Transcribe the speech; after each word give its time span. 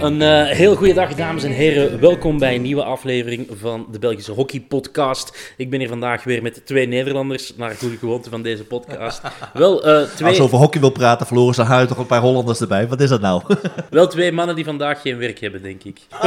Een 0.00 0.20
uh, 0.20 0.46
heel 0.46 0.76
goede 0.76 0.94
dag, 0.94 1.14
dames 1.14 1.44
en 1.44 1.50
heren. 1.50 2.00
Welkom 2.00 2.38
bij 2.38 2.54
een 2.54 2.62
nieuwe 2.62 2.84
aflevering 2.84 3.48
van 3.60 3.86
de 3.90 3.98
Belgische 3.98 4.32
Hockey 4.32 4.60
Podcast. 4.60 5.54
Ik 5.56 5.70
ben 5.70 5.78
hier 5.78 5.88
vandaag 5.88 6.24
weer 6.24 6.42
met 6.42 6.66
twee 6.66 6.86
Nederlanders, 6.86 7.56
naar 7.56 7.74
goede 7.74 7.96
gewoonte 7.96 8.30
van 8.30 8.42
deze 8.42 8.64
podcast. 8.64 9.20
Wel, 9.52 9.88
uh, 9.88 10.02
twee... 10.02 10.28
Als 10.28 10.36
je 10.36 10.42
over 10.42 10.58
hockey 10.58 10.80
wil 10.80 10.90
praten, 10.90 11.26
verloren 11.26 11.54
ze 11.54 11.62
huid 11.62 11.88
toch 11.88 11.98
een 11.98 12.06
paar 12.06 12.20
Hollanders 12.20 12.60
erbij. 12.60 12.88
Wat 12.88 13.00
is 13.00 13.08
dat 13.08 13.20
nou? 13.20 13.42
Wel 13.90 14.08
twee 14.08 14.32
mannen 14.32 14.54
die 14.54 14.64
vandaag 14.64 15.00
geen 15.00 15.18
werk 15.18 15.40
hebben, 15.40 15.62
denk 15.62 15.84
ik. 15.84 16.00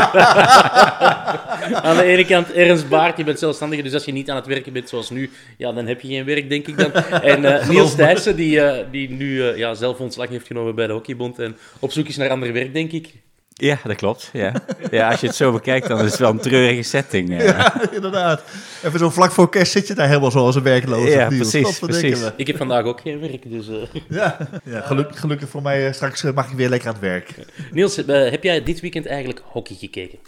aan 1.84 1.98
de 1.98 2.04
ene 2.04 2.26
kant 2.26 2.52
Ernst 2.52 2.90
Baart, 2.90 3.18
je 3.18 3.24
bent 3.24 3.40
zelfstandige, 3.40 3.84
dus 3.84 3.94
als 3.94 4.06
je 4.06 4.12
niet 4.12 4.30
aan 4.30 4.36
het 4.36 4.48
werken 4.48 4.74
bent 4.74 4.90
zoals 4.90 5.10
nu, 5.10 5.30
ja, 5.58 5.72
dan 5.72 5.88
heb 5.88 6.02
je 6.02 6.08
geen 6.08 6.26
werk, 6.26 6.50
denk 6.50 6.68
ik 6.68 6.78
dan. 6.78 6.92
En 7.22 7.44
uh, 7.44 7.68
Niels 7.70 7.96
Thijssen, 7.96 8.36
die, 8.36 8.62
die 8.92 9.10
nu 9.10 9.44
ja, 9.44 9.74
zelf 9.74 10.00
ontslag 10.00 10.30
heeft 10.30 10.48
genomen 10.48 10.76
bij 10.76 10.88
de 10.88 10.94
Hockeybond 10.94 11.40
en 11.40 11.58
op 11.80 11.92
zoek 11.92 12.08
is 12.08 12.18
naar 12.18 12.30
ander 12.30 12.54
werk, 12.54 12.74
denk 12.74 12.92
ik. 12.92 13.14
Ja, 13.62 13.80
dat 13.84 13.96
klopt. 13.96 14.30
Ja. 14.34 14.54
ja, 14.92 15.10
als 15.10 15.20
je 15.20 15.28
het 15.28 15.36
zo 15.36 15.52
bekijkt, 15.52 15.88
dan 15.88 16.00
is 16.00 16.12
het 16.12 16.20
wel 16.20 16.30
een 16.30 16.40
treurige 16.40 16.82
setting. 16.82 17.30
Ja, 17.30 17.44
ja 17.44 17.82
inderdaad. 17.92 18.44
Even 18.84 19.00
zo 19.00 19.10
vlak 19.10 19.32
voor 19.32 19.50
kerst 19.50 19.72
zit 19.72 19.88
je 19.88 19.94
daar 19.94 20.08
helemaal 20.08 20.32
zoals 20.32 20.56
een 20.56 20.64
werkloze. 20.64 21.10
Ja, 21.10 21.28
precies, 21.28 21.80
precies. 21.80 22.32
Ik 22.36 22.48
heb 22.48 22.58
vandaag 22.58 22.84
ook 22.84 23.02
geen 23.02 23.20
werk, 23.20 23.50
dus... 23.50 23.70
Uh... 23.70 23.76
Ja, 24.20 24.38
ja 24.64 24.82
gelukkig, 24.82 25.20
gelukkig 25.20 25.50
voor 25.50 25.62
mij. 25.62 25.88
Eh, 25.88 25.94
straks 25.94 26.24
eh, 26.24 26.34
mag 26.34 26.50
ik 26.50 26.58
weer 26.58 26.70
lekker 26.70 26.88
aan 26.88 26.94
het 26.94 27.04
werk. 27.04 27.34
Niels, 27.72 27.96
heb 28.06 28.44
jij 28.44 28.64
dit 28.64 28.80
weekend 28.80 29.06
eigenlijk 29.06 29.42
hockey 29.46 29.76
gekeken? 29.76 30.20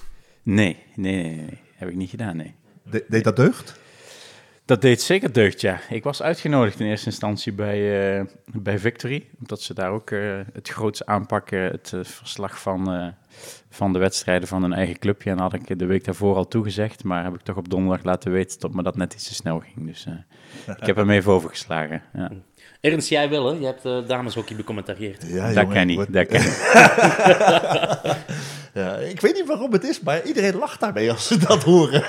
Nee, 0.44 0.78
nee, 0.96 1.24
nee, 1.24 1.36
nee. 1.36 1.60
Heb 1.76 1.90
ik 1.90 1.96
niet 1.96 2.10
gedaan, 2.10 2.38
nee. 2.38 2.54
De, 2.92 3.06
deed 3.08 3.24
dat 3.24 3.36
deugd? 3.36 3.80
Dat 4.66 4.82
deed 4.82 5.02
zeker 5.02 5.34
deugd, 5.34 5.62
ja. 5.62 5.80
Ik 5.90 6.04
was 6.04 6.22
uitgenodigd 6.22 6.80
in 6.80 6.86
eerste 6.86 7.06
instantie 7.06 7.54
bij, 7.54 7.80
uh, 8.20 8.26
bij 8.46 8.80
Victory, 8.80 9.28
omdat 9.40 9.62
ze 9.62 9.74
daar 9.74 9.92
ook 9.92 10.12
uh, 10.12 10.40
het 10.54 10.70
grootste 10.70 11.06
aanpakken, 11.06 11.60
het 11.60 11.92
uh, 11.96 12.04
verslag 12.04 12.62
van, 12.62 13.14
van 13.70 13.94
de 13.94 14.00
wedstrijden 14.00 14.48
van 14.48 14.62
hun 14.62 14.74
eigen 14.74 15.00
clubje. 15.00 15.30
En 15.30 15.40
had 15.40 15.54
ik 15.54 15.80
de 15.80 15.86
week 15.86 16.06
daarvoor 16.06 16.36
al 16.36 16.48
toegezegd, 16.48 17.04
maar 17.04 17.24
heb 17.24 17.34
ik 17.34 17.42
toch 17.42 17.58
op 17.58 17.70
donderdag 17.70 18.04
laten 18.04 18.32
weten 18.32 18.60
dat 18.60 18.74
me 18.74 18.84
dat 18.84 18.98
net 18.98 19.14
iets 19.14 19.28
te 19.28 19.34
snel 19.34 19.60
ging. 19.60 19.88
Dus 19.88 20.08
ik 20.80 20.86
heb 20.86 20.96
hem 20.96 21.10
even 21.10 21.32
overgeslagen. 21.32 22.02
Ja. 22.14 22.32
Ernst, 22.82 23.10
jij 23.10 23.30
wel, 23.30 23.46
hè? 23.46 23.60
Je 23.60 23.66
hebt 23.66 23.86
uh, 23.86 24.08
dameshockey 24.08 24.56
becommentarieerd. 24.56 25.26
Ja, 25.28 25.54
dat 25.54 25.68
kan 25.68 25.88
niet, 25.88 26.14
dat 26.14 26.28
kan 26.28 26.42
ja, 28.82 28.96
ik 28.96 29.22
weet 29.22 29.34
niet 29.34 29.48
waarom 29.48 29.72
het 29.72 29.84
is, 29.84 30.00
maar 30.00 30.26
iedereen 30.26 30.56
lacht 30.56 30.80
daarmee 30.80 31.12
als 31.12 31.28
ze 31.28 31.38
dat 31.38 31.64
horen. 31.64 32.04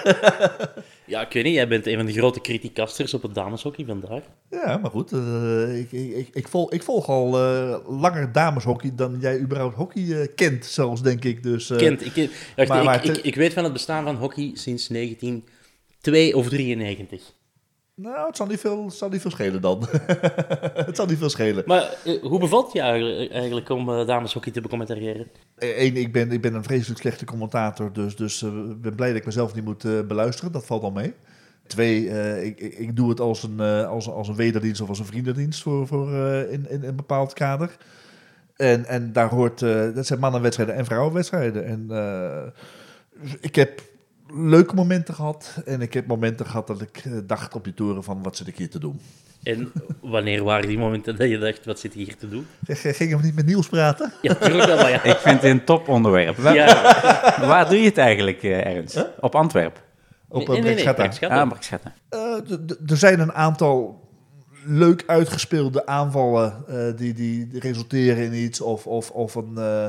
Ja, 1.12 1.26
ik 1.26 1.32
weet 1.32 1.44
niet, 1.44 1.54
jij 1.54 1.68
bent 1.68 1.86
een 1.86 1.96
van 1.96 2.06
de 2.06 2.12
grote 2.12 2.40
criticasters 2.40 3.14
op 3.14 3.22
het 3.22 3.34
dameshockey 3.34 3.84
vandaag. 3.84 4.22
Ja, 4.50 4.76
maar 4.76 4.90
goed, 4.90 5.12
uh, 5.12 5.78
ik, 5.78 5.92
ik, 5.92 6.28
ik, 6.32 6.48
volg, 6.48 6.72
ik 6.72 6.82
volg 6.82 7.08
al 7.08 7.26
uh, 7.26 7.76
langer 8.00 8.32
dameshockey 8.32 8.92
dan 8.94 9.16
jij 9.20 9.38
überhaupt 9.38 9.76
hockey 9.76 10.28
kent, 10.34 10.64
zelfs, 10.64 11.02
denk 11.02 11.24
ik. 11.24 11.42
Dus, 11.42 11.66
kent, 11.76 12.16
ik, 12.16 12.30
wacht, 12.56 12.68
maar, 12.68 12.84
maar, 12.84 13.04
ik, 13.04 13.16
ik, 13.16 13.34
weet 13.34 13.52
van 13.52 13.64
het 13.64 13.72
bestaan 13.72 14.04
van 14.04 14.16
hockey 14.16 14.50
sinds 14.54 14.86
1902 14.88 16.36
of 16.36 16.48
93. 16.48 17.32
Nou, 17.94 18.26
het 18.26 18.36
zal 18.36 18.46
niet 18.46 18.60
veel, 18.60 18.90
zal 18.90 19.08
niet 19.08 19.20
veel 19.20 19.30
schelen 19.30 19.60
dan. 19.60 19.86
het 20.86 20.96
zal 20.96 21.06
niet 21.06 21.18
veel 21.18 21.30
schelen. 21.30 21.64
Maar 21.66 21.94
uh, 22.06 22.22
hoe 22.22 22.38
bevalt 22.38 22.72
je 22.72 22.80
eigenlijk 22.80 23.68
om 23.68 23.88
uh, 23.88 24.06
dameshockey 24.06 24.52
te 24.52 24.60
becommentariëren? 24.60 25.30
Eén, 25.56 25.96
ik 25.96 26.12
ben, 26.12 26.32
ik 26.32 26.40
ben 26.40 26.54
een 26.54 26.64
vreselijk 26.64 27.00
slechte 27.00 27.24
commentator, 27.24 27.92
dus, 27.92 28.16
dus 28.16 28.42
uh, 28.42 28.70
ik 28.70 28.80
ben 28.80 28.94
blij 28.94 29.08
dat 29.08 29.16
ik 29.16 29.24
mezelf 29.24 29.54
niet 29.54 29.64
moet 29.64 30.06
beluisteren. 30.08 30.52
Dat 30.52 30.66
valt 30.66 30.82
al 30.82 30.90
mee. 30.90 31.14
Twee, 31.66 32.08
ik, 32.44 32.60
ik, 32.60 32.78
ik, 32.78 32.96
doe 32.96 33.08
het 33.08 33.20
als 33.20 33.42
een, 33.42 33.60
als, 33.86 34.08
als 34.08 34.28
een 34.28 34.36
wederdienst 34.36 34.80
of 34.80 34.88
als 34.88 34.98
een 34.98 35.04
vriendendienst 35.04 35.62
voor, 35.62 35.86
voor, 35.86 36.12
in, 36.50 36.70
in 36.70 36.82
een 36.82 36.96
bepaald 36.96 37.32
kader. 37.32 37.76
En, 38.56 38.84
en 38.84 39.12
daar 39.12 39.28
hoort, 39.28 39.58
dat 39.94 40.06
zijn 40.06 40.20
mannenwedstrijden 40.20 40.74
en 40.74 40.84
vrouwenwedstrijden. 40.84 41.64
En 41.64 41.90
ik 43.40 43.54
heb 43.54 43.80
leuke 44.34 44.74
momenten 44.74 45.14
gehad. 45.14 45.62
En 45.64 45.80
ik 45.80 45.94
heb 45.94 46.06
momenten 46.06 46.46
gehad 46.46 46.66
dat 46.66 46.80
ik 46.80 47.02
eh, 47.04 47.12
dacht 47.26 47.54
op 47.54 47.66
je 47.66 47.74
toren 47.74 48.04
van 48.04 48.22
wat 48.22 48.36
zit 48.36 48.46
ik 48.46 48.56
hier 48.56 48.70
te 48.70 48.78
doen. 48.78 49.00
En 49.42 49.72
wanneer 50.00 50.44
waren 50.44 50.68
die 50.68 50.78
momenten 50.78 51.16
dat 51.16 51.28
je 51.28 51.38
dacht, 51.38 51.64
wat 51.64 51.78
zit 51.78 51.94
ik 51.94 52.06
hier 52.06 52.16
te 52.16 52.28
doen? 52.28 52.46
Ging 52.66 53.10
je 53.10 53.18
niet 53.22 53.34
met 53.34 53.46
Niels 53.46 53.68
praten? 53.68 54.12
Ja, 54.22 54.32
natuurlijk 54.40 54.66
wel, 54.66 54.76
maar 54.76 54.90
ja. 54.90 55.02
Ik 55.02 55.16
vind 55.16 55.42
het 55.42 55.50
een 55.50 55.64
toponderwerp. 55.64 56.36
Waar, 56.36 56.54
ja. 56.54 56.66
waar 57.46 57.68
doe 57.68 57.78
je 57.78 57.84
het 57.84 57.98
eigenlijk, 57.98 58.42
uh, 58.42 58.66
Ernst? 58.66 59.06
Op 59.20 59.34
Antwerp? 59.34 59.82
Op 60.28 60.48
nee, 60.48 60.62
nee, 60.62 60.74
nee, 60.74 61.28
Ah, 61.28 61.50
uh, 62.10 62.30
Er 62.86 62.96
zijn 62.96 63.20
een 63.20 63.32
aantal 63.32 64.00
leuk 64.64 65.02
uitgespeelde 65.06 65.86
aanvallen 65.86 66.64
uh, 66.68 66.96
die, 66.96 67.14
die 67.14 67.48
resulteren 67.58 68.24
in 68.24 68.34
iets. 68.34 68.60
Of, 68.60 68.86
of, 68.86 69.10
of 69.10 69.34
een 69.34 69.54
uh, 69.56 69.86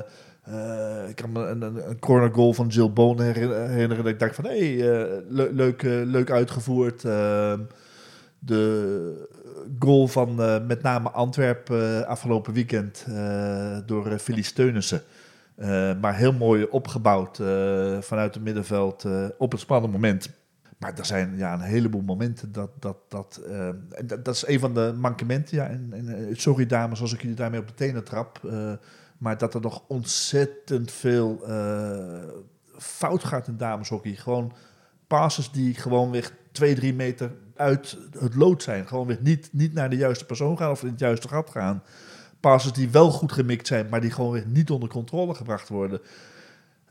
ik 1.08 1.16
kan 1.16 1.32
me 1.32 1.48
een, 1.48 1.62
een, 1.62 2.00
corner 2.00 2.34
goal 2.34 2.54
van 2.54 2.68
Jill 2.68 2.92
Bone 2.92 3.24
herinneren. 3.24 4.04
Dat 4.04 4.14
ik 4.14 4.20
dacht 4.20 4.36
van, 4.36 4.46
hé, 4.46 4.76
hey, 4.76 4.88
le 5.28 5.50
leuk, 5.54 5.84
uh, 5.84 6.06
leuk 6.06 6.32
uitgevoerd. 6.32 7.04
Ehm, 7.06 7.60
de 8.40 9.28
goal 9.80 10.08
van 10.08 10.36
met 10.68 10.82
name 10.82 11.10
Antwerp 11.10 11.72
afgelopen 12.08 12.54
weekend 12.54 13.06
door 13.86 14.18
Philly 14.20 14.42
Steunissen. 14.42 15.02
maar 16.02 16.16
heel 16.16 16.34
mooi 16.34 16.64
opgebouwd 16.64 17.38
vanuit 18.00 18.34
het 18.34 18.44
middenveld 18.44 19.06
op 19.38 19.54
een 19.54 19.60
spannend 19.60 19.94
moment. 19.94 20.30
Maar 20.78 20.98
er 20.98 21.06
zijn 21.06 21.38
ja, 21.38 21.54
een 21.54 21.60
heleboel 21.60 22.02
momenten 22.02 22.52
dat... 22.52 22.70
dat, 22.80 22.98
dat, 23.08 23.42
dat, 24.06 24.26
dat 24.26 24.36
is 24.36 24.48
een 24.48 24.60
van 24.60 24.74
de 24.74 24.94
mankementen. 24.98 25.58
Ja, 25.58 25.68
en, 25.68 25.90
en, 25.94 26.36
sorry 26.36 26.66
dames 26.66 27.02
als 27.02 27.14
ik 27.14 27.22
jullie 27.22 27.36
daarmee 27.36 27.60
op 27.60 27.68
de 27.68 27.74
tenen 27.74 28.04
trap... 28.04 28.40
Maar 29.24 29.38
dat 29.38 29.54
er 29.54 29.62
nog 29.62 29.84
ontzettend 29.88 30.92
veel 30.92 31.40
uh, 31.48 32.24
fout 32.78 33.24
gaat 33.24 33.48
in 33.48 33.58
dameshockey. 33.58 34.16
Gewoon 34.16 34.54
passes 35.08 35.52
die 35.52 35.74
gewoon 35.74 36.12
weer 36.12 36.32
twee, 36.52 36.76
drie 36.76 36.94
meter 36.94 37.32
uit 37.56 37.98
het 38.20 38.36
lood 38.36 38.64
zijn. 38.64 38.88
Gewoon 38.88 39.08
weer 39.08 39.18
niet, 39.22 39.50
niet 39.52 39.74
naar 39.74 39.90
de 39.90 39.96
juiste 39.96 40.26
persoon 40.26 40.58
gaan 40.58 40.72
of 40.72 40.84
in 40.84 40.90
het 40.90 41.00
juiste 41.00 41.28
gat 41.28 41.50
gaan. 41.50 41.84
Passes 42.40 42.72
die 42.72 42.90
wel 42.90 43.12
goed 43.12 43.32
gemikt 43.32 43.68
zijn, 43.68 43.90
maar 43.90 44.02
die 44.02 44.12
gewoon 44.12 44.32
weer 44.32 44.48
niet 44.48 44.70
onder 44.70 44.90
controle 44.90 45.34
gebracht 45.34 45.70
worden. 45.70 46.02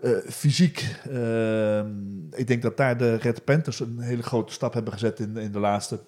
Uh, 0.04 0.16
fysiek, 0.28 0.96
uh, 1.10 1.78
ik 2.30 2.46
denk 2.46 2.62
dat 2.62 2.76
daar 2.76 2.96
de 2.96 3.14
Red 3.14 3.44
Panthers 3.44 3.80
een 3.80 4.00
hele 4.00 4.22
grote 4.22 4.52
stap 4.52 4.74
hebben 4.74 4.92
gezet 4.92 5.20
in, 5.20 5.36
in 5.36 5.52
de 5.52 5.58
laatste 5.58 6.00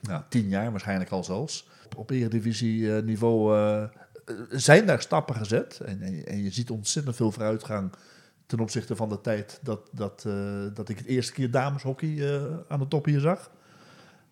nou, 0.00 0.22
tien 0.28 0.48
jaar, 0.48 0.70
waarschijnlijk 0.70 1.10
al 1.10 1.24
zelfs. 1.24 1.68
Op, 1.84 1.96
op 1.96 2.10
eredivisie 2.10 2.90
niveau 2.90 3.54
zijn 4.50 4.86
daar 4.86 5.00
stappen 5.00 5.34
gezet. 5.34 5.80
En, 5.84 6.24
en, 6.26 6.42
je 6.42 6.50
ziet 6.50 6.70
ontzettend 6.70 7.16
veel 7.16 7.30
vooruitgang 7.30 7.92
ten 8.46 8.60
opzichte 8.60 8.96
van 8.96 9.08
de 9.08 9.20
tijd 9.20 9.60
dat, 9.62 9.88
dat, 9.92 10.24
uh, 10.26 10.34
dat 10.74 10.88
ik 10.88 10.98
het 10.98 11.06
eerste 11.06 11.32
keer 11.32 11.50
dameshockey 11.50 12.08
uh, 12.08 12.42
aan 12.68 12.78
de 12.78 12.88
top 12.88 13.04
hier 13.04 13.20
zag. 13.20 13.50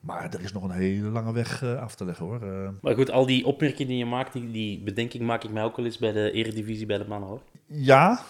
Maar 0.01 0.35
er 0.35 0.41
is 0.41 0.53
nog 0.53 0.63
een 0.63 0.71
hele 0.71 1.09
lange 1.09 1.33
weg 1.33 1.63
uh, 1.63 1.81
af 1.81 1.95
te 1.95 2.05
leggen 2.05 2.27
hoor. 2.27 2.41
Maar 2.81 2.95
goed, 2.95 3.11
al 3.11 3.27
die 3.27 3.47
opmerkingen 3.47 3.89
die 3.89 3.99
je 3.99 4.07
maakt, 4.07 4.33
die, 4.33 4.51
die 4.51 4.81
bedenking 4.81 5.25
maak 5.25 5.45
ik 5.45 5.51
mij 5.51 5.63
ook 5.63 5.77
wel 5.77 5.85
eens 5.85 5.99
bij 5.99 6.13
de 6.13 6.31
Eredivisie 6.31 6.87
bij 6.87 6.99
de 6.99 7.05
mannen 7.09 7.29
hoor. 7.29 7.43
Ja, 7.67 8.23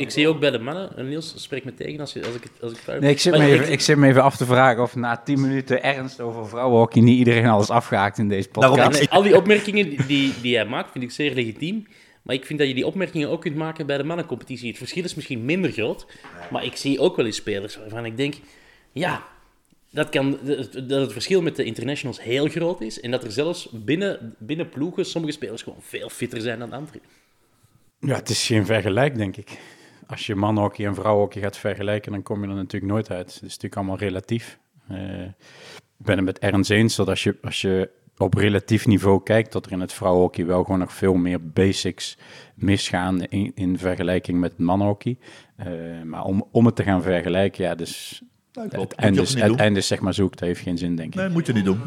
ik 0.00 0.10
zie 0.10 0.28
ook 0.28 0.40
bij 0.40 0.50
de 0.50 0.58
mannen, 0.58 1.08
Niels, 1.08 1.34
spreek 1.36 1.64
me 1.64 1.74
tegen 1.74 2.00
als, 2.00 2.12
je, 2.12 2.26
als 2.26 2.34
ik 2.34 2.42
het 2.42 2.62
als 2.62 2.72
ik 2.72 3.00
Nee, 3.00 3.10
ik 3.10 3.20
zit, 3.20 3.32
me 3.32 3.44
even, 3.44 3.72
ik... 3.72 3.80
zit 3.80 3.96
me 3.96 4.06
even 4.06 4.22
af 4.22 4.36
te 4.36 4.46
vragen 4.46 4.82
of 4.82 4.96
na 4.96 5.16
10 5.16 5.40
minuten 5.40 5.82
ernst 5.82 6.20
over 6.20 6.48
vrouwenhockey 6.48 7.02
niet 7.02 7.18
iedereen 7.18 7.46
alles 7.46 7.70
afgehaakt 7.70 8.18
in 8.18 8.28
deze 8.28 8.48
podcast. 8.48 9.10
al 9.10 9.22
die 9.22 9.36
opmerkingen 9.36 9.88
die, 10.06 10.34
die 10.40 10.50
jij 10.50 10.64
maakt, 10.64 10.90
vind 10.90 11.04
ik 11.04 11.10
zeer 11.10 11.34
legitiem. 11.34 11.86
Maar 12.22 12.34
ik 12.34 12.46
vind 12.46 12.58
dat 12.58 12.68
je 12.68 12.74
die 12.74 12.86
opmerkingen 12.86 13.28
ook 13.28 13.40
kunt 13.40 13.56
maken 13.56 13.86
bij 13.86 13.96
de 13.96 14.04
mannencompetitie. 14.04 14.68
Het 14.68 14.78
verschil 14.78 15.04
is 15.04 15.14
misschien 15.14 15.44
minder 15.44 15.72
groot, 15.72 16.06
maar 16.50 16.64
ik 16.64 16.76
zie 16.76 17.00
ook 17.00 17.16
wel 17.16 17.26
eens 17.26 17.36
spelers 17.36 17.76
waarvan 17.76 18.04
ik 18.04 18.16
denk, 18.16 18.34
ja, 18.92 19.22
dat, 19.90 20.08
kan, 20.08 20.38
dat 20.86 21.00
het 21.00 21.12
verschil 21.12 21.42
met 21.42 21.56
de 21.56 21.64
internationals 21.64 22.22
heel 22.22 22.48
groot 22.48 22.80
is. 22.80 23.00
En 23.00 23.10
dat 23.10 23.24
er 23.24 23.32
zelfs 23.32 23.68
binnen, 23.72 24.34
binnen 24.38 24.68
ploegen 24.68 25.04
sommige 25.04 25.32
spelers 25.34 25.62
gewoon 25.62 25.82
veel 25.82 26.08
fitter 26.08 26.40
zijn 26.40 26.58
dan 26.58 26.72
anderen. 26.72 27.00
Ja, 28.00 28.14
het 28.14 28.28
is 28.28 28.46
geen 28.46 28.66
vergelijk, 28.66 29.16
denk 29.16 29.36
ik 29.36 29.58
als 30.08 30.26
je 30.26 30.34
mannenhockey 30.34 30.86
en 30.86 30.94
vrouwenhockey 30.94 31.42
gaat 31.42 31.56
vergelijken, 31.56 32.12
dan 32.12 32.22
kom 32.22 32.42
je 32.42 32.48
er 32.48 32.54
natuurlijk 32.54 32.92
nooit 32.92 33.10
uit. 33.10 33.26
Het 33.26 33.34
is 33.34 33.40
natuurlijk 33.40 33.76
allemaal 33.76 33.98
relatief. 33.98 34.58
Uh, 34.90 35.22
ik 35.98 36.04
ben 36.04 36.16
het 36.16 36.24
met 36.24 36.38
Ernst 36.38 36.70
eens 36.70 36.96
dat 36.96 37.08
als 37.08 37.22
je, 37.22 37.36
als 37.42 37.60
je 37.60 37.90
op 38.16 38.34
relatief 38.34 38.86
niveau 38.86 39.22
kijkt, 39.22 39.52
dat 39.52 39.66
er 39.66 39.72
in 39.72 39.80
het 39.80 39.92
vrouwenhockey 39.92 40.46
wel 40.46 40.64
gewoon 40.64 40.78
nog 40.78 40.92
veel 40.92 41.14
meer 41.14 41.50
basics 41.50 42.18
misgaan 42.54 43.24
in, 43.24 43.52
in 43.54 43.78
vergelijking 43.78 44.40
met 44.40 44.58
mannenhockey. 44.58 45.18
Uh, 45.66 46.02
maar 46.02 46.24
om, 46.24 46.48
om 46.50 46.66
het 46.66 46.76
te 46.76 46.82
gaan 46.82 47.02
vergelijken, 47.02 47.64
ja, 47.64 47.74
dus 47.74 48.22
het, 48.52 48.92
einde 48.92 49.20
is, 49.20 49.34
het 49.34 49.56
einde 49.56 49.78
is 49.78 49.86
zeg 49.86 50.00
maar 50.00 50.14
zoek, 50.14 50.36
dat 50.36 50.48
heeft 50.48 50.60
geen 50.60 50.78
zin, 50.78 50.96
denk 50.96 51.14
ik. 51.14 51.20
Nee, 51.20 51.28
moet 51.28 51.46
je 51.46 51.52
niet 51.52 51.64
doen. 51.64 51.80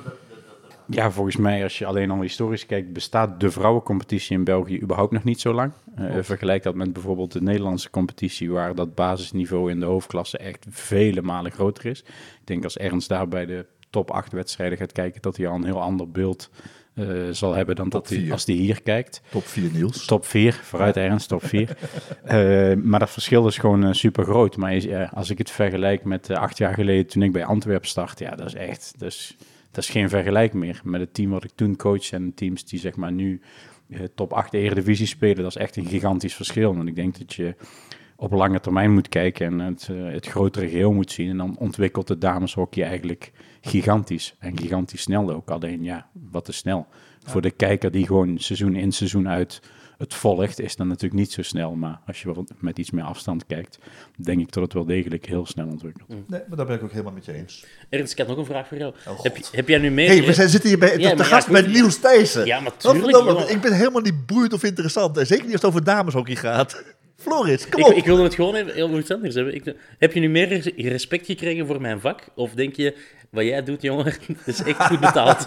Ja, 0.91 1.11
volgens 1.11 1.35
mij, 1.35 1.63
als 1.63 1.77
je 1.77 1.85
alleen 1.85 2.11
al 2.11 2.21
historisch 2.21 2.65
kijkt, 2.65 2.93
bestaat 2.93 3.39
de 3.39 3.51
vrouwencompetitie 3.51 4.38
in 4.38 4.43
België 4.43 4.81
überhaupt 4.81 5.11
nog 5.11 5.23
niet 5.23 5.41
zo 5.41 5.53
lang. 5.53 5.71
Uh, 5.99 6.15
vergelijk 6.21 6.63
dat 6.63 6.75
met 6.75 6.93
bijvoorbeeld 6.93 7.31
de 7.31 7.41
Nederlandse 7.41 7.89
competitie, 7.89 8.51
waar 8.51 8.75
dat 8.75 8.95
basisniveau 8.95 9.71
in 9.71 9.79
de 9.79 9.85
hoofdklasse 9.85 10.38
echt 10.38 10.65
vele 10.69 11.21
malen 11.21 11.51
groter 11.51 11.85
is. 11.85 11.99
Ik 11.99 12.07
denk 12.43 12.63
als 12.63 12.77
Ernst 12.77 13.09
daar 13.09 13.27
bij 13.27 13.45
de 13.45 13.65
top 13.89 14.11
8 14.11 14.31
wedstrijden 14.31 14.77
gaat 14.77 14.91
kijken, 14.91 15.21
dat 15.21 15.38
hij 15.38 15.47
al 15.47 15.55
een 15.55 15.63
heel 15.65 15.81
ander 15.81 16.11
beeld 16.11 16.49
eh, 16.93 17.05
zal 17.31 17.53
hebben 17.53 17.75
dan 17.75 17.89
Top 17.89 18.07
dat 18.07 18.17
hij, 18.17 18.31
als 18.31 18.45
hij 18.45 18.55
hier 18.55 18.81
kijkt. 18.81 19.21
Top 19.29 19.43
4 19.45 19.69
Niels. 19.73 20.05
Top 20.05 20.25
4, 20.25 20.53
vooruit 20.53 20.97
ergens, 20.97 21.25
top 21.25 21.45
4. 21.45 21.69
Eh, 22.23 22.73
maar 22.83 22.99
dat 22.99 23.09
verschil 23.09 23.47
is 23.47 23.57
gewoon 23.57 23.95
super 23.95 24.23
groot. 24.23 24.57
Maar 24.57 24.75
is- 24.75 24.88
eh, 24.88 25.13
als 25.13 25.29
ik 25.29 25.38
het 25.38 25.51
vergelijk 25.51 26.03
met 26.03 26.29
eh, 26.29 26.38
acht 26.38 26.57
jaar 26.57 26.73
geleden 26.73 27.07
toen 27.07 27.23
ik 27.23 27.31
bij 27.31 27.45
Antwerpen 27.45 27.88
startte, 27.88 28.23
ja, 28.23 28.35
dat 28.35 28.47
is 28.47 28.53
echt, 28.53 28.93
is, 28.99 29.38
dat 29.71 29.83
is 29.83 29.89
geen 29.89 30.09
vergelijk 30.09 30.53
meer. 30.53 30.81
Met 30.83 31.01
het 31.01 31.13
team 31.13 31.29
wat 31.29 31.44
ik 31.44 31.51
toen 31.56 31.75
coach 31.75 32.12
en 32.12 32.33
teams 32.33 32.65
die 32.65 32.79
zeg 32.79 32.95
maar 32.95 33.12
nu 33.12 33.41
eh, 33.89 34.00
top 34.15 34.33
8 34.33 34.53
Eredivisie 34.53 35.06
spelen, 35.06 35.44
dat 35.44 35.56
is 35.56 35.62
echt 35.62 35.75
een 35.75 35.85
gigantisch 35.85 36.35
verschil. 36.35 36.75
Want 36.75 36.88
ik 36.88 36.95
denk 36.95 37.18
dat 37.18 37.33
je 37.33 37.56
op 38.15 38.31
lange 38.31 38.59
termijn 38.59 38.94
moet 38.94 39.09
kijken 39.09 39.45
en 39.45 39.59
het, 39.59 39.88
eh, 39.91 40.13
het 40.13 40.27
grotere 40.27 40.69
geheel 40.69 40.94
moet 40.94 41.12
zien. 41.12 41.29
En 41.29 41.38
dan 41.38 41.57
ontwikkelt 41.57 42.09
het 42.09 42.21
dameshockey 42.21 42.83
eigenlijk 42.83 43.31
gigantisch. 43.62 44.35
En 44.39 44.57
gigantisch 44.57 45.01
snel 45.01 45.31
ook. 45.31 45.50
Alleen 45.50 45.83
ja, 45.83 46.09
wat 46.31 46.45
te 46.45 46.51
snel. 46.51 46.88
Voor 47.24 47.41
de 47.41 47.51
kijker 47.51 47.91
die 47.91 48.06
gewoon 48.06 48.39
seizoen 48.39 48.75
in 48.75 48.91
seizoen 48.91 49.29
uit 49.29 49.62
het 50.01 50.13
volgt, 50.13 50.59
is 50.59 50.75
dat 50.75 50.88
natuurlijk 50.88 51.13
niet 51.13 51.31
zo 51.31 51.42
snel. 51.42 51.71
Maar 51.75 52.00
als 52.07 52.21
je 52.21 52.33
wel 52.33 52.45
met 52.59 52.80
iets 52.80 52.92
meer 52.92 53.03
afstand 53.03 53.45
kijkt, 53.45 53.77
denk 54.15 54.39
ik 54.39 54.51
dat 54.51 54.63
het 54.63 54.74
wel 54.74 54.86
degelijk 54.86 55.25
heel 55.25 55.45
snel 55.45 55.68
ontwikkelt. 55.68 56.09
Nee, 56.09 56.42
maar 56.48 56.57
daar 56.57 56.65
ben 56.65 56.75
ik 56.75 56.83
ook 56.83 56.92
helemaal 56.92 57.13
met 57.13 57.25
je 57.25 57.33
eens. 57.33 57.65
Ernst, 57.89 58.12
ik 58.12 58.18
had 58.18 58.27
nog 58.27 58.38
een 58.38 58.45
vraag 58.45 58.68
voor 58.68 58.77
jou. 58.77 58.94
Oh, 59.07 59.24
heb, 59.24 59.38
je- 59.38 59.44
heb 59.51 59.68
jij 59.68 59.77
nu 59.80 59.92
meer... 59.92 60.07
hey, 60.07 60.24
we 60.25 60.33
zijn, 60.33 60.50
zitten 60.50 60.69
hier 60.69 60.80
bij, 60.80 60.98
Ja, 60.98 61.09
ja, 61.09 61.24
gast 61.24 61.48
bij 61.48 61.62
moet- 61.62 61.71
Niels 61.71 61.98
Thijssen. 62.00 62.45
Ja, 62.45 62.59
maar 62.59 62.77
tuurlijk. 62.77 63.50
Ik 63.50 63.62
ben 63.62 63.74
helemaal 63.74 64.01
niet 64.01 64.25
boeiend 64.25 64.53
of 64.53 64.63
interessant. 64.63 65.18
En 65.18 65.27
zeker 65.27 65.44
niet 65.45 65.53
als 65.53 65.62
het 65.62 65.69
over 65.71 65.83
dameshockey 65.83 66.36
gaat. 66.36 66.83
Floris, 67.21 67.69
kom 67.69 67.79
Ik, 67.81 67.88
op. 67.88 67.94
ik 67.94 68.06
wilde 68.06 68.23
het 68.23 68.35
gewoon 68.35 68.56
even 68.56 68.73
heel 68.73 68.97
iets 68.97 69.12
anders 69.12 69.35
hebben. 69.35 69.56
Ik, 69.56 69.75
heb 69.97 70.13
je 70.13 70.19
nu 70.19 70.29
meer 70.29 70.47
res- 70.47 70.71
respect 70.75 71.25
gekregen 71.25 71.68
voor 71.68 71.81
mijn 71.81 72.00
vak? 72.00 72.23
Of 72.35 72.51
denk 72.53 72.75
je, 72.75 72.95
wat 73.29 73.44
jij 73.44 73.63
doet, 73.63 73.81
jongen, 73.81 74.13
is 74.45 74.63
echt 74.63 74.83
goed 74.85 75.00
betaald? 75.00 75.38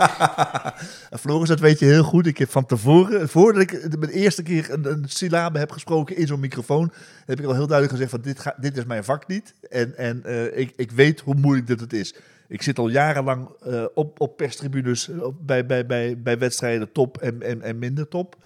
Floris, 1.21 1.49
dat 1.49 1.61
weet 1.61 1.79
je 1.79 1.85
heel 1.87 2.03
goed. 2.03 2.27
Ik 2.27 2.39
heb 2.39 2.51
van 2.51 2.67
tevoren, 2.67 3.29
voordat 3.29 3.63
ik 3.63 3.91
de- 3.91 3.99
mijn 3.99 4.13
eerste 4.13 4.43
keer 4.43 4.71
een, 4.71 4.87
een 4.87 5.05
syllabe 5.09 5.59
heb 5.59 5.71
gesproken 5.71 6.17
in 6.17 6.27
zo'n 6.27 6.41
microfoon, 6.41 6.93
heb 7.27 7.39
ik 7.41 7.47
al 7.47 7.55
heel 7.55 7.67
duidelijk 7.67 7.91
gezegd 7.91 8.11
van 8.11 8.21
dit, 8.21 8.39
ga, 8.41 8.55
dit 8.61 8.77
is 8.77 8.85
mijn 8.85 9.05
vak 9.05 9.27
niet. 9.29 9.55
En, 9.71 9.97
en 9.97 10.21
eh, 10.25 10.59
ik, 10.59 10.73
ik 10.77 10.91
weet 10.91 11.21
hoe 11.21 11.35
moeilijk 11.35 11.67
dit 11.67 11.81
het 11.81 11.93
is. 11.93 12.15
Ik 12.49 12.63
zit 12.63 12.79
al 12.79 12.89
jarenlang 12.89 13.49
eh, 13.63 13.85
op, 13.95 14.21
op 14.21 14.37
perstribunes 14.37 15.09
op- 15.09 15.37
bij, 15.41 15.67
bij, 15.67 15.87
bij, 15.87 16.19
bij 16.19 16.39
wedstrijden 16.39 16.93
top 16.93 17.19
en, 17.19 17.43
en, 17.43 17.63
en 17.63 17.79
minder 17.79 18.09
top. 18.09 18.37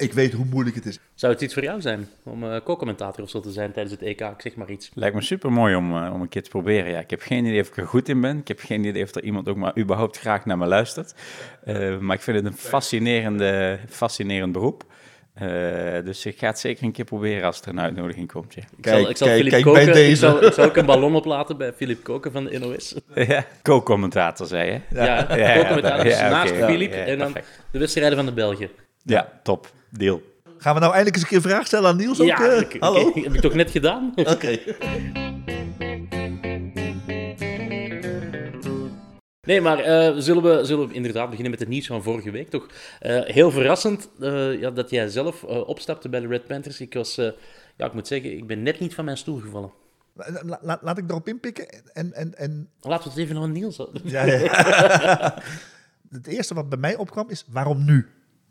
Ik 0.00 0.12
weet 0.12 0.32
hoe 0.32 0.44
moeilijk 0.50 0.76
het 0.76 0.86
is. 0.86 0.98
Zou 1.14 1.32
het 1.32 1.42
iets 1.42 1.54
voor 1.54 1.62
jou 1.62 1.80
zijn 1.80 2.08
om 2.22 2.44
eh 2.44 2.60
co-commentator 2.64 3.24
of 3.24 3.30
zo 3.30 3.40
te 3.40 3.50
zijn 3.52 3.72
tijdens 3.72 3.94
het 3.94 4.02
EK? 4.08 4.20
Ik 4.20 4.34
zeg 4.40 4.54
maar 4.54 4.70
iets. 4.70 4.90
Lijkt 4.94 5.14
me 5.14 5.22
super 5.22 5.52
mooi 5.52 5.74
om, 5.74 5.96
eh, 5.96 6.12
om 6.14 6.20
een 6.20 6.28
keer 6.28 6.42
te 6.42 6.50
proberen. 6.50 6.90
Ja, 6.90 6.98
ik 6.98 7.10
heb 7.10 7.20
geen 7.20 7.44
idee 7.44 7.60
of 7.60 7.68
ik 7.68 7.76
er 7.76 7.86
goed 7.86 8.08
in 8.08 8.20
ben. 8.20 8.38
Ik 8.38 8.48
heb 8.48 8.60
geen 8.60 8.84
idee 8.84 9.02
of 9.02 9.14
er 9.14 9.22
iemand 9.24 9.48
ook 9.48 9.56
maar 9.56 9.78
überhaupt 9.78 10.18
graag 10.18 10.44
naar 10.44 10.58
me 10.58 10.66
luistert. 10.66 11.14
Eh, 11.64 11.98
maar 11.98 12.16
ik 12.16 12.22
vind 12.22 12.36
het 12.36 12.46
een 12.46 12.56
fascinerende, 12.56 13.78
fascinerend 13.88 14.52
beroep. 14.52 14.84
Eh, 15.34 15.48
dus 16.04 16.26
ik 16.26 16.38
ga 16.38 16.46
het 16.46 16.58
zeker 16.58 16.84
een 16.84 16.92
keer 16.92 17.04
proberen 17.04 17.44
als 17.44 17.60
er 17.60 17.68
een 17.68 17.80
uitnodiging 17.80 18.32
komt. 18.32 18.54
Ja, 18.54 18.62
Ik 18.76 18.86
zal, 18.88 19.08
ik 19.10 19.16
zal 19.16 19.28
kijk, 19.28 19.48
kijk 19.48 19.62
Koken, 19.64 19.84
bij 19.84 19.88
Ik 19.90 19.94
deze. 19.94 20.16
zal, 20.16 20.44
ik 20.44 20.52
zal 20.52 20.64
ook 20.64 20.76
een 20.76 20.86
ballon 20.86 21.14
oplaten 21.14 21.56
bij 21.56 21.72
Filip 21.72 22.02
Koken 22.02 22.32
van 22.32 22.44
de 22.44 22.58
NOS. 22.58 22.94
ja 23.14 23.44
co-commentator 23.62 24.46
zei 24.46 24.70
je? 24.72 24.80
Ja, 24.90 25.36
ja, 25.36 25.54
co-commentator 25.56 26.06
ja, 26.06 26.16
oké, 26.20 26.28
naast 26.30 26.52
Filip 26.52 26.92
ja, 26.92 26.98
en 27.04 27.18
dan 27.18 27.32
perfect. 27.32 27.60
de 27.70 27.78
wedstrijden 27.78 28.16
van 28.16 28.26
de 28.26 28.32
Belgen. 28.32 28.68
Ja, 29.02 29.40
top. 29.42 29.70
Deal. 29.90 30.22
Gaan 30.58 30.74
we 30.74 30.80
nou 30.80 30.92
eindelijk 30.94 31.14
eens 31.14 31.22
een 31.22 31.28
keer 31.28 31.36
een 31.36 31.50
vraag 31.50 31.66
stellen 31.66 31.88
aan 31.90 31.96
Niels? 31.96 32.20
Ook, 32.20 32.26
ja, 32.26 32.48
eh? 32.50 32.60
ik- 32.60 32.74
ik- 32.74 32.82
hallo? 32.82 33.10
heb 33.14 33.34
ik 33.34 33.40
toch 33.40 33.54
net 33.54 33.70
gedaan? 33.70 34.12
Oké. 34.34 34.58
Nee, 39.46 39.60
maar 39.60 39.78
eh, 39.78 40.14
zullen, 40.18 40.42
we, 40.42 40.64
zullen 40.64 40.88
we 40.88 40.94
inderdaad 40.94 41.24
beginnen 41.26 41.50
met 41.50 41.60
het 41.60 41.68
nieuws 41.68 41.86
van 41.86 42.02
vorige 42.02 42.30
week? 42.30 42.50
Toch 42.50 42.66
eh, 43.00 43.20
heel 43.24 43.50
verrassend 43.50 44.08
eh, 44.20 44.60
ja, 44.60 44.70
dat 44.70 44.90
jij 44.90 45.08
zelf 45.08 45.42
eh, 45.44 45.68
opstapte 45.68 46.08
bij 46.08 46.20
de 46.20 46.26
Red 46.26 46.46
Panthers. 46.46 46.80
Ik 46.80 46.94
was, 46.94 47.18
eh, 47.18 47.30
ja, 47.76 47.86
ik 47.86 47.92
moet 47.92 48.06
zeggen, 48.06 48.36
ik 48.36 48.46
ben 48.46 48.62
net 48.62 48.80
niet 48.80 48.94
van 48.94 49.04
mijn 49.04 49.16
stoel 49.16 49.38
gevallen. 49.38 49.70
La- 50.14 50.58
la- 50.62 50.78
laat 50.82 50.98
ik 50.98 51.10
erop 51.10 51.28
inpikken. 51.28 51.68
En, 51.92 52.12
en, 52.12 52.34
en 52.34 52.68
Laten 52.80 53.04
we 53.04 53.10
het 53.20 53.28
even 53.28 53.42
aan 53.42 53.52
Niels. 53.52 53.80
Ja, 54.04 54.24
ja. 54.24 55.34
het 56.10 56.26
eerste 56.26 56.54
wat 56.54 56.68
bij 56.68 56.78
mij 56.78 56.96
opkwam 56.96 57.28
is, 57.30 57.44
waarom 57.50 57.84
nu? 57.84 58.06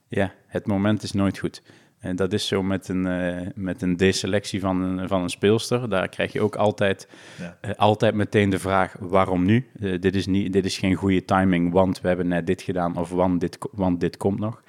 Ja, 0.10 0.32
het 0.48 0.68
moment 0.68 1.04
is 1.04 1.12
nooit 1.12 1.38
goed. 1.38 1.62
En 2.00 2.16
dat 2.16 2.34
is 2.34 2.48
zo 2.48 2.64
met 2.64 2.88
een, 2.88 3.08
eh, 3.08 3.48
met 3.56 3.82
een 3.82 3.98
deselectie 3.98 4.60
van 4.60 4.82
een, 4.82 5.08
van 5.08 5.22
een 5.22 5.30
speelster. 5.30 5.90
Daar 5.90 6.08
krijg 6.08 6.34
je 6.34 6.42
ook 6.42 6.56
altijd, 6.56 7.08
Ja. 7.40 7.58
eh, 7.62 7.72
altijd 7.76 8.14
meteen 8.16 8.50
de 8.50 8.60
vraag, 8.60 8.96
waarom 9.00 9.46
nu? 9.46 9.68
Eh, 9.80 10.00
dit, 10.00 10.16
is 10.16 10.26
niet, 10.26 10.54
dit 10.54 10.66
is 10.66 10.78
geen 10.78 10.96
goede 10.96 11.26
timing, 11.26 11.72
want 11.72 12.02
we 12.02 12.08
hebben 12.08 12.28
net 12.28 12.48
dit 12.48 12.62
gedaan 12.62 12.98
of 12.98 13.10
want 13.10 13.40
dit, 13.40 13.58
want 13.72 14.00
dit 14.00 14.18
komt 14.18 14.40
nog. 14.40 14.64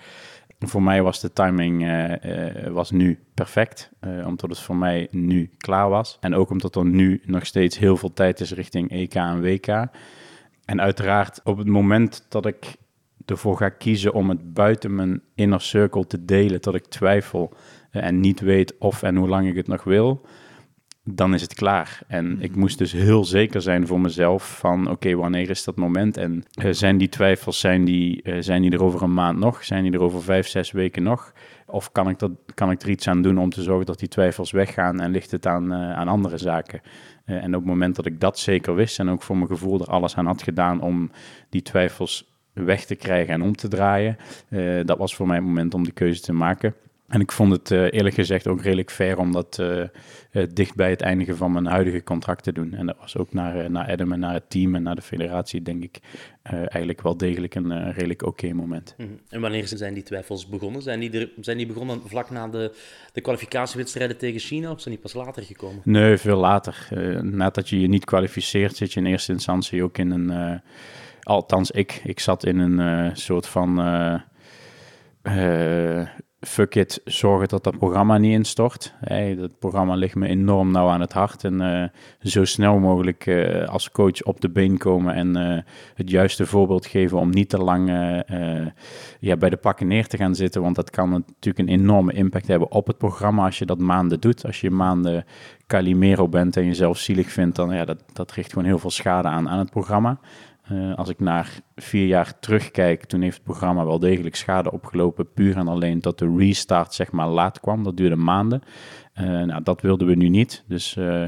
Voor 0.58 0.82
mij 0.82 1.02
was 1.02 1.20
de 1.20 1.32
timing 1.32 1.86
was 2.70 2.90
nu 2.90 3.18
perfect, 3.34 3.90
omdat 4.26 4.50
het 4.50 4.58
voor 4.58 4.76
mij 4.76 5.08
nu 5.10 5.50
klaar 5.58 5.88
was. 5.88 6.16
En 6.20 6.34
ook 6.34 6.50
omdat 6.50 6.76
er 6.76 6.84
nu 6.84 7.22
nog 7.24 7.46
steeds 7.46 7.78
heel 7.78 7.96
veel 7.96 8.12
tijd 8.12 8.40
is 8.40 8.52
richting 8.52 8.90
EK 8.90 9.14
en 9.14 9.40
WK. 9.40 9.66
En 10.64 10.80
uiteraard 10.80 11.40
op 11.44 11.58
het 11.58 11.66
moment 11.66 12.26
dat 12.28 12.46
ik 12.46 12.76
ervoor 13.26 13.56
ga 13.56 13.68
kiezen 13.68 14.12
om 14.12 14.28
het 14.28 14.54
buiten 14.54 14.94
mijn 14.94 15.22
inner 15.34 15.60
circle 15.60 16.06
te 16.06 16.24
delen, 16.24 16.60
dat 16.60 16.74
ik 16.74 16.86
twijfel 16.86 17.52
eh, 17.90 18.04
en 18.04 18.20
niet 18.20 18.40
weet 18.40 18.78
of 18.78 19.02
en 19.02 19.16
hoe 19.16 19.28
lang 19.28 19.48
ik 19.48 19.56
het 19.56 19.66
nog 19.66 19.84
wil, 19.84 20.26
dan 21.04 21.34
is 21.34 21.42
het 21.42 21.54
klaar. 21.54 22.00
En 22.06 22.36
ik 22.40 22.56
moest 22.56 22.78
dus 22.78 22.92
heel 22.92 23.24
zeker 23.24 23.62
zijn 23.62 23.86
voor 23.86 24.00
mezelf 24.00 24.58
van, 24.58 24.90
oké, 24.90 25.14
wanneer 25.14 25.50
is 25.50 25.64
dat 25.64 25.76
moment? 25.76 26.16
En 26.16 26.44
eh, 26.50 26.72
zijn 26.72 26.98
die 26.98 27.08
twijfels, 27.08 27.60
zijn 27.60 27.84
die, 27.84 28.22
eh, 28.22 28.36
zijn 28.40 28.62
die 28.62 28.70
er 28.70 28.82
over 28.82 29.02
een 29.02 29.14
maand 29.14 29.38
nog? 29.38 29.64
Zijn 29.64 29.82
die 29.82 29.92
er 29.92 30.02
over 30.02 30.22
vijf, 30.22 30.48
zes 30.48 30.70
weken 30.70 31.02
nog? 31.02 31.32
Of 31.66 31.92
kan 31.92 32.08
ik, 32.08 32.18
dat, 32.18 32.30
kan 32.54 32.70
ik 32.70 32.82
er 32.82 32.90
iets 32.90 33.08
aan 33.08 33.22
doen 33.22 33.38
om 33.38 33.50
te 33.50 33.62
zorgen 33.62 33.86
dat 33.86 33.98
die 33.98 34.08
twijfels 34.08 34.50
weggaan 34.50 35.00
en 35.00 35.10
ligt 35.10 35.30
het 35.30 35.46
aan, 35.46 35.74
aan 35.74 36.08
andere 36.08 36.38
zaken? 36.38 36.80
En 37.24 37.54
op 37.54 37.60
het 37.60 37.70
moment 37.70 37.96
dat 37.96 38.06
ik 38.06 38.20
dat 38.20 38.38
zeker 38.38 38.74
wist 38.74 38.98
en 38.98 39.08
ook 39.08 39.22
voor 39.22 39.36
mijn 39.36 39.48
gevoel 39.48 39.80
er 39.80 39.86
alles 39.86 40.16
aan 40.16 40.26
had 40.26 40.42
gedaan 40.42 40.80
om 40.80 41.10
die 41.48 41.62
twijfels 41.62 42.29
weg 42.64 42.84
te 42.84 42.94
krijgen 42.94 43.34
en 43.34 43.42
om 43.42 43.56
te 43.56 43.68
draaien, 43.68 44.16
eh, 44.48 44.80
dat 44.84 44.98
was 44.98 45.14
voor 45.14 45.26
mij 45.26 45.36
het 45.36 45.44
moment 45.44 45.74
om 45.74 45.84
de 45.84 45.92
keuze 45.92 46.20
te 46.20 46.32
maken. 46.32 46.74
En 47.08 47.20
ik 47.20 47.32
vond 47.32 47.52
het 47.52 47.70
eh, 47.70 47.92
eerlijk 47.92 48.14
gezegd 48.14 48.46
ook 48.46 48.62
redelijk 48.62 48.90
fair 48.90 49.18
om 49.18 49.32
dat 49.32 49.58
eh, 49.58 50.42
dicht 50.52 50.74
bij 50.74 50.90
het 50.90 51.00
eindigen 51.00 51.36
van 51.36 51.52
mijn 51.52 51.66
huidige 51.66 52.02
contract 52.02 52.42
te 52.42 52.52
doen. 52.52 52.74
En 52.74 52.86
dat 52.86 52.96
was 53.00 53.16
ook 53.16 53.32
naar, 53.32 53.70
naar 53.70 53.90
Adam 53.90 54.12
en 54.12 54.18
naar 54.18 54.32
het 54.32 54.50
team 54.50 54.74
en 54.74 54.82
naar 54.82 54.94
de 54.94 55.02
federatie, 55.02 55.62
denk 55.62 55.82
ik, 55.82 55.98
eigenlijk 56.42 57.02
wel 57.02 57.16
degelijk 57.16 57.54
een 57.54 57.92
redelijk 57.92 58.26
oké 58.26 58.52
moment. 58.52 58.94
Mhm. 58.96 59.08
En 59.28 59.40
wanneer 59.40 59.66
zijn 59.66 59.94
die 59.94 60.02
twijfels 60.02 60.48
begonnen? 60.48 60.82
Zijn 60.82 61.00
die, 61.00 61.10
er, 61.10 61.30
zijn 61.40 61.56
die 61.56 61.66
begonnen 61.66 62.00
vlak 62.04 62.30
na 62.30 62.48
de, 62.48 62.72
de 63.12 63.20
kwalificatiewedstrijden 63.20 64.16
tegen 64.16 64.40
China 64.40 64.70
of 64.70 64.80
zijn 64.80 64.94
die 64.94 65.02
pas 65.02 65.14
later 65.14 65.42
gekomen? 65.42 65.80
Nee, 65.84 66.16
veel 66.16 66.38
later. 66.38 66.88
Nadat 67.22 67.68
je 67.68 67.80
je 67.80 67.88
niet 67.88 68.04
kwalificeert, 68.04 68.76
zit 68.76 68.92
je 68.92 69.00
in 69.00 69.06
eerste 69.06 69.32
instantie 69.32 69.82
ook 69.82 69.98
in 69.98 70.10
een. 70.10 70.60
Althans, 71.22 71.70
ik, 71.70 72.00
ik 72.04 72.20
zat 72.20 72.44
in 72.44 72.58
een 72.58 72.80
eh, 72.80 73.14
soort 73.14 73.46
van. 73.46 73.80
eh, 73.80 74.20
eh, 75.22 76.08
fuck 76.40 76.74
it, 76.74 77.00
zorgen 77.04 77.48
dat 77.48 77.64
dat 77.64 77.78
programma 77.78 78.18
niet 78.18 78.32
instort. 78.32 78.94
Hey, 79.00 79.34
dat 79.34 79.58
programma 79.58 79.94
ligt 79.94 80.14
me 80.14 80.26
enorm 80.26 80.70
nauw 80.70 80.88
aan 80.88 81.00
het 81.00 81.12
hart. 81.12 81.44
En 81.44 81.92
zo 82.22 82.44
snel 82.44 82.78
mogelijk 82.78 83.28
als 83.66 83.90
coach 83.90 84.22
op 84.22 84.40
de 84.40 84.50
been 84.50 84.78
komen 84.78 85.14
en 85.14 85.64
het 85.94 86.10
juiste 86.10 86.46
voorbeeld 86.46 86.86
geven 86.86 87.18
om 87.18 87.30
niet 87.30 87.48
te 87.48 87.58
lang 87.58 87.88
ja, 89.18 89.36
bij 89.36 89.50
de 89.50 89.56
pakken 89.56 89.86
neer 89.86 90.06
te 90.06 90.16
gaan 90.16 90.34
zitten. 90.34 90.62
Want 90.62 90.76
dat 90.76 90.90
kan 90.90 91.10
natuurlijk 91.10 91.68
een 91.68 91.78
enorme 91.80 92.12
impact 92.12 92.46
hebben 92.46 92.70
op 92.70 92.86
het 92.86 92.98
programma 92.98 93.44
als 93.44 93.58
je 93.58 93.66
dat 93.66 93.78
maanden 93.78 94.20
doet. 94.20 94.46
Als 94.46 94.60
je 94.60 94.70
maanden 94.70 95.24
Calimero 95.66 96.28
bent 96.28 96.56
en 96.56 96.64
jezelf 96.64 96.98
zielig 96.98 97.32
vindt, 97.32 97.56
dan 97.56 97.74
ja, 97.74 97.84
dat, 97.84 98.02
dat 98.12 98.32
richt 98.32 98.52
gewoon 98.52 98.68
heel 98.68 98.78
veel 98.78 98.90
schade 98.90 99.28
aan 99.28 99.48
aan 99.48 99.58
het 99.58 99.70
programma. 99.70 100.18
Eh, 100.70 100.94
als 100.94 101.08
ik 101.08 101.20
naar 101.20 101.60
vier 101.76 102.06
jaar 102.06 102.38
terugkijk, 102.38 103.04
toen 103.04 103.20
heeft 103.20 103.34
het 103.34 103.44
programma 103.44 103.84
wel 103.84 103.98
degelijk 103.98 104.36
schade 104.36 104.72
opgelopen, 104.72 105.32
puur 105.32 105.56
en 105.56 105.68
alleen 105.68 106.00
dat 106.00 106.18
de 106.18 106.34
restart 106.36 106.94
zeg 106.94 107.12
maar 107.12 107.28
laat 107.28 107.60
kwam. 107.60 107.84
Dat 107.84 107.96
duurde 107.96 108.16
maanden. 108.16 108.62
Eh, 109.12 109.24
nou, 109.24 109.62
dat 109.62 109.80
wilden 109.80 110.06
we 110.06 110.14
nu 110.14 110.28
niet. 110.28 110.64
Dus 110.66 110.96
eh, 110.96 111.24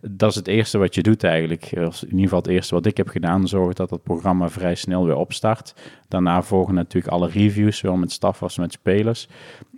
dat 0.00 0.30
is 0.30 0.36
het 0.36 0.46
eerste 0.46 0.78
wat 0.78 0.94
je 0.94 1.02
doet 1.02 1.24
eigenlijk. 1.24 1.72
In 1.72 1.82
ieder 2.02 2.20
geval 2.20 2.38
het 2.38 2.46
eerste 2.46 2.74
wat 2.74 2.86
ik 2.86 2.96
heb 2.96 3.08
gedaan, 3.08 3.48
zorgen 3.48 3.74
dat 3.74 3.90
het 3.90 4.02
programma 4.02 4.48
vrij 4.48 4.74
snel 4.74 5.04
weer 5.04 5.16
opstart. 5.16 5.74
Daarna 6.08 6.42
volgen 6.42 6.74
natuurlijk 6.74 7.12
alle 7.12 7.28
reviews, 7.28 7.78
zowel 7.78 7.96
met 7.96 8.12
staf 8.12 8.42
als 8.42 8.58
met 8.58 8.72
spelers. 8.72 9.28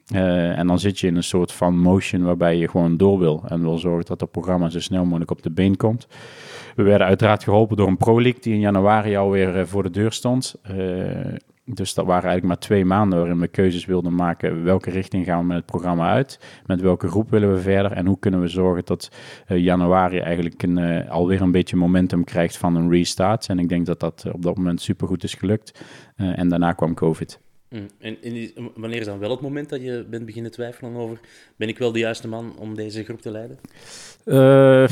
En 0.06 0.66
dan 0.66 0.78
zit 0.78 0.98
je 0.98 1.06
in 1.06 1.16
een 1.16 1.22
soort 1.22 1.52
van 1.52 1.78
motion 1.78 2.22
waarbij 2.22 2.56
je 2.56 2.68
gewoon 2.68 2.96
door 2.96 3.18
wil 3.18 3.42
en 3.46 3.60
wil 3.60 3.78
zorgen 3.78 4.04
dat 4.04 4.20
het 4.20 4.30
programma 4.30 4.68
zo 4.68 4.80
snel 4.80 5.04
mogelijk 5.04 5.30
op 5.30 5.42
de 5.42 5.50
been 5.50 5.76
komt. 5.76 6.06
We 6.74 6.82
werden 6.82 7.06
uiteraard 7.06 7.44
geholpen 7.44 7.76
door 7.76 7.88
een 7.88 7.96
Pro 7.96 8.20
League 8.22 8.40
die 8.40 8.54
in 8.54 8.60
januari 8.60 9.16
alweer 9.16 9.58
eh, 9.58 9.64
voor 9.66 9.82
de 9.82 9.90
deur 9.90 10.12
stond. 10.12 10.54
Eh, 10.62 10.74
Dus 11.64 11.94
dat 11.94 12.06
waren 12.06 12.30
eigenlijk 12.30 12.44
maar 12.44 12.68
twee 12.68 12.84
maanden 12.84 13.18
waarin 13.18 13.40
we 13.40 13.48
keuzes 13.48 13.84
wilden 13.84 14.14
maken. 14.14 14.64
Welke 14.64 14.90
richting 14.90 15.24
gaan 15.24 15.38
we 15.38 15.44
met 15.46 15.56
het 15.56 15.66
programma 15.66 16.10
uit? 16.10 16.62
Met 16.66 16.80
welke 16.80 17.08
groep 17.08 17.30
willen 17.30 17.52
we 17.52 17.60
verder? 17.60 17.92
En 17.92 18.06
hoe 18.06 18.18
kunnen 18.18 18.40
we 18.40 18.48
zorgen 18.48 18.84
dat 18.84 19.10
uh, 19.48 19.58
januari 19.58 20.18
eigenlijk 20.18 20.62
een, 20.62 21.08
alweer 21.08 21.40
een 21.40 21.50
beetje 21.50 21.76
momentum 21.76 22.24
krijgt 22.24 22.56
van 22.56 22.76
een 22.76 22.90
restart? 22.90 23.48
En 23.48 23.58
ik 23.58 23.68
denk 23.68 23.86
dat 23.86 24.00
dat 24.00 24.24
op 24.32 24.42
dat 24.42 24.56
moment 24.56 24.80
supergoed 24.80 25.24
is 25.24 25.34
gelukt. 25.34 25.80
En 26.16 26.48
daarna 26.48 26.72
kwam 26.72 26.94
COVID. 26.94 27.40
Mm. 27.72 27.88
En, 27.98 28.16
wanneer 28.74 29.00
is 29.00 29.06
dan 29.06 29.18
wel 29.18 29.30
het 29.30 29.40
moment 29.40 29.68
dat 29.68 29.82
je 29.82 30.06
bent 30.10 30.26
beginnen 30.26 30.50
twijfelen 30.50 30.94
over... 30.94 31.20
ben 31.56 31.68
ik 31.68 31.78
wel 31.78 31.92
de 31.92 31.98
juiste 31.98 32.28
man 32.28 32.54
om 32.58 32.74
deze 32.74 33.04
groep 33.04 33.20
te 33.20 33.30
leiden? 33.30 33.58
Uh, 34.24 34.88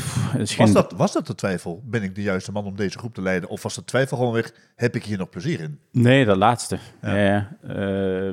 was, 0.57 0.71
dat, 0.71 0.91
was 0.91 1.13
dat 1.13 1.27
de 1.27 1.35
twijfel? 1.35 1.81
Ben 1.85 2.03
ik 2.03 2.15
de 2.15 2.21
juiste 2.21 2.51
man 2.51 2.65
om 2.65 2.75
deze 2.75 2.97
groep 2.97 3.13
te 3.13 3.21
leiden? 3.21 3.49
Of 3.49 3.63
was 3.63 3.75
de 3.75 3.83
twijfel 3.83 4.17
gewoon 4.17 4.33
weg, 4.33 4.53
heb 4.75 4.95
ik 4.95 5.03
hier 5.03 5.17
nog 5.17 5.29
plezier 5.29 5.59
in? 5.59 5.79
Nee, 5.91 6.25
dat 6.25 6.37
laatste. 6.37 6.77
Ja. 7.01 7.17
Ja, 7.17 7.57
uh, 7.63 8.27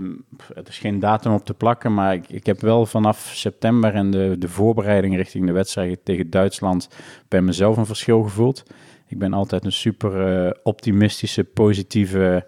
er 0.55 0.69
is 0.69 0.79
geen 0.79 0.99
datum 0.99 1.33
op 1.33 1.45
te 1.45 1.55
plakken, 1.55 1.95
maar 1.95 2.15
ik, 2.15 2.29
ik 2.29 2.47
heb 2.47 2.61
wel 2.61 2.87
vanaf 2.87 3.31
september 3.35 3.95
en 3.95 4.11
de, 4.11 4.37
de 4.39 4.49
voorbereiding 4.49 5.17
richting 5.17 5.47
de 5.47 5.53
wedstrijd 5.53 6.05
tegen 6.05 6.31
Duitsland 6.31 6.89
bij 7.29 7.43
mezelf 7.43 7.77
een 7.77 7.87
verschil 7.87 8.23
gevoeld. 8.23 8.63
Ik 9.07 9.19
ben 9.19 9.33
altijd 9.33 9.65
een 9.65 9.73
super 9.73 10.45
uh, 10.47 10.51
optimistische, 10.63 11.45
positieve 11.45 12.45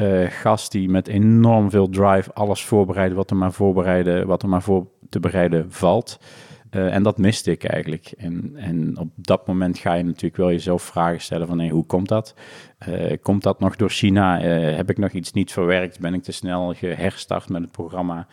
uh, 0.00 0.30
gast 0.30 0.72
die 0.72 0.88
met 0.88 1.08
enorm 1.08 1.70
veel 1.70 1.88
drive 1.88 2.32
alles 2.32 2.64
voorbereidt 2.64 3.14
wat 3.14 3.30
er 3.30 3.36
maar 3.36 3.52
voorbereiden, 3.52 4.26
wat 4.26 4.42
er 4.42 4.48
maar 4.48 4.62
voor 4.62 4.86
te 5.08 5.20
bereiden 5.20 5.72
valt. 5.72 6.20
Uh, 6.70 6.94
en 6.94 7.02
dat 7.02 7.18
miste 7.18 7.50
ik 7.50 7.64
eigenlijk. 7.64 8.12
En, 8.16 8.52
en 8.56 8.98
op 8.98 9.08
dat 9.16 9.46
moment 9.46 9.78
ga 9.78 9.94
je 9.94 10.04
natuurlijk 10.04 10.36
wel 10.36 10.50
jezelf 10.50 10.82
vragen 10.82 11.20
stellen 11.20 11.46
van 11.46 11.58
hey, 11.58 11.68
hoe 11.68 11.86
komt 11.86 12.08
dat? 12.08 12.34
Uh, 12.88 13.12
komt 13.22 13.42
dat 13.42 13.60
nog 13.60 13.76
door 13.76 13.90
China? 13.90 14.40
heb 14.40 14.90
ik 14.90 14.98
nog 14.98 15.10
iets 15.10 15.32
niet 15.32 15.52
verwerkt? 15.52 16.00
Ben 16.00 16.14
ik 16.14 16.22
te 16.22 16.32
snel 16.32 16.74
geherstart 16.74 17.48
met 17.48 17.62
het 17.62 17.72
programma? 17.72 18.26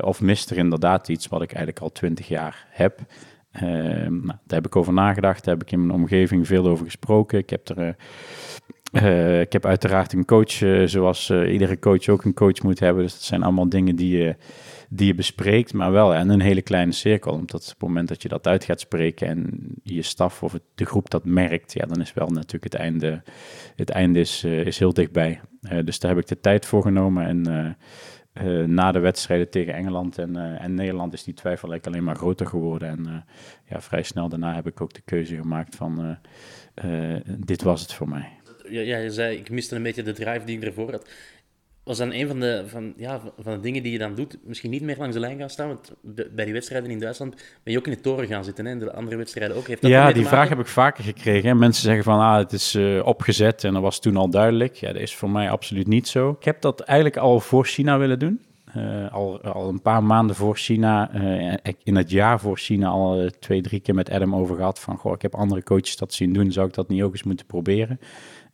of 0.00 0.20
mist 0.20 0.50
er 0.50 0.56
inderdaad 0.56 1.08
iets 1.08 1.28
wat 1.28 1.42
ik 1.42 1.48
eigenlijk 1.48 1.84
al 1.84 1.92
twintig 1.92 2.28
jaar 2.28 2.66
heb? 2.70 2.98
nou, 3.60 4.26
daar 4.26 4.38
heb 4.46 4.66
ik 4.66 4.76
over 4.76 4.92
nagedacht, 4.92 5.44
daar 5.44 5.54
heb 5.54 5.62
ik 5.62 5.72
in 5.72 5.86
mijn 5.86 5.98
omgeving 5.98 6.46
veel 6.46 6.66
over 6.66 6.84
gesproken. 6.84 7.38
Ik 7.38 7.50
heb 7.50 7.68
er 7.68 7.96
uh, 8.94 9.40
ik 9.40 9.52
heb 9.52 9.66
uiteraard 9.66 10.12
een 10.12 10.24
coach, 10.24 10.60
uh, 10.60 10.86
zoals 10.86 11.30
uh, 11.30 11.52
iedere 11.52 11.78
coach 11.78 12.08
ook 12.08 12.24
een 12.24 12.34
coach 12.34 12.62
moet 12.62 12.80
hebben. 12.80 13.02
Dus 13.02 13.12
dat 13.12 13.22
zijn 13.22 13.42
allemaal 13.42 13.68
dingen 13.68 13.96
die 13.96 14.16
je, 14.16 14.36
die 14.88 15.06
je 15.06 15.14
bespreekt, 15.14 15.72
maar 15.72 15.92
wel 15.92 16.14
in 16.14 16.28
een 16.28 16.40
hele 16.40 16.62
kleine 16.62 16.92
cirkel. 16.92 17.32
Omdat 17.32 17.62
op 17.62 17.68
het 17.68 17.88
moment 17.88 18.08
dat 18.08 18.22
je 18.22 18.28
dat 18.28 18.46
uit 18.46 18.64
gaat 18.64 18.80
spreken 18.80 19.26
en 19.26 19.60
je 19.82 20.02
staf 20.02 20.42
of 20.42 20.58
de 20.74 20.84
groep 20.84 21.10
dat 21.10 21.24
merkt, 21.24 21.72
ja, 21.72 21.86
dan 21.86 22.00
is 22.00 22.12
wel 22.12 22.28
natuurlijk 22.28 22.72
het 22.72 22.74
einde, 22.74 23.22
het 23.76 23.90
einde 23.90 24.20
is, 24.20 24.44
is 24.44 24.78
heel 24.78 24.92
dichtbij. 24.92 25.40
dus 25.84 25.98
daar 25.98 26.10
heb 26.10 26.20
ik 26.20 26.28
de 26.28 26.40
tijd 26.40 26.66
voor 26.66 26.82
genomen 26.82 27.26
en... 27.26 27.76
na 28.74 28.92
de 28.92 28.98
wedstrijden 28.98 29.50
tegen 29.50 29.74
Engeland 29.74 30.18
en, 30.18 30.36
en 30.58 30.74
Nederland 30.74 31.12
is 31.12 31.24
die 31.24 31.34
twijfel 31.34 31.68
eigenlijk 31.68 31.86
alleen 31.86 32.06
maar 32.06 32.22
groter 32.22 32.46
geworden. 32.46 32.88
En 32.88 33.24
ja, 33.68 33.80
vrij 33.80 34.02
snel 34.02 34.28
daarna 34.28 34.54
heb 34.54 34.66
ik 34.66 34.80
ook 34.80 34.94
de 34.94 35.02
keuze 35.04 35.36
gemaakt 35.36 35.76
van 35.76 36.18
dit 37.38 37.62
was 37.62 37.80
het 37.80 37.92
voor 37.92 38.08
mij 38.08 38.28
ja, 38.68 38.98
je 38.98 39.10
zei, 39.10 39.36
ik 39.36 39.50
miste 39.50 39.76
een 39.76 39.82
beetje 39.82 40.02
de 40.02 40.12
drive 40.12 40.44
die 40.44 40.56
ik 40.56 40.64
ervoor 40.64 40.90
had. 40.90 41.06
Was 41.84 41.98
dan 41.98 42.12
een 42.12 42.28
van 42.28 42.40
de, 42.40 42.64
van, 42.66 42.94
ja, 42.96 43.20
van 43.38 43.52
de 43.52 43.60
dingen 43.60 43.82
die 43.82 43.92
je 43.92 43.98
dan 43.98 44.14
doet, 44.14 44.38
misschien 44.44 44.70
niet 44.70 44.82
meer 44.82 44.96
langs 44.98 45.14
de 45.14 45.20
lijn 45.20 45.38
gaan 45.38 45.50
staan? 45.50 45.68
Want 45.68 45.92
bij 46.32 46.44
die 46.44 46.52
wedstrijden 46.52 46.90
in 46.90 46.98
Duitsland 46.98 47.34
ben 47.62 47.72
je 47.72 47.78
ook 47.78 47.86
in 47.86 47.92
de 47.92 48.00
toren 48.00 48.26
gaan 48.26 48.44
zitten, 48.44 48.64
hè? 48.64 48.70
en 48.70 48.78
de 48.78 48.92
andere 48.92 49.16
wedstrijden 49.16 49.56
ook. 49.56 49.66
Heeft 49.66 49.82
dat 49.82 49.90
ja, 49.90 50.12
die 50.12 50.26
vraag 50.26 50.48
heb 50.48 50.58
ik 50.58 50.66
vaker 50.66 51.04
gekregen. 51.04 51.58
Mensen 51.58 51.82
zeggen 51.82 52.04
van, 52.04 52.18
ah, 52.20 52.36
het 52.36 52.52
is 52.52 52.74
uh, 52.74 53.06
opgezet 53.06 53.64
en 53.64 53.72
dat 53.72 53.82
was 53.82 54.00
toen 54.00 54.16
al 54.16 54.30
duidelijk. 54.30 54.74
Ja, 54.74 54.92
dat 54.92 55.02
is 55.02 55.14
voor 55.14 55.30
mij 55.30 55.50
absoluut 55.50 55.86
niet 55.86 56.08
zo. 56.08 56.30
Ik 56.30 56.44
heb 56.44 56.60
dat 56.60 56.80
eigenlijk 56.80 57.18
al 57.18 57.40
voor 57.40 57.66
China 57.66 57.98
willen 57.98 58.18
doen. 58.18 58.40
Uh, 58.76 59.12
al, 59.12 59.40
al 59.40 59.68
een 59.68 59.82
paar 59.82 60.02
maanden 60.02 60.36
voor 60.36 60.56
China, 60.56 61.14
uh, 61.14 61.54
in 61.82 61.96
het 61.96 62.10
jaar 62.10 62.40
voor 62.40 62.58
China, 62.58 62.88
al 62.88 63.30
twee, 63.38 63.62
drie 63.62 63.80
keer 63.80 63.94
met 63.94 64.10
Adam 64.10 64.34
over 64.34 64.56
gehad. 64.56 64.80
Van, 64.80 64.96
goh, 64.96 65.12
ik 65.12 65.22
heb 65.22 65.34
andere 65.34 65.62
coaches 65.62 65.96
dat 65.96 66.12
zien 66.12 66.32
doen, 66.32 66.52
zou 66.52 66.66
ik 66.66 66.74
dat 66.74 66.88
niet 66.88 67.02
ook 67.02 67.12
eens 67.12 67.22
moeten 67.22 67.46
proberen? 67.46 68.00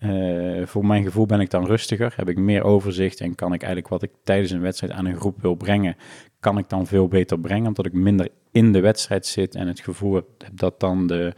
Uh, 0.00 0.66
voor 0.66 0.86
mijn 0.86 1.04
gevoel 1.04 1.26
ben 1.26 1.40
ik 1.40 1.50
dan 1.50 1.66
rustiger, 1.66 2.12
heb 2.16 2.28
ik 2.28 2.38
meer 2.38 2.62
overzicht 2.62 3.20
en 3.20 3.34
kan 3.34 3.52
ik 3.52 3.62
eigenlijk 3.62 3.92
wat 3.92 4.02
ik 4.02 4.10
tijdens 4.24 4.50
een 4.50 4.60
wedstrijd 4.60 4.92
aan 4.92 5.06
een 5.06 5.16
groep 5.16 5.42
wil 5.42 5.54
brengen, 5.54 5.96
kan 6.38 6.58
ik 6.58 6.68
dan 6.68 6.86
veel 6.86 7.08
beter 7.08 7.40
brengen, 7.40 7.66
omdat 7.66 7.86
ik 7.86 7.92
minder 7.92 8.28
in 8.50 8.72
de 8.72 8.80
wedstrijd 8.80 9.26
zit 9.26 9.54
en 9.54 9.66
het 9.66 9.80
gevoel 9.80 10.14
heb 10.14 10.26
dat 10.52 10.80
dan 10.80 11.06
de, 11.06 11.32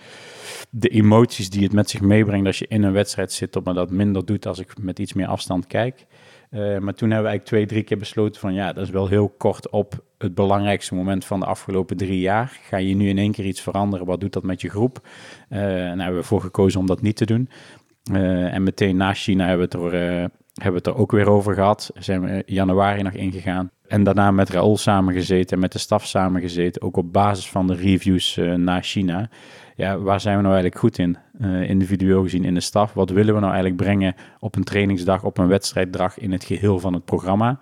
de 0.71 0.89
emoties 0.89 1.51
die 1.51 1.63
het 1.63 1.73
met 1.73 1.91
zich 1.91 2.01
meebrengt 2.01 2.47
als 2.47 2.59
je 2.59 2.67
in 2.69 2.83
een 2.83 2.93
wedstrijd 2.93 3.33
zit, 3.33 3.53
dat 3.53 3.65
me 3.65 3.73
dat 3.73 3.91
minder 3.91 4.25
doet 4.25 4.47
als 4.47 4.59
ik 4.59 4.79
met 4.81 4.99
iets 4.99 5.13
meer 5.13 5.27
afstand 5.27 5.67
kijk. 5.67 6.07
Uh, 6.51 6.61
maar 6.61 6.95
toen 6.95 7.11
hebben 7.11 7.31
we 7.31 7.31
eigenlijk 7.31 7.45
twee, 7.45 7.67
drie 7.67 7.83
keer 7.83 7.99
besloten 7.99 8.41
van 8.41 8.55
ja, 8.55 8.73
dat 8.73 8.85
is 8.85 8.91
wel 8.91 9.09
heel 9.09 9.29
kort 9.29 9.71
op 9.71 10.05
het 10.19 10.35
belangrijkste 10.35 10.95
moment 10.95 11.25
van 11.25 11.41
de 11.41 11.47
afgelopen 11.47 11.97
drie 11.97 12.21
jaar. 12.21 12.59
Ga 12.63 12.77
je 12.77 12.95
nu 12.95 13.09
in 13.09 13.19
één 13.19 13.33
keer 13.33 13.45
iets 13.45 13.61
veranderen? 13.61 14.07
Wat 14.07 14.21
doet 14.21 14.33
dat 14.33 14.43
met 14.43 14.61
je 14.61 14.69
groep? 14.69 15.01
Uh, 15.49 15.59
nou 15.59 15.69
hebben 15.87 16.13
we 16.13 16.19
ervoor 16.19 16.41
gekozen 16.41 16.81
om 16.81 16.87
dat 16.87 17.03
niet 17.03 17.17
te 17.17 17.27
doen. 17.27 17.49
Uh, 18.11 18.55
en 18.55 18.63
meteen 18.63 18.97
na 18.97 19.15
China 19.15 19.47
hebben 19.47 19.69
we, 19.69 19.77
het 19.77 19.93
er, 19.93 20.21
uh, 20.21 20.27
hebben 20.55 20.83
we 20.83 20.91
er 20.91 20.97
ook 20.97 21.13
weer 21.13 21.29
over 21.29 21.55
gehad. 21.55 21.91
Zijn 21.95 22.21
we 22.21 22.43
januari 22.47 23.03
nog 23.03 23.13
ingegaan. 23.13 23.71
En 23.87 24.03
daarna 24.03 24.31
met 24.31 24.51
Raoul 24.51 24.77
samengezeten 24.77 25.57
en 25.57 25.63
met 25.63 25.73
de 25.73 25.79
staf 25.79 26.07
samengezeten. 26.07 26.83
Ook 26.83 26.97
op 26.97 27.13
basis 27.13 27.49
van 27.49 27.67
de 27.67 27.75
reviews 27.75 28.37
uh, 28.37 28.55
naar 28.55 28.83
China. 28.83 29.29
Ja, 29.77 29.99
waar 29.99 30.21
zijn 30.21 30.37
we 30.37 30.43
nou 30.43 30.55
eigenlijk 30.55 30.85
goed 30.85 30.99
in? 30.99 31.17
individueel 31.67 32.23
gezien 32.23 32.45
in 32.45 32.55
de 32.55 32.61
staf. 32.61 32.93
Wat 32.93 33.11
willen 33.11 33.35
we 33.35 33.41
nou 33.41 33.53
eigenlijk 33.53 33.83
brengen 33.83 34.15
op 34.39 34.57
een 34.57 34.65
trainingsdag, 34.65 35.25
op 35.25 35.39
een 35.39 35.49
wedstrijddag 35.49 36.19
in 36.19 36.33
het 36.33 36.45
geheel 36.45 36.79
van 36.79 36.93
het 36.93 37.05
programma? 37.05 37.59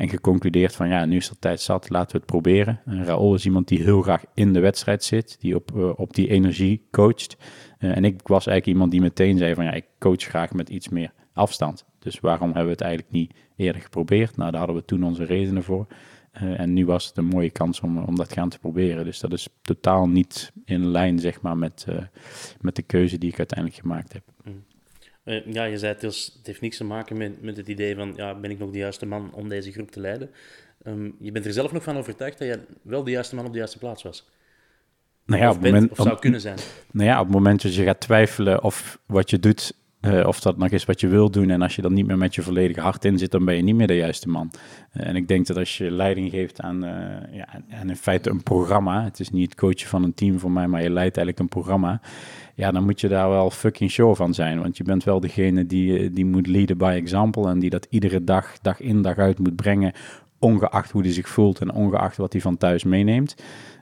En 0.00 0.08
geconcludeerd 0.08 0.76
van 0.76 0.88
ja, 0.88 1.04
nu 1.04 1.16
is 1.16 1.28
het 1.28 1.40
tijd 1.40 1.60
zat, 1.60 1.90
laten 1.90 2.12
we 2.12 2.16
het 2.16 2.26
proberen. 2.26 2.80
En 2.84 3.04
Raoul 3.04 3.34
is 3.34 3.44
iemand 3.44 3.68
die 3.68 3.82
heel 3.82 4.02
graag 4.02 4.24
in 4.34 4.52
de 4.52 4.60
wedstrijd 4.60 5.04
zit, 5.04 5.36
die 5.40 5.54
op, 5.54 5.94
op 5.96 6.14
die 6.14 6.28
energie 6.28 6.86
coacht. 6.90 7.36
Uh, 7.78 7.96
en 7.96 8.04
ik 8.04 8.20
was 8.22 8.46
eigenlijk 8.46 8.66
iemand 8.66 8.90
die 8.90 9.00
meteen 9.00 9.38
zei 9.38 9.54
van 9.54 9.64
ja, 9.64 9.72
ik 9.72 9.84
coach 9.98 10.22
graag 10.22 10.52
met 10.52 10.68
iets 10.68 10.88
meer 10.88 11.12
afstand. 11.32 11.84
Dus 11.98 12.20
waarom 12.20 12.46
hebben 12.46 12.64
we 12.64 12.70
het 12.70 12.80
eigenlijk 12.80 13.12
niet 13.12 13.34
eerder 13.56 13.82
geprobeerd? 13.82 14.36
Nou, 14.36 14.50
daar 14.50 14.60
hadden 14.60 14.78
we 14.78 14.84
toen 14.84 15.04
onze 15.04 15.24
redenen 15.24 15.62
voor. 15.62 15.86
Uh, 16.42 16.60
en 16.60 16.72
nu 16.72 16.86
was 16.86 17.06
het 17.06 17.16
een 17.16 17.24
mooie 17.24 17.50
kans 17.50 17.80
om, 17.80 17.98
om 17.98 18.16
dat 18.16 18.32
gaan 18.32 18.48
te 18.48 18.58
proberen. 18.58 19.04
Dus 19.04 19.20
dat 19.20 19.32
is 19.32 19.48
totaal 19.62 20.08
niet 20.08 20.52
in 20.64 20.86
lijn, 20.86 21.18
zeg 21.18 21.40
maar, 21.40 21.56
met, 21.56 21.86
met 22.60 22.76
de 22.76 22.82
keuze 22.82 23.18
die 23.18 23.30
ik 23.30 23.38
uiteindelijk 23.38 23.80
gemaakt 23.80 24.12
heb. 24.12 24.22
Uh, 25.30 25.52
ja, 25.52 25.64
je 25.64 25.78
zei 25.78 25.92
het, 25.92 26.02
is, 26.02 26.32
het 26.36 26.46
heeft 26.46 26.60
niks 26.60 26.76
te 26.76 26.84
maken 26.84 27.16
met, 27.16 27.42
met 27.42 27.56
het 27.56 27.68
idee 27.68 27.94
van, 27.94 28.12
ja, 28.16 28.34
ben 28.34 28.50
ik 28.50 28.58
nog 28.58 28.70
de 28.70 28.78
juiste 28.78 29.06
man 29.06 29.30
om 29.32 29.48
deze 29.48 29.72
groep 29.72 29.90
te 29.90 30.00
leiden? 30.00 30.30
Um, 30.86 31.16
je 31.18 31.32
bent 31.32 31.46
er 31.46 31.52
zelf 31.52 31.72
nog 31.72 31.82
van 31.82 31.96
overtuigd 31.96 32.38
dat 32.38 32.48
je 32.48 32.60
wel 32.82 33.04
de 33.04 33.10
juiste 33.10 33.34
man 33.34 33.46
op 33.46 33.52
de 33.52 33.58
juiste 33.58 33.78
plaats 33.78 34.02
was? 34.02 34.28
Nou 35.26 35.42
ja, 35.42 35.48
op 35.48 35.62
het 35.62 35.64
moment, 35.72 35.90
of 35.90 35.96
zou 35.96 36.18
kunnen 36.18 36.40
zijn. 36.40 36.58
Nou 36.90 37.08
ja, 37.08 37.18
op 37.18 37.26
het 37.26 37.34
moment 37.34 37.62
dat 37.62 37.74
je 37.74 37.84
gaat 37.84 38.00
twijfelen 38.00 38.62
of 38.62 38.98
wat 39.06 39.30
je 39.30 39.38
doet, 39.38 39.72
uh, 40.00 40.26
of 40.26 40.40
dat 40.40 40.56
nog 40.56 40.68
is 40.68 40.84
wat 40.84 41.00
je 41.00 41.08
wil 41.08 41.30
doen. 41.30 41.50
En 41.50 41.62
als 41.62 41.76
je 41.76 41.82
dan 41.82 41.92
niet 41.92 42.06
meer 42.06 42.18
met 42.18 42.34
je 42.34 42.42
volledige 42.42 42.80
hart 42.80 43.04
in 43.04 43.18
zit, 43.18 43.30
dan 43.30 43.44
ben 43.44 43.56
je 43.56 43.62
niet 43.62 43.74
meer 43.74 43.86
de 43.86 43.96
juiste 43.96 44.28
man. 44.28 44.50
Uh, 44.94 45.06
en 45.06 45.16
ik 45.16 45.28
denk 45.28 45.46
dat 45.46 45.56
als 45.56 45.78
je 45.78 45.90
leiding 45.90 46.30
geeft 46.30 46.60
aan, 46.60 46.84
uh, 46.84 46.90
ja, 47.36 47.48
aan 47.70 47.88
in 47.88 47.96
feite 47.96 48.30
een 48.30 48.42
programma. 48.42 49.04
Het 49.04 49.20
is 49.20 49.30
niet 49.30 49.50
het 49.50 49.60
coachen 49.60 49.88
van 49.88 50.02
een 50.02 50.14
team 50.14 50.38
voor 50.38 50.50
mij, 50.50 50.66
maar 50.66 50.82
je 50.82 50.90
leidt 50.90 51.16
eigenlijk 51.16 51.38
een 51.38 51.60
programma. 51.60 52.00
Ja, 52.54 52.70
dan 52.70 52.84
moet 52.84 53.00
je 53.00 53.08
daar 53.08 53.28
wel 53.28 53.50
fucking 53.50 53.90
show 53.90 54.16
van 54.16 54.34
zijn. 54.34 54.60
Want 54.62 54.76
je 54.76 54.84
bent 54.84 55.04
wel 55.04 55.20
degene 55.20 55.66
die, 55.66 56.10
die 56.10 56.24
moet 56.26 56.46
leaden 56.46 56.78
by 56.78 56.92
example. 56.96 57.48
En 57.48 57.58
die 57.58 57.70
dat 57.70 57.86
iedere 57.90 58.24
dag, 58.24 58.58
dag 58.58 58.80
in, 58.80 59.02
dag 59.02 59.16
uit 59.16 59.38
moet 59.38 59.56
brengen. 59.56 59.92
Ongeacht 60.38 60.90
hoe 60.90 61.02
hij 61.02 61.12
zich 61.12 61.28
voelt 61.28 61.60
en 61.60 61.72
ongeacht 61.72 62.16
wat 62.16 62.32
hij 62.32 62.42
van 62.42 62.56
thuis 62.56 62.84
meeneemt. 62.84 63.34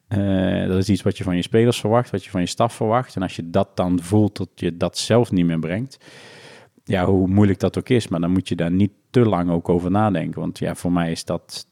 Uh, 0.09 0.69
dat 0.69 0.77
is 0.77 0.89
iets 0.89 1.03
wat 1.03 1.19
je 1.19 1.25
van 1.25 1.37
je 1.37 1.43
spelers 1.43 1.81
verwacht, 1.81 2.11
wat 2.11 2.25
je 2.25 2.31
van 2.31 2.41
je 2.41 2.47
staf 2.47 2.75
verwacht. 2.75 3.17
En 3.17 3.23
als 3.23 3.37
je 3.37 3.51
dat 3.51 3.77
dan 3.77 4.01
voelt 4.01 4.37
dat 4.37 4.49
je 4.55 4.77
dat 4.77 4.99
zelf 4.99 5.33
niet 5.33 5.47
meer 5.47 5.59
brengt, 5.59 5.99
ja, 6.85 7.05
hoe 7.05 7.29
moeilijk 7.29 7.61
dat 7.61 7.79
ook 7.79 7.89
is, 7.89 8.09
maar 8.09 8.21
dan 8.21 8.31
moet 8.31 8.49
je 8.49 8.57
daar 8.57 8.71
niet 8.71 8.93
te 9.11 9.21
lang 9.21 9.51
ook 9.51 9.69
over 9.69 9.91
nadenken. 9.91 10.41
Want 10.41 10.59
ja, 10.59 10.75
voor 10.75 10.93
mij 10.93 11.11
is 11.11 11.25
dat, 11.25 11.67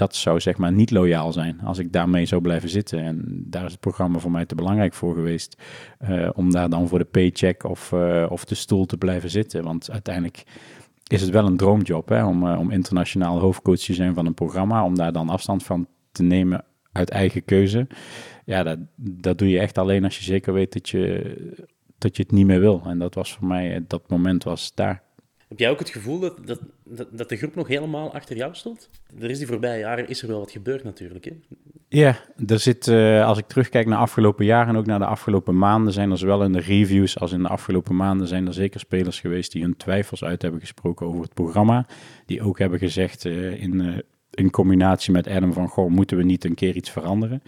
dat 0.00 0.14
zou 0.14 0.40
zeg 0.40 0.56
maar 0.56 0.72
niet 0.72 0.90
loyaal 0.90 1.32
zijn 1.32 1.60
als 1.60 1.78
ik 1.78 1.92
daarmee 1.92 2.26
zou 2.26 2.40
blijven 2.40 2.68
zitten. 2.68 2.98
En 2.98 3.44
daar 3.46 3.64
is 3.64 3.70
het 3.70 3.80
programma 3.80 4.18
voor 4.18 4.30
mij 4.30 4.46
te 4.46 4.54
belangrijk 4.54 4.94
voor 4.94 5.14
geweest. 5.14 5.62
Uh, 6.08 6.28
om 6.34 6.50
daar 6.50 6.68
dan 6.68 6.88
voor 6.88 6.98
de 6.98 7.04
paycheck 7.04 7.64
of, 7.64 7.92
uh, 7.92 8.26
of 8.28 8.44
de 8.44 8.54
stoel 8.54 8.86
te 8.86 8.96
blijven 8.96 9.30
zitten. 9.30 9.64
Want 9.64 9.90
uiteindelijk 9.90 10.44
is 11.06 11.20
het 11.20 11.30
wel 11.30 11.46
een 11.46 11.56
droomjob 11.56 12.08
hè, 12.08 12.24
om, 12.24 12.48
om 12.48 12.70
internationaal 12.70 13.38
hoofdcoach 13.38 13.78
te 13.78 13.94
zijn 13.94 14.14
van 14.14 14.26
een 14.26 14.34
programma. 14.34 14.84
Om 14.84 14.94
daar 14.94 15.12
dan 15.12 15.28
afstand 15.28 15.62
van 15.62 15.86
te 16.12 16.22
nemen 16.22 16.64
uit 16.92 17.10
eigen 17.10 17.44
keuze. 17.44 17.86
Ja, 18.44 18.62
dat, 18.62 18.78
dat 18.96 19.38
doe 19.38 19.48
je 19.48 19.58
echt 19.58 19.78
alleen 19.78 20.04
als 20.04 20.18
je 20.18 20.24
zeker 20.24 20.52
weet 20.52 20.72
dat 20.72 20.88
je, 20.88 21.34
dat 21.98 22.16
je 22.16 22.22
het 22.22 22.32
niet 22.32 22.46
meer 22.46 22.60
wil. 22.60 22.82
En 22.84 22.98
dat 22.98 23.14
was 23.14 23.32
voor 23.32 23.46
mij, 23.46 23.84
dat 23.86 24.10
moment 24.10 24.44
was 24.44 24.74
daar. 24.74 25.02
Heb 25.50 25.58
jij 25.58 25.70
ook 25.70 25.78
het 25.78 25.88
gevoel 25.88 26.18
dat, 26.18 26.46
dat, 26.46 26.60
dat 27.10 27.28
de 27.28 27.36
groep 27.36 27.54
nog 27.54 27.68
helemaal 27.68 28.14
achter 28.14 28.36
jou 28.36 28.54
stond? 28.54 28.90
Er 29.20 29.30
is 29.30 29.38
die 29.38 29.46
voorbije 29.46 29.78
jaren 29.78 30.08
is 30.08 30.22
er 30.22 30.28
wel 30.28 30.38
wat 30.38 30.50
gebeurd 30.50 30.84
natuurlijk. 30.84 31.24
Hè? 31.24 31.32
Ja, 31.88 32.18
er 32.46 32.58
zit, 32.58 32.86
uh, 32.86 33.26
als 33.26 33.38
ik 33.38 33.46
terugkijk 33.46 33.86
naar 33.86 33.98
afgelopen 33.98 34.44
jaar 34.44 34.68
en 34.68 34.76
ook 34.76 34.86
naar 34.86 34.98
de 34.98 35.04
afgelopen 35.06 35.58
maanden, 35.58 35.92
zijn 35.92 36.10
er 36.10 36.18
zowel 36.18 36.44
in 36.44 36.52
de 36.52 36.60
reviews 36.60 37.18
als 37.18 37.32
in 37.32 37.42
de 37.42 37.48
afgelopen 37.48 37.96
maanden 37.96 38.26
zijn 38.26 38.46
er 38.46 38.52
zeker 38.52 38.80
spelers 38.80 39.20
geweest 39.20 39.52
die 39.52 39.62
hun 39.62 39.76
twijfels 39.76 40.24
uit 40.24 40.42
hebben 40.42 40.60
gesproken 40.60 41.06
over 41.06 41.22
het 41.22 41.34
programma. 41.34 41.86
Die 42.26 42.42
ook 42.42 42.58
hebben 42.58 42.78
gezegd 42.78 43.24
uh, 43.24 43.62
in, 43.62 43.74
uh, 43.74 43.98
in 44.30 44.50
combinatie 44.50 45.12
met 45.12 45.28
Adam 45.28 45.52
van, 45.52 45.68
goh, 45.68 45.90
moeten 45.90 46.16
we 46.16 46.22
niet 46.22 46.44
een 46.44 46.54
keer 46.54 46.74
iets 46.74 46.90
veranderen? 46.90 47.42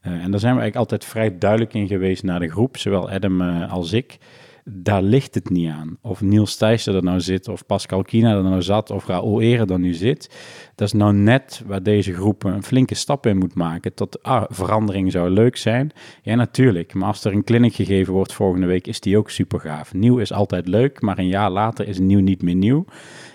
en 0.00 0.30
daar 0.30 0.40
zijn 0.40 0.54
we 0.54 0.60
eigenlijk 0.60 0.76
altijd 0.76 1.04
vrij 1.04 1.38
duidelijk 1.38 1.74
in 1.74 1.86
geweest 1.86 2.22
naar 2.22 2.40
de 2.40 2.50
groep, 2.50 2.76
zowel 2.76 3.10
Adam 3.10 3.40
als 3.40 3.92
ik 3.92 4.18
daar 4.64 5.02
ligt 5.02 5.34
het 5.34 5.50
niet 5.50 5.70
aan. 5.70 5.98
Of 6.00 6.20
Niels 6.20 6.56
Thijssen 6.56 6.94
er 6.94 7.02
nou 7.02 7.20
zit, 7.20 7.48
of 7.48 7.66
Pascal 7.66 8.02
Kina 8.02 8.34
er 8.34 8.42
nou 8.42 8.62
zat, 8.62 8.90
of 8.90 9.06
Raoul 9.06 9.40
Ere 9.40 9.66
er 9.66 9.78
nu 9.78 9.94
zit. 9.94 10.36
Dat 10.74 10.86
is 10.86 10.92
nou 10.92 11.14
net 11.14 11.62
waar 11.66 11.82
deze 11.82 12.12
groep 12.12 12.44
een 12.44 12.62
flinke 12.62 12.94
stap 12.94 13.26
in 13.26 13.38
moet 13.38 13.54
maken. 13.54 13.94
Tot 13.94 14.22
ah, 14.22 14.44
verandering 14.48 15.12
zou 15.12 15.30
leuk 15.30 15.56
zijn. 15.56 15.90
Ja, 16.22 16.34
natuurlijk. 16.34 16.94
Maar 16.94 17.08
als 17.08 17.24
er 17.24 17.32
een 17.32 17.44
clinic 17.44 17.74
gegeven 17.74 18.12
wordt 18.12 18.32
volgende 18.32 18.66
week, 18.66 18.86
is 18.86 19.00
die 19.00 19.18
ook 19.18 19.30
super 19.30 19.60
gaaf. 19.60 19.94
Nieuw 19.94 20.18
is 20.18 20.32
altijd 20.32 20.68
leuk, 20.68 21.00
maar 21.00 21.18
een 21.18 21.28
jaar 21.28 21.50
later 21.50 21.88
is 21.88 21.98
nieuw 21.98 22.20
niet 22.20 22.42
meer 22.42 22.54
nieuw. 22.54 22.84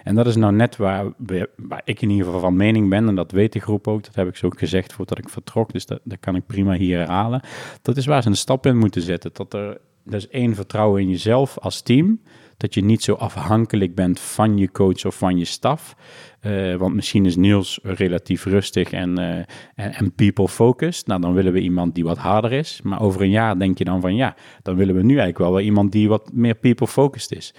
En 0.04 0.16
dat 0.16 0.28
is 0.28 0.36
nou 0.36 0.54
net 0.54 0.78
waar, 0.78 1.06
waar 1.56 1.82
ik 1.84 2.02
in 2.02 2.10
ieder 2.10 2.26
geval 2.26 2.42
van 2.42 2.56
mening 2.56 2.90
ben, 2.90 3.08
en 3.08 3.16
dat 3.16 3.32
weet 3.32 3.54
de 3.54 3.60
groep 3.60 3.88
ook, 3.88 4.04
dat 4.04 4.16
heb 4.16 4.28
ik 4.28 4.36
zo 4.36 4.46
ook 4.46 4.60
gezegd 4.60 4.94
voordat 4.94 5.18
ik 5.18 5.30
vertrok, 5.30 5.72
dus 5.72 5.86
dat, 5.86 6.00
dat 6.04 6.20
kan 6.20 6.36
ik 6.36 6.46
prima 6.46 6.74
hier 6.74 6.98
herhalen. 6.98 7.42
Dat 7.82 7.98
is 7.98 8.06
waar 8.06 8.22
ze 8.22 8.30
een 8.30 8.36
stap 8.36 8.66
in 8.66 8.78
moeten 8.78 9.02
zetten. 9.02 9.32
Dat 9.34 9.54
er 9.54 9.78
is 10.06 10.28
één, 10.28 10.56
vertrouwen 10.56 11.02
in 11.02 11.10
jezelf 11.10 11.58
als 11.58 11.82
team. 11.82 12.22
Dat 12.58 12.74
je 12.74 12.84
niet 12.84 13.04
zo 13.04 13.14
afhankelijk 13.14 13.96
bent 13.96 14.20
van 14.20 14.58
je 14.58 14.72
coach 14.72 15.06
of 15.06 15.16
van 15.16 15.38
je 15.38 15.46
staf. 15.46 15.96
Uh, 16.42 16.76
want 16.76 16.94
misschien 16.96 17.26
is 17.26 17.36
Niels 17.36 17.80
relatief 17.84 18.46
rustig 18.46 18.92
en, 18.92 19.20
uh, 19.20 19.38
en, 19.76 19.94
en 19.94 20.14
people-focused. 20.14 21.08
Nou, 21.08 21.22
dan 21.22 21.34
willen 21.34 21.54
we 21.54 21.60
iemand 21.60 21.96
die 21.96 22.04
wat 22.04 22.18
harder 22.18 22.52
is. 22.52 22.80
Maar 22.84 23.02
over 23.02 23.22
een 23.22 23.30
jaar 23.30 23.60
denk 23.60 23.78
je 23.78 23.84
dan 23.84 24.02
van 24.02 24.16
ja, 24.16 24.36
dan 24.62 24.76
willen 24.76 24.96
we 24.96 25.02
nu 25.02 25.08
eigenlijk 25.08 25.38
wel, 25.38 25.52
wel 25.52 25.62
iemand 25.62 25.92
die 25.92 26.10
wat 26.10 26.34
meer 26.34 26.56
people-focused 26.56 27.32
is. 27.32 27.54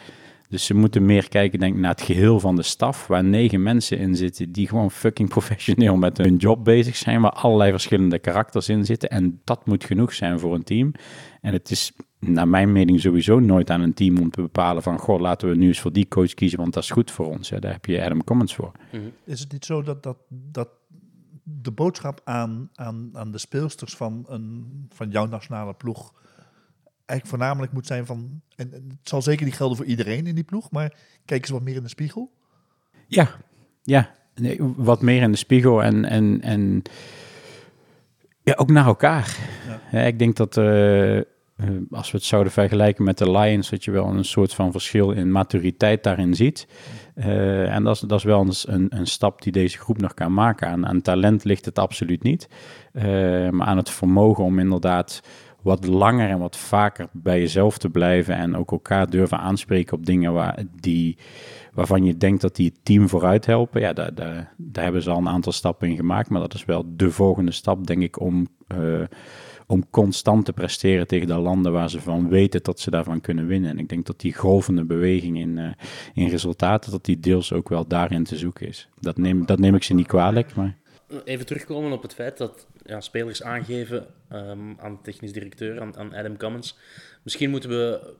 Dus 0.51 0.65
ze 0.65 0.75
moeten 0.75 1.05
meer 1.05 1.29
kijken 1.29 1.59
denk 1.59 1.75
ik, 1.75 1.81
naar 1.81 1.91
het 1.91 2.03
geheel 2.03 2.41
van 2.41 2.57
de 2.57 2.63
staf, 2.63 3.07
waar 3.07 3.25
negen 3.25 3.63
mensen 3.63 3.99
in 3.99 4.17
zitten 4.17 4.53
die 4.53 4.69
gewoon 4.69 4.91
fucking 4.91 5.29
professioneel 5.29 5.97
met 5.97 6.19
hun 6.19 6.37
job 6.37 6.65
bezig 6.65 6.97
zijn, 6.97 7.21
waar 7.21 7.31
allerlei 7.31 7.71
verschillende 7.71 8.19
karakters 8.19 8.69
in 8.69 8.85
zitten. 8.85 9.11
En 9.11 9.41
dat 9.45 9.67
moet 9.67 9.85
genoeg 9.85 10.13
zijn 10.13 10.39
voor 10.39 10.55
een 10.55 10.65
team. 10.65 10.93
En 11.41 11.53
het 11.53 11.71
is 11.71 11.93
naar 12.21 12.49
mijn 12.49 12.73
mening 12.73 13.01
sowieso 13.01 13.39
nooit 13.39 13.71
aan 13.71 13.81
een 13.81 13.95
team 13.95 14.19
om 14.19 14.31
te 14.31 14.41
bepalen 14.41 14.83
van, 14.83 14.99
goh, 14.99 15.21
laten 15.21 15.49
we 15.49 15.57
nu 15.57 15.67
eens 15.67 15.81
voor 15.81 15.93
die 15.93 16.09
coach 16.09 16.35
kiezen, 16.35 16.59
want 16.59 16.73
dat 16.75 16.83
is 16.83 16.91
goed 16.91 17.11
voor 17.11 17.27
ons. 17.27 17.49
Daar 17.49 17.73
heb 17.73 17.87
je 17.87 18.05
Adam 18.05 18.25
Commons 18.25 18.55
voor. 18.55 18.73
Mhm. 18.93 19.03
Is 19.25 19.41
het 19.41 19.53
niet 19.53 19.65
zo 19.65 19.83
dat, 19.83 20.03
dat, 20.03 20.17
dat 20.29 20.69
de 21.43 21.71
boodschap 21.71 22.21
aan, 22.25 22.71
aan, 22.75 23.11
aan 23.13 23.31
de 23.31 23.39
speelsters 23.39 23.97
van, 23.97 24.25
een, 24.29 24.67
van 24.89 25.11
jouw 25.11 25.27
nationale 25.27 25.75
ploeg 25.75 26.13
eigenlijk 27.11 27.27
voornamelijk 27.27 27.73
moet 27.73 27.87
zijn 27.87 28.07
van, 28.07 28.41
en 28.57 28.71
het 28.73 29.09
zal 29.09 29.23
zeker 29.23 29.45
niet 29.45 29.55
gelden 29.55 29.77
voor 29.77 29.87
iedereen 29.87 30.27
in 30.27 30.35
die 30.35 30.45
ploeg, 30.45 30.71
maar 30.71 30.95
kijk 31.25 31.41
eens 31.41 31.51
wat 31.51 31.63
meer 31.63 31.77
in 31.77 31.83
de 31.83 31.89
spiegel? 31.89 32.33
Ja, 33.07 33.29
ja. 33.83 34.15
Nee, 34.35 34.59
wat 34.61 35.03
meer 35.03 35.23
in 35.23 35.31
de 35.31 35.37
spiegel 35.37 35.83
en, 35.83 36.05
en, 36.05 36.41
en 36.41 36.83
ja, 38.43 38.55
ook 38.57 38.71
naar 38.71 38.87
elkaar. 38.87 39.37
Ja. 39.93 40.01
ik 40.01 40.19
denk 40.19 40.37
dat 40.37 40.57
uh, 40.57 41.19
eh, 41.19 41.25
als 41.91 42.11
we 42.11 42.17
het 42.17 42.27
zouden 42.27 42.53
vergelijken 42.53 43.05
met 43.05 43.19
de 43.19 43.31
Lions, 43.31 43.71
dat 43.71 43.85
je 43.85 43.91
wel 43.91 44.07
een 44.07 44.25
soort 44.25 44.55
van 44.55 44.73
verschil 44.73 45.11
in 45.11 45.33
maturiteit 45.33 46.03
daarin 46.03 46.35
ziet. 46.35 46.67
Uh, 47.15 47.75
en 47.75 47.85
dat 47.85 47.95
is, 47.95 48.01
dat 48.01 48.19
is 48.19 48.25
wel 48.25 48.47
een, 48.67 48.87
een, 48.89 49.07
stap 49.07 49.43
die 49.43 49.53
deze 49.53 49.79
groep 49.79 50.01
nog 50.01 50.15
kan 50.15 50.35
maken. 50.35 50.69
Aan, 50.69 50.87
aan 50.87 51.01
talent 51.01 51.45
ligt 51.45 51.65
het 51.65 51.79
absoluut 51.79 52.23
niet. 52.23 52.49
Uh, 52.93 53.03
maar 53.51 53.67
aan 53.67 53.77
het 53.77 53.91
vermogen 53.91 54.45
om 54.45 54.59
inderdaad 54.59 55.23
wat 55.63 55.87
langer 55.87 56.29
en 56.29 56.39
wat 56.39 56.57
vaker 56.57 57.09
bij 57.13 57.41
jezelf 57.41 57.79
te 57.79 57.89
blijven. 57.89 58.35
En 58.35 58.57
ook 58.57 58.71
elkaar 58.71 59.11
durven 59.11 59.39
aanspreken 59.39 59.97
op 59.97 60.07
dingen 60.07 60.33
waar, 60.33 60.65
die, 60.81 61.17
waarvan 61.73 62.05
je 62.05 62.17
denkt 62.17 62.41
dat 62.41 62.57
die 62.57 62.67
het 62.67 62.85
team 62.85 63.09
vooruit 63.09 63.47
helpen. 63.47 63.81
Ja, 63.81 63.93
daar, 63.93 64.15
daar, 64.15 64.55
daar 64.57 64.85
hebben 64.85 65.03
ze 65.03 65.11
al 65.11 65.19
een 65.19 65.29
aantal 65.29 65.53
stappen 65.53 65.89
in 65.89 65.97
gemaakt. 65.97 66.31
Maar 66.31 66.41
dat 66.41 66.55
is 66.55 66.65
wel 66.65 66.85
de 66.87 67.11
volgende 67.11 67.53
stap, 67.53 67.87
denk 67.87 68.03
ik, 68.03 68.21
om 68.21 68.49
om 69.71 69.91
constant 69.91 70.45
te 70.45 70.53
presteren 70.53 71.07
tegen 71.07 71.27
de 71.27 71.39
landen 71.39 71.73
waar 71.73 71.91
ze 71.91 72.01
van 72.01 72.29
weten 72.29 72.63
dat 72.63 72.81
ze 72.81 72.91
daarvan 72.91 73.21
kunnen 73.21 73.47
winnen. 73.47 73.71
En 73.71 73.79
ik 73.79 73.89
denk 73.89 74.07
dat 74.07 74.21
die 74.21 74.35
golvende 74.35 74.85
beweging 74.85 75.39
in, 75.39 75.57
uh, 75.57 75.71
in 76.15 76.29
resultaten, 76.29 76.91
dat 76.91 77.05
die 77.05 77.21
deels 77.21 77.53
ook 77.53 77.69
wel 77.69 77.87
daarin 77.87 78.25
te 78.25 78.37
zoeken 78.37 78.69
is. 78.69 78.89
Dat 79.01 79.17
neem, 79.17 79.47
dat 79.47 79.59
neem 79.59 79.75
ik 79.75 79.83
ze 79.83 79.95
niet 79.95 80.07
kwalijk, 80.07 80.55
maar... 80.55 80.79
Even 81.25 81.47
terugkomen 81.47 81.93
op 81.93 82.03
het 82.03 82.15
feit 82.15 82.39
dat 82.39 82.67
ja, 82.85 83.01
spelers 83.01 83.43
aangeven 83.43 84.07
um, 84.33 84.77
aan 84.79 84.93
de 84.93 84.99
technisch 85.03 85.33
directeur, 85.33 85.81
aan, 85.81 85.97
aan 85.97 86.15
Adam 86.15 86.37
Cummins. 86.37 86.79
Misschien 87.23 87.51
moeten 87.51 87.71
we, 87.71 88.15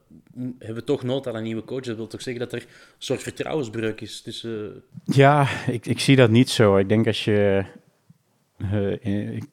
hebben 0.57 0.75
we 0.75 0.83
toch 0.83 1.03
nood 1.03 1.27
aan 1.27 1.35
een 1.35 1.43
nieuwe 1.43 1.63
coach. 1.63 1.83
Dat 1.83 1.95
wil 1.95 2.07
toch 2.07 2.21
zeggen 2.21 2.43
dat 2.43 2.53
er 2.53 2.61
een 2.61 2.67
soort 2.97 3.23
vertrouwensbreuk 3.23 4.01
is 4.01 4.21
tussen... 4.21 4.83
Ja, 5.05 5.47
ik, 5.67 5.85
ik 5.85 5.99
zie 5.99 6.15
dat 6.15 6.29
niet 6.29 6.49
zo. 6.49 6.77
Ik 6.77 6.89
denk 6.89 7.07
als 7.07 7.25
je 7.25 7.65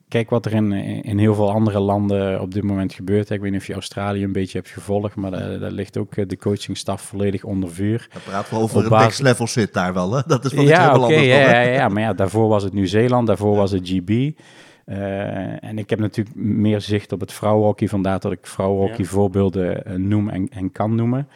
kijk 0.08 0.30
wat 0.30 0.46
er 0.46 0.52
in, 0.52 0.72
in 1.02 1.18
heel 1.18 1.34
veel 1.34 1.50
andere 1.50 1.78
landen 1.78 2.40
op 2.40 2.54
dit 2.54 2.62
moment 2.62 2.92
gebeurt. 2.92 3.30
Ik 3.30 3.40
weet 3.40 3.50
niet 3.50 3.60
of 3.60 3.66
je 3.66 3.72
Australië 3.72 4.24
een 4.24 4.32
beetje 4.32 4.58
hebt 4.58 4.70
gevolgd, 4.70 5.14
maar 5.14 5.30
daar, 5.30 5.70
ligt 5.70 5.98
ook 5.98 6.14
eh, 6.14 6.26
de 6.26 6.36
coachingstaf 6.36 7.02
volledig 7.02 7.44
onder 7.44 7.70
vuur. 7.70 8.08
Dan 8.12 8.22
praten 8.24 8.54
we 8.54 8.60
over 8.60 8.82
een 8.82 8.88
basis... 8.88 9.18
level 9.18 9.46
zit 9.46 9.72
daar 9.72 9.94
wel, 9.94 10.12
hè? 10.12 10.22
Dat 10.26 10.44
is 10.44 10.52
wel 10.52 10.64
ja, 10.64 10.96
oké, 10.96 11.14
ja, 11.14 11.50
ja, 11.50 11.60
ja, 11.60 11.88
maar 11.88 12.02
ja, 12.02 12.12
daarvoor 12.12 12.48
was 12.48 12.62
het 12.62 12.72
Nieuw-Zeeland, 12.72 13.26
daarvoor 13.26 13.56
was 13.56 13.70
het 13.70 13.88
GB. 13.88 14.10
Uh, 14.10 15.64
en 15.64 15.78
ik 15.78 15.90
heb 15.90 15.98
natuurlijk 15.98 16.36
meer 16.36 16.80
zicht 16.80 17.12
op 17.12 17.20
het 17.20 17.32
vrouwenhockey, 17.32 17.88
vandaar 17.88 18.20
dat 18.20 18.32
ik 18.32 18.46
vrouwenhockey 18.46 19.04
ja. 19.04 19.10
voorbeelden 19.10 19.82
noem 20.08 20.28
en, 20.28 20.48
en 20.48 20.72
kan 20.72 20.94
noemen. 20.94 21.28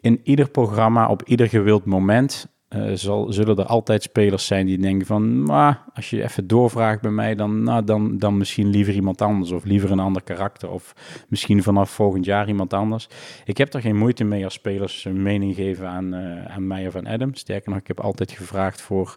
In 0.00 0.20
ieder 0.22 0.50
programma, 0.50 1.08
op 1.08 1.22
ieder 1.22 1.48
gewild 1.48 1.84
moment 1.84 2.46
uh, 2.76 2.90
zal, 2.94 3.32
zullen 3.32 3.56
er 3.56 3.64
altijd 3.64 4.02
spelers 4.02 4.46
zijn 4.46 4.66
die 4.66 4.78
denken 4.78 5.06
van, 5.06 5.42
maar 5.42 5.84
als 5.94 6.10
je 6.10 6.22
even 6.22 6.46
doorvraagt 6.46 7.00
bij 7.00 7.10
mij, 7.10 7.34
dan, 7.34 7.62
nou, 7.62 7.84
dan, 7.84 8.18
dan 8.18 8.36
misschien 8.36 8.66
liever 8.66 8.94
iemand 8.94 9.22
anders 9.22 9.50
of 9.50 9.64
liever 9.64 9.90
een 9.90 9.98
ander 9.98 10.22
karakter 10.22 10.70
of 10.70 10.94
misschien 11.28 11.62
vanaf 11.62 11.90
volgend 11.90 12.24
jaar 12.24 12.48
iemand 12.48 12.72
anders. 12.72 13.08
Ik 13.44 13.58
heb 13.58 13.74
er 13.74 13.80
geen 13.80 13.96
moeite 13.96 14.24
mee 14.24 14.44
als 14.44 14.54
spelers 14.54 15.04
een 15.04 15.22
mening 15.22 15.54
geven 15.54 15.88
aan, 15.88 16.14
uh, 16.14 16.44
aan 16.44 16.66
mij 16.66 16.86
of 16.86 16.96
aan 16.96 17.06
Adam. 17.06 17.34
Sterker 17.34 17.70
nog, 17.70 17.78
ik 17.78 17.86
heb 17.86 18.00
altijd 18.00 18.30
gevraagd 18.30 18.80
voor 18.80 19.16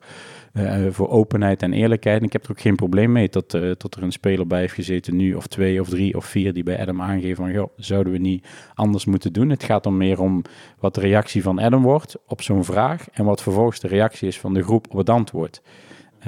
voor 0.89 1.09
openheid 1.09 1.61
en 1.61 1.73
eerlijkheid. 1.73 2.19
En 2.19 2.25
ik 2.25 2.33
heb 2.33 2.43
er 2.43 2.51
ook 2.51 2.61
geen 2.61 2.75
probleem 2.75 3.11
mee 3.11 3.29
dat, 3.29 3.53
uh, 3.53 3.71
tot 3.71 3.95
er 3.95 4.03
een 4.03 4.11
speler 4.11 4.47
bij 4.47 4.59
heeft 4.59 4.73
gezeten 4.73 5.15
nu, 5.15 5.33
of 5.33 5.47
twee 5.47 5.81
of 5.81 5.89
drie 5.89 6.17
of 6.17 6.25
vier, 6.25 6.53
die 6.53 6.63
bij 6.63 6.79
Adam 6.79 7.01
aangeven 7.01 7.43
van, 7.43 7.51
joh, 7.51 7.69
zouden 7.75 8.13
we 8.13 8.19
niet 8.19 8.47
anders 8.73 9.05
moeten 9.05 9.33
doen? 9.33 9.49
Het 9.49 9.63
gaat 9.63 9.83
dan 9.83 9.97
meer 9.97 10.21
om 10.21 10.41
wat 10.79 10.95
de 10.95 11.01
reactie 11.01 11.43
van 11.43 11.59
Adam 11.59 11.81
wordt 11.81 12.15
op 12.27 12.41
zo'n 12.41 12.63
vraag 12.63 13.09
en 13.09 13.25
wat 13.25 13.41
vervolgens 13.41 13.79
de 13.79 13.87
reactie 13.87 14.27
is 14.27 14.39
van 14.39 14.53
de 14.53 14.63
groep 14.63 14.85
op 14.89 14.97
het 14.97 15.09
antwoord. 15.09 15.61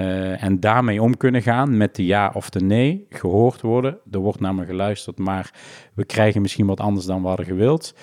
Uh, 0.00 0.42
en 0.42 0.60
daarmee 0.60 1.02
om 1.02 1.16
kunnen 1.16 1.42
gaan 1.42 1.76
met 1.76 1.96
de 1.96 2.04
ja 2.04 2.30
of 2.34 2.50
de 2.50 2.60
nee, 2.60 3.06
gehoord 3.10 3.60
worden. 3.60 3.98
Er 4.10 4.18
wordt 4.18 4.40
naar 4.40 4.54
me 4.54 4.64
geluisterd, 4.64 5.18
maar 5.18 5.52
we 5.94 6.04
krijgen 6.04 6.40
misschien 6.40 6.66
wat 6.66 6.80
anders 6.80 7.06
dan 7.06 7.22
we 7.22 7.28
hadden 7.28 7.46
gewild. 7.46 7.94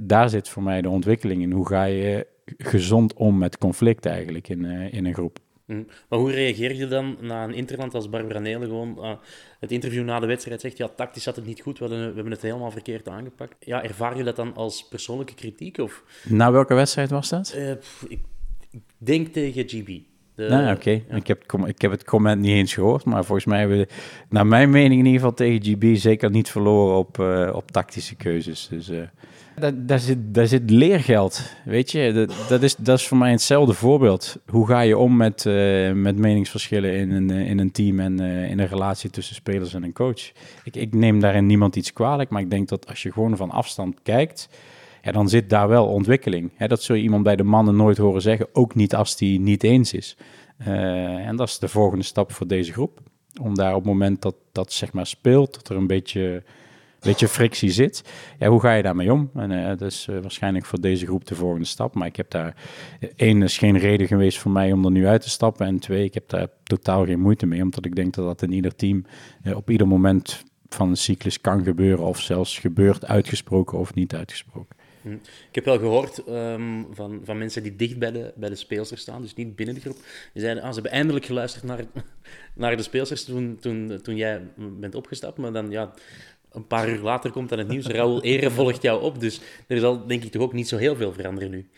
Daar 0.00 0.28
zit 0.28 0.48
voor 0.48 0.62
mij 0.62 0.82
de 0.82 0.88
ontwikkeling 0.88 1.42
in. 1.42 1.52
Hoe 1.52 1.66
ga 1.66 1.84
je 1.84 2.26
gezond 2.58 3.14
om 3.14 3.38
met 3.38 3.58
conflict 3.58 4.06
eigenlijk 4.06 4.48
in, 4.48 4.64
in 4.64 5.06
een 5.06 5.14
groep? 5.14 5.38
Mm. 5.68 5.86
Maar 6.08 6.18
hoe 6.18 6.30
reageer 6.30 6.74
je 6.74 6.88
dan 6.88 7.16
na 7.20 7.44
een 7.44 7.54
interland 7.54 7.94
als 7.94 8.08
Barbara 8.08 8.38
Nelen 8.38 8.68
gewoon 8.68 8.96
uh, 8.98 9.12
het 9.60 9.72
interview 9.72 10.04
na 10.04 10.20
de 10.20 10.26
wedstrijd 10.26 10.60
zegt, 10.60 10.76
ja, 10.76 10.88
tactisch 10.88 11.22
zat 11.22 11.36
het 11.36 11.46
niet 11.46 11.60
goed, 11.60 11.78
we, 11.78 11.86
hebben 11.94 12.30
het 12.30 12.42
helemaal 12.42 12.70
verkeerd 12.70 13.08
aangepakt. 13.08 13.56
Ja, 13.60 13.82
ervaar 13.82 14.16
je 14.16 14.22
dat 14.22 14.36
dan 14.36 14.54
als 14.54 14.88
persoonlijke 14.88 15.34
kritiek? 15.34 15.78
Of? 15.78 16.04
Na 16.28 16.52
welke 16.52 16.74
wedstrijd 16.74 17.10
was 17.10 17.28
dat? 17.28 17.54
Uh, 17.56 17.70
ik, 18.08 18.20
ik, 18.70 18.80
denk 18.98 19.28
tegen 19.28 19.68
GB. 19.68 20.00
De, 20.34 20.48
nou, 20.48 20.74
oké. 20.76 20.90
Ja. 20.90 21.16
Ik, 21.16 21.26
heb, 21.26 21.52
ik 21.66 21.80
heb 21.80 21.90
het 21.90 22.04
comment 22.04 22.40
niet 22.40 22.50
eens 22.50 22.74
gehoord, 22.74 23.04
maar 23.04 23.24
volgens 23.24 23.46
mij 23.46 23.58
hebben 23.58 23.78
we, 23.78 23.88
naar 24.28 24.46
mijn 24.46 24.70
mening 24.70 25.00
in 25.00 25.06
ieder 25.06 25.20
geval 25.20 25.34
tegen 25.34 25.62
GB, 25.62 25.96
zeker 25.96 26.30
niet 26.30 26.50
verloren 26.50 26.98
op, 26.98 27.18
uh, 27.18 27.50
op 27.54 27.70
tactische 27.70 28.16
keuzes. 28.16 28.68
Dus... 28.68 28.90
Daar, 29.58 30.48
zit, 30.48 30.70
leergeld, 30.70 31.52
weet 31.64 31.90
je. 31.90 32.12
Dat, 32.12 32.48
dat, 32.48 32.62
is, 32.62 32.76
dat 32.76 32.98
is 32.98 33.06
voor 33.06 33.16
mij 33.16 33.30
hetzelfde 33.30 33.72
voorbeeld. 33.72 34.38
Hoe 34.46 34.66
ga 34.66 34.80
je 34.80 34.98
om 34.98 35.16
met, 35.16 35.44
uh, 35.44 35.92
met 35.92 36.16
meningsverschillen 36.16 36.94
in 36.94 37.10
een, 37.10 37.30
uh, 37.30 37.50
in 37.50 37.58
een 37.58 37.70
team 37.70 38.00
en 38.00 38.20
uh, 38.20 38.50
in 38.50 38.58
een 38.58 38.66
relatie 38.66 39.10
tussen 39.10 39.34
spelers 39.34 39.74
en 39.74 39.82
een 39.82 39.92
coach? 39.92 40.32
Ik, 40.64 40.76
ik 40.76 40.94
neem 40.94 41.20
daarin 41.20 41.46
niemand 41.46 41.76
iets 41.76 41.92
kwalijk, 41.92 42.30
maar 42.30 42.42
ik 42.42 42.50
denk 42.50 42.68
dat 42.68 42.88
als 42.88 43.02
je 43.02 43.12
gewoon 43.12 43.36
van 43.36 43.50
afstand 43.50 44.02
kijkt, 44.02 44.48
ja, 45.02 45.12
dan 45.12 45.28
zit 45.28 45.50
daar 45.50 45.68
wel 45.68 45.86
ontwikkeling. 45.86 46.50
Hè, 46.54 46.68
dat 46.68 46.82
zul 46.82 46.96
je 46.96 47.02
iemand 47.02 47.22
bij 47.22 47.36
de 47.36 47.44
mannen 47.44 47.76
nooit 47.76 47.98
horen 47.98 48.22
zeggen, 48.22 48.48
ook 48.52 48.74
niet 48.74 48.94
als 48.94 49.16
die 49.16 49.40
niet 49.40 49.62
eens 49.62 49.92
is. 49.92 50.16
en 50.64 51.36
dat 51.36 51.48
is 51.48 51.58
de 51.58 51.68
volgende 51.68 52.04
stap 52.04 52.32
voor 52.32 52.46
deze 52.46 52.72
groep. 52.72 53.00
Om 53.40 53.54
daar 53.54 53.74
op 53.74 53.82
het 53.82 53.92
moment 53.92 54.22
dat 54.22 54.34
dat 54.52 54.72
zeg 54.72 54.92
maar 54.92 55.06
speelt, 55.06 55.54
dat 55.54 55.68
er 55.68 55.76
een 55.76 55.86
beetje 55.86 56.42
beetje 57.00 57.28
frictie 57.28 57.70
zit. 57.70 58.02
Ja, 58.38 58.48
hoe 58.48 58.60
ga 58.60 58.74
je 58.74 58.82
daarmee 58.82 59.12
om? 59.12 59.30
En 59.34 59.76
dat 59.76 59.90
is 59.90 60.06
uh, 60.10 60.20
waarschijnlijk 60.20 60.64
voor 60.64 60.80
deze 60.80 61.06
groep 61.06 61.26
de 61.26 61.34
volgende 61.34 61.66
stap. 61.66 61.94
Maar 61.94 62.06
ik 62.06 62.16
heb 62.16 62.30
daar, 62.30 62.54
één, 63.16 63.42
is 63.42 63.58
geen 63.58 63.78
reden 63.78 64.06
geweest 64.06 64.38
voor 64.38 64.50
mij 64.50 64.72
om 64.72 64.84
er 64.84 64.90
nu 64.90 65.06
uit 65.06 65.22
te 65.22 65.30
stappen. 65.30 65.66
En 65.66 65.78
twee, 65.78 66.04
ik 66.04 66.14
heb 66.14 66.28
daar 66.28 66.48
totaal 66.62 67.04
geen 67.04 67.20
moeite 67.20 67.46
mee, 67.46 67.62
omdat 67.62 67.84
ik 67.84 67.96
denk 67.96 68.14
dat 68.14 68.24
dat 68.24 68.42
in 68.42 68.52
ieder 68.52 68.74
team 68.76 69.04
op 69.54 69.70
ieder 69.70 69.88
moment 69.88 70.44
van 70.68 70.88
een 70.88 70.96
cyclus 70.96 71.40
kan 71.40 71.64
gebeuren. 71.64 72.04
Of 72.04 72.20
zelfs 72.20 72.58
gebeurt, 72.58 73.06
uitgesproken 73.06 73.78
of 73.78 73.94
niet 73.94 74.14
uitgesproken. 74.14 74.76
Hm. 75.02 75.12
Ik 75.48 75.54
heb 75.54 75.64
wel 75.64 75.78
gehoord 75.78 76.28
um, 76.28 76.86
van, 76.90 77.20
van 77.24 77.38
mensen 77.38 77.62
die 77.62 77.76
dicht 77.76 77.98
bij 77.98 78.12
de, 78.12 78.32
bij 78.36 78.48
de 78.48 78.54
speelsters 78.54 79.00
staan, 79.00 79.22
dus 79.22 79.34
niet 79.34 79.56
binnen 79.56 79.74
de 79.74 79.80
groep. 79.80 79.96
Die 80.32 80.42
zeiden, 80.42 80.62
ah, 80.62 80.68
ze 80.68 80.74
hebben 80.74 80.92
eindelijk 80.92 81.24
geluisterd 81.24 81.64
naar, 81.64 81.84
naar 82.54 82.76
de 82.76 82.82
speelsters 82.82 83.24
toen, 83.24 83.58
toen, 83.60 84.00
toen 84.02 84.16
jij 84.16 84.42
bent 84.56 84.94
opgestapt. 84.94 85.38
Maar 85.38 85.52
dan, 85.52 85.70
ja, 85.70 85.94
een 86.58 86.66
paar 86.66 86.88
uur 86.88 87.00
later 87.00 87.30
komt 87.30 87.48
dan 87.48 87.58
het 87.58 87.68
nieuws. 87.68 87.86
Raoul 87.86 88.22
Ere 88.22 88.50
volgt 88.50 88.82
jou 88.82 89.02
op, 89.02 89.20
dus 89.20 89.40
er 89.66 89.78
zal 89.78 90.06
denk 90.06 90.24
ik 90.24 90.32
toch 90.32 90.42
ook 90.42 90.52
niet 90.52 90.68
zo 90.68 90.76
heel 90.76 90.96
veel 90.96 91.12
veranderen 91.12 91.50
nu. 91.50 91.68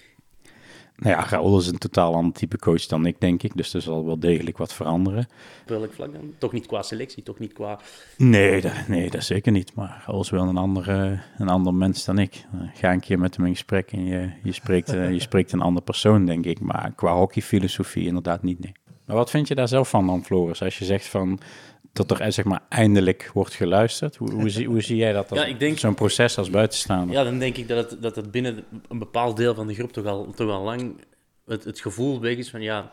Nou 1.00 1.16
ja, 1.16 1.26
Raoul 1.28 1.58
is 1.58 1.66
een 1.66 1.78
totaal 1.78 2.14
ander 2.14 2.32
type 2.32 2.58
coach 2.58 2.86
dan 2.86 3.06
ik, 3.06 3.20
denk 3.20 3.42
ik. 3.42 3.56
Dus 3.56 3.74
er 3.74 3.80
zal 3.80 4.06
wel 4.06 4.18
degelijk 4.18 4.58
wat 4.58 4.72
veranderen. 4.72 5.28
Op 5.62 5.68
welk 5.68 5.92
vlak 5.92 6.12
dan? 6.12 6.34
Toch 6.38 6.52
niet 6.52 6.66
qua 6.66 6.82
selectie, 6.82 7.22
toch 7.22 7.38
niet 7.38 7.52
qua... 7.52 7.78
Nee, 8.16 8.60
dat, 8.60 8.72
nee, 8.88 9.10
dat 9.10 9.24
zeker 9.24 9.52
niet. 9.52 9.74
Maar 9.74 10.02
Raoul 10.06 10.20
is 10.20 10.30
wel 10.30 10.48
een, 10.48 10.56
andere, 10.56 11.20
een 11.38 11.48
ander 11.48 11.74
mens 11.74 12.04
dan 12.04 12.18
ik. 12.18 12.44
Ga 12.74 12.92
een 12.92 13.00
keer 13.00 13.18
met 13.18 13.36
hem 13.36 13.46
in 13.46 13.52
gesprek 13.52 13.92
en 13.92 14.04
je, 14.04 14.30
je, 14.42 14.52
spreekt, 14.52 14.90
je 14.90 15.20
spreekt 15.20 15.52
een 15.52 15.60
andere 15.60 15.84
persoon, 15.84 16.26
denk 16.26 16.44
ik. 16.44 16.60
Maar 16.60 16.92
qua 16.96 17.14
hockeyfilosofie 17.14 18.06
inderdaad 18.06 18.42
niet, 18.42 18.58
nee. 18.58 18.72
Maar 19.04 19.16
wat 19.16 19.30
vind 19.30 19.48
je 19.48 19.54
daar 19.54 19.68
zelf 19.68 19.88
van 19.88 20.06
dan, 20.06 20.24
Floris? 20.24 20.62
Als 20.62 20.78
je 20.78 20.84
zegt 20.84 21.06
van 21.06 21.40
dat 21.92 22.10
er 22.10 22.32
zeg 22.32 22.44
maar 22.44 22.62
eindelijk 22.68 23.30
wordt 23.34 23.54
geluisterd. 23.54 24.16
Hoe, 24.16 24.32
hoe, 24.32 24.48
zie, 24.48 24.66
hoe 24.66 24.80
zie 24.80 24.96
jij 24.96 25.12
dat? 25.12 25.28
Ja, 25.32 25.44
ik 25.44 25.58
denk, 25.58 25.78
zo'n 25.78 25.94
proces 25.94 26.38
als 26.38 26.50
buitenstaander? 26.50 27.16
Ja, 27.16 27.24
dan 27.24 27.38
denk 27.38 27.56
ik 27.56 27.68
dat 27.68 27.90
het, 27.90 28.02
dat 28.02 28.16
het 28.16 28.30
binnen 28.30 28.64
een 28.88 28.98
bepaald 28.98 29.36
deel 29.36 29.54
van 29.54 29.66
de 29.66 29.74
groep 29.74 29.92
toch 29.92 30.06
al, 30.06 30.32
toch 30.34 30.50
al 30.50 30.62
lang 30.62 30.94
het, 31.46 31.64
het 31.64 31.80
gevoel 31.80 32.20
weg 32.20 32.36
is 32.36 32.50
van 32.50 32.62
ja, 32.62 32.90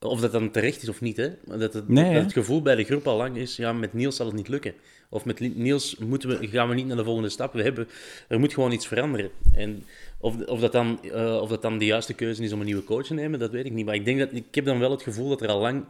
of 0.00 0.20
dat 0.20 0.32
dan 0.32 0.50
terecht 0.50 0.82
is 0.82 0.88
of 0.88 1.00
niet. 1.00 1.16
Hè? 1.16 1.30
Dat, 1.44 1.60
het, 1.60 1.88
dat 1.88 2.06
het 2.06 2.32
gevoel 2.32 2.62
bij 2.62 2.74
de 2.74 2.84
groep 2.84 3.06
al 3.06 3.16
lang 3.16 3.36
is, 3.36 3.56
ja, 3.56 3.72
met 3.72 3.92
Niels 3.92 4.16
zal 4.16 4.26
het 4.26 4.34
niet 4.34 4.48
lukken. 4.48 4.74
Of 5.08 5.24
met 5.24 5.40
Niels 5.56 5.96
moeten 5.96 6.28
we, 6.28 6.48
gaan 6.48 6.68
we 6.68 6.74
niet 6.74 6.86
naar 6.86 6.96
de 6.96 7.04
volgende 7.04 7.28
stap. 7.28 7.52
We 7.52 7.62
hebben, 7.62 7.88
er 8.28 8.38
moet 8.38 8.54
gewoon 8.54 8.72
iets 8.72 8.86
veranderen. 8.86 9.30
En 9.54 9.84
of, 10.18 10.46
of, 10.46 10.60
dat 10.60 10.72
dan, 10.72 10.98
uh, 11.02 11.38
of 11.40 11.48
dat 11.48 11.62
dan 11.62 11.78
de 11.78 11.84
juiste 11.84 12.14
keuze 12.14 12.42
is 12.42 12.52
om 12.52 12.60
een 12.60 12.66
nieuwe 12.66 12.84
coach 12.84 13.06
te 13.06 13.14
nemen, 13.14 13.38
dat 13.38 13.50
weet 13.50 13.64
ik 13.64 13.72
niet. 13.72 13.86
Maar 13.86 13.94
ik 13.94 14.04
denk 14.04 14.18
dat 14.18 14.32
ik 14.32 14.54
heb 14.54 14.64
dan 14.64 14.78
wel 14.78 14.90
het 14.90 15.02
gevoel 15.02 15.28
dat 15.28 15.42
er 15.42 15.48
al 15.48 15.60
lang 15.60 15.84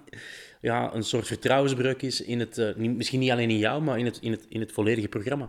ja, 0.64 0.94
een 0.94 1.03
soort 1.03 1.27
vertrouwensbreuk 1.27 2.03
is 2.03 2.20
in 2.20 2.40
het, 2.40 2.59
uh, 2.59 2.77
misschien 2.77 3.20
niet 3.20 3.31
alleen 3.31 3.50
in 3.50 3.59
jou, 3.59 3.83
maar 3.83 3.98
in 3.98 4.05
het, 4.05 4.18
in 4.20 4.31
het, 4.31 4.46
in 4.48 4.61
het 4.61 4.72
volledige 4.72 5.09
programma. 5.09 5.48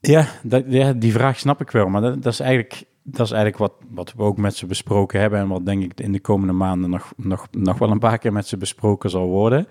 Ja, 0.00 0.26
dat, 0.42 0.64
ja, 0.68 0.92
die 0.92 1.12
vraag 1.12 1.38
snap 1.38 1.60
ik 1.60 1.70
wel, 1.70 1.88
maar 1.88 2.00
dat, 2.00 2.26
is 2.26 2.40
eigenlijk, 2.40 2.84
dat 3.02 3.26
is 3.26 3.32
eigenlijk 3.32 3.56
wat, 3.58 3.72
wat 3.90 4.12
we 4.16 4.22
ook 4.22 4.36
met 4.36 4.56
ze 4.56 4.66
besproken 4.66 5.20
hebben 5.20 5.38
en 5.38 5.48
wat 5.48 5.66
denk 5.66 5.82
ik 5.82 6.00
in 6.00 6.12
de 6.12 6.20
komende 6.20 6.52
maanden 6.52 6.90
nog, 6.90 7.12
nog, 7.16 7.46
nog 7.50 7.78
wel 7.78 7.90
een 7.90 7.98
paar 7.98 8.18
keer 8.18 8.32
met 8.32 8.46
ze 8.46 8.56
besproken 8.56 9.10
zal 9.10 9.26
worden. 9.26 9.66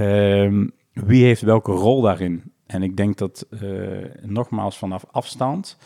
Uh, 0.00 0.64
wie 0.92 1.24
heeft 1.24 1.42
welke 1.42 1.72
rol 1.72 2.00
daarin? 2.00 2.52
En 2.66 2.82
ik 2.82 2.96
denk 2.96 3.18
dat 3.18 3.46
uh, 3.50 4.04
nogmaals 4.22 4.78
vanaf 4.78 5.04
afstand 5.10 5.78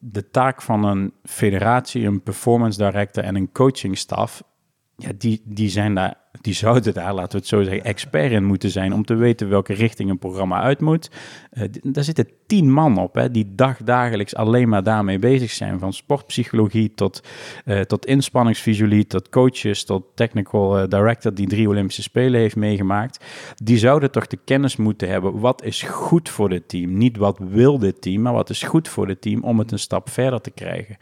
de 0.00 0.30
taak 0.30 0.62
van 0.62 0.84
een 0.84 1.12
federatie, 1.22 2.06
een 2.06 2.22
performance 2.22 2.78
director 2.78 3.24
en 3.24 3.34
een 3.34 3.52
coachingstaf, 3.52 4.42
ja, 5.02 5.12
die, 5.18 5.42
die 5.44 5.68
zijn 5.68 5.94
daar 5.94 6.22
die 6.40 6.54
zouden 6.54 6.94
daar, 6.94 7.14
laten 7.14 7.30
we 7.32 7.36
het 7.36 7.46
zo 7.46 7.62
zeggen, 7.62 7.84
expert 7.84 8.32
in 8.32 8.44
moeten 8.44 8.70
zijn 8.70 8.92
om 8.92 9.04
te 9.04 9.14
weten 9.14 9.48
welke 9.48 9.72
richting 9.72 10.10
een 10.10 10.18
programma 10.18 10.62
uit 10.62 10.80
moet. 10.80 11.10
Uh, 11.52 11.64
daar 11.82 12.04
zitten 12.04 12.28
tien 12.46 12.72
man 12.72 12.98
op, 12.98 13.14
hè, 13.14 13.30
die 13.30 13.54
dagdagelijks 13.54 14.34
alleen 14.34 14.68
maar 14.68 14.82
daarmee 14.82 15.18
bezig 15.18 15.50
zijn. 15.50 15.78
Van 15.78 15.92
sportpsychologie 15.92 16.94
tot, 16.94 17.22
uh, 17.64 17.80
tot 17.80 18.06
tot 19.08 19.28
coaches, 19.28 19.84
tot 19.84 20.04
technical 20.14 20.82
uh, 20.82 20.88
director 20.88 21.34
die 21.34 21.46
drie 21.46 21.68
Olympische 21.68 22.02
Spelen 22.02 22.40
heeft 22.40 22.56
meegemaakt. 22.56 23.24
Die 23.62 23.78
zouden 23.78 24.10
toch 24.10 24.26
de 24.26 24.38
kennis 24.44 24.76
moeten 24.76 25.08
hebben, 25.08 25.38
wat 25.38 25.64
is 25.64 25.82
goed 25.82 26.28
voor 26.28 26.48
dit 26.48 26.68
team? 26.68 26.98
Niet 26.98 27.16
wat 27.16 27.38
wil 27.38 27.78
dit 27.78 28.02
team, 28.02 28.22
maar 28.22 28.32
wat 28.32 28.50
is 28.50 28.62
goed 28.62 28.88
voor 28.88 29.06
dit 29.06 29.20
team 29.20 29.42
om 29.42 29.58
het 29.58 29.72
een 29.72 29.78
stap 29.78 30.10
verder 30.10 30.40
te 30.40 30.50
krijgen. 30.50 30.96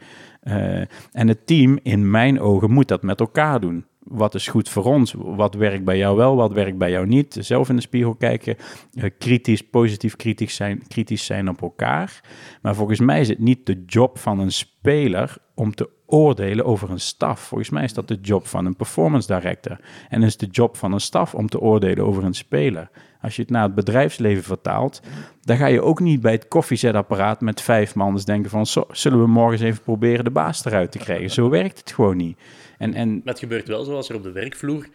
en 1.11 1.27
het 1.27 1.47
team, 1.47 1.79
in 1.83 2.11
mijn 2.11 2.39
ogen, 2.39 2.71
moet 2.71 2.87
dat 2.87 3.03
met 3.03 3.19
elkaar 3.19 3.59
doen 3.59 3.85
wat 4.03 4.35
is 4.35 4.47
goed 4.47 4.69
voor 4.69 4.83
ons? 4.83 5.13
Wat 5.17 5.53
werkt 5.53 5.83
bij 5.83 5.97
jou 5.97 6.17
wel, 6.17 6.35
wat 6.35 6.51
werkt 6.51 6.77
bij 6.77 6.91
jou 6.91 7.07
niet? 7.07 7.37
Zelf 7.39 7.69
in 7.69 7.75
de 7.75 7.81
spiegel 7.81 8.15
kijken, 8.15 8.55
uh, 8.93 9.09
kritisch, 9.17 9.61
positief 9.61 10.15
kritisch 10.15 10.55
zijn, 10.55 10.87
kritisch 10.87 11.25
zijn 11.25 11.49
op 11.49 11.61
elkaar. 11.61 12.21
Maar 12.61 12.75
volgens 12.75 12.99
mij 12.99 13.19
is 13.19 13.27
het 13.27 13.39
niet 13.39 13.65
de 13.65 13.83
job 13.85 14.19
van 14.19 14.39
een 14.39 14.51
speler 14.51 15.37
om 15.55 15.75
te 15.75 15.89
oordelen 16.05 16.65
over 16.65 16.89
een 16.89 16.99
staf. 16.99 17.39
Volgens 17.39 17.69
mij 17.69 17.83
is 17.83 17.93
dat 17.93 18.07
de 18.07 18.19
job 18.21 18.47
van 18.47 18.65
een 18.65 18.75
performance 18.75 19.27
director. 19.27 19.79
En 20.09 20.23
is 20.23 20.37
de 20.37 20.47
job 20.47 20.77
van 20.77 20.93
een 20.93 20.99
staf 20.99 21.35
om 21.35 21.49
te 21.49 21.59
oordelen 21.59 22.05
over 22.05 22.23
een 22.23 22.33
speler. 22.33 22.89
Als 23.21 23.35
je 23.35 23.41
het 23.41 23.51
naar 23.51 23.63
het 23.63 23.75
bedrijfsleven 23.75 24.43
vertaalt, 24.43 25.01
dan 25.41 25.57
ga 25.57 25.65
je 25.65 25.81
ook 25.81 25.99
niet 25.99 26.21
bij 26.21 26.31
het 26.31 26.47
koffiezetapparaat 26.47 27.41
met 27.41 27.61
vijf 27.61 27.95
man 27.95 28.11
eens 28.11 28.25
denken 28.25 28.49
van, 28.49 28.65
zullen 28.91 29.21
we 29.21 29.27
morgen 29.27 29.51
eens 29.51 29.61
even 29.61 29.83
proberen 29.83 30.23
de 30.23 30.31
baas 30.31 30.65
eruit 30.65 30.91
te 30.91 30.97
krijgen? 30.97 31.29
Zo 31.29 31.49
werkt 31.49 31.79
het 31.79 31.91
gewoon 31.91 32.17
niet. 32.17 32.37
En, 32.81 32.93
en... 32.93 33.09
Maar 33.09 33.21
het 33.33 33.39
gebeurt 33.39 33.67
wel 33.67 33.83
zoals 33.83 34.09
er 34.09 34.15
op 34.15 34.23
de 34.23 34.31
werkvloer 34.31 34.87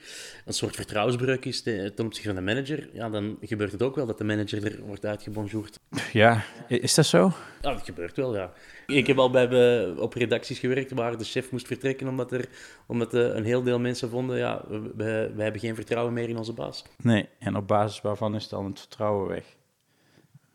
een 0.45 0.53
soort 0.53 0.75
vertrouwensbreuk 0.75 1.45
is 1.45 1.63
ten 1.63 1.93
opzichte 1.99 2.35
van 2.35 2.35
de 2.35 2.53
manager. 2.55 2.89
Ja, 2.93 3.11
dan 3.11 3.39
gebeurt 3.41 3.73
het 3.73 3.83
ook 3.83 3.95
wel 3.95 4.07
dat 4.07 4.19
de 4.19 4.25
manager 4.25 4.65
er 4.65 4.83
wordt 4.87 5.05
uitgebonjourd. 5.05 5.79
Ja, 6.13 6.45
is 6.69 6.95
dat 6.95 7.07
zo? 7.07 7.33
Ja, 7.63 7.73
dat 7.73 7.85
gebeurt 7.85 8.17
wel, 8.17 8.37
ja. 8.37 8.53
Ik 8.87 9.07
heb 9.07 9.19
al 9.19 9.31
bij, 9.31 9.87
op 9.87 10.15
redacties 10.15 10.59
gewerkt 10.59 10.93
waar 10.93 11.19
de 11.19 11.25
chef 11.25 11.51
moest 11.51 11.67
vertrekken 11.67 12.09
omdat, 12.09 12.33
er, 12.33 12.49
omdat 12.87 13.15
eh, 13.15 13.23
een 13.23 13.45
heel 13.45 13.63
deel 13.63 13.79
mensen 13.79 14.11
vonden, 14.11 14.39
ja, 14.39 14.65
we, 14.69 15.33
we 15.37 15.43
hebben 15.43 15.61
geen 15.61 15.75
vertrouwen 15.75 16.13
meer 16.13 16.29
in 16.29 16.37
onze 16.37 16.53
baas. 16.53 16.85
Nee, 17.03 17.29
en 17.39 17.57
op 17.57 17.69
basis 17.69 18.01
waarvan 18.01 18.35
is 18.35 18.49
dan 18.49 18.65
het 18.65 18.79
vertrouwen 18.79 19.29
weg? 19.29 19.56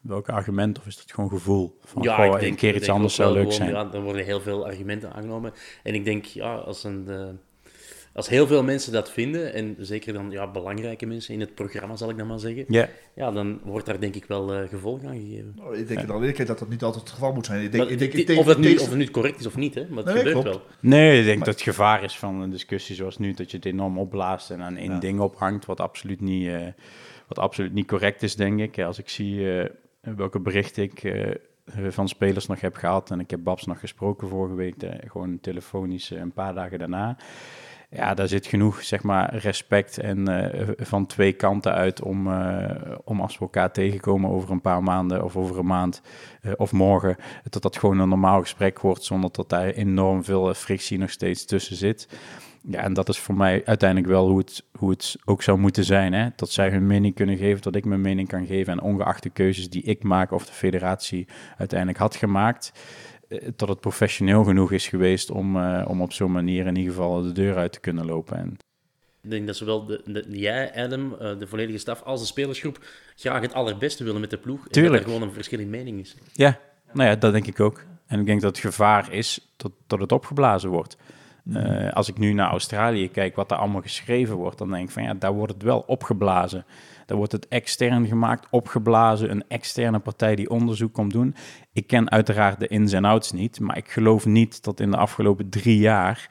Welk 0.01 0.29
argument 0.29 0.79
of 0.79 0.85
is 0.85 0.97
dat 0.97 1.11
gewoon 1.11 1.29
gevoel? 1.29 1.77
Van, 1.83 2.01
ja, 2.01 2.23
ik 2.23 2.31
denk, 2.31 2.43
een 2.43 2.55
keer 2.55 2.75
iets 2.75 2.89
anders 2.89 3.15
zou 3.15 3.33
leuk 3.33 3.51
zijn. 3.51 3.69
Ja, 3.69 3.89
er 3.93 4.01
worden 4.01 4.25
heel 4.25 4.41
veel 4.41 4.65
argumenten 4.65 5.13
aangenomen. 5.13 5.53
En 5.83 5.93
ik 5.93 6.05
denk, 6.05 6.25
ja, 6.25 6.55
als, 6.55 6.83
een, 6.83 7.05
uh, 7.09 7.25
als 8.13 8.29
heel 8.29 8.47
veel 8.47 8.63
mensen 8.63 8.91
dat 8.91 9.11
vinden, 9.11 9.53
en 9.53 9.75
zeker 9.79 10.13
dan 10.13 10.31
ja, 10.31 10.51
belangrijke 10.51 11.05
mensen 11.05 11.33
in 11.33 11.39
het 11.39 11.55
programma, 11.55 11.95
zal 11.95 12.09
ik 12.09 12.17
dan 12.17 12.27
maar 12.27 12.39
zeggen, 12.39 12.65
yeah. 12.67 12.87
ja, 13.13 13.31
dan 13.31 13.59
wordt 13.63 13.85
daar 13.85 13.99
denk 13.99 14.15
ik 14.15 14.25
wel 14.25 14.61
uh, 14.61 14.69
gevolg 14.69 15.03
aan 15.03 15.15
gegeven. 15.15 15.55
Oh, 15.59 15.75
ik 15.75 15.87
denk 15.87 15.99
ja. 15.99 16.05
dan 16.05 16.45
dat 16.45 16.59
dat 16.59 16.69
niet 16.69 16.83
altijd 16.83 17.03
het 17.03 17.13
geval 17.13 17.33
moet 17.33 17.45
zijn. 17.45 17.63
Ik 17.63 17.71
denk, 17.71 17.89
ik 17.89 17.99
denk, 17.99 18.13
ik 18.13 18.27
denk, 18.27 18.39
of, 18.39 18.45
het 18.45 18.57
nu, 18.57 18.75
of 18.75 18.89
het 18.89 18.97
nu 18.97 19.07
correct 19.07 19.39
is 19.39 19.45
of 19.45 19.55
niet, 19.55 19.75
hè? 19.75 19.85
maar 19.89 20.03
het 20.03 20.13
nee, 20.13 20.23
gebeurt 20.23 20.43
wel. 20.43 20.61
Nee, 20.79 21.19
ik 21.19 21.25
denk 21.25 21.37
maar, 21.37 21.45
dat 21.45 21.55
het 21.55 21.63
gevaar 21.63 22.03
is 22.03 22.17
van 22.17 22.41
een 22.41 22.49
discussie 22.49 22.95
zoals 22.95 23.17
nu, 23.17 23.33
dat 23.33 23.51
je 23.51 23.57
het 23.57 23.65
enorm 23.65 23.97
opblaast 23.97 24.51
en 24.51 24.61
aan 24.61 24.77
één 24.77 24.91
ja. 24.91 24.99
ding 24.99 25.19
ophangt, 25.19 25.65
wat 25.65 25.79
absoluut 25.79 26.21
niet... 26.21 26.43
Uh, 26.43 26.67
wat 27.27 27.43
absoluut 27.43 27.73
niet 27.73 27.87
correct 27.87 28.23
is, 28.23 28.35
denk 28.35 28.59
ik. 28.59 28.79
Als 28.79 28.99
ik 28.99 29.09
zie 29.09 29.45
welke 30.01 30.39
berichten 30.39 30.83
ik 30.83 31.03
uh, 31.03 31.35
van 31.89 32.07
spelers 32.07 32.47
nog 32.47 32.61
heb 32.61 32.75
gehad. 32.75 33.11
En 33.11 33.19
ik 33.19 33.29
heb 33.29 33.43
Babs 33.43 33.65
nog 33.65 33.79
gesproken 33.79 34.27
vorige 34.27 34.55
week, 34.55 34.83
uh, 34.83 34.91
gewoon 35.05 35.39
telefonisch 35.39 36.09
een 36.09 36.33
paar 36.33 36.53
dagen 36.53 36.79
daarna. 36.79 37.17
Ja, 37.93 38.13
daar 38.13 38.27
zit 38.27 38.45
genoeg 38.45 38.83
zeg 38.83 39.03
maar, 39.03 39.35
respect 39.35 39.97
en 39.97 40.29
uh, 40.29 40.69
van 40.77 41.05
twee 41.05 41.33
kanten 41.33 41.73
uit 41.73 42.01
om, 42.01 42.27
om 43.03 43.21
als 43.21 43.33
we 43.33 43.39
elkaar 43.39 43.71
tegenkomen 43.71 44.29
over 44.29 44.51
een 44.51 44.61
paar 44.61 44.83
maanden 44.83 45.23
of 45.23 45.35
over 45.35 45.59
een 45.59 45.65
maand 45.65 46.01
of 46.57 46.71
morgen, 46.71 47.15
dat 47.49 47.61
dat 47.61 47.77
gewoon 47.77 47.99
een 47.99 48.09
normaal 48.09 48.41
gesprek 48.41 48.79
wordt 48.79 49.03
zonder 49.03 49.29
dat 49.31 49.49
daar 49.49 49.67
enorm 49.67 50.23
veel 50.23 50.53
frictie 50.53 50.97
nog 50.97 51.09
steeds 51.09 51.45
tussen 51.45 51.75
zit. 51.75 52.07
Ja, 52.63 52.79
en 52.79 52.93
dat 52.93 53.09
is 53.09 53.19
voor 53.19 53.35
mij 53.35 53.61
uiteindelijk 53.65 54.09
wel 54.09 54.27
hoe 54.27 54.37
het, 54.37 54.63
hoe 54.71 54.89
het 54.89 55.17
ook 55.25 55.43
zou 55.43 55.57
moeten 55.57 55.83
zijn. 55.83 56.13
Hè? 56.13 56.29
Dat 56.35 56.49
zij 56.49 56.69
hun 56.69 56.87
mening 56.87 57.15
kunnen 57.15 57.37
geven, 57.37 57.61
dat 57.61 57.75
ik 57.75 57.85
mijn 57.85 58.01
mening 58.01 58.27
kan 58.27 58.45
geven. 58.45 58.73
En 58.73 58.81
ongeacht 58.81 59.23
de 59.23 59.29
keuzes 59.29 59.69
die 59.69 59.83
ik 59.83 60.03
maak 60.03 60.31
of 60.31 60.45
de 60.45 60.53
federatie 60.53 61.27
uiteindelijk 61.57 61.99
had 61.99 62.15
gemaakt, 62.15 62.71
eh, 63.31 63.47
dat 63.55 63.69
het 63.69 63.79
professioneel 63.79 64.43
genoeg 64.43 64.71
is 64.71 64.87
geweest 64.87 65.31
om, 65.31 65.55
uh, 65.55 65.85
om 65.87 66.01
op 66.01 66.13
zo'n 66.13 66.31
manier 66.31 66.65
in 66.65 66.75
ieder 66.75 66.93
geval 66.93 67.21
de 67.21 67.31
deur 67.31 67.55
uit 67.55 67.71
te 67.71 67.79
kunnen 67.79 68.05
lopen. 68.05 68.37
En, 68.37 68.57
ik 69.21 69.29
denk 69.29 69.47
dat 69.47 69.55
zowel 69.55 69.85
de, 69.85 70.01
de, 70.05 70.25
jij, 70.29 70.73
Adam, 70.75 71.13
uh, 71.13 71.39
de 71.39 71.47
volledige 71.47 71.77
staf, 71.77 72.01
als 72.03 72.19
de 72.19 72.25
spelersgroep 72.25 72.85
graag 73.15 73.41
het 73.41 73.53
allerbeste 73.53 74.03
willen 74.03 74.21
met 74.21 74.29
de 74.29 74.37
ploeg. 74.37 74.67
Tuurlijk. 74.67 74.75
En 74.75 74.91
dat 74.91 75.01
er 75.01 75.13
gewoon 75.13 75.21
een 75.27 75.33
verschil 75.33 75.59
in 75.59 75.69
mening 75.69 75.99
is. 75.99 76.15
Ja, 76.33 76.59
nou 76.93 77.09
ja, 77.09 77.15
dat 77.15 77.31
denk 77.31 77.47
ik 77.47 77.59
ook. 77.59 77.83
En 78.07 78.19
ik 78.19 78.25
denk 78.25 78.41
dat 78.41 78.55
het 78.55 78.65
gevaar 78.65 79.13
is 79.13 79.51
dat, 79.57 79.71
dat 79.87 79.99
het 79.99 80.11
opgeblazen 80.11 80.69
wordt. 80.69 80.97
Uh, 81.45 81.91
als 81.93 82.09
ik 82.09 82.17
nu 82.17 82.33
naar 82.33 82.49
Australië 82.49 83.09
kijk, 83.09 83.35
wat 83.35 83.49
daar 83.49 83.57
allemaal 83.57 83.81
geschreven 83.81 84.35
wordt, 84.35 84.57
dan 84.57 84.69
denk 84.69 84.83
ik 84.83 84.91
van 84.91 85.03
ja, 85.03 85.13
daar 85.13 85.33
wordt 85.33 85.53
het 85.53 85.63
wel 85.63 85.83
opgeblazen. 85.87 86.65
Wordt 87.15 87.31
het 87.31 87.47
extern 87.47 88.07
gemaakt, 88.07 88.47
opgeblazen, 88.49 89.31
een 89.31 89.43
externe 89.47 89.99
partij 89.99 90.35
die 90.35 90.49
onderzoek 90.49 90.93
komt 90.93 91.11
doen. 91.11 91.35
Ik 91.73 91.87
ken 91.87 92.11
uiteraard 92.11 92.59
de 92.59 92.67
ins 92.67 92.93
en 92.93 93.05
outs 93.05 93.31
niet, 93.31 93.59
maar 93.59 93.77
ik 93.77 93.91
geloof 93.91 94.25
niet 94.25 94.63
dat 94.63 94.79
in 94.79 94.91
de 94.91 94.97
afgelopen 94.97 95.49
drie 95.49 95.77
jaar 95.77 96.27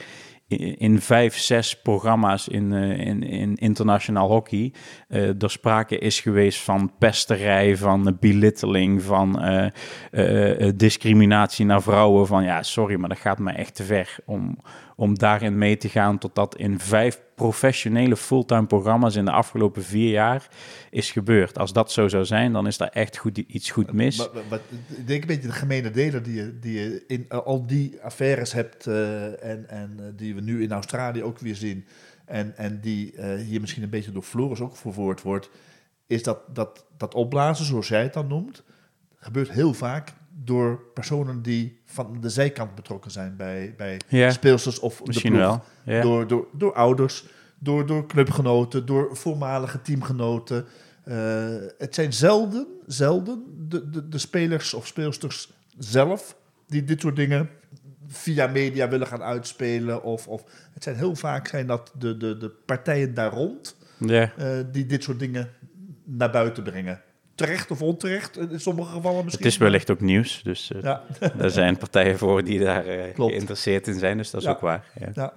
in, 0.59 1.01
vijf, 1.01 1.37
zes 1.37 1.81
programma's 1.81 2.49
in, 2.49 2.73
eh, 2.73 3.07
in, 3.07 3.23
in 3.23 3.55
internationaal 3.55 4.29
hockey 4.29 4.73
eh, 5.09 5.43
er 5.43 5.51
sprake 5.51 5.99
is 5.99 6.21
geweest 6.21 6.61
van 6.61 6.93
pesterij, 6.99 7.77
van 7.77 8.17
belitteling, 8.21 9.03
van 9.03 9.41
eh, 9.41 10.69
discriminatie 10.77 11.65
naar 11.65 11.83
vrouwen. 11.83 12.27
Van 12.27 12.45
ja, 12.45 12.63
sorry, 12.63 12.97
maar 12.97 13.09
dat 13.09 13.19
gaat 13.19 13.39
me 13.39 13.53
echt 13.53 13.75
te 13.75 13.85
ver 13.85 14.17
om, 14.25 14.59
om 15.01 15.19
daarin 15.19 15.59
mee 15.59 15.77
te 15.77 15.89
gaan 15.89 16.19
tot 16.19 16.35
dat 16.35 16.57
in 16.57 16.79
vijf 16.79 17.21
professionele 17.35 18.17
fulltime 18.17 18.67
programma's 18.67 19.17
in 19.17 19.25
de 19.25 19.31
afgelopen 19.31 19.85
vier 19.85 20.11
jaar 20.11 20.49
is 20.91 21.11
gebeurd. 21.11 21.59
Als 21.59 21.73
dat 21.73 21.93
zo 21.93 22.09
zou 22.09 22.25
zijn, 22.25 22.53
dan 22.53 22.67
is 22.67 22.77
daar 22.77 22.89
echt 22.89 23.17
goed, 23.17 23.39
iets 23.39 23.71
goed 23.71 23.93
mis. 23.93 24.17
Maar, 24.19 24.29
maar- 24.35 24.43
maar 24.51 24.61
ik 24.97 25.07
denk 25.07 25.21
een 25.21 25.27
beetje 25.27 25.47
de 25.49 25.53
gemene 25.55 25.91
delen 25.91 26.23
die 26.23 26.35
je, 26.35 26.59
die 26.59 26.73
je 26.81 27.05
in 27.07 27.25
eh, 27.29 27.39
al 27.39 27.67
die 27.67 27.99
affaires 28.03 28.53
hebt 28.53 28.87
eh, 28.87 29.45
en, 29.45 29.69
en 29.69 29.95
eh, 29.99 30.05
die 30.17 30.35
we 30.35 30.41
nu 30.41 30.63
in 30.63 30.73
Australië 30.73 31.23
ook 31.23 31.39
weer 31.39 31.57
zien 31.57 31.85
en, 32.25 32.57
en 32.57 32.81
die 32.81 33.13
eh, 33.17 33.41
hier 33.47 33.61
misschien 33.61 33.83
een 33.83 33.91
beetje 33.91 34.13
door 34.13 34.23
Floris 34.23 34.61
ook 34.61 34.77
verwoord 34.77 35.23
wordt, 35.23 35.51
is 36.07 36.23
dat, 36.23 36.39
dat 36.53 36.85
dat 36.97 37.15
opblazen, 37.15 37.65
zoals 37.65 37.89
jij 37.89 38.03
het 38.03 38.13
dan 38.13 38.27
noemt, 38.27 38.63
gebeurt 39.17 39.51
heel 39.51 39.75
vaak 39.75 40.13
door 40.45 40.81
personen 40.95 41.43
die 41.43 41.80
van 41.91 42.17
de 42.21 42.29
zijkant 42.29 42.75
betrokken 42.75 43.11
zijn 43.11 43.37
bij, 43.37 43.75
bij 43.77 44.01
speelsters 44.31 44.79
of 44.79 45.05
Misschien 45.05 45.33
de 45.33 45.39
ploeg. 45.39 45.61
wel. 45.85 46.03
Door, 46.03 46.27
door, 46.27 46.47
door 46.53 46.75
ouders, 46.75 47.25
door, 47.59 47.87
door 47.87 48.07
clubgenoten, 48.07 48.87
door 48.87 49.17
voormalige 49.17 49.83
teamgenoten. 49.83 50.65
Eh, 51.05 51.17
het 51.79 51.95
zijn 51.95 52.13
zelden, 52.13 52.67
zelden 52.87 53.45
de, 53.69 53.91
de, 53.91 54.09
de 54.09 54.19
spelers 54.19 54.75
of 54.75 54.87
speelsters 54.87 55.53
zelf 55.79 56.37
die 56.67 56.85
dit 56.85 57.01
soort 57.01 57.17
dingen 57.17 57.51
via 58.07 58.47
media 58.47 58.89
willen 58.89 59.07
gaan 59.07 59.23
uitspelen. 59.23 60.03
Of, 60.03 60.29
of 60.29 60.43
het 60.75 60.83
zijn 60.83 60.97
heel 60.97 61.15
vaak 61.17 61.47
zijn 61.49 61.67
dat 61.67 61.93
de, 61.99 62.17
de, 62.17 62.37
de 62.37 62.49
partijen 62.67 63.15
daar 63.15 63.33
rond 63.33 63.77
Ja. 63.99 64.33
eh, 64.37 64.47
die 64.73 64.87
dit 64.87 65.03
soort 65.03 65.19
dingen 65.19 65.51
naar 66.05 66.31
buiten 66.31 66.63
brengen. 66.63 67.01
Terecht 67.47 67.71
of 67.71 67.83
onterecht, 67.83 68.37
in 68.39 68.61
sommige 68.61 68.93
gevallen 68.93 69.25
misschien. 69.25 69.45
Het 69.45 69.53
is 69.53 69.59
wellicht 69.59 69.91
ook 69.91 70.01
nieuws, 70.01 70.43
dus 70.43 70.73
eh, 70.73 70.83
Ja, 70.83 71.03
er 71.39 71.51
zijn 71.51 71.77
partijen 71.77 72.19
voor 72.19 72.45
die 72.45 72.59
daar 72.59 72.87
eh, 72.87 73.15
geïnteresseerd 73.15 73.87
in 73.87 73.95
zijn, 73.99 74.17
dus 74.17 74.31
dat 74.31 74.41
is 74.41 74.47
Ja. 74.47 74.53
ook 74.53 74.61
waar. 74.61 74.85
Ja. 75.01 75.09
ja. 75.15 75.33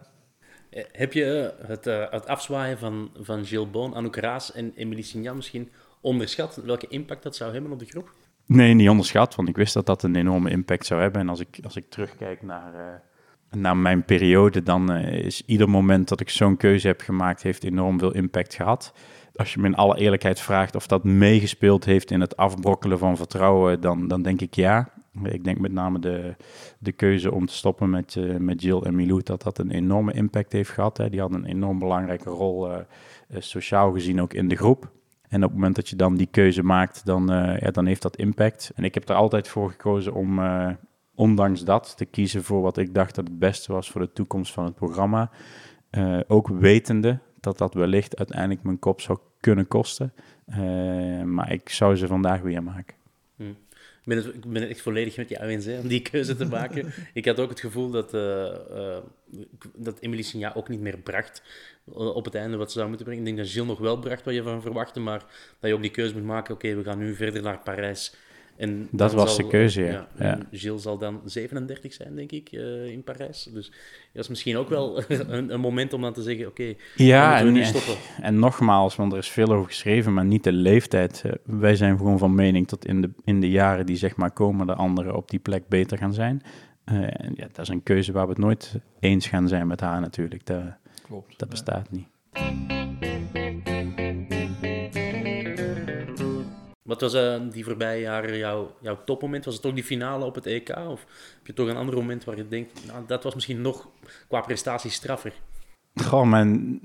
Eh, 0.69 0.83
Heb 0.91 1.13
je 1.13 1.53
het, 1.65 1.85
het 1.85 2.27
afzwaaien 2.27 2.77
van, 2.77 3.11
van 3.19 3.45
Gilles 3.45 3.69
Boon, 3.71 3.95
Anouk 3.95 4.15
Raas 4.15 4.51
en 4.51 4.71
Emilie 4.75 5.03
Signan 5.03 5.35
misschien 5.35 5.69
onderschat? 6.01 6.61
Welke 6.65 6.87
impact 6.87 7.23
dat 7.23 7.35
zou 7.35 7.53
hebben 7.53 7.71
op 7.71 7.79
de 7.79 7.85
groep? 7.85 8.11
Nee, 8.45 8.73
niet 8.73 8.89
onderschat, 8.89 9.35
want 9.35 9.49
ik 9.49 9.55
wist 9.55 9.73
dat 9.73 9.85
dat 9.85 10.03
een 10.03 10.15
enorme 10.15 10.49
impact 10.49 10.85
zou 10.85 11.01
hebben. 11.01 11.21
En 11.21 11.29
als 11.29 11.39
ik, 11.39 11.59
als 11.63 11.75
ik 11.75 11.89
terugkijk 11.89 12.41
naar, 12.41 12.73
eh, 12.73 13.59
naar 13.59 13.77
mijn 13.77 14.05
periode, 14.05 14.63
dan 14.63 14.91
is 15.01 15.43
ieder 15.45 15.69
moment 15.69 16.07
dat 16.07 16.19
ik 16.19 16.29
zo'n 16.29 16.57
keuze 16.57 16.87
heb 16.87 17.01
gemaakt, 17.01 17.43
heeft 17.43 17.63
enorm 17.63 17.99
veel 17.99 18.13
impact 18.13 18.53
gehad. 18.53 18.93
Als 19.35 19.53
je 19.53 19.59
me 19.59 19.67
in 19.67 19.75
alle 19.75 19.97
eerlijkheid 19.97 20.39
vraagt 20.39 20.75
of 20.75 20.87
dat 20.87 21.03
meegespeeld 21.03 21.85
heeft 21.85 22.11
in 22.11 22.21
het 22.21 22.37
afbrokkelen 22.37 22.97
van 22.97 23.17
vertrouwen, 23.17 23.81
dan, 23.81 24.07
dan 24.07 24.21
denk 24.21 24.41
ik 24.41 24.55
ja. 24.55 24.89
Ik 25.23 25.43
denk 25.43 25.59
met 25.59 25.71
name 25.71 25.99
de, 25.99 26.35
de 26.79 26.91
keuze 26.91 27.31
om 27.31 27.45
te 27.45 27.53
stoppen 27.53 27.89
met, 27.89 28.15
eh 28.15 28.35
met 28.35 28.61
Jill 28.61 28.81
en 28.81 28.95
Milou, 28.95 29.23
dat 29.23 29.41
dat 29.43 29.57
een 29.57 29.71
enorme 29.71 30.13
impact 30.13 30.51
heeft 30.51 30.69
gehad. 30.69 30.97
Hè. 30.97 31.09
Die 31.09 31.19
hadden 31.19 31.39
een 31.39 31.49
enorm 31.49 31.79
belangrijke 31.79 32.29
rol, 32.29 32.71
eh, 32.71 32.79
eh, 33.27 33.37
sociaal 33.39 33.91
gezien 33.91 34.21
ook 34.21 34.33
in 34.33 34.47
de 34.47 34.55
groep. 34.55 34.91
En 35.27 35.43
op 35.43 35.49
het 35.49 35.57
moment 35.57 35.75
dat 35.75 35.89
je 35.89 35.95
dan 35.95 36.15
die 36.15 36.27
keuze 36.31 36.63
maakt, 36.63 37.05
dan, 37.05 37.27
ja, 37.59 37.71
dan 37.71 37.85
heeft 37.85 38.01
dat 38.01 38.15
impact. 38.15 38.71
En 38.75 38.83
ik 38.83 38.93
heb 38.93 39.09
er 39.09 39.15
altijd 39.15 39.47
voor 39.47 39.69
gekozen 39.69 40.13
om, 40.13 40.39
ondanks 41.15 41.63
dat, 41.63 41.97
te 41.97 42.05
kiezen 42.05 42.43
voor 42.43 42.61
wat 42.61 42.77
ik 42.77 42.93
dacht 42.93 43.15
dat 43.15 43.27
het 43.27 43.39
beste 43.39 43.71
was 43.73 43.91
voor 43.91 44.01
de 44.01 44.13
toekomst 44.13 44.53
van 44.53 44.65
het 44.65 44.75
programma. 44.75 45.31
Ook 46.27 46.47
wetende 46.47 47.19
dat 47.43 47.57
dat 47.57 47.73
wellicht 47.73 48.17
uiteindelijk 48.17 48.63
mijn 48.63 48.79
kop 48.79 49.01
zou 49.01 49.19
kunnen 49.39 49.67
kosten. 49.67 50.13
Eh, 50.45 51.21
maar 51.21 51.51
ik 51.51 51.69
zou 51.69 51.95
ze 51.95 52.07
vandaag 52.07 52.41
weer 52.41 52.63
maken. 52.63 52.95
Ik 54.03 54.09
ben, 54.09 54.17
het, 54.17 54.35
ik 54.35 54.45
ben 54.45 54.61
het 54.61 54.69
echt 54.69 54.81
volledig 54.81 55.17
met 55.17 55.29
jou 55.29 55.45
eens 55.45 55.65
hè, 55.65 55.79
om 55.79 55.87
die 55.87 56.01
keuze 56.01 56.35
te 56.35 56.45
maken. 56.45 56.93
ik 57.13 57.25
had 57.25 57.39
ook 57.39 57.49
het 57.49 57.59
gevoel 57.59 57.89
dat, 57.89 58.13
eh 58.13 58.95
eh, 58.95 59.03
dat 59.75 59.99
Emilie 59.99 60.23
Signa 60.23 60.55
ook 60.55 60.69
niet 60.69 60.79
meer 60.79 60.97
bracht 60.97 61.43
op 61.93 62.25
het 62.25 62.35
einde 62.35 62.57
wat 62.57 62.71
ze 62.71 62.77
zou 62.77 62.87
moeten 62.87 63.05
brengen. 63.05 63.27
Ik 63.27 63.35
denk 63.35 63.45
dat 63.45 63.53
Gilles 63.53 63.67
nog 63.67 63.79
wel 63.79 63.99
bracht 63.99 64.23
wat 64.23 64.33
je 64.33 64.43
van 64.43 64.61
verwachtte, 64.61 64.99
maar 64.99 65.19
dat 65.59 65.69
je 65.69 65.73
ook 65.75 65.81
die 65.81 65.91
keuze 65.91 66.13
moet 66.13 66.23
maken. 66.23 66.53
Oké, 66.53 66.75
we 66.75 66.83
gaan 66.83 66.97
nu 66.97 67.15
verder 67.15 67.41
naar 67.41 67.59
Parijs. 67.59 68.15
En 68.57 68.87
Dat 68.91 69.13
was 69.13 69.35
zal, 69.35 69.43
de 69.45 69.51
keuze, 69.51 69.81
ja. 69.81 70.07
Ja. 70.19 70.37
Gilles 70.51 70.81
zal 70.81 70.97
dan 70.97 71.21
37 71.25 71.93
zijn, 71.93 72.15
denk 72.15 72.31
ik, 72.31 72.49
eh, 72.51 72.85
in 72.85 73.03
Parijs. 73.03 73.49
Dus 73.53 73.71
dat 74.13 74.23
is 74.23 74.29
misschien 74.29 74.57
ook 74.57 74.69
wel 74.69 75.03
een, 75.07 75.53
een 75.53 75.59
moment 75.59 75.93
om 75.93 76.01
dan 76.01 76.13
te 76.13 76.21
zeggen, 76.21 76.47
oké, 76.47 76.65
dan 76.65 77.05
Ja, 77.05 77.31
we 77.41 77.47
en, 77.47 77.53
nu 77.53 77.59
en, 77.61 77.65
stoppen. 77.65 77.95
en 78.21 78.39
nogmaals, 78.39 78.95
want 78.95 79.11
er 79.11 79.17
is 79.17 79.29
veel 79.29 79.47
over 79.51 79.65
geschreven, 79.65 80.13
maar 80.13 80.25
niet 80.25 80.43
de 80.43 80.51
leeftijd. 80.51 81.21
Eh, 81.25 81.31
Wij 81.43 81.75
zijn 81.75 81.97
gewoon 81.97 82.17
van 82.17 82.35
mening 82.35 82.67
dat 82.67 82.85
in 82.85 83.01
de, 83.01 83.09
in 83.23 83.39
de 83.41 83.49
jaren 83.49 83.85
die 83.85 83.97
zeg 83.97 84.15
maar 84.15 84.31
komen, 84.31 84.67
de 84.67 84.75
anderen 84.75 85.15
op 85.15 85.29
die 85.29 85.39
plek 85.39 85.67
beter 85.67 85.97
gaan 85.97 86.13
zijn. 86.13 86.41
Eh, 86.83 86.95
en 86.95 87.33
ja, 87.35 87.47
dat 87.51 87.59
is 87.59 87.67
een 87.69 87.83
keuze 87.83 88.11
waar 88.11 88.23
we 88.25 88.29
het 88.31 88.41
nooit 88.41 88.75
eens 88.99 89.27
gaan 89.27 89.47
zijn 89.47 89.67
met 89.67 89.79
haar 89.79 90.01
natuurlijk. 90.01 90.45
Dat, 90.45 90.63
Klopt. 91.07 91.39
dat 91.39 91.49
bestaat 91.49 91.91
niet. 91.91 92.07
Wat 96.83 97.01
was 97.01 97.13
eh, 97.13 97.35
die 97.51 97.63
voorbije 97.63 98.01
jaren 98.01 98.37
jouw, 98.37 98.75
jouw 98.81 98.97
topmoment? 99.05 99.45
Was 99.45 99.55
het 99.55 99.65
ook 99.65 99.75
die 99.75 99.83
finale 99.83 100.25
op 100.25 100.35
het 100.35 100.45
EK? 100.45 100.69
Of 100.87 101.05
heb 101.37 101.47
je 101.47 101.53
toch 101.53 101.67
een 101.67 101.75
ander 101.77 101.95
moment 101.95 102.23
waar 102.23 102.37
je 102.37 102.47
denkt, 102.47 102.85
nou, 102.87 103.03
dat 103.07 103.23
was 103.23 103.33
misschien 103.35 103.61
nog 103.61 103.89
qua 104.27 104.41
prestatie 104.41 104.91
straffer? 104.91 105.33
Goh, 106.03 106.23
mijn, 106.29 106.79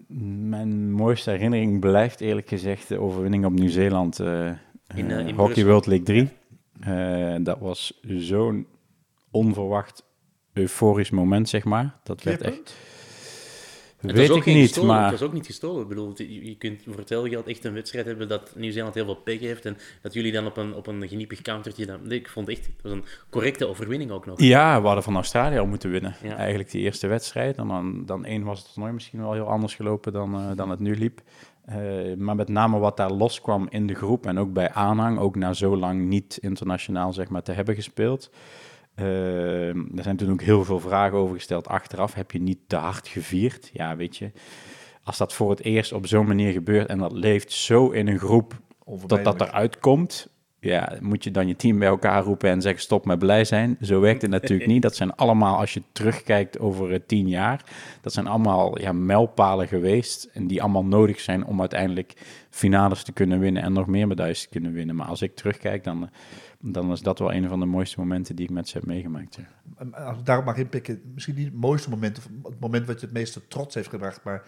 mijn 0.49 0.93
mooiste 0.93 1.31
herinnering 1.31 1.81
blijft 1.81 2.21
eerlijk 2.21 2.49
gezegd 2.49 2.89
de 2.89 2.99
overwinning 3.01 3.45
op 3.45 3.53
Nieuw-Zeeland. 3.53 4.21
eh, 4.21 4.47
In, 4.95 5.11
in 5.11 5.35
Hockey 5.35 5.35
Brussel. 5.35 5.65
World 5.65 5.87
League 5.87 6.05
3. 6.07 6.29
Eh, 6.81 7.37
dat 7.45 7.59
was 7.59 8.01
zo'n 8.03 8.67
onverwacht 9.31 10.05
euforisch 10.53 11.11
moment, 11.11 11.49
zeg 11.49 11.65
maar. 11.65 11.97
Dat 12.03 12.23
werd 12.23 12.41
echt... 12.41 12.77
Het 14.01 14.13
Weet 14.13 14.31
ik 14.31 14.45
niet, 14.45 14.67
gestolen, 14.67 14.95
maar... 14.95 15.11
Het 15.11 15.21
was 15.21 15.29
ook 15.29 15.35
niet 15.35 15.47
gestolen. 15.47 15.83
Ik 15.83 15.89
bedoel, 15.89 16.13
je, 16.17 16.57
kunt 16.59 16.83
voor 16.87 16.97
hetzelfde 16.97 17.31
geld 17.31 17.47
echt 17.47 17.65
een 17.65 17.73
wedstrijd 17.73 18.07
hebben 18.07 18.29
dat 18.29 18.53
Nieuw-Zeeland 18.57 18.95
heel 18.95 19.05
veel 19.05 19.15
pech 19.15 19.41
heeft 19.41 19.65
en 19.65 19.77
dat 20.03 20.13
jullie 20.13 20.33
dan 20.33 20.47
op 20.47 20.57
een, 20.57 20.75
op 20.75 20.87
een 20.87 21.09
geniepig 21.09 21.43
countertje... 21.43 21.87
Dan, 21.87 22.01
nee, 22.03 22.19
ik 22.19 22.29
vond 22.29 22.49
echt, 22.49 22.67
het 22.67 22.83
was 22.83 22.93
een 22.93 23.05
correcte 23.31 23.69
overwinning 23.69 24.11
ook 24.11 24.27
nog. 24.27 24.41
Ja, 24.41 24.81
we 24.81 24.87
hadden 24.87 25.05
van 25.05 25.15
Australië 25.15 25.59
al 25.59 25.67
moeten 25.67 25.91
winnen. 25.91 26.17
Ja. 26.23 26.37
Eigenlijk 26.37 26.71
die 26.71 26.83
eerste 26.83 27.07
wedstrijd. 27.07 27.57
En 27.57 27.69
dan, 27.69 28.03
dan 28.07 28.25
één 28.25 28.45
was 28.45 28.59
het 28.59 28.73
toernooi 28.73 28.93
misschien 28.93 29.21
wel 29.21 29.33
heel 29.33 29.49
anders 29.49 29.75
gelopen 29.75 30.13
dan, 30.13 30.35
eh, 30.35 30.57
dan 30.57 30.71
het 30.71 30.81
nu 30.81 30.97
liep. 30.97 31.21
Eh, 31.65 31.77
maar 32.17 32.37
met 32.37 32.49
name 32.49 32.79
wat 32.79 32.97
daar 32.97 33.13
loskwam 33.13 33.67
in 33.71 33.87
de 33.87 33.95
groep 33.95 34.27
en 34.27 34.39
ook 34.39 34.53
bij 34.53 34.73
aanhang, 34.73 35.19
ook 35.19 35.37
na 35.37 35.53
zo 35.53 35.77
lang 35.77 36.01
niet 36.01 36.39
internationaal 36.41 37.13
zeg 37.13 37.29
maar, 37.29 37.43
te 37.43 37.53
hebben 37.53 37.75
gespeeld. 37.75 38.31
Eh, 38.99 39.69
er 39.69 40.03
zijn 40.03 40.17
toen 40.17 40.31
ook 40.31 40.43
heel 40.43 40.65
veel 40.65 40.81
vragen 40.81 41.19
over 41.19 41.35
gesteld 41.35 41.69
achteraf. 41.69 42.15
Heb 42.15 42.31
je 42.31 42.41
niet 42.41 42.59
te 42.67 42.77
hard 42.77 43.09
gevierd? 43.09 43.71
Ja, 43.73 43.97
weet 43.97 44.17
je. 44.17 44.31
Als 45.03 45.17
dat 45.17 45.33
voor 45.33 45.51
het 45.51 45.65
eerst 45.65 45.93
op 45.93 46.07
zo'n 46.07 46.27
manier 46.27 46.53
gebeurt 46.53 46.89
en 46.89 46.99
dat 46.99 47.13
leeft 47.13 47.53
zo 47.53 47.91
in 47.91 48.09
een 48.09 48.19
groep 48.19 48.55
dat 49.07 49.25
dat 49.25 49.41
eruit 49.41 49.79
komt, 49.79 50.29
ja, 50.61 50.93
moet 51.01 51.25
je 51.25 51.31
dan 51.31 51.49
je 51.49 51.57
team 51.57 51.79
bij 51.79 51.89
elkaar 51.89 52.23
roepen 52.23 52.51
en 52.51 52.63
zeggen 52.63 52.83
stop 52.83 53.05
met 53.05 53.19
blij 53.19 53.45
zijn. 53.45 53.77
Zo 53.81 54.01
werkt 54.01 54.23
het 54.23 54.31
natuurlijk 54.31 54.71
niet. 54.73 54.83
Dat 54.83 54.97
zijn 54.97 55.15
allemaal, 55.15 55.57
als 55.57 55.75
je 55.75 55.83
terugkijkt 55.93 56.59
over 56.59 57.07
tien 57.07 57.29
jaar, 57.29 57.65
dat 58.01 58.13
zijn 58.13 58.27
allemaal 58.27 58.81
ja, 58.81 58.93
mijlpalen 58.93 59.69
geweest 59.69 60.29
en 60.33 60.47
die 60.47 60.63
allemaal 60.63 60.85
nodig 60.85 61.21
zijn 61.21 61.45
om 61.45 61.61
uiteindelijk 61.61 62.13
finales 62.51 63.03
te 63.03 63.13
kunnen 63.13 63.39
winnen 63.39 63.63
en 63.63 63.73
nog 63.73 63.87
meer 63.87 64.07
medailles 64.07 64.43
te 64.43 64.49
kunnen 64.49 64.73
winnen. 64.73 64.97
Maar 64.97 65.07
als 65.07 65.23
ik 65.23 65.37
terugkijk, 65.37 65.85
dan, 65.85 66.11
dan 66.61 66.93
is 66.93 67.01
dat 67.01 67.19
wel 67.19 67.33
een 67.33 67.49
van 67.49 67.61
de 67.61 67.67
mooiste 67.67 68.01
momenten 68.01 68.37
die 68.37 68.45
ik 68.45 68.51
met 68.51 68.69
ze 68.69 68.79
heb 68.79 68.87
meegemaakt. 68.87 69.35
ja. 69.35 69.85
Als 69.91 70.19
ik 70.19 70.25
daarop 70.25 70.45
mag 70.45 70.57
inpikken, 70.57 71.01
misschien 71.15 71.35
niet 71.35 71.45
het 71.45 71.55
mooiste 71.55 71.91
moment, 71.91 72.19
of 72.19 72.29
het 72.43 72.61
moment 72.61 72.87
wat 72.87 73.01
je 73.01 73.07
het 73.07 73.15
meeste 73.15 73.47
trots 73.49 73.75
heeft 73.75 73.89
gebracht, 73.89 74.25
maar 74.25 74.47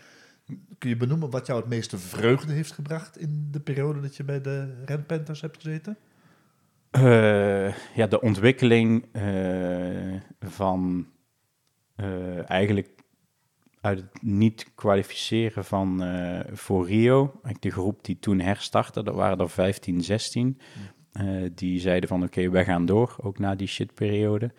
kun 0.78 0.88
je 0.88 0.96
benoemen 0.96 1.30
wat 1.30 1.46
jou 1.46 1.60
het 1.60 1.68
meeste 1.68 1.98
vreugde 1.98 2.52
heeft 2.52 2.72
gebracht 2.72 3.18
in 3.18 3.48
de 3.50 3.60
periode 3.60 4.00
dat 4.00 4.16
je 4.16 4.24
bij 4.24 4.40
de 4.40 4.82
Red 4.84 5.06
Panthers 5.06 5.40
hebt 5.40 5.56
gezeten? 5.56 5.96
Eh, 6.90 7.74
ja, 7.94 8.06
de 8.06 8.20
ontwikkeling 8.20 9.06
eh, 9.12 10.20
van 10.40 11.08
eh, 11.94 12.50
eigenlijk 12.50 12.88
uit 13.80 13.98
het 13.98 14.22
niet 14.22 14.70
kwalificeren 14.74 15.64
van 15.64 16.02
voor 16.52 16.86
Rio, 16.86 17.40
de 17.60 17.70
groep 17.70 18.04
die 18.04 18.18
toen 18.18 18.40
herstartte, 18.40 19.02
dat 19.02 19.14
waren 19.14 19.38
er 19.38 19.50
15, 19.50 20.02
16, 20.02 20.58
eh, 20.58 20.80
die 21.54 21.80
zeiden 21.80 22.08
van 22.08 22.22
oké, 22.22 22.50
wij 22.50 22.64
gaan 22.64 22.86
door, 22.86 23.16
ook 23.20 23.38
na 23.38 23.54
die 23.54 23.66
shitperiode. 23.66 24.50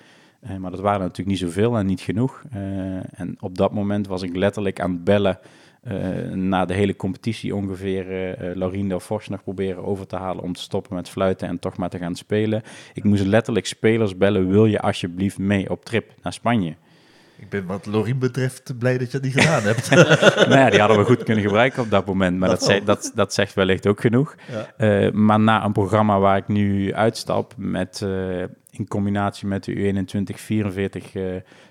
Eh 0.41 0.55
maar 0.55 0.71
dat 0.71 0.79
waren 0.79 0.99
natuurlijk 0.99 1.27
niet 1.27 1.37
zoveel 1.37 1.77
en 1.77 1.85
niet 1.85 2.01
genoeg. 2.01 2.43
Eh, 2.51 3.19
en 3.19 3.35
op 3.39 3.57
dat 3.57 3.71
moment 3.71 4.07
was 4.07 4.21
ik 4.21 4.35
letterlijk 4.35 4.79
aan 4.79 4.91
het 4.91 5.03
bellen 5.03 5.39
eh, 5.81 6.29
na 6.33 6.65
de 6.65 6.73
hele 6.73 6.95
competitie 6.95 7.55
ongeveer 7.55 8.11
eh 8.11 8.49
uh, 8.49 8.55
Laurien 8.55 8.87
Delfors 8.87 9.27
nog 9.27 9.43
proberen 9.43 9.85
over 9.85 10.07
te 10.07 10.15
halen 10.15 10.43
om 10.43 10.53
te 10.53 10.61
stoppen 10.61 10.95
met 10.95 11.09
fluiten 11.09 11.47
en 11.47 11.59
toch 11.59 11.77
maar 11.77 11.89
te 11.89 11.97
gaan 11.97 12.15
spelen. 12.15 12.61
Ik 12.93 13.03
moest 13.03 13.25
letterlijk 13.25 13.65
spelers 13.65 14.17
bellen, 14.17 14.49
wil 14.49 14.65
je 14.65 14.81
alsjeblieft 14.81 15.37
mee 15.37 15.69
op 15.69 15.85
trip 15.85 16.13
naar 16.21 16.33
Spanje? 16.33 16.75
Ik 17.41 17.49
ben 17.49 17.65
wat 17.65 17.85
Lorien 17.85 18.19
betreft 18.19 18.77
blij 18.77 18.97
dat 18.97 19.11
je 19.11 19.17
het 19.17 19.25
niet 19.25 19.39
gedaan 19.39 19.63
hebt. 19.63 19.87
ja, 20.53 20.69
die 20.69 20.79
hadden 20.79 20.97
we 20.97 21.03
goed 21.03 21.23
kunnen 21.23 21.43
gebruiken 21.43 21.83
op 21.83 21.89
dat 21.89 22.05
moment. 22.05 22.39
Maar 22.39 22.49
Dat 22.49 22.59
dat, 22.59 22.69
zegt, 22.69 22.85
dat, 22.85 23.11
dat 23.15 23.33
zegt 23.33 23.53
wellicht 23.53 23.87
ook 23.87 24.01
genoeg. 24.01 24.35
Ja. 24.51 24.71
Eh, 24.77 25.11
maar 25.11 25.39
na 25.39 25.65
een 25.65 25.71
programma 25.71 26.19
waar 26.19 26.37
ik 26.37 26.47
nu 26.47 26.93
uitstap, 26.93 27.53
met, 27.57 28.01
eh, 28.01 28.41
in 28.69 28.87
combinatie 28.87 29.47
met 29.47 29.63
de 29.63 29.73
U21, 29.73 30.35
44 30.35 31.15
eh, 31.15 31.23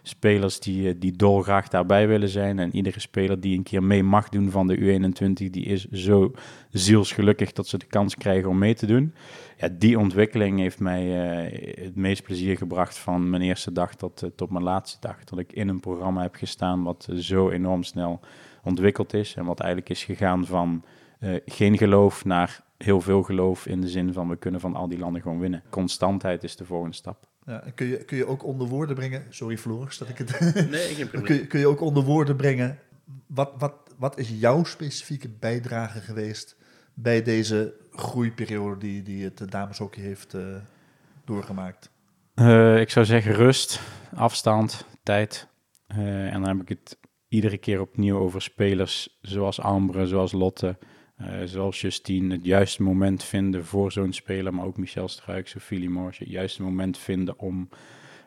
spelers 0.03 0.61
die, 0.61 0.99
die 0.99 1.17
dolgraag 1.17 1.69
daarbij 1.69 2.09
willen 2.09 2.29
zijn. 2.29 2.59
En 2.59 2.77
iedere 2.77 3.01
speler 3.01 3.41
die 3.41 3.57
een 3.57 3.63
keer 3.63 3.83
mee 3.83 4.03
mag 4.03 4.29
doen 4.29 4.51
van 4.51 4.67
de 4.67 4.77
U21, 4.77 5.33
die 5.33 5.65
is 5.65 5.89
zo 5.91 6.33
zielsgelukkig 6.71 7.53
dat 7.53 7.67
ze 7.67 7.79
de 7.79 7.87
kans 7.87 8.17
krijgen 8.17 8.49
om 8.49 8.59
mee 8.59 8.75
te 8.75 8.87
doen. 8.87 9.15
Ja, 9.61 9.69
die 9.69 9.99
ontwikkeling 9.99 10.59
heeft 10.59 10.81
mij 10.81 11.33
eh, 11.43 11.85
het 11.85 11.97
meest 11.97 12.23
plezier 12.23 12.57
gebracht 12.57 12.99
van 12.99 13.31
mijn 13.31 13.43
eerste 13.43 13.73
dag 13.73 13.95
tot, 13.95 14.23
eh, 14.23 14.31
tot 14.37 14.51
mijn 14.51 14.65
laatste 14.65 14.97
dag. 15.01 15.25
Dat 15.25 15.39
ik 15.39 15.53
in 15.53 15.69
een 15.69 15.81
programma 15.81 16.23
heb 16.23 16.35
gestaan 16.35 16.83
wat 16.83 17.09
zo 17.15 17.51
enorm 17.51 17.83
snel 17.83 18.21
ontwikkeld 18.65 19.15
is. 19.15 19.35
En 19.35 19.45
wat 19.45 19.61
eigenlijk 19.61 19.91
is 19.91 20.05
gegaan 20.05 20.47
van 20.47 20.85
eh, 21.19 21.35
geen 21.47 21.79
geloof 21.79 22.25
naar 22.25 22.63
heel 22.79 23.01
veel 23.01 23.23
geloof 23.23 23.67
in 23.67 23.81
de 23.81 23.89
zin 23.89 24.13
van 24.13 24.29
we 24.29 24.37
kunnen 24.37 24.61
van 24.61 24.75
al 24.75 24.89
die 24.89 24.99
landen 24.99 25.23
gewoon 25.23 25.41
winnen. 25.41 25.63
Constantheid 25.71 26.45
is 26.45 26.57
de 26.57 26.65
volgende 26.65 26.97
stap. 26.97 27.27
Ja, 27.47 27.63
en 27.63 27.75
kun, 27.75 27.87
je, 27.87 28.05
kun 28.05 28.17
je 28.17 28.27
ook 28.27 28.45
onder 28.45 28.69
woorden 28.69 28.95
brengen... 28.97 29.27
Sorry 29.29 29.59
Floris, 29.59 29.99
dat 29.99 30.09
ik 30.09 30.19
het... 30.19 30.41
Nee, 30.71 30.95
geen 30.95 30.97
kun, 30.97 31.09
probleem. 31.09 31.39
je, 31.39 31.47
kun 31.47 31.61
je 31.61 31.67
ook 31.67 31.81
onder 31.81 32.03
woorden 32.03 32.37
brengen... 32.37 32.79
Wat, 33.27 33.53
wat, 33.59 33.75
wat 33.99 34.19
is 34.19 34.31
jouw 34.39 34.65
specifieke 34.65 35.29
bijdrage 35.29 36.01
geweest... 36.01 36.57
bij 36.95 37.23
deze 37.23 37.75
groeiperiode 37.91 38.79
die, 38.79 39.03
die 39.03 39.25
het 39.25 39.51
dameshockey 39.51 40.03
heeft 40.03 40.35
eh, 40.35 40.43
doorgemaakt? 41.25 41.91
Eh, 42.35 42.81
ik 42.81 42.91
zou 42.91 43.07
zeggen 43.07 43.33
rust, 43.33 43.81
afstand, 44.15 44.85
tijd. 45.03 45.49
Eh, 45.87 46.27
en 46.27 46.33
dan 46.33 46.49
heb 46.49 46.61
ik 46.61 46.69
het 46.69 46.99
iedere 47.29 47.59
keer 47.59 47.81
opnieuw 47.81 48.19
over 48.19 48.43
spelers 48.43 49.19
zoals 49.21 49.61
Ambre, 49.61 50.07
zoals 50.07 50.33
Lotte, 50.33 50.79
zoals 51.45 51.81
Justine. 51.81 52.35
Het 52.35 52.45
juiste 52.45 52.83
moment 52.83 53.25
vinden 53.25 53.65
voor 53.65 53.93
zo'n 53.93 54.13
speler, 54.13 54.55
maar 54.55 54.65
ook 54.65 54.77
Michel 54.77 55.09
Struik, 55.09 55.49
Sophie 55.49 55.79
Limors. 55.79 56.19
Het 56.19 56.29
juiste 56.29 56.63
moment 56.63 56.99
vinden 56.99 57.39
om 57.39 57.69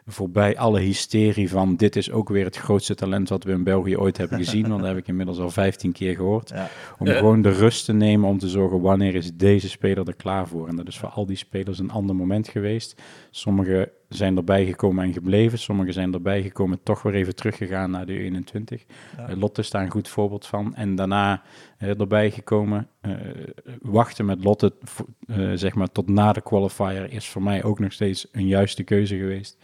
voorbij 0.06 0.58
alle 0.58 0.80
hysterie 0.80 1.50
van 1.50 1.76
dit 1.76 1.96
is 1.96 2.12
ook 2.12 2.30
weer 2.30 2.46
het 2.46 2.58
grootste 2.58 2.96
talent 2.96 3.30
wat 3.30 3.44
we 3.44 3.52
in 3.52 3.64
België 3.64 3.98
ooit 3.98 4.18
hebben 4.18 4.38
gezien. 4.44 4.68
Want 4.68 4.80
dat 4.80 4.88
heb 4.90 4.98
ik 4.98 5.08
inmiddels 5.08 5.40
al 5.40 5.50
15 5.50 5.92
keer 5.92 6.16
gehoord. 6.16 6.50
Ja. 6.50 6.70
Om 7.00 7.08
gewoon 7.08 7.42
de 7.42 7.52
rust 7.52 7.86
te 7.86 7.94
nemen 7.94 8.30
om 8.30 8.38
te 8.38 8.50
zorgen 8.50 8.82
wanneer 8.82 9.16
is 9.16 9.34
deze 9.36 9.70
speler 9.70 10.08
er 10.08 10.16
klaar 10.16 10.48
voor. 10.48 10.68
En 10.68 10.76
dat 10.76 10.88
is 10.88 10.98
voor 10.98 11.10
al 11.10 11.26
die 11.26 11.38
spelers 11.38 11.80
een 11.80 11.92
ander 11.92 12.16
moment 12.16 12.48
geweest. 12.48 13.02
Sommigen 13.32 13.90
zijn 14.10 14.38
erbij 14.38 14.66
gekomen 14.66 15.04
en 15.06 15.14
gebleven. 15.14 15.60
Sommigen 15.60 15.94
zijn 15.94 16.14
erbij 16.14 16.42
gekomen 16.42 16.78
en 16.78 16.84
toch 16.84 17.02
weer 17.02 17.14
even 17.14 17.36
teruggegaan 17.36 17.92
naar 17.92 18.06
de 18.06 18.32
U21. 18.32 18.86
Ja. 19.18 19.28
Eh, 19.28 19.38
Lotte 19.38 19.62
is 19.62 19.70
daar 19.70 19.84
een 19.84 19.92
goed 19.92 20.08
voorbeeld 20.08 20.46
van. 20.46 20.76
En 20.76 20.96
daarna 20.96 21.42
eh, 21.78 22.00
erbij 22.00 22.32
gekomen. 22.32 22.88
eh, 23.02 23.12
wachten 23.82 24.26
met 24.26 24.44
Lotte 24.44 24.74
eh, 25.28 25.52
zeg 25.54 25.74
maar 25.76 25.92
tot 25.92 26.10
na 26.10 26.34
de 26.34 26.42
qualifier 26.42 27.12
is 27.12 27.28
voor 27.30 27.44
mij 27.44 27.64
ook 27.64 27.80
nog 27.80 27.92
steeds 27.92 28.28
een 28.32 28.48
juiste 28.48 28.84
keuze 28.84 29.18
geweest. 29.18 29.58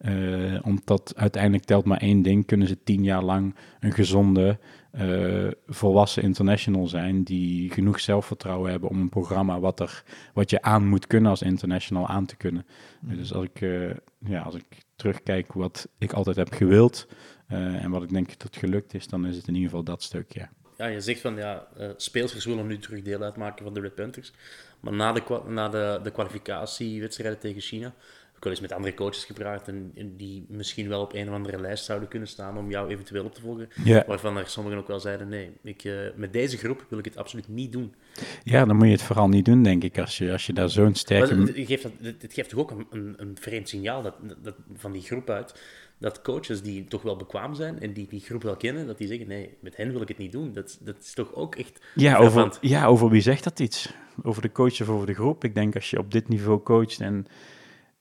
Eh, 0.00 0.58
omdat 0.62 1.12
uiteindelijk 1.16 1.64
telt 1.64 1.84
maar 1.84 2.00
één 2.00 2.22
ding. 2.22 2.46
Kunnen 2.46 2.68
ze 2.68 2.82
tien 2.82 3.04
jaar 3.04 3.22
lang 3.22 3.54
een 3.80 3.92
gezonde, 3.92 4.58
eh, 4.90 5.48
volwassen 5.66 6.22
international 6.22 6.86
zijn... 6.86 7.22
die 7.24 7.70
genoeg 7.70 8.00
zelfvertrouwen 8.00 8.70
hebben 8.70 8.88
om 8.88 9.00
een 9.00 9.08
programma... 9.08 9.60
wat, 9.60 9.80
er, 9.80 10.02
wat 10.34 10.50
je 10.50 10.62
aan 10.62 10.86
moet 10.86 11.06
kunnen 11.06 11.30
als 11.30 11.42
international 11.42 12.06
aan 12.06 12.26
te 12.26 12.36
kunnen. 12.36 12.66
Dus 13.00 13.32
als 13.32 13.44
ik, 13.44 13.60
eh, 13.60 13.90
ja, 14.18 14.42
als 14.42 14.54
ik 14.54 14.64
terugkijk 14.96 15.52
wat 15.52 15.88
ik 15.98 16.12
altijd 16.12 16.36
heb 16.36 16.52
gewild... 16.52 17.08
eh, 17.46 17.84
en 17.84 17.90
wat 17.90 18.02
ik 18.02 18.08
denk 18.08 18.38
dat 18.38 18.56
gelukt 18.56 18.94
is... 18.94 19.06
dan 19.06 19.26
is 19.26 19.36
het 19.36 19.48
in 19.48 19.54
ieder 19.54 19.68
geval 19.68 19.84
dat 19.84 20.02
stuk, 20.02 20.32
ja. 20.32 20.50
Ja, 20.76 20.86
je 20.86 21.00
zegt 21.00 21.20
van 21.20 21.36
ja, 21.36 21.66
eh 21.76 21.88
speelsters 21.96 22.44
willen 22.44 22.66
nu 22.66 22.78
terug 22.78 23.02
deel 23.02 23.22
uitmaken 23.22 23.64
van 23.64 23.74
de 23.74 23.80
Red 23.80 23.94
Panthers. 23.94 24.32
Maar 24.80 24.92
na 24.92 25.12
de, 25.12 25.40
na 25.46 25.68
de, 25.68 26.00
de 26.02 26.10
kwalificatiewedstrijden 26.10 27.38
tegen 27.38 27.60
China 27.60 27.94
ik 28.40 28.46
wel 28.46 28.54
eens 28.54 28.62
met 28.68 28.72
andere 28.72 28.94
coaches 28.94 29.24
gepraat 29.24 29.68
en, 29.68 29.92
en 29.94 30.16
die 30.16 30.44
misschien 30.48 30.88
wel 30.88 31.00
op 31.00 31.12
een 31.14 31.28
of 31.28 31.34
andere 31.34 31.60
lijst 31.60 31.84
zouden 31.84 32.08
kunnen 32.08 32.28
staan 32.28 32.58
om 32.58 32.70
jou 32.70 32.90
eventueel 32.90 33.24
op 33.24 33.34
te 33.34 33.40
volgen. 33.40 33.68
Ja. 33.84 34.04
Waarvan 34.06 34.36
er 34.36 34.46
sommigen 34.48 34.78
ook 34.78 34.86
wel 34.86 35.00
zeiden, 35.00 35.28
nee, 35.28 35.50
ik, 35.62 35.84
eh, 35.84 35.92
met 36.16 36.32
deze 36.32 36.56
groep 36.56 36.86
wil 36.88 36.98
ik 36.98 37.04
het 37.04 37.16
absoluut 37.16 37.48
niet 37.48 37.72
doen. 37.72 37.94
Ja, 38.42 38.64
dan 38.64 38.76
moet 38.76 38.86
je 38.86 38.92
het 38.92 39.02
vooral 39.02 39.28
niet 39.28 39.44
doen, 39.44 39.62
denk 39.62 39.84
ik, 39.84 39.98
als 39.98 40.18
je, 40.18 40.32
als 40.32 40.46
je 40.46 40.52
daar 40.52 40.68
zo'n 40.70 40.84
Maar 40.84 40.96
sterke... 40.96 41.34
het, 41.34 41.56
het 41.56 41.66
geeft, 41.66 41.82
dat- 41.82 41.92
het, 42.20 42.32
geeft 42.32 42.48
toch 42.48 42.58
ook 42.60 42.70
een, 42.70 42.86
een, 42.90 43.14
een 43.16 43.36
vreemd 43.40 43.68
signaal 43.68 44.02
dat, 44.02 44.14
dat, 44.42 44.54
van 44.74 44.92
die 44.92 45.02
groep 45.02 45.30
uit. 45.30 45.62
Dat 45.98 46.22
coaches 46.22 46.62
die 46.62 46.84
toch 46.84 47.02
wel 47.02 47.16
bekwaam 47.16 47.54
zijn 47.54 47.80
en 47.80 47.92
die 47.92 48.06
die 48.08 48.20
groep 48.20 48.42
wel 48.42 48.56
kennen, 48.56 48.86
dat 48.86 48.98
die 48.98 49.06
zeggen, 49.06 49.28
nee, 49.28 49.56
met 49.60 49.76
hen 49.76 49.92
wil 49.92 50.00
ik 50.00 50.08
het 50.08 50.18
niet 50.18 50.32
doen. 50.32 50.52
Dat, 50.52 50.78
dat 50.82 50.96
is 51.00 51.12
toch 51.12 51.34
ook 51.34 51.54
echt 51.54 51.80
Ja 51.94 52.16
over, 52.16 52.58
ja, 52.60 52.86
over 52.86 53.08
wie 53.10 53.20
zegt 53.22 53.44
dat 53.44 53.60
iets? 53.60 53.92
Over 54.22 54.42
de 54.42 54.52
coach 54.52 54.80
of 54.80 54.88
over 54.88 55.06
de 55.06 55.14
groep? 55.14 55.44
Ik 55.44 55.54
denk 55.54 55.74
als 55.74 55.90
je 55.90 55.98
op 55.98 56.10
dit 56.12 56.28
niveau 56.28 56.62
coacht 56.62 57.00
en 57.00 57.26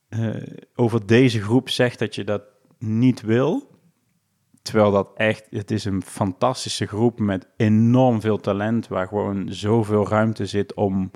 eh, 0.10 0.36
over 0.76 1.06
deze 1.06 1.42
groep 1.42 1.70
zegt 1.70 2.00
dat 2.00 2.16
je 2.16 2.24
dat 2.24 2.42
niet 2.78 3.22
wil, 3.22 3.70
terwijl 4.62 4.92
dat 4.92 5.12
echt, 5.16 5.48
het 5.50 5.72
is 5.72 5.86
een 5.86 6.04
fantastische 6.04 6.88
groep 6.88 7.20
met 7.20 7.48
enorm 7.58 8.22
veel 8.22 8.38
talent, 8.38 8.88
waar 8.88 9.08
gewoon 9.08 9.54
zoveel 9.54 10.08
ruimte 10.08 10.46
zit 10.46 10.74
om 10.74 11.12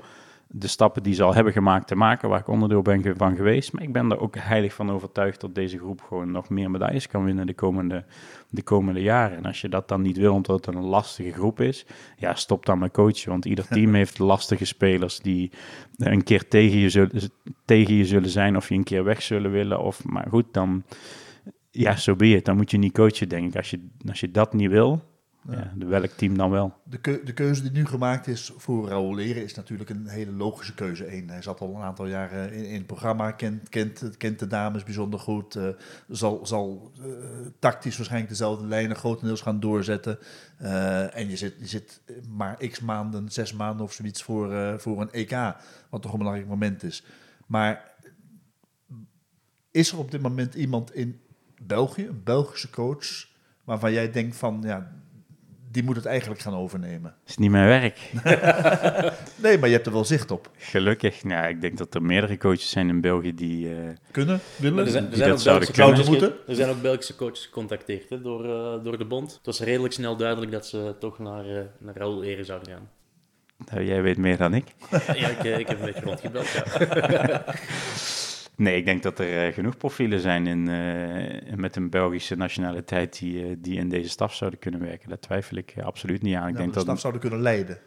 de 0.56 0.68
stappen 0.68 1.02
die 1.02 1.14
ze 1.14 1.22
al 1.22 1.34
hebben 1.34 1.52
gemaakt 1.52 1.86
te 1.86 1.94
maken, 1.94 2.28
waar 2.28 2.40
ik 2.40 2.48
onderdeel 2.48 2.82
ben 2.82 3.16
van 3.16 3.36
geweest. 3.36 3.72
Maar 3.72 3.82
ik 3.82 3.92
ben 3.92 4.10
er 4.10 4.20
ook 4.20 4.36
heilig 4.38 4.74
van 4.74 4.90
overtuigd 4.90 5.40
dat 5.40 5.54
deze 5.54 5.78
groep 5.78 6.00
gewoon 6.00 6.30
nog 6.30 6.48
meer 6.48 6.70
medailles 6.70 7.06
kan 7.06 7.24
winnen 7.24 7.46
de 7.46 7.54
komende, 7.54 8.04
de 8.50 8.62
komende 8.62 9.02
jaren. 9.02 9.36
En 9.36 9.44
als 9.44 9.60
je 9.60 9.68
dat 9.68 9.88
dan 9.88 10.02
niet 10.02 10.16
wil, 10.16 10.34
omdat 10.34 10.66
het 10.66 10.74
een 10.74 10.82
lastige 10.82 11.32
groep 11.32 11.60
is, 11.60 11.86
ja, 12.16 12.34
stop 12.34 12.66
dan 12.66 12.78
met 12.78 12.92
coachen. 12.92 13.30
Want 13.30 13.44
ieder 13.44 13.66
team 13.66 13.94
heeft 14.04 14.18
lastige 14.18 14.64
spelers 14.64 15.20
die 15.20 15.52
een 15.96 16.24
keer 16.24 16.48
tegen 16.48 16.78
je, 16.78 16.88
zullen, 16.88 17.30
tegen 17.64 17.94
je 17.94 18.04
zullen 18.04 18.30
zijn 18.30 18.56
of 18.56 18.68
je 18.68 18.74
een 18.74 18.84
keer 18.84 19.04
weg 19.04 19.22
zullen 19.22 19.50
willen. 19.50 19.80
Of, 19.80 20.04
maar 20.04 20.26
goed, 20.28 20.46
dan, 20.52 20.84
ja, 21.70 21.96
zo 21.96 22.16
ben 22.16 22.28
je 22.28 22.34
het. 22.34 22.44
Dan 22.44 22.56
moet 22.56 22.70
je 22.70 22.78
niet 22.78 22.92
coachen, 22.92 23.28
denk 23.28 23.48
ik. 23.48 23.56
Als 23.56 23.70
je, 23.70 23.88
als 24.08 24.20
je 24.20 24.30
dat 24.30 24.52
niet 24.52 24.70
wil, 24.70 25.02
ja. 25.50 25.72
de 25.76 25.86
welk 25.86 26.10
team 26.10 26.36
dan 26.36 26.50
wel? 26.50 26.74
De, 26.82 26.98
keu- 26.98 27.24
de 27.24 27.32
keuze 27.32 27.62
die 27.62 27.70
nu 27.70 27.86
gemaakt 27.86 28.26
is 28.26 28.52
voor 28.56 28.88
Raoul 28.88 29.14
Leren 29.14 29.42
is 29.42 29.54
natuurlijk 29.54 29.90
een 29.90 30.06
hele 30.06 30.32
logische 30.32 30.74
keuze. 30.74 31.16
Eén, 31.16 31.28
hij 31.28 31.42
zat 31.42 31.60
al 31.60 31.74
een 31.74 31.82
aantal 31.82 32.06
jaren 32.06 32.52
in, 32.52 32.64
in 32.64 32.74
het 32.74 32.86
programma, 32.86 33.30
kent, 33.30 33.68
kent, 33.68 34.16
kent 34.16 34.38
de 34.38 34.46
dames 34.46 34.82
bijzonder 34.82 35.20
goed. 35.20 35.54
eh, 35.54 35.68
zal 36.08 36.46
zal 36.46 36.92
eh, 36.98 37.06
tactisch 37.58 37.96
waarschijnlijk 37.96 38.32
dezelfde 38.32 38.66
lijnen 38.66 38.96
grotendeels 38.96 39.40
gaan 39.40 39.60
doorzetten. 39.60 40.18
Eh, 40.58 41.16
en 41.16 41.30
je 41.30 41.36
zit, 41.36 41.54
je 41.58 41.66
zit 41.66 42.02
maar 42.28 42.56
x 42.56 42.80
maanden, 42.80 43.30
zes 43.30 43.52
maanden 43.52 43.86
of 43.86 43.92
zoiets 43.92 44.22
voor, 44.22 44.80
voor 44.80 45.00
een 45.00 45.12
EK, 45.12 45.54
wat 45.90 46.02
toch 46.02 46.12
een 46.12 46.18
belangrijk 46.18 46.48
moment 46.48 46.82
is. 46.82 47.04
Maar 47.46 47.92
is 49.70 49.92
er 49.92 49.98
op 49.98 50.10
dit 50.10 50.22
moment 50.22 50.54
iemand 50.54 50.94
in 50.94 51.20
België, 51.62 52.06
een 52.06 52.22
Belgische 52.24 52.70
coach, 52.70 53.28
waarvan 53.64 53.92
jij 53.92 54.10
denkt 54.10 54.36
van, 54.36 54.62
ja, 54.62 54.92
die 55.74 55.82
moet 55.84 55.96
het 55.96 56.06
eigenlijk 56.06 56.40
gaan 56.40 56.54
overnemen? 56.54 57.14
is 57.26 57.36
niet 57.36 57.50
mijn 57.50 57.66
werk. 57.66 57.98
Nee, 59.36 59.58
maar 59.58 59.68
je 59.68 59.74
hebt 59.74 59.86
er 59.86 59.92
wel 59.92 60.04
zicht 60.04 60.30
op. 60.30 60.50
Gelukkig. 60.56 61.24
Nou, 61.24 61.48
ik 61.48 61.60
denk 61.60 61.78
dat 61.78 61.94
er 61.94 62.02
meerdere 62.02 62.36
coaches 62.36 62.70
zijn 62.70 62.88
in 62.88 63.00
België 63.00 63.34
die... 63.34 63.68
eh, 63.68 63.76
Kunnen, 64.10 64.40
willen. 64.56 64.84
Er 64.84 64.90
zijn, 64.90 65.04
er 65.04 65.08
die 65.10 65.18
zijn 65.18 65.30
dat 65.30 65.40
zouden 65.42 65.68
Belgische 65.74 65.82
kunnen. 65.82 65.98
coaches, 66.00 66.06
Zouden 66.06 66.48
er 66.48 66.54
zijn 66.54 66.70
ook 66.70 66.82
Belgische 66.82 67.14
coaches 67.16 67.44
gecontacteerd 67.44 68.08
hè, 68.08 68.20
door, 68.20 68.44
eh, 68.44 68.84
door 68.84 68.98
de 68.98 69.04
bond. 69.04 69.32
Het 69.32 69.46
was 69.46 69.60
redelijk 69.60 69.94
snel 69.94 70.16
duidelijk 70.16 70.52
dat 70.52 70.66
ze 70.66 70.94
toch 71.00 71.18
naar, 71.18 71.44
eh 71.56 71.62
naar 71.78 71.96
Raoul 71.96 72.22
Eren 72.22 72.44
zouden 72.44 72.68
gaan. 72.68 72.88
nou, 73.72 73.84
jij 73.84 74.02
weet 74.02 74.18
meer 74.18 74.36
dan 74.36 74.54
ik. 74.54 74.64
ja, 74.90 75.28
ik, 75.28 75.42
ik 75.58 75.68
heb 75.68 75.78
een 75.78 75.84
beetje 75.84 76.00
rondgebeld, 76.04 76.48
ja. 76.48 77.44
Nee, 78.56 78.76
ik 78.76 78.84
denk 78.84 79.02
dat 79.02 79.18
er 79.18 79.46
eh, 79.46 79.52
genoeg 79.54 79.76
profielen 79.76 80.20
zijn 80.20 80.46
in, 80.46 80.68
eh, 80.68 81.54
met 81.56 81.76
een 81.76 81.90
Belgische 81.90 82.36
nationaliteit 82.36 83.18
die, 83.18 83.44
eh, 83.46 83.56
die 83.58 83.78
in 83.78 83.88
deze 83.88 84.08
staf 84.08 84.34
zouden 84.34 84.58
kunnen 84.60 84.80
werken. 84.80 85.08
Daar 85.08 85.18
twijfel 85.18 85.56
ik 85.56 85.74
absoluut 85.82 86.22
niet 86.22 86.34
aan. 86.34 86.46
Ik 86.48 86.52
Ja, 86.52 86.56
denk 86.58 86.68
de 86.68 86.74
dat 86.74 86.82
staf 86.84 87.00
zouden 87.00 87.20
kunnen 87.20 87.40
leiden. 87.40 87.78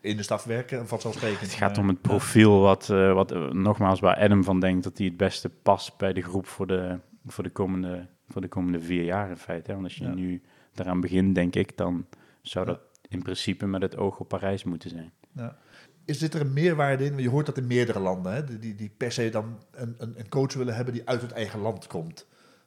In 0.00 0.16
de 0.16 0.22
staf 0.22 0.44
werken, 0.44 0.88
vanzelfsprekend. 0.88 1.40
het 1.40 1.52
gaat 1.52 1.78
om 1.78 1.88
het 1.88 2.00
profiel 2.00 2.60
wat, 2.60 2.86
wat 2.86 3.52
nogmaals 3.52 4.00
waar 4.00 4.16
Adam 4.16 4.44
van 4.44 4.60
denkt 4.60 4.84
dat 4.84 4.98
hij 4.98 5.06
het 5.06 5.16
beste 5.16 5.50
past 5.62 5.96
bij 5.96 6.12
de 6.12 6.22
groep 6.22 6.46
voor 6.46 6.66
de, 6.66 6.98
voor 7.26 7.44
de, 7.44 7.50
komende, 7.50 8.06
voor 8.28 8.40
de 8.40 8.48
komende 8.48 8.80
vier 8.80 9.04
jaar 9.04 9.28
in 9.30 9.36
feite. 9.36 9.66
hè. 9.66 9.72
Want 9.72 9.84
als 9.86 9.96
je 9.96 10.04
Ja. 10.04 10.14
nu 10.14 10.42
daaraan 10.74 11.00
begint, 11.00 11.34
denk 11.34 11.54
ik, 11.54 11.76
dan 11.76 12.06
zou 12.42 12.66
Ja. 12.66 12.72
dat 12.72 12.80
in 13.08 13.22
principe 13.22 13.66
met 13.66 13.82
het 13.82 13.96
oog 13.96 14.18
op 14.20 14.28
Parijs 14.28 14.64
moeten 14.64 14.90
zijn. 14.90 15.12
Ja. 15.32 15.56
Is 16.06 16.18
dit 16.18 16.34
er 16.34 16.40
een 16.40 16.52
meerwaarde 16.52 17.04
in? 17.04 17.18
Je 17.18 17.28
hoort 17.28 17.46
dat 17.46 17.56
in 17.56 17.66
meerdere 17.66 17.98
landen, 17.98 18.32
hè? 18.32 18.44
Die, 18.44 18.58
die, 18.58 18.74
die 18.74 18.90
per 18.96 19.12
se 19.12 19.30
dan 19.30 19.58
een, 19.70 19.94
een, 19.98 20.14
een 20.16 20.28
coach 20.28 20.54
willen 20.54 20.74
hebben 20.74 20.94
die 20.94 21.02
uit 21.04 21.22
het 21.22 21.32
eigen 21.32 21.60
land 21.60 21.86
komt. 21.86 22.26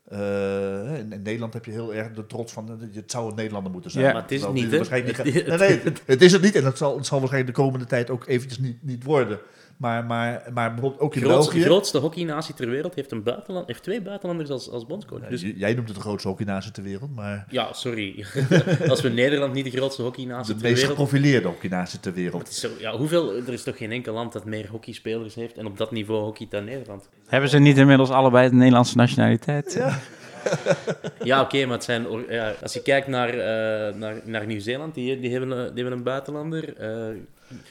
Eh, 0.09 0.97
in, 0.97 1.11
in 1.11 1.21
Nederland 1.21 1.53
heb 1.53 1.65
je 1.65 1.71
heel 1.71 1.93
erg 1.93 2.11
de 2.11 2.25
trots 2.25 2.53
van, 2.53 2.69
eh, 2.69 2.95
het 2.95 3.11
zou 3.11 3.29
een 3.29 3.35
Nederlander 3.35 3.71
moeten 3.71 3.91
zijn. 3.91 4.05
Ja, 4.05 4.11
maar 4.11 4.21
het 4.21 4.31
is 4.31 4.41
het 4.43 4.53
niet, 4.53 4.71
hè? 4.71 4.79
nee, 4.89 5.57
nee, 5.57 5.79
het, 5.79 6.01
het 6.05 6.21
is 6.21 6.31
het 6.31 6.41
niet 6.41 6.55
en 6.55 6.65
het 6.65 6.77
zal, 6.77 6.97
het 6.97 7.05
zal 7.05 7.19
waarschijnlijk 7.19 7.55
de 7.55 7.61
komende 7.61 7.85
tijd 7.85 8.09
ook 8.09 8.27
eventjes 8.27 8.59
niet, 8.59 8.83
niet 8.83 9.03
worden. 9.03 9.39
Maar, 9.79 10.05
maar, 10.05 10.43
maar 10.53 10.73
bijvoorbeeld 10.73 11.01
ook 11.01 11.15
in 11.15 11.21
De 11.21 11.27
grootste, 11.27 11.51
België... 11.53 11.67
grootste 11.67 11.97
hockeynatie 11.97 12.53
ter 12.53 12.69
wereld 12.69 12.95
heeft, 12.95 13.11
een 13.11 13.23
buitenland, 13.23 13.67
heeft 13.67 13.83
twee 13.83 14.01
buitenlanders 14.01 14.49
als, 14.49 14.69
als 14.69 14.85
bondscoach. 14.85 15.21
Ja, 15.21 15.29
Dus, 15.29 15.41
jij 15.41 15.73
noemt 15.73 15.87
het 15.87 15.97
de 15.97 16.03
grootste 16.03 16.27
hockeynatie 16.27 16.71
ter 16.71 16.83
wereld, 16.83 17.15
maar 17.15 17.45
ja, 17.49 17.73
sorry. 17.73 18.25
Als 18.89 19.01
we 19.01 19.09
Nederland 19.09 19.53
niet 19.53 19.63
de 19.63 19.71
grootste 19.71 20.01
hockeynatie 20.01 20.53
de 20.53 20.59
ter 20.59 20.69
meest 20.69 20.81
wereld... 20.81 20.99
geprofileerde 20.99 21.47
hockeynatie 21.47 21.99
ter 21.99 22.13
wereld. 22.13 22.53
Zo, 22.53 22.69
ja, 22.79 22.97
hoeveel, 22.97 23.35
er 23.35 23.53
is 23.53 23.63
toch 23.63 23.77
geen 23.77 23.91
enkel 23.91 24.13
land 24.13 24.33
dat 24.33 24.45
meer 24.45 24.67
hockeyspelers 24.69 25.35
heeft 25.35 25.57
en 25.57 25.65
op 25.65 25.77
dat 25.77 25.91
niveau 25.91 26.23
hockeyt 26.23 26.51
dan 26.51 26.63
Nederland? 26.63 27.09
Hebben 27.27 27.49
ze 27.49 27.59
niet 27.59 27.77
inmiddels 27.77 28.09
allebei 28.09 28.49
de 28.49 28.55
Nederlandse 28.55 28.97
nationaliteit? 28.97 29.73
Ja. 29.73 29.99
Ja, 31.23 31.41
oké, 31.41 31.65
maar 31.65 31.75
het 31.75 31.83
zijn, 31.83 32.05
ja, 32.29 32.53
als 32.61 32.73
je 32.73 32.81
kijkt 32.81 33.07
naar, 33.07 33.29
eh, 33.29 33.95
naar, 33.95 34.15
naar 34.23 34.45
Nieuw-Zeeland, 34.45 34.93
die, 34.93 35.19
die, 35.19 35.31
hebben, 35.31 35.51
een- 35.51 35.65
die 35.73 35.81
hebben 35.81 35.93
een 35.97 36.03
buitenlander. 36.03 36.77
Eh, 36.77 37.15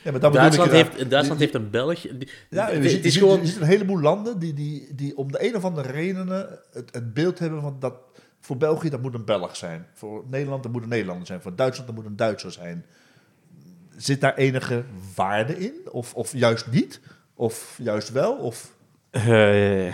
Ja, 0.04 0.10
maar 0.10 0.20
Duitsland, 0.32 0.70
heeft. 0.70 1.10
Duitsland 1.10 1.28
Die- 1.40 1.48
heeft 1.48 1.54
een 1.54 1.70
Belg. 1.70 2.00
Die- 2.00 2.28
Ja, 2.50 2.66
het, 2.66 2.84
er 2.84 2.90
zit- 2.90 3.04
is 3.04 3.16
gewoon... 3.16 3.40
een 3.40 3.62
heleboel 3.62 4.00
landen 4.00 4.38
die, 4.38 4.54
die, 4.54 4.94
die 4.94 5.16
om 5.16 5.32
de 5.32 5.46
een 5.48 5.56
of 5.56 5.64
andere 5.64 5.92
redenen 5.92 6.58
het, 6.72 6.88
het 6.94 7.14
beeld 7.14 7.38
hebben 7.38 7.60
van 7.60 7.76
dat 7.80 7.94
voor 8.40 8.56
België 8.56 8.88
dat 8.90 9.02
moet 9.02 9.14
een 9.14 9.24
Belg 9.24 9.56
zijn. 9.56 9.86
Voor 9.94 10.24
Nederland 10.30 10.62
dat 10.62 10.72
moet 10.72 10.82
een 10.82 10.88
Nederlander 10.88 11.26
zijn. 11.26 11.40
Voor 11.40 11.54
Duitsland 11.56 11.86
dat 11.88 11.96
moet 11.98 12.06
een 12.06 12.16
Duitser 12.16 12.52
zijn. 12.52 12.84
Zit 13.96 14.20
daar 14.20 14.34
enige 14.36 14.82
waarde 15.14 15.58
in? 15.58 15.72
Of, 15.90 16.14
of 16.14 16.32
juist 16.32 16.66
niet? 16.70 17.00
Of 17.34 17.78
juist 17.82 18.12
wel? 18.12 18.32
Of... 18.34 18.76
Eh, 19.26 19.86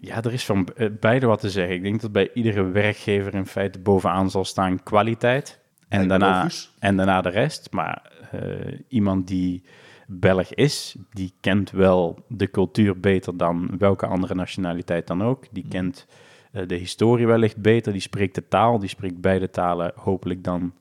ja, 0.00 0.22
er 0.22 0.32
is 0.32 0.44
van 0.44 0.68
eh, 0.76 0.88
beide 1.00 1.26
wat 1.26 1.40
te 1.40 1.50
zeggen. 1.50 1.74
Ik 1.74 1.82
denk 1.82 2.00
dat 2.00 2.12
bij 2.12 2.30
iedere 2.34 2.62
werkgever 2.62 3.34
in 3.34 3.46
feite 3.46 3.78
bovenaan 3.78 4.30
zal 4.30 4.44
staan 4.44 4.82
kwaliteit. 4.82 5.60
En 5.88 6.08
daarna, 6.08 6.36
logisch. 6.36 6.70
en 6.78 6.96
daarna 6.96 7.20
de 7.20 7.28
rest. 7.28 7.68
Maar 7.70 8.12
eh, 8.30 8.78
iemand 8.88 9.26
die 9.26 9.62
Belg 10.06 10.54
is, 10.54 10.96
die 11.10 11.34
kent 11.40 11.70
wel 11.70 12.24
de 12.28 12.50
cultuur 12.50 13.00
beter 13.00 13.36
dan 13.36 13.70
welke 13.78 14.06
andere 14.06 14.34
nationaliteit 14.34 15.06
dan 15.06 15.22
ook. 15.22 15.44
Die 15.50 15.66
kent 15.68 16.06
eh, 16.52 16.66
de 16.66 16.74
historie 16.74 17.26
wellicht 17.26 17.56
beter. 17.56 17.92
Die 17.92 18.00
spreekt 18.00 18.34
de 18.34 18.48
taal. 18.48 18.78
Die 18.78 18.88
spreekt 18.88 19.20
beide 19.20 19.50
talen 19.50 19.92
hopelijk 19.96 20.44
dan 20.44 20.72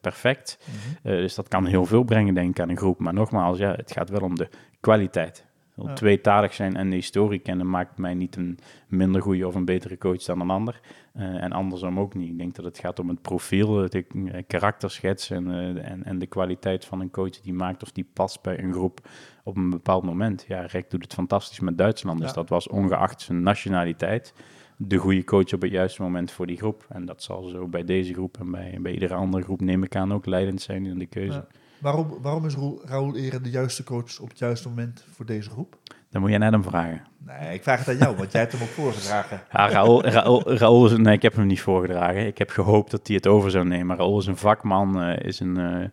perfect. 0.00 0.58
Eh, 1.02 1.12
dus 1.12 1.34
dat 1.34 1.48
kan 1.48 1.66
heel 1.66 1.84
veel 1.84 2.02
brengen, 2.02 2.34
denk 2.34 2.50
ik, 2.50 2.60
aan 2.60 2.68
een 2.68 2.76
groep. 2.76 2.98
Maar 2.98 3.14
nogmaals, 3.14 3.58
ja, 3.58 3.72
het 3.72 3.92
gaat 3.92 4.10
wel 4.10 4.20
om 4.20 4.36
de 4.36 4.48
kwaliteit. 4.80 5.44
Ja. 5.86 5.92
Tweetalig 5.92 6.54
zijn 6.54 6.76
en 6.76 6.90
de 6.90 6.94
historie 6.94 7.38
kennen 7.38 7.70
maakt 7.70 7.98
mij 7.98 8.14
niet 8.14 8.36
een 8.36 8.58
minder 8.88 9.22
goede 9.22 9.46
of 9.46 9.54
een 9.54 9.64
betere 9.64 9.98
coach 9.98 10.22
dan 10.22 10.40
een 10.40 10.50
ander. 10.50 10.80
Eh, 11.12 11.42
en 11.42 11.52
andersom 11.52 12.00
ook 12.00 12.14
niet. 12.14 12.28
Ik 12.28 12.38
denk 12.38 12.54
dat 12.54 12.64
het 12.64 12.78
gaat 12.78 12.98
om 12.98 13.08
het 13.08 13.22
profiel, 13.22 13.88
de 13.88 14.04
eh, 14.32 14.42
karakterschets 14.46 15.30
en, 15.30 15.50
eh, 15.50 15.90
en, 15.90 16.04
en 16.04 16.18
de 16.18 16.26
kwaliteit 16.26 16.84
van 16.84 17.00
een 17.00 17.10
coach 17.10 17.40
die 17.40 17.52
maakt 17.52 17.82
of 17.82 17.92
die 17.92 18.08
past 18.12 18.42
bij 18.42 18.62
een 18.62 18.72
groep 18.72 19.08
op 19.44 19.56
een 19.56 19.70
bepaald 19.70 20.04
moment. 20.04 20.44
Ja, 20.48 20.60
Rek 20.60 20.90
doet 20.90 21.02
het 21.02 21.14
fantastisch 21.14 21.60
met 21.60 21.78
Duitsland, 21.78 22.18
dus 22.20 22.28
Ja. 22.28 22.34
dat 22.34 22.48
was 22.48 22.68
ongeacht 22.68 23.20
zijn 23.20 23.42
nationaliteit 23.42 24.34
de 24.78 24.96
goede 24.96 25.24
coach 25.24 25.52
op 25.52 25.62
het 25.62 25.70
juiste 25.70 26.02
moment 26.02 26.30
voor 26.30 26.46
die 26.46 26.56
groep. 26.56 26.86
En 26.88 27.04
dat 27.04 27.22
zal 27.22 27.42
zo 27.42 27.66
bij 27.68 27.84
deze 27.84 28.12
groep 28.12 28.38
en 28.38 28.50
bij, 28.50 28.78
bij 28.80 28.92
iedere 28.92 29.14
andere 29.14 29.42
groep, 29.42 29.60
neem 29.60 29.82
ik 29.82 29.96
aan, 29.96 30.12
ook 30.12 30.26
leidend 30.26 30.60
zijn 30.60 30.86
in 30.86 30.98
de 30.98 31.06
keuze. 31.06 31.46
Ja. 31.50 31.57
Waarom, 31.80 32.18
waarom 32.22 32.46
is 32.46 32.54
Raoul 32.84 33.16
Eren 33.16 33.42
de 33.42 33.50
juiste 33.50 33.84
coach 33.84 34.20
op 34.20 34.28
het 34.28 34.38
juiste 34.38 34.68
moment 34.68 35.04
voor 35.14 35.26
deze 35.26 35.50
groep? 35.50 35.76
Dan 36.10 36.20
moet 36.20 36.30
je 36.30 36.38
net 36.38 36.52
hem 36.52 36.62
vragen. 36.62 37.02
Nee, 37.18 37.54
ik 37.54 37.62
vraag 37.62 37.78
het 37.78 37.88
aan 37.88 37.96
jou, 37.96 38.16
want 38.16 38.32
jij 38.32 38.40
hebt 38.40 38.52
hem 38.52 38.62
ook 38.62 38.68
voorgedragen. 38.68 39.42
Ja, 39.52 39.68
Raoul, 39.68 40.04
Raoul, 40.04 40.52
Raoul 40.52 40.86
is, 40.86 40.96
nee, 40.96 41.14
ik 41.14 41.22
heb 41.22 41.34
hem 41.34 41.46
niet 41.46 41.60
voorgedragen. 41.60 42.26
Ik 42.26 42.38
heb 42.38 42.50
gehoopt 42.50 42.90
dat 42.90 43.06
hij 43.06 43.16
het 43.16 43.26
over 43.26 43.50
zou 43.50 43.66
nemen. 43.66 43.96
Raoul 43.96 44.18
is 44.18 44.26
een 44.26 44.36
vakman, 44.36 45.02
eh, 45.02 45.26
is, 45.26 45.40
een, 45.40 45.56
eh, 45.56 45.88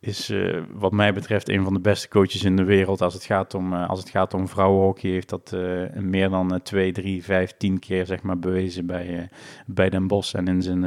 is 0.00 0.30
eh, 0.30 0.62
wat 0.72 0.92
mij 0.92 1.12
betreft 1.12 1.48
een 1.48 1.64
van 1.64 1.74
de 1.74 1.80
beste 1.80 2.08
coaches 2.08 2.44
in 2.44 2.56
de 2.56 2.64
wereld. 2.64 3.02
Als 3.02 3.14
het 3.14 3.24
gaat 3.24 3.54
om, 3.54 3.72
als 3.72 3.98
het 3.98 4.08
gaat 4.08 4.34
om 4.34 4.48
vrouwenhockey, 4.48 5.10
heeft 5.10 5.28
dat 5.28 5.56
meer 5.94 6.28
dan 6.30 6.54
eh, 6.54 6.60
twee, 6.60 6.92
drie, 6.92 7.24
vijf, 7.24 7.54
tien 7.56 7.78
keer 7.78 8.06
zeg 8.06 8.22
maar, 8.22 8.38
bewezen 8.38 8.86
bij, 8.86 9.28
bij 9.66 9.90
Den 9.90 10.06
Bosch 10.06 10.34
en 10.34 10.48
in 10.48 10.62
zijn... 10.62 10.84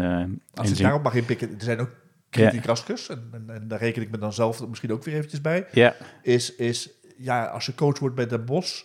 Als 0.53 0.69
in 0.69 0.75
zijn 0.75 0.87
daarop 0.87 1.03
mag 1.03 1.15
inpikken, 1.15 1.49
er 1.49 1.63
zijn 1.63 1.79
ook 1.79 1.91
criticascus, 2.29 3.09
en, 3.09 3.29
en, 3.31 3.49
en 3.55 3.67
daar 3.67 3.79
reken 3.79 4.01
ik 4.01 4.11
me 4.11 4.17
dan 4.17 4.33
zelf 4.33 4.67
misschien 4.67 4.91
ook 4.91 5.03
weer 5.03 5.15
eventjes 5.15 5.41
bij, 5.41 5.67
ja, 5.71 5.95
is, 6.21 6.55
is 6.55 6.89
ja, 7.17 7.45
als 7.45 7.65
je 7.65 7.75
coach 7.75 7.99
wordt 7.99 8.15
bij 8.15 8.27
Den 8.27 8.45
Bosch, 8.45 8.83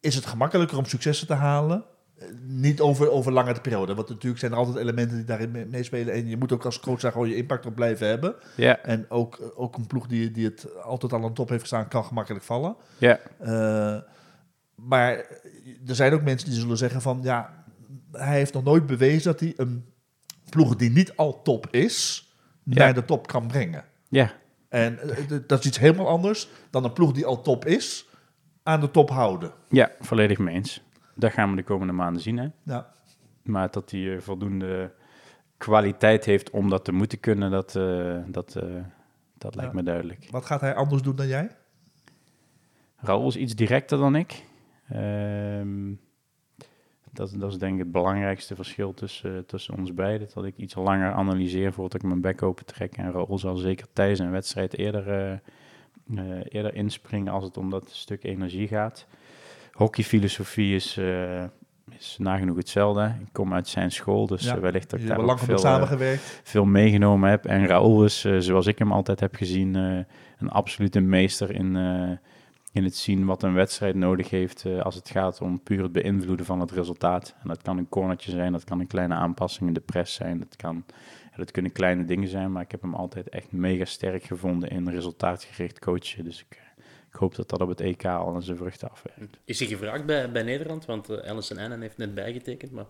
is 0.00 0.14
het 0.14 0.26
gemakkelijker 0.26 0.78
om 0.78 0.84
successen 0.84 1.26
te 1.26 1.34
halen. 1.34 1.84
Eh, 2.18 2.26
Niet 2.46 2.80
over, 2.80 3.10
over 3.10 3.32
langere 3.32 3.60
periode, 3.60 3.94
want 3.94 4.08
natuurlijk 4.08 4.40
zijn 4.40 4.52
er 4.52 4.58
altijd 4.58 4.76
elementen 4.76 5.16
die 5.16 5.24
daarin 5.26 5.50
mee- 5.50 5.66
meespelen. 5.66 6.14
En 6.14 6.28
je 6.28 6.36
moet 6.36 6.52
ook 6.52 6.64
als 6.64 6.80
coach 6.80 7.00
daar 7.00 7.12
gewoon 7.12 7.28
je 7.28 7.36
impact 7.36 7.66
op 7.66 7.74
blijven 7.74 8.06
hebben. 8.08 8.34
ja, 8.54 8.78
En 8.78 9.06
ook, 9.10 9.52
ook 9.54 9.76
een 9.76 9.86
ploeg 9.86 10.06
die, 10.06 10.30
die 10.30 10.44
het 10.44 10.82
altijd 10.82 11.12
al 11.12 11.18
aan 11.22 11.26
de 11.28 11.32
top 11.32 11.48
heeft 11.48 11.60
gestaan, 11.60 11.88
kan 11.88 12.04
gemakkelijk 12.04 12.44
vallen. 12.44 12.76
ja, 12.98 13.18
Eh, 13.38 13.96
maar 14.74 15.10
er 15.86 15.94
zijn 15.94 16.12
ook 16.12 16.22
mensen 16.22 16.48
die 16.50 16.58
zullen 16.60 16.76
zeggen 16.76 17.02
van 17.02 17.20
ja, 17.22 17.64
hij 18.12 18.36
heeft 18.36 18.52
nog 18.52 18.64
nooit 18.64 18.86
bewezen 18.86 19.30
dat 19.32 19.40
hij 19.40 19.52
een 19.56 19.84
ploeg 20.50 20.76
die 20.76 20.90
niet 20.90 21.16
al 21.16 21.42
top 21.42 21.66
is, 21.70 22.27
Ja. 22.68 22.84
naar 22.84 22.94
de 22.94 23.04
top 23.04 23.26
kan 23.26 23.46
brengen. 23.46 23.84
ja. 24.08 24.32
En 24.68 24.98
eh, 24.98 25.38
dat 25.46 25.58
is 25.60 25.66
iets 25.66 25.78
helemaal 25.78 26.08
anders 26.08 26.48
dan 26.70 26.84
een 26.84 26.92
ploeg 26.92 27.12
die 27.12 27.26
al 27.26 27.40
top 27.42 27.64
is, 27.64 28.08
aan 28.62 28.80
de 28.80 28.90
top 28.90 29.10
houden. 29.10 29.52
Ja, 29.68 29.90
volledig 30.00 30.38
mee 30.38 30.54
eens. 30.54 30.82
Dat 31.14 31.32
gaan 31.32 31.50
we 31.50 31.56
de 31.56 31.62
komende 31.62 31.92
maanden 31.92 32.22
zien. 32.22 32.36
Hè? 32.38 32.48
Ja, 32.62 32.92
Maar 33.42 33.70
dat 33.70 33.90
hij 33.90 34.14
eh, 34.14 34.20
voldoende 34.20 34.92
kwaliteit 35.56 36.24
heeft 36.24 36.50
om 36.50 36.70
dat 36.70 36.84
te 36.84 36.92
moeten 36.92 37.20
kunnen, 37.20 37.50
dat, 37.50 37.76
eh, 37.76 38.16
dat, 38.26 38.52
dat 39.38 39.54
lijkt 39.54 39.70
Ja. 39.72 39.76
me 39.76 39.82
duidelijk. 39.82 40.26
wat 40.30 40.44
gaat 40.44 40.60
hij 40.60 40.74
anders 40.74 41.02
doen 41.02 41.16
dan 41.16 41.26
jij? 41.26 41.50
Raoul 42.96 43.28
is 43.28 43.36
iets 43.36 43.54
directer 43.54 43.98
dan 43.98 44.14
ik. 44.16 44.44
Ehm, 44.88 45.92
dat, 47.18 47.34
dat 47.36 47.52
is 47.52 47.58
denk 47.58 47.72
ik 47.72 47.78
het 47.78 47.92
belangrijkste 47.92 48.54
verschil 48.54 48.94
tussen, 48.94 49.46
tussen 49.46 49.76
ons 49.76 49.94
beiden. 49.94 50.28
Dat 50.34 50.44
ik 50.44 50.56
iets 50.56 50.74
langer 50.74 51.12
analyseer 51.12 51.72
voordat 51.72 51.94
ik 51.94 52.08
mijn 52.08 52.20
bek 52.20 52.42
open 52.42 52.66
trek. 52.66 52.96
En 52.96 53.12
Raoul 53.12 53.38
zal 53.38 53.56
zeker 53.56 53.86
tijdens 53.92 54.18
een 54.18 54.30
wedstrijd 54.30 54.78
eerder, 54.78 55.08
eh, 55.08 55.32
eh, 55.32 56.44
eerder 56.48 56.74
inspringen 56.74 57.32
als 57.32 57.44
het 57.44 57.56
om 57.56 57.70
dat 57.70 57.90
stuk 57.90 58.24
energie 58.24 58.68
gaat. 58.68 59.06
Hockeyfilosofie 59.72 60.74
is, 60.74 60.96
eh, 60.96 61.44
is 61.98 62.16
nagenoeg 62.18 62.56
hetzelfde. 62.56 63.14
Ik 63.20 63.32
kom 63.32 63.54
uit 63.54 63.68
zijn 63.68 63.90
school, 63.90 64.26
dus 64.26 64.44
Ja, 64.44 64.60
wellicht 64.60 64.90
dat 64.90 65.00
ik 65.00 65.06
daar 65.06 65.18
ook 65.18 65.26
lang 65.26 65.40
veel, 65.40 65.86
veel 66.42 66.64
meegenomen 66.64 67.30
heb. 67.30 67.46
En 67.46 67.66
Raoul 67.66 68.04
is, 68.04 68.20
zoals 68.38 68.66
ik 68.66 68.78
hem 68.78 68.92
altijd 68.92 69.20
heb 69.20 69.34
gezien, 69.34 69.74
een 69.74 70.50
absolute 70.50 71.00
meester 71.00 71.50
in, 71.50 71.76
in 72.78 72.84
het 72.84 72.96
zien 72.96 73.26
wat 73.26 73.42
een 73.42 73.54
wedstrijd 73.54 73.94
nodig 73.94 74.30
heeft 74.30 74.64
eh, 74.64 74.80
als 74.80 74.94
het 74.94 75.10
gaat 75.10 75.40
om 75.40 75.62
puur 75.62 75.82
het 75.82 75.92
beïnvloeden 75.92 76.46
van 76.46 76.60
het 76.60 76.70
resultaat. 76.70 77.34
En 77.42 77.48
dat 77.48 77.62
kan 77.62 77.78
een 77.78 77.88
cornertje 77.88 78.30
zijn, 78.30 78.52
dat 78.52 78.64
kan 78.64 78.80
een 78.80 78.86
kleine 78.86 79.14
aanpassing 79.14 79.68
in 79.68 79.74
de 79.74 79.80
press 79.80 80.14
zijn, 80.14 80.38
dat, 80.38 80.56
kan, 80.56 80.84
dat 81.36 81.50
kunnen 81.50 81.72
kleine 81.72 82.04
dingen 82.04 82.28
zijn, 82.28 82.52
maar 82.52 82.62
ik 82.62 82.70
heb 82.70 82.82
hem 82.82 82.94
altijd 82.94 83.28
echt 83.28 83.52
mega 83.52 83.84
sterk 83.84 84.24
gevonden 84.24 84.70
in 84.70 84.88
resultaatgericht 84.88 85.78
coachen. 85.78 86.24
Dus 86.24 86.40
ik, 86.40 86.56
eh, 86.56 86.84
ik 87.10 87.14
hoop 87.14 87.34
dat 87.34 87.48
dat 87.48 87.60
op 87.60 87.68
het 87.68 87.80
EK 87.80 88.04
al 88.04 88.34
aan 88.34 88.42
zijn 88.42 88.56
vruchten 88.56 88.90
afwerkt. 88.90 89.38
Is 89.44 89.58
hij 89.58 89.68
gevraagd 89.68 90.06
bij, 90.06 90.32
bij 90.32 90.42
Nederland? 90.42 90.84
Want 90.84 91.10
uh, 91.10 91.16
Alison 91.18 91.58
Annen 91.58 91.80
heeft 91.80 91.96
net 91.96 92.14
bijgetekend, 92.14 92.72
maar... 92.72 92.86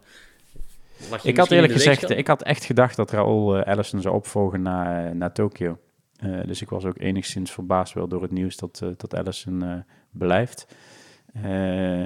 Ik 1.22 1.36
had 1.36 1.51
eerlijk 1.51 1.72
gezegd, 1.72 2.11
ik 2.11 2.26
had 2.26 2.43
echt 2.43 2.64
gedacht 2.64 2.97
dat 2.97 3.11
Raoul 3.11 3.62
Allison 3.62 4.01
zou 4.01 4.14
opvolgen 4.14 4.62
naar, 4.62 5.16
naar 5.16 5.32
Tokio. 5.32 5.78
Eh, 6.19 6.41
dus 6.47 6.62
ik 6.62 6.69
was 6.69 6.85
ook 6.85 6.99
enigszins 6.99 7.51
verbaasd 7.51 7.95
wel 7.95 8.09
door 8.09 8.23
het 8.23 8.31
nieuws 8.31 8.57
dat, 8.57 8.81
eh, 8.83 8.89
dat 8.97 9.14
Allison 9.14 9.62
eh, 9.62 9.79
blijft. 10.11 10.66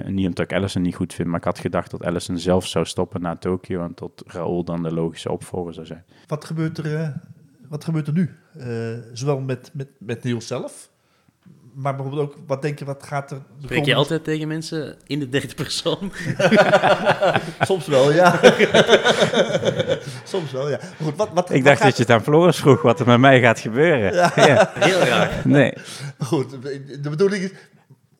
Niet 0.06 0.26
omdat 0.26 0.38
ik 0.38 0.52
Allison 0.52 0.82
niet 0.82 0.94
goed 0.94 1.14
vind, 1.14 1.28
maar 1.28 1.38
ik 1.38 1.44
had 1.44 1.58
gedacht 1.58 1.90
dat 1.90 2.04
Allison 2.04 2.38
zelf 2.38 2.66
zou 2.66 2.84
stoppen 2.84 3.20
naar 3.20 3.38
Tokio 3.38 3.84
en 3.84 3.94
tot 3.94 4.22
Raoul 4.26 4.64
dan 4.64 4.82
de 4.82 4.92
logische 4.92 5.32
opvolger 5.32 5.74
zou 5.74 5.86
zijn. 5.86 6.04
Wat 6.26 6.44
gebeurt 6.44 6.78
er, 6.78 7.20
wat 7.68 7.84
gebeurt 7.84 8.06
er 8.06 8.12
nu? 8.12 8.30
Zowel 9.12 9.40
met, 9.40 9.70
met, 9.72 9.88
met 9.98 10.22
Niels 10.22 10.46
zelf, 10.46 10.90
maar 11.74 11.94
bijvoorbeeld 11.96 12.28
ook, 12.30 12.36
wat 12.46 12.62
denk 12.62 12.78
je, 12.78 12.84
wat 12.84 13.02
gaat 13.02 13.30
er... 13.30 13.36
Spreek 13.36 13.62
je 13.62 13.68
komende- 13.74 13.94
altijd 13.94 14.24
tegen 14.24 14.48
mensen 14.48 14.96
in 15.06 15.18
de 15.18 15.28
derde 15.28 15.54
persoon? 15.54 16.12
Soms 17.60 17.86
wel, 17.86 18.12
ja. 18.12 18.40
Soms 20.24 20.52
wel, 20.52 20.70
ja. 20.70 20.78
Goed, 21.02 21.16
wat, 21.16 21.28
wat, 21.32 21.50
Ik 21.50 21.64
dacht 21.64 21.76
gaat- 21.76 21.86
dat 21.86 21.96
je 21.96 22.02
het 22.02 22.12
aan 22.12 22.22
Floris 22.22 22.56
vroeg 22.56 22.82
wat 22.82 23.00
er 23.00 23.06
met 23.06 23.18
mij 23.18 23.40
gaat 23.40 23.60
gebeuren. 23.60 24.14
Ja. 24.14 24.72
Heel 24.78 24.98
raar. 24.98 25.40
Nee. 25.44 25.72
Goed, 26.18 26.50
de 27.02 27.10
bedoeling 27.10 27.44
is, 27.44 27.50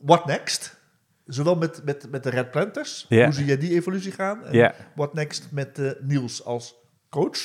what 0.01 0.27
next? 0.27 0.81
Zowel 1.27 1.55
met, 1.57 1.81
met, 1.85 2.07
met 2.11 2.23
de 2.23 2.31
Red 2.31 2.51
Planters, 2.51 3.07
Ja. 3.09 3.25
hoe 3.25 3.35
zie 3.35 3.45
jij 3.45 3.59
die 3.59 3.71
evolutie 3.75 4.13
gaan? 4.13 4.45
En 4.45 4.53
Ja, 4.55 4.75
what 4.95 5.15
next 5.15 5.49
met 5.51 5.79
eh, 5.79 5.91
Niels 6.01 6.45
als 6.45 6.75
coach, 7.11 7.39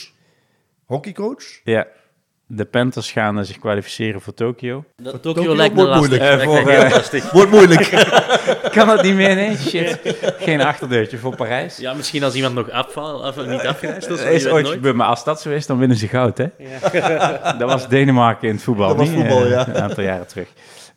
hockeycoach? 0.85 1.43
ja. 1.63 1.87
De 2.47 2.65
Panthers 2.65 3.11
gaan 3.11 3.39
eh, 3.39 3.45
zich 3.45 3.59
kwalificeren 3.59 4.21
voor 4.21 4.33
Tokio. 4.33 4.83
Tokio, 5.03 5.19
Tokio 5.19 5.55
lijkt 5.55 5.75
me 5.75 5.85
wordt 5.85 5.95
lastig. 5.95 6.19
moeilijk. 6.19 6.41
Eh, 6.41 6.47
voor, 6.47 6.69
eh, 6.69 6.91
lastig. 6.91 7.31
Wordt 7.37 7.51
moeilijk. 7.51 7.89
Kan 8.75 8.87
dat 8.87 9.03
niet 9.03 9.15
meer? 9.15 9.35
Nee, 9.35 9.57
shit. 9.57 9.99
Geen 10.39 10.61
achterdeurtje 10.61 11.17
voor 11.17 11.35
Parijs. 11.35 11.77
Ja, 11.77 11.93
misschien 11.93 12.23
als 12.23 12.35
iemand 12.35 12.55
nog 12.55 12.69
afval, 12.69 13.25
af, 13.25 13.45
niet 13.45 13.65
afgereisd 13.65 14.09
is. 14.09 14.21
Is 14.21 14.47
ooit 14.47 14.67
gebeurd, 14.67 14.95
maar 14.95 15.07
als 15.07 15.23
dat 15.23 15.41
zo 15.41 15.49
is, 15.49 15.65
dan 15.65 15.77
winnen 15.77 15.97
ze 15.97 16.07
goud, 16.07 16.37
hè? 16.37 16.47
dat 17.57 17.69
was 17.69 17.87
Denemarken 17.87 18.47
in 18.47 18.53
het 18.53 18.63
voetbal. 18.63 18.87
Dat 18.87 18.97
was 18.97 19.09
voetbal, 19.09 19.47
ja. 19.47 19.67
Een 19.67 19.81
aantal 19.81 20.03
jaren 20.03 20.27
terug. 20.27 20.47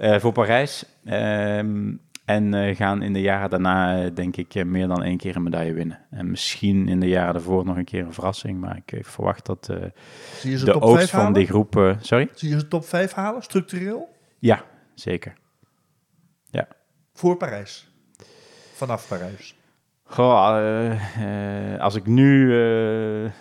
Eh, 0.01 0.19
voor 0.19 0.33
Parijs. 0.33 0.85
Ehm, 1.05 1.93
en 2.31 2.55
eh, 2.55 2.77
gaan 2.77 3.03
in 3.03 3.13
de 3.13 3.21
jaren 3.21 3.51
daarna, 3.51 4.03
eh, 4.03 4.15
denk 4.15 4.37
ik, 4.37 4.55
eh, 4.55 4.65
meer 4.65 4.89
dan 4.89 5.03
één 5.03 5.17
keer 5.17 5.37
een 5.37 5.43
medaille 5.43 5.73
winnen. 5.73 5.99
En 6.11 6.31
misschien 6.31 6.89
in 6.89 7.01
de 7.01 7.09
jaren 7.09 7.33
daarvoor 7.33 7.65
nog 7.65 7.77
een 7.77 7.85
keer 7.85 8.05
een 8.05 8.13
verrassing. 8.13 8.61
Maar 8.61 8.81
ik, 8.85 9.07
verwacht 9.07 9.47
dat 9.47 9.65
de 9.65 9.93
oogst 10.81 10.97
5 10.97 11.11
van 11.11 11.19
halen? 11.19 11.35
die 11.35 11.47
groep... 11.47 11.97
sorry? 12.01 12.29
Zie 12.35 12.49
je 12.49 12.59
ze 12.59 12.69
top 12.69 12.85
5 12.85 13.13
halen, 13.13 13.43
structureel? 13.43 14.09
Ja, 14.39 14.65
zeker. 14.95 15.39
Voor 17.13 17.37
Parijs. 17.37 17.93
Vanaf 18.73 19.09
Parijs. 19.09 19.55
Goh, 20.03 21.81
als 21.81 21.95
ik 21.95 22.07
nu, 22.07 22.47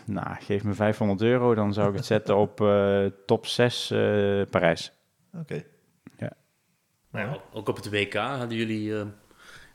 nou, 0.06 0.36
geef 0.40 0.64
me 0.64 0.74
500 0.74 1.22
euro, 1.22 1.56
dan 1.56 1.74
zou 1.74 1.90
ik 1.90 1.96
het 1.96 2.06
zetten 2.06 2.38
op 2.38 2.58
top 3.26 3.46
6 3.46 3.92
eh, 3.92 4.00
Parijs. 4.50 4.92
Oké. 5.34 5.54
Ja. 5.54 5.62
Nou 7.12 7.28
ja. 7.28 7.38
Ook 7.54 7.68
op 7.68 7.76
het 7.76 7.90
WK 7.90 8.14
hadden 8.14 8.58
jullie... 8.58 8.96
eh, 8.96 9.06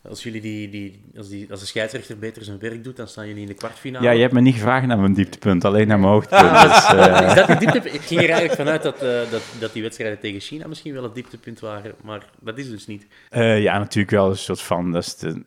als, 0.09 0.23
jullie 0.23 0.41
die, 0.41 0.69
die, 0.69 1.05
als, 1.17 1.29
die, 1.29 1.51
als 1.51 1.61
de 1.61 1.67
scheidsrechter 1.67 2.19
beter 2.19 2.45
zijn 2.45 2.59
werk 2.59 2.85
doet, 2.85 2.97
dan 2.97 3.09
staan 3.09 3.27
jullie 3.27 3.43
in 3.43 3.49
de 3.49 3.55
kwartfinale. 3.55 4.05
Ja, 4.05 4.11
je 4.11 4.21
hebt 4.21 4.33
me 4.33 4.41
niet 4.41 4.55
gevraagd 4.55 4.87
naar 4.87 4.99
mijn 4.99 5.15
dieptepunt, 5.15 5.65
alleen 5.65 5.89
naar 5.89 5.99
mijn 5.99 6.13
hoogtepunt. 6.13 6.51
Dus, 6.63 6.87
eh, 6.87 7.27
Is 7.27 7.35
dat 7.35 7.61
dieptepunt? 7.61 7.95
Ik 7.95 8.01
ging 8.01 8.21
er 8.21 8.29
eigenlijk 8.31 8.55
vanuit 8.55 8.83
dat, 8.83 9.03
eh, 9.03 9.31
dat, 9.31 9.43
dat 9.59 9.73
die 9.73 9.83
wedstrijden 9.83 10.19
tegen 10.19 10.41
China 10.41 10.67
misschien 10.67 10.93
wel 10.93 11.03
het 11.03 11.15
dieptepunt 11.15 11.61
waren, 11.61 11.95
maar 12.03 12.31
dat 12.41 12.59
is 12.59 12.71
dus 12.71 12.87
niet. 12.87 13.07
ja, 13.31 13.79
natuurlijk 13.79 14.11
wel 14.11 14.31
een 14.31 14.37
soort 14.37 14.61
van, 14.63 14.93
dat 14.93 15.03
is 15.03 15.17
de, 15.17 15.43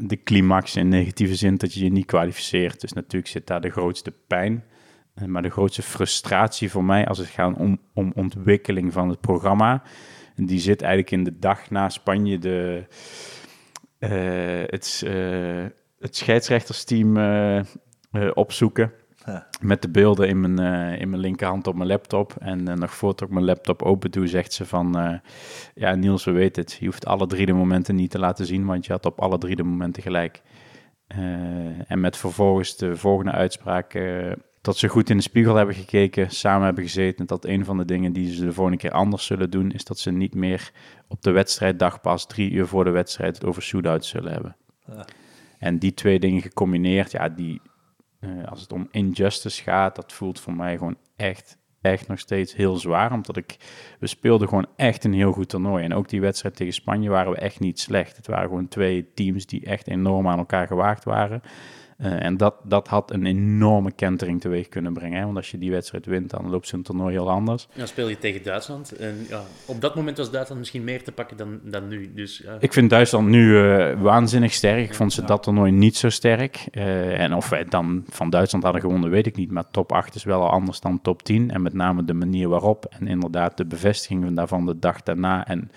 de 0.00 0.22
climax 0.22 0.76
in 0.76 0.88
negatieve 0.88 1.34
zin, 1.34 1.56
dat 1.56 1.74
je 1.74 1.84
je 1.84 1.90
niet 1.90 2.06
kwalificeert. 2.06 2.80
Dus 2.80 2.92
natuurlijk 2.92 3.30
zit 3.32 3.46
daar 3.46 3.60
de 3.60 3.70
grootste 3.70 4.12
pijn. 4.26 4.64
Maar 5.26 5.42
de 5.42 5.50
grootste 5.50 5.82
frustratie 5.82 6.70
voor 6.70 6.84
mij 6.84 7.06
als 7.06 7.18
het 7.18 7.28
gaat 7.28 7.56
om, 7.56 7.78
om 7.94 8.12
ontwikkeling 8.14 8.92
van 8.92 9.08
het 9.08 9.20
programma, 9.20 9.82
en 10.40 10.46
die 10.46 10.58
zit 10.58 10.82
eigenlijk 10.82 11.12
in 11.12 11.24
de 11.24 11.38
dag 11.38 11.70
na 11.70 11.88
Spanje 11.88 12.38
de, 12.38 12.84
eh, 13.98 14.62
het, 14.66 15.02
eh, 15.06 15.64
het 15.98 16.16
scheidsrechtersteam 16.16 17.16
eh, 17.16 17.60
opzoeken. 18.34 18.92
Ja. 19.24 19.46
Met 19.60 19.82
de 19.82 19.88
beelden 19.88 20.28
in 20.28 20.40
mijn, 20.40 20.58
in 20.98 21.10
mijn 21.10 21.22
linkerhand 21.22 21.66
op 21.66 21.74
mijn 21.74 21.88
laptop. 21.88 22.34
En 22.38 22.64
nog 22.64 22.94
voordat 22.94 23.28
ik 23.28 23.34
mijn 23.34 23.44
laptop 23.44 23.82
open 23.82 24.10
doe, 24.10 24.26
zegt 24.26 24.52
ze 24.52 24.66
van... 24.66 25.20
ja, 25.74 25.94
Niels, 25.94 26.24
we 26.24 26.30
weten 26.30 26.62
het. 26.62 26.76
Je 26.80 26.86
hoeft 26.86 27.06
alle 27.06 27.26
drie 27.26 27.46
de 27.46 27.52
momenten 27.52 27.94
niet 27.94 28.10
te 28.10 28.18
laten 28.18 28.46
zien, 28.46 28.64
want 28.66 28.86
je 28.86 28.92
had 28.92 29.06
op 29.06 29.20
alle 29.20 29.38
drie 29.38 29.56
de 29.56 29.62
momenten 29.62 30.02
gelijk. 30.02 30.42
En 31.86 32.00
met 32.00 32.16
vervolgens 32.16 32.76
de 32.76 32.96
volgende 32.96 33.32
uitspraak... 33.32 33.94
dat 34.60 34.76
ze 34.76 34.88
goed 34.88 35.10
in 35.10 35.16
de 35.16 35.22
spiegel 35.22 35.54
hebben 35.54 35.74
gekeken, 35.74 36.30
samen 36.30 36.64
hebben 36.64 36.84
gezeten. 36.84 37.18
En 37.18 37.26
dat 37.26 37.44
een 37.44 37.64
van 37.64 37.76
de 37.76 37.84
dingen 37.84 38.12
die 38.12 38.34
ze 38.34 38.44
de 38.44 38.52
volgende 38.52 38.78
keer 38.78 38.90
anders 38.90 39.26
zullen 39.26 39.50
doen... 39.50 39.70
is 39.70 39.84
dat 39.84 39.98
ze 39.98 40.10
niet 40.10 40.34
meer 40.34 40.72
op 41.08 41.22
de 41.22 41.30
wedstrijddag 41.30 42.00
pas 42.00 42.26
drie 42.26 42.50
uur 42.50 42.66
voor 42.66 42.84
de 42.84 42.90
wedstrijd... 42.90 43.34
het 43.34 43.44
over 43.44 43.62
shootouts 43.62 44.08
zullen 44.08 44.32
hebben. 44.32 44.56
Ja. 44.86 45.04
En 45.58 45.78
die 45.78 45.94
twee 45.94 46.18
dingen 46.18 46.42
gecombineerd, 46.42 47.10
ja, 47.10 47.28
die, 47.28 47.60
eh, 48.20 48.44
als 48.44 48.60
het 48.60 48.72
om 48.72 48.88
injustice 48.90 49.62
gaat, 49.62 49.96
dat 49.96 50.12
voelt 50.12 50.40
voor 50.40 50.54
mij 50.54 50.76
gewoon 50.76 50.96
echt, 51.16 51.58
echt 51.80 52.08
nog 52.08 52.18
steeds 52.18 52.54
heel 52.54 52.76
zwaar. 52.76 53.12
Omdat 53.12 53.36
ik, 53.36 53.56
we 53.98 54.06
speelden 54.06 54.48
gewoon 54.48 54.66
echt 54.76 55.04
een 55.04 55.12
heel 55.12 55.32
goed 55.32 55.48
toernooi. 55.48 55.84
En 55.84 55.94
ook 55.94 56.08
die 56.08 56.20
wedstrijd 56.20 56.56
tegen 56.56 56.72
Spanje 56.72 57.08
waren 57.08 57.32
we 57.32 57.38
echt 57.38 57.60
niet 57.60 57.80
slecht. 57.80 58.16
Het 58.16 58.26
waren 58.26 58.48
gewoon 58.48 58.68
twee 58.68 59.12
teams 59.14 59.46
die 59.46 59.64
echt 59.64 59.88
enorm 59.88 60.28
aan 60.28 60.38
elkaar 60.38 60.66
gewaagd 60.66 61.04
waren. 61.04 61.42
Eh, 62.00 62.24
en 62.24 62.36
dat, 62.36 62.54
dat 62.64 62.88
had 62.88 63.12
een 63.12 63.26
enorme 63.26 63.92
kentering 63.92 64.40
teweeg 64.40 64.68
kunnen 64.68 64.92
brengen. 64.92 65.18
Hè? 65.18 65.24
Want 65.24 65.36
als 65.36 65.50
je 65.50 65.58
die 65.58 65.70
wedstrijd 65.70 66.06
wint, 66.06 66.30
dan 66.30 66.50
loopt 66.50 66.68
zo'n 66.68 66.82
toernooi 66.82 67.12
heel 67.12 67.30
anders. 67.30 67.68
Dan 67.74 67.86
speel 67.86 68.08
je 68.08 68.18
tegen 68.18 68.42
Duitsland. 68.42 68.96
En 68.96 69.26
ja, 69.28 69.42
op 69.66 69.80
dat 69.80 69.94
moment 69.94 70.16
was 70.16 70.30
Duitsland 70.30 70.60
misschien 70.60 70.84
meer 70.84 71.04
te 71.04 71.12
pakken 71.12 71.36
dan, 71.36 71.60
dan 71.62 71.88
nu. 71.88 72.12
Dus, 72.14 72.38
ja. 72.44 72.56
Ik 72.60 72.72
vind 72.72 72.90
Duitsland 72.90 73.28
nu 73.28 73.58
eh, 73.58 74.00
waanzinnig 74.00 74.52
sterk. 74.52 74.84
Ik 74.84 74.94
vond 74.94 75.12
ze 75.12 75.24
dat 75.24 75.42
toernooi 75.42 75.72
niet 75.72 75.96
zo 75.96 76.08
sterk. 76.08 76.66
Eh, 76.70 77.20
en 77.20 77.34
of 77.34 77.48
wij 77.48 77.64
dan 77.64 78.04
van 78.08 78.30
Duitsland 78.30 78.64
hadden 78.64 78.82
gewonnen, 78.82 79.10
weet 79.10 79.26
ik 79.26 79.36
niet. 79.36 79.50
Maar 79.50 79.70
top 79.70 79.92
8 79.92 80.14
is 80.14 80.24
wel 80.24 80.42
al 80.42 80.50
anders 80.50 80.80
dan 80.80 81.00
top 81.02 81.22
10. 81.22 81.50
En 81.50 81.62
met 81.62 81.74
name 81.74 82.04
de 82.04 82.14
manier 82.14 82.48
waarop. 82.48 82.84
En 82.98 83.06
inderdaad 83.06 83.56
de 83.56 83.66
bevestiging 83.66 84.24
van 84.24 84.34
daarvan 84.34 84.66
de 84.66 84.78
dag 84.78 85.02
daarna. 85.02 85.46
En 85.46 85.70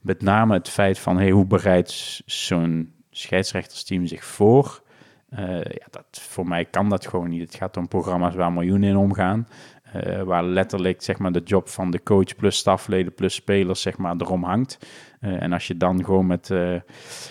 met 0.00 0.22
name 0.22 0.54
het 0.54 0.68
feit 0.68 0.98
van 0.98 1.16
hey, 1.16 1.30
hoe 1.30 1.46
bereidt 1.46 2.22
zo'n 2.26 2.92
scheidsrechtersteam 3.10 4.06
zich 4.06 4.24
voor. 4.24 4.82
Eh, 5.30 5.54
ja, 5.54 5.86
dat, 5.90 6.04
voor 6.10 6.48
mij 6.48 6.64
kan 6.64 6.88
dat 6.88 7.06
gewoon 7.06 7.28
niet. 7.28 7.40
Het 7.40 7.54
gaat 7.54 7.76
om 7.76 7.88
programma's 7.88 8.34
waar 8.34 8.52
miljoenen 8.52 8.88
in 8.88 8.96
omgaan. 8.96 9.48
eh, 9.92 10.22
waar 10.22 10.44
letterlijk 10.44 11.02
zeg 11.02 11.18
maar, 11.18 11.32
de 11.32 11.42
job 11.44 11.68
van 11.68 11.90
de 11.90 12.02
coach 12.02 12.36
plus 12.36 12.56
stafleden 12.56 13.14
plus 13.14 13.34
spelers 13.34 13.82
zeg 13.82 13.96
maar, 13.98 14.14
erom 14.18 14.44
hangt. 14.44 14.78
Eh, 15.20 15.42
en 15.42 15.52
als 15.52 15.66
je 15.66 15.76
dan 15.76 16.04
gewoon 16.04 16.26
met, 16.26 16.50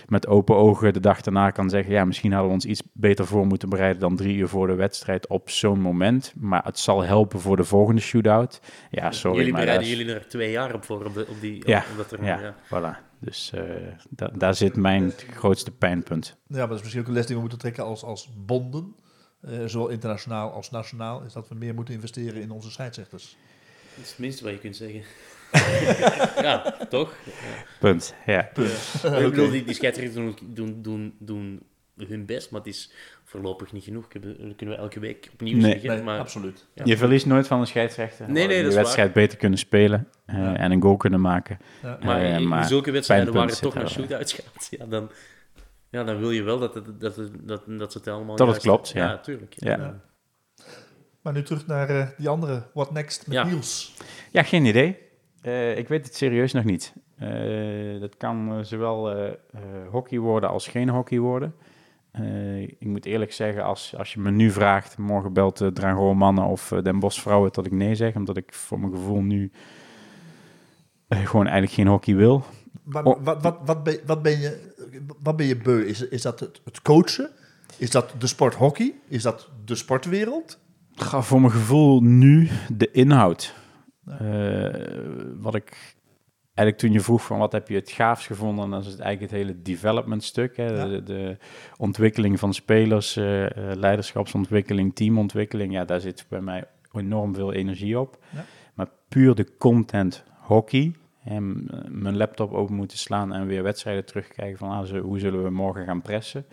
met 0.08 0.28
open 0.28 0.56
ogen 0.56 0.94
de 0.94 1.00
dag 1.00 1.22
daarna 1.22 1.52
kan 1.52 1.70
zeggen... 1.70 1.94
ja, 1.94 2.06
misschien 2.06 2.32
hadden 2.32 2.48
we 2.50 2.56
ons 2.56 2.66
iets 2.66 2.82
beter 2.94 3.26
voor 3.26 3.48
moeten 3.48 3.70
bereiden... 3.70 4.00
dan 4.00 4.16
drie 4.16 4.38
uur 4.38 4.48
voor 4.48 4.68
de 4.68 4.76
wedstrijd 4.76 5.28
op 5.28 5.50
zo'n 5.50 5.82
moment. 5.82 6.34
Maar 6.38 6.64
het 6.64 6.80
zal 6.80 7.02
helpen 7.04 7.40
voor 7.40 7.56
de 7.56 7.64
volgende 7.64 8.02
shootout. 8.02 8.62
Ja, 8.90 9.12
sorry, 9.12 9.38
jullie 9.38 9.54
bereiden 9.54 9.88
jullie 9.88 10.14
er 10.14 10.28
twee 10.28 10.52
jaar 10.52 10.74
op 10.74 10.84
voor, 10.84 11.06
op, 11.06 11.14
de, 11.14 11.26
op, 11.30 11.42
die, 11.42 11.68
Ja, 11.68 11.84
ja, 12.22 12.40
ja. 12.40 12.56
voilà. 12.66 13.09
Dus 13.20 13.52
eh, 13.54 13.64
da- 14.10 14.32
daar 14.38 14.56
zit 14.56 14.76
mijn 14.76 15.12
grootste 15.34 15.72
pijnpunt. 15.72 16.38
Ja, 16.48 16.58
maar 16.58 16.68
dat 16.68 16.76
is 16.76 16.82
misschien 16.82 17.02
ook 17.02 17.08
een 17.08 17.14
les 17.14 17.26
die 17.26 17.36
we 17.36 17.42
moeten 17.42 17.60
trekken 17.60 17.84
als, 17.84 18.04
als 18.04 18.30
bonden. 18.46 18.96
eh, 19.42 19.66
zowel 19.66 19.88
internationaal 19.88 20.52
als 20.52 20.70
nationaal. 20.72 21.22
Is 21.22 21.34
dat 21.34 21.48
we 21.48 21.56
meer 21.56 21.74
moeten 21.74 21.94
investeren 21.94 22.42
in 22.42 22.52
onze 22.52 22.72
scheidsrechters. 22.72 23.38
Dat 23.96 24.04
is 24.04 24.10
het 24.10 24.20
minste 24.20 24.44
wat 24.44 24.54
je 24.54 24.60
kunt 24.60 24.76
zeggen. 24.76 25.02
ja, 26.46 26.78
toch? 26.90 27.14
Punt, 27.80 28.14
ja. 28.26 28.48
Ik 28.48 28.54
bedoel, 29.04 29.50
die, 29.52 29.64
die 29.64 29.74
scheidsrechters 29.76 30.16
doen, 30.26 30.38
doen, 30.54 30.82
doen, 30.82 31.16
doen 31.20 31.62
hun 32.08 32.26
best, 32.26 32.52
maar 32.52 32.60
het 32.62 32.70
is 32.70 32.92
voorlopig 33.30 33.72
niet 33.72 33.84
genoeg. 33.84 34.08
Dat 34.08 34.22
kunnen 34.56 34.76
we 34.76 34.82
elke 34.82 35.00
week 35.00 35.30
opnieuw 35.34 35.58
Nee. 35.58 35.72
zeggen. 35.72 35.90
Nee, 35.90 36.04
maar, 36.04 36.20
absoluut. 36.20 36.68
Ja. 36.74 36.84
Je 36.86 36.98
verliest 36.98 37.26
nooit 37.26 37.48
van 37.48 37.60
een 37.60 37.68
scheidsrechter. 37.68 38.32
Nee, 38.32 38.48
nee, 38.48 38.56
Je 38.58 38.62
dat 38.64 38.72
is 38.72 38.78
wedstrijd 38.78 39.14
beter 39.14 39.38
kunnen 39.38 39.60
spelen 39.60 40.08
eh, 40.26 40.38
Ja. 40.38 40.56
en 40.58 40.72
een 40.72 40.82
goal 40.82 40.98
kunnen 40.98 41.22
maken. 41.22 41.60
Ja. 41.82 41.98
Maar, 42.04 42.22
Eh, 42.22 42.34
in 42.36 42.48
maar 42.48 42.66
zulke 42.66 42.92
wedstrijden 42.92 43.34
waar 43.34 43.48
het 43.48 43.62
toch 43.62 43.74
naar 43.74 43.90
shootouts 43.90 44.34
gaat, 44.34 44.68
ja, 44.70 44.86
dan, 44.86 45.10
ja, 45.90 46.04
dan 46.04 46.18
wil 46.20 46.32
je 46.32 46.44
wel 46.44 46.60
dat, 46.60 46.74
het, 46.74 47.00
dat, 47.00 47.16
het, 47.16 47.32
dat, 47.48 47.62
dat 47.68 47.92
ze 47.92 47.98
het 47.98 48.08
allemaal 48.08 48.36
Dat 48.36 48.48
het 48.48 48.58
klopt, 48.58 48.90
ja. 48.90 49.08
Ja, 49.10 49.18
tuurlijk. 49.18 49.54
Ja. 49.58 49.78
Ja. 49.78 50.00
Maar 51.22 51.34
nu 51.34 51.44
terug 51.44 51.68
naar 51.68 51.90
eh, 51.90 52.08
die 52.18 52.30
andere. 52.30 52.64
What 52.74 52.92
next 52.92 53.28
met 53.28 53.36
Ja. 53.36 53.44
Niels. 53.44 53.94
Ja, 54.32 54.44
geen 54.44 54.66
idee. 54.66 54.98
Eh, 55.42 55.78
ik 55.78 55.88
weet 55.88 56.06
het 56.06 56.16
serieus 56.16 56.54
nog 56.54 56.64
niet. 56.64 56.94
Eh, 57.18 58.00
dat 58.00 58.18
kan 58.18 58.66
zowel 58.66 59.12
eh, 59.12 59.28
eh, 59.28 59.34
hockey 59.92 60.20
worden 60.20 60.50
als 60.50 60.68
geen 60.68 60.90
hockey 60.90 61.20
worden. 61.20 61.56
Eh, 62.20 62.62
ik 62.62 62.86
moet 62.86 63.06
eerlijk 63.06 63.34
zeggen, 63.34 63.64
als, 63.64 63.96
als 63.98 64.14
je 64.14 64.20
me 64.20 64.32
nu 64.32 64.52
vraagt, 64.52 64.98
morgen 64.98 65.34
belt 65.34 65.58
de 65.58 65.72
Dragol 65.72 66.14
mannen 66.14 66.44
of 66.44 66.72
eh, 66.72 66.82
Den 66.84 67.00
Bosch 67.00 67.22
vrouwen, 67.22 67.52
dat 67.54 67.66
ik 67.66 67.72
nee 67.72 67.96
zeg. 67.96 68.16
Omdat 68.16 68.38
ik 68.38 68.54
voor 68.54 68.80
mijn 68.80 68.94
gevoel 68.94 69.22
nu 69.22 69.52
eh, 71.08 71.26
gewoon 71.26 71.46
eigenlijk 71.46 71.74
geen 71.74 71.88
hockey 71.88 72.16
wil. 72.16 72.44
Maar 72.84 73.04
Oh. 73.04 73.24
wat, 73.24 73.42
wat, 73.42 73.58
wat, 73.66 73.84
ben, 73.84 74.00
wat, 74.06 74.22
ben 74.22 74.40
je, 74.40 74.74
wat 75.22 75.36
ben 75.36 75.46
je 75.46 75.58
beu? 75.58 75.82
Is, 75.86 76.08
is 76.08 76.22
dat 76.22 76.40
het, 76.40 76.62
het 76.64 76.82
coachen? 76.82 77.30
Is 77.78 77.92
dat 77.92 78.14
de 78.18 78.28
sport 78.28 78.56
hockey? 78.56 78.94
Is 79.08 79.22
dat 79.24 79.50
de 79.66 79.76
sportwereld? 79.76 80.60
Ga 80.96 81.22
voor 81.22 81.40
mijn 81.40 81.54
gevoel 81.54 82.02
nu 82.02 82.50
de 82.74 82.92
inhoud. 82.92 83.54
Wat 85.40 85.56
ik 85.56 85.98
eigenlijk 86.60 86.78
toen 86.78 86.92
je 86.92 87.00
vroeg 87.00 87.26
van 87.26 87.38
wat 87.40 87.52
heb 87.52 87.68
je 87.68 87.76
het 87.76 87.92
gaafst 87.92 88.28
gevonden, 88.28 88.70
dan 88.70 88.80
is 88.80 88.86
het 88.86 89.00
eigenlijk 89.00 89.32
het 89.32 89.42
hele 89.42 89.62
development 89.62 90.24
stuk. 90.24 90.58
Hè? 90.58 90.66
Ja. 90.66 90.86
De, 90.86 91.04
de 91.04 91.38
ontwikkeling 91.78 92.40
van 92.40 92.54
spelers, 92.54 93.16
eh, 93.16 93.46
eh, 93.46 93.78
leiderschapsontwikkeling, 93.78 94.96
teamontwikkeling. 94.96 95.74
Ja, 95.74 95.86
daar 95.86 96.00
zit 96.00 96.26
bij 96.30 96.42
mij 96.42 96.64
enorm 96.94 97.34
veel 97.34 97.54
energie 97.54 98.00
op. 98.00 98.18
Ja. 98.30 98.46
Maar 98.74 98.88
puur 99.08 99.36
de 99.36 99.58
content 99.58 100.24
hockey. 100.40 100.94
En 101.24 101.68
mijn 101.90 102.18
laptop 102.18 102.54
open 102.54 102.76
moeten 102.76 102.98
slaan 102.98 103.34
en 103.34 103.46
weer 103.46 103.64
wedstrijden 103.64 104.06
terugkijken 104.06 104.58
van 104.58 104.70
ah, 104.70 105.02
hoe 105.02 105.20
zullen 105.20 105.44
we 105.44 105.50
morgen 105.50 105.86
gaan 105.86 106.02
pressen. 106.02 106.46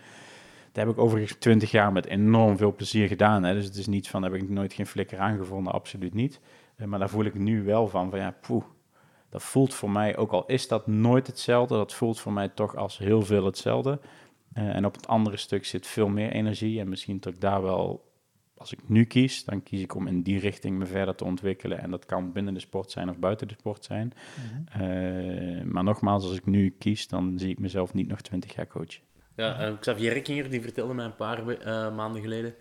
Dat 0.71 0.85
heb 0.85 0.95
ik 0.95 1.01
overigens 1.01 1.39
twintig 1.39 1.71
jaar 1.71 1.91
met 1.91 2.05
enorm 2.05 2.57
veel 2.57 2.73
plezier 2.73 3.07
gedaan. 3.07 3.43
Hè. 3.43 3.53
Dus 3.53 3.65
het 3.65 3.75
is 3.75 3.87
niet 3.87 4.09
van, 4.09 4.23
heb 4.23 4.33
ik 4.33 4.49
nooit 4.49 4.73
geen 4.73 4.87
flikker 4.87 5.19
aangevonden, 5.19 5.73
absoluut 5.73 6.13
niet. 6.13 6.39
Eh, 6.75 6.87
maar 6.87 6.99
daar 6.99 7.09
voel 7.09 7.25
ik 7.25 7.33
nu 7.33 7.63
wel 7.63 7.87
van, 7.87 8.09
van 8.09 8.19
ja, 8.19 8.35
poeh, 8.41 8.63
dat 9.29 9.43
voelt 9.43 9.73
voor 9.73 9.89
mij, 9.89 10.17
ook 10.17 10.31
al 10.31 10.45
is 10.45 10.67
dat 10.67 10.87
nooit 10.87 11.27
hetzelfde, 11.27 11.75
dat 11.75 11.93
voelt 11.93 12.19
voor 12.19 12.33
mij 12.33 12.49
toch 12.49 12.75
als 12.75 12.97
heel 12.97 13.21
veel 13.21 13.45
hetzelfde. 13.45 13.99
Eh, 14.53 14.75
en 14.75 14.85
op 14.85 14.95
het 14.95 15.07
andere 15.07 15.37
stuk 15.37 15.65
zit 15.65 15.87
veel 15.87 16.07
meer 16.07 16.31
energie 16.31 16.79
en 16.79 16.89
misschien 16.89 17.19
dat 17.19 17.33
ik 17.33 17.41
daar 17.41 17.61
wel 17.61 18.05
als 18.57 18.73
ik 18.73 18.79
nu 18.89 19.05
kies, 19.05 19.45
dan 19.45 19.63
kies 19.63 19.81
ik 19.81 19.95
om 19.95 20.07
in 20.07 20.21
die 20.21 20.39
richting 20.39 20.77
me 20.77 20.85
verder 20.85 21.15
te 21.15 21.23
ontwikkelen. 21.23 21.79
En 21.79 21.91
dat 21.91 22.05
kan 22.05 22.31
binnen 22.31 22.53
de 22.53 22.59
sport 22.59 22.91
zijn 22.91 23.09
of 23.09 23.17
buiten 23.17 23.47
de 23.47 23.53
sport 23.59 23.83
zijn. 23.83 24.13
Eh, 24.71 25.63
maar 25.63 25.83
nogmaals, 25.83 26.23
als 26.23 26.35
ik 26.35 26.45
nu 26.45 26.75
kies, 26.79 27.07
dan 27.07 27.39
zie 27.39 27.49
ik 27.49 27.59
mezelf 27.59 27.93
niet 27.93 28.07
nog 28.07 28.21
20 28.21 28.55
jaar 28.55 28.67
coachen. 28.67 29.01
Ja, 29.35 29.67
uh, 29.67 29.77
Xavier 29.79 30.13
Rekkinger 30.13 30.49
die 30.49 30.61
vertelde 30.61 30.93
mij 30.93 31.05
een 31.05 31.15
paar 31.15 31.49
uh, 31.49 31.95
maanden 31.95 32.21
geleden. 32.21 32.55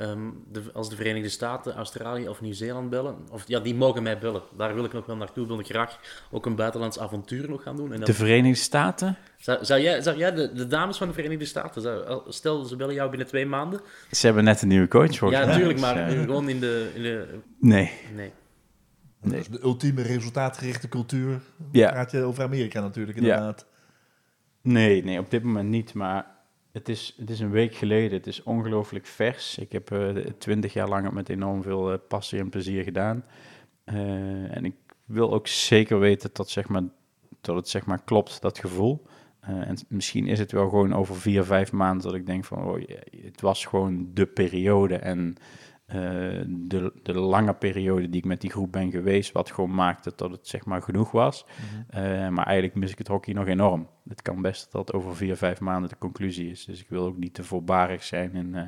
Um, 0.00 0.44
de, 0.52 0.62
als 0.72 0.90
de 0.90 0.96
Verenigde 0.96 1.28
Staten, 1.28 1.74
Australië 1.74 2.28
of 2.28 2.40
Nieuw-Zeeland 2.40 2.90
bellen, 2.90 3.16
of 3.30 3.44
ja, 3.46 3.60
die 3.60 3.74
mogen 3.74 4.02
mij 4.02 4.18
bellen. 4.18 4.42
Daar 4.56 4.74
wil 4.74 4.84
ik 4.84 4.92
nog 4.92 5.06
wel 5.06 5.16
naartoe. 5.16 5.46
Wil 5.46 5.58
ik 5.58 5.66
graag 5.66 5.98
ook 6.30 6.46
een 6.46 6.54
buitenlands 6.54 6.98
avontuur 6.98 7.48
nog 7.48 7.62
gaan 7.62 7.76
doen. 7.76 7.92
En 7.92 8.00
de 8.00 8.14
Verenigde 8.14 8.62
Staten? 8.62 9.16
Zou, 9.36 9.64
zou 9.64 9.80
jij, 9.80 10.02
zou 10.02 10.16
jij 10.16 10.32
de, 10.32 10.52
de, 10.52 10.66
dames 10.66 10.96
van 10.96 11.08
de 11.08 11.14
Verenigde 11.14 11.44
Staten, 11.44 11.82
zou, 11.82 12.22
stel 12.28 12.64
ze 12.64 12.76
bellen 12.76 12.94
jou 12.94 13.08
binnen 13.10 13.26
twee 13.28 13.46
maanden. 13.46 13.80
Ze 14.10 14.26
hebben 14.26 14.44
net 14.44 14.62
een 14.62 14.68
nieuwe 14.68 14.88
coach 14.88 15.16
voor. 15.16 15.30
Ja, 15.30 15.44
natuurlijk, 15.44 15.80
maar 15.80 16.10
ja. 16.10 16.22
gewoon 16.22 16.48
in 16.48 16.60
de, 16.60 16.90
in 16.94 17.02
de. 17.02 17.38
Nee. 17.60 17.92
Nee. 18.14 18.32
Nee. 19.22 19.44
de 19.50 19.62
ultieme 19.62 20.02
resultaatgerichte 20.02 20.88
cultuur. 20.88 21.40
Ja. 21.70 21.90
Praat 21.90 22.10
je 22.10 22.22
over 22.22 22.44
Amerika 22.44 22.80
natuurlijk, 22.80 23.18
inderdaad. 23.18 23.66
Ja. 23.68 23.74
Nee, 24.72 25.04
nee, 25.04 25.18
op 25.18 25.30
dit 25.30 25.42
moment 25.42 25.68
niet. 25.68 25.94
Maar 25.94 26.35
het 26.76 26.88
is, 26.88 27.14
het 27.18 27.30
is 27.30 27.40
een 27.40 27.50
week 27.50 27.74
geleden. 27.74 28.16
Het 28.16 28.26
is 28.26 28.42
ongelooflijk 28.42 29.06
vers. 29.06 29.58
Ik 29.58 29.72
heb 29.72 29.90
uh, 29.90 30.26
twintig 30.38 30.72
jaar 30.72 30.88
lang 30.88 31.10
met 31.10 31.28
enorm 31.28 31.62
veel 31.62 31.92
uh, 31.92 31.98
passie 32.08 32.38
en 32.38 32.48
plezier 32.48 32.82
gedaan. 32.82 33.24
Uh, 33.84 34.56
en 34.56 34.64
ik 34.64 34.74
wil 35.04 35.32
ook 35.32 35.46
zeker 35.46 35.98
weten 35.98 36.30
dat, 36.32 36.50
zeg 36.50 36.68
maar, 36.68 36.82
dat 37.40 37.56
het 37.56 37.68
zeg 37.68 37.86
maar, 37.86 38.02
klopt, 38.04 38.40
dat 38.40 38.58
gevoel. 38.58 39.06
en 39.40 39.76
misschien 39.88 40.26
is 40.26 40.38
het 40.38 40.52
wel 40.52 40.68
gewoon 40.68 40.94
over 40.94 41.16
vier, 41.16 41.44
vijf 41.44 41.72
maanden 41.72 42.06
dat 42.06 42.14
ik 42.14 42.26
denk 42.26 42.44
van... 42.44 42.64
Oh, 42.64 42.80
het 43.24 43.40
was 43.40 43.64
gewoon 43.64 44.10
de 44.14 44.26
periode 44.26 44.96
en 44.96 45.36
de, 45.86 46.92
de 47.02 47.18
lange 47.18 47.54
periode 47.54 48.08
die 48.08 48.20
ik 48.20 48.24
met 48.24 48.40
die 48.40 48.50
groep 48.50 48.72
ben 48.72 48.90
geweest... 48.90 49.32
wat 49.32 49.50
gewoon 49.50 49.74
maakte 49.74 50.12
dat 50.16 50.30
het 50.30 50.48
zeg 50.48 50.64
maar 50.64 50.82
genoeg 50.82 51.10
was. 51.10 51.46
Mhm. 51.90 52.32
maar 52.32 52.46
eigenlijk 52.46 52.74
mis 52.74 52.90
ik 52.90 52.98
het 52.98 53.08
hockey 53.08 53.34
nog 53.34 53.46
enorm 53.46 53.88
het 54.08 54.22
kan 54.22 54.42
best 54.42 54.72
dat 54.72 54.86
dat 54.86 54.92
over 54.96 55.16
vier, 55.16 55.36
vijf 55.36 55.60
maanden 55.60 55.90
de 55.90 55.98
conclusie 55.98 56.50
is. 56.50 56.64
Dus 56.64 56.80
ik 56.80 56.88
wil 56.88 57.04
ook 57.04 57.16
niet 57.16 57.34
te 57.34 57.44
voorbarig 57.44 58.04
zijn 58.04 58.34
in, 58.34 58.52
uh, 58.54 58.62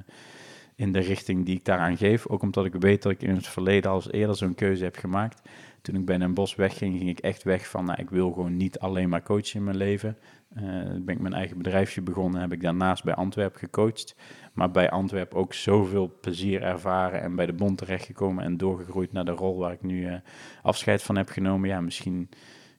in 0.74 0.92
de 0.92 0.98
richting 0.98 1.46
die 1.46 1.56
ik 1.56 1.64
daaraan 1.64 1.96
geef. 1.96 2.26
Ook 2.26 2.42
omdat 2.42 2.64
ik 2.64 2.74
weet 2.74 3.02
dat 3.02 3.12
ik 3.12 3.22
in 3.22 3.34
het 3.34 3.46
verleden 3.46 3.90
al 3.90 3.96
eens 3.96 4.12
eerder 4.12 4.36
zo'n 4.36 4.54
keuze 4.54 4.84
heb 4.84 4.96
gemaakt. 4.96 5.48
Toen 5.82 5.94
ik 5.94 6.04
bij 6.04 6.18
Den 6.18 6.34
Bos 6.34 6.54
wegging, 6.54 6.96
ging 6.96 7.08
ik 7.08 7.18
echt 7.18 7.42
weg 7.42 7.68
van, 7.68 7.84
nou, 7.84 8.00
ik 8.00 8.10
wil 8.10 8.32
gewoon 8.32 8.56
niet 8.56 8.78
alleen 8.78 9.08
maar 9.08 9.22
coachen 9.22 9.58
in 9.58 9.64
mijn 9.64 9.76
leven. 9.76 10.18
Uh, 10.56 10.62
ben 11.00 11.08
ik 11.14 11.20
mijn 11.20 11.34
eigen 11.34 11.56
bedrijfje 11.56 12.02
begonnen, 12.02 12.40
heb 12.40 12.52
ik 12.52 12.60
daarnaast 12.60 13.04
bij 13.04 13.14
Antwerpen 13.14 13.58
gecoacht. 13.58 14.16
Maar 14.52 14.70
bij 14.70 14.90
Antwerpen 14.90 15.38
ook 15.38 15.54
zoveel 15.54 16.18
plezier 16.20 16.62
ervaren 16.62 17.20
en 17.20 17.36
bij 17.36 17.46
de 17.46 17.52
bond 17.52 17.78
terechtgekomen 17.78 18.44
en 18.44 18.56
doorgegroeid 18.56 19.12
naar 19.12 19.24
de 19.24 19.30
rol 19.30 19.58
waar 19.58 19.72
ik 19.72 19.82
nu 19.82 20.06
uh, 20.06 20.14
afscheid 20.62 21.02
van 21.02 21.16
heb 21.16 21.28
genomen. 21.28 21.68
Ja, 21.68 21.80
misschien 21.80 22.28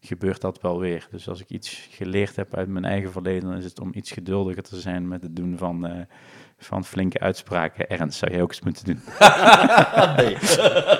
gebeurt 0.01 0.41
dat 0.41 0.61
wel 0.61 0.79
weer. 0.79 1.07
Dus 1.11 1.29
als 1.29 1.41
ik 1.41 1.49
iets 1.49 1.87
geleerd 1.91 2.35
heb 2.35 2.55
uit 2.55 2.67
mijn 2.67 2.85
eigen 2.85 3.11
verleden, 3.11 3.49
dan 3.49 3.57
is 3.57 3.63
het 3.63 3.79
om 3.79 3.91
iets 3.93 4.11
geduldiger 4.11 4.63
te 4.63 4.79
zijn 4.79 5.07
met 5.07 5.23
het 5.23 5.35
doen 5.35 5.57
van, 5.57 5.85
uh, 5.85 6.01
van 6.57 6.85
flinke 6.85 7.19
uitspraken. 7.19 7.89
Ernst, 7.89 8.19
zou 8.19 8.33
je 8.33 8.41
ook 8.41 8.49
eens 8.49 8.61
moeten 8.61 8.85
doen. 8.85 9.01
nee. 10.17 10.35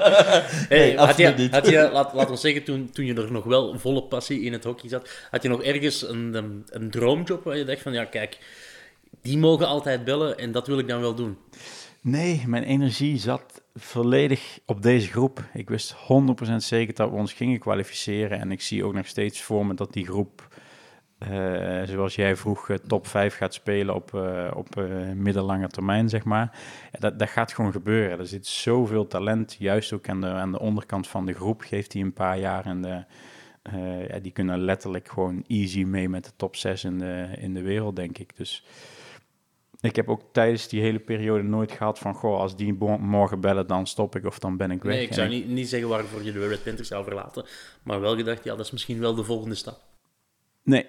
hey, 0.76 0.94
had 0.96 1.18
je, 1.18 1.48
had 1.52 1.70
je, 1.70 1.90
laat, 1.92 2.14
laat 2.14 2.30
ons 2.30 2.42
zeggen, 2.42 2.64
toen, 2.64 2.90
toen 2.92 3.06
je 3.06 3.14
er 3.14 3.32
nog 3.32 3.44
wel 3.44 3.80
volle 3.80 4.04
passie 4.04 4.42
in 4.42 4.54
het 4.54 4.64
hockey 4.64 4.90
zat, 4.90 5.10
had 5.32 5.44
je 5.44 5.50
nog 5.50 5.64
ergens 5.64 6.10
een, 6.10 6.34
een, 6.34 6.66
een 6.70 6.92
droomjob 6.92 7.44
waar 7.44 7.58
je 7.58 7.66
dacht 7.66 7.82
van, 7.82 7.94
ja 7.94 8.06
kijk, 8.06 8.38
die 9.22 9.38
mogen 9.38 9.68
altijd 9.68 10.04
bellen 10.04 10.38
en 10.38 10.52
dat 10.52 10.68
wil 10.68 10.80
ik 10.80 10.88
dan 10.88 11.02
wel 11.02 11.16
doen? 11.16 11.38
Nee, 12.02 12.44
mijn 12.48 12.64
energie 12.64 13.18
zat 13.18 13.62
volledig 13.80 14.60
op 14.66 14.82
deze 14.82 15.08
groep. 15.08 15.44
Ik 15.54 15.70
wist 15.70 15.96
100% 15.96 15.98
zeker 16.56 16.94
dat 16.94 17.10
we 17.10 17.16
ons 17.16 17.34
gingen 17.34 17.60
kwalificeren. 17.60 18.40
En 18.40 18.52
ik 18.52 18.62
zie 18.62 18.84
ook 18.84 18.94
nog 18.94 19.08
steeds 19.08 19.42
voor 19.42 19.66
me 19.66 19.74
dat 19.74 19.94
die 19.94 20.06
groep, 20.06 20.48
uh, 21.20 21.82
zoals 21.84 22.16
jij 22.16 22.36
vroeg, 22.36 22.70
uh, 22.70 22.78
top 22.78 23.08
5 23.08 23.36
gaat 23.36 23.54
spelen 23.54 23.96
op, 23.96 24.12
uh, 24.16 24.52
op 24.56 24.76
middellange 25.16 25.68
termijn, 25.68 26.10
zeg 26.10 26.24
maar. 26.24 26.60
Dat, 26.92 27.20
dat 27.20 27.30
gaat 27.30 27.54
gewoon 27.54 27.72
gebeuren. 27.72 28.20
Er 28.20 28.28
zit 28.28 28.48
zoveel 28.48 29.08
talent, 29.08 29.56
juist 29.60 29.94
ook 29.94 30.10
aan 30.10 30.22
de, 30.22 30.28
aan 30.28 30.52
de 30.52 30.60
onderkant 30.60 31.08
van 31.08 31.26
de 31.26 31.34
groep. 31.34 31.62
Geeft 31.62 31.94
hij 31.94 32.02
een 32.02 32.14
paar 32.14 32.40
jaar 32.40 32.66
en 32.66 33.06
ja, 34.10 34.20
die 34.22 34.32
kunnen 34.32 34.60
letterlijk 34.60 35.10
gewoon 35.10 35.44
easy 35.48 35.84
mee 35.84 36.10
met 36.10 36.24
de 36.24 36.32
top 36.36 36.56
6 36.56 36.84
in 36.84 37.00
de, 37.00 37.28
in 37.38 37.54
de 37.54 37.62
wereld, 37.62 37.96
denk 37.96 38.18
ik. 38.18 38.38
Dus 38.38 38.64
ik 39.82 39.96
heb 39.96 40.10
ook 40.10 40.22
tijdens 40.32 40.68
die 40.68 40.82
hele 40.82 41.00
periode 41.00 41.44
nooit 41.44 41.72
gehad 41.72 42.00
van, 42.00 42.14
goh, 42.14 42.40
als 42.40 42.56
die 42.56 42.74
morgen 42.74 43.40
bellen, 43.40 43.68
dan 43.68 43.88
stop 43.88 44.16
ik 44.16 44.26
of 44.26 44.40
dan 44.40 44.58
ben 44.58 44.72
ik 44.72 44.84
weg. 44.84 44.96
Nee, 44.96 45.04
ik 45.04 45.14
zou 45.14 45.30
niet, 45.30 45.48
niet 45.48 45.70
zeggen 45.70 45.90
waarvoor 45.90 46.24
je 46.24 46.32
de 46.32 46.48
Red 46.48 46.64
Panthers 46.64 46.88
zou 46.88 47.04
verlaten, 47.04 47.46
maar 47.84 48.02
wel 48.02 48.16
gedacht, 48.16 48.44
ja, 48.44 48.56
dat 48.56 48.66
is 48.66 48.72
misschien 48.72 49.00
wel 49.00 49.16
de 49.16 49.24
volgende 49.24 49.56
stap. 49.56 49.80
Nee, 50.64 50.86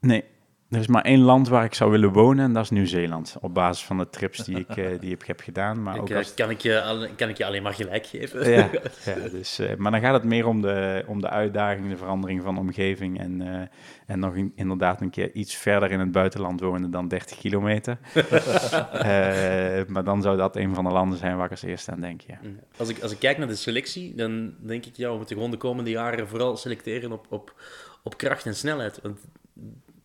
nee. 0.00 0.24
Er 0.70 0.78
is 0.78 0.86
maar 0.86 1.04
één 1.04 1.20
land 1.20 1.48
waar 1.48 1.64
ik 1.64 1.74
zou 1.74 1.90
willen 1.90 2.12
wonen 2.12 2.44
en 2.44 2.52
dat 2.52 2.62
is 2.62 2.70
Nieuw-Zeeland. 2.70 3.36
Op 3.40 3.54
basis 3.54 3.84
van 3.84 3.98
de 3.98 4.10
trips 4.10 4.44
die 4.44 4.58
ik, 4.58 4.76
uh, 4.76 5.00
die 5.00 5.14
ik 5.14 5.22
heb 5.26 5.40
gedaan. 5.40 5.82
Maar 5.82 6.00
ook 6.00 6.12
als... 6.12 6.34
kan, 6.34 6.50
ik 6.50 6.60
je, 6.60 7.08
kan 7.16 7.28
ik 7.28 7.36
je 7.36 7.44
alleen 7.44 7.62
maar 7.62 7.74
gelijk 7.74 8.06
geven. 8.06 8.50
Ja, 8.50 8.70
ja 9.04 9.28
dus, 9.30 9.60
uh, 9.60 9.74
maar 9.76 9.90
dan 9.90 10.00
gaat 10.00 10.12
het 10.12 10.24
meer 10.24 10.46
om 10.46 10.62
de, 10.62 11.04
om 11.06 11.20
de 11.20 11.28
uitdaging, 11.28 11.88
de 11.88 11.96
verandering 11.96 12.42
van 12.42 12.54
de 12.54 12.60
omgeving. 12.60 13.18
En, 13.18 13.40
uh, 13.40 13.60
en 14.06 14.18
nog 14.18 14.34
in, 14.34 14.52
inderdaad 14.54 15.00
een 15.00 15.10
keer 15.10 15.32
iets 15.32 15.54
verder 15.54 15.90
in 15.90 16.00
het 16.00 16.12
buitenland 16.12 16.60
wonen 16.60 16.90
dan 16.90 17.08
30 17.08 17.38
kilometer. 17.38 17.98
maar 19.92 20.04
dan 20.04 20.22
zou 20.22 20.36
dat 20.36 20.56
een 20.56 20.74
van 20.74 20.84
de 20.84 20.90
landen 20.90 21.18
zijn 21.18 21.36
waar 21.36 21.44
ik 21.44 21.50
als 21.50 21.62
eerste 21.62 21.90
aan 21.90 22.00
denk. 22.00 22.20
Ja. 22.20 22.38
Mm. 22.42 22.60
Als, 22.76 22.88
ik, 22.88 23.02
als 23.02 23.12
ik 23.12 23.18
kijk 23.18 23.38
naar 23.38 23.48
de 23.48 23.56
selectie, 23.56 24.14
dan 24.14 24.54
denk 24.58 24.86
ik, 24.86 24.96
ja, 24.96 25.10
we 25.10 25.16
moeten 25.16 25.36
gewoon 25.36 25.50
de 25.50 25.56
komende 25.56 25.90
jaren 25.90 26.28
vooral 26.28 26.56
selecteren 26.56 27.12
op, 27.12 27.26
op, 27.28 27.54
op 28.02 28.16
kracht 28.16 28.46
en 28.46 28.54
snelheid. 28.54 29.00
Want 29.02 29.18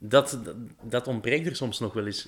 dat, 0.10 0.40
dat 0.82 1.08
ontbreekt 1.08 1.48
er 1.48 1.56
soms 1.56 1.80
nog 1.80 1.94
wel 1.94 2.06
eens. 2.06 2.28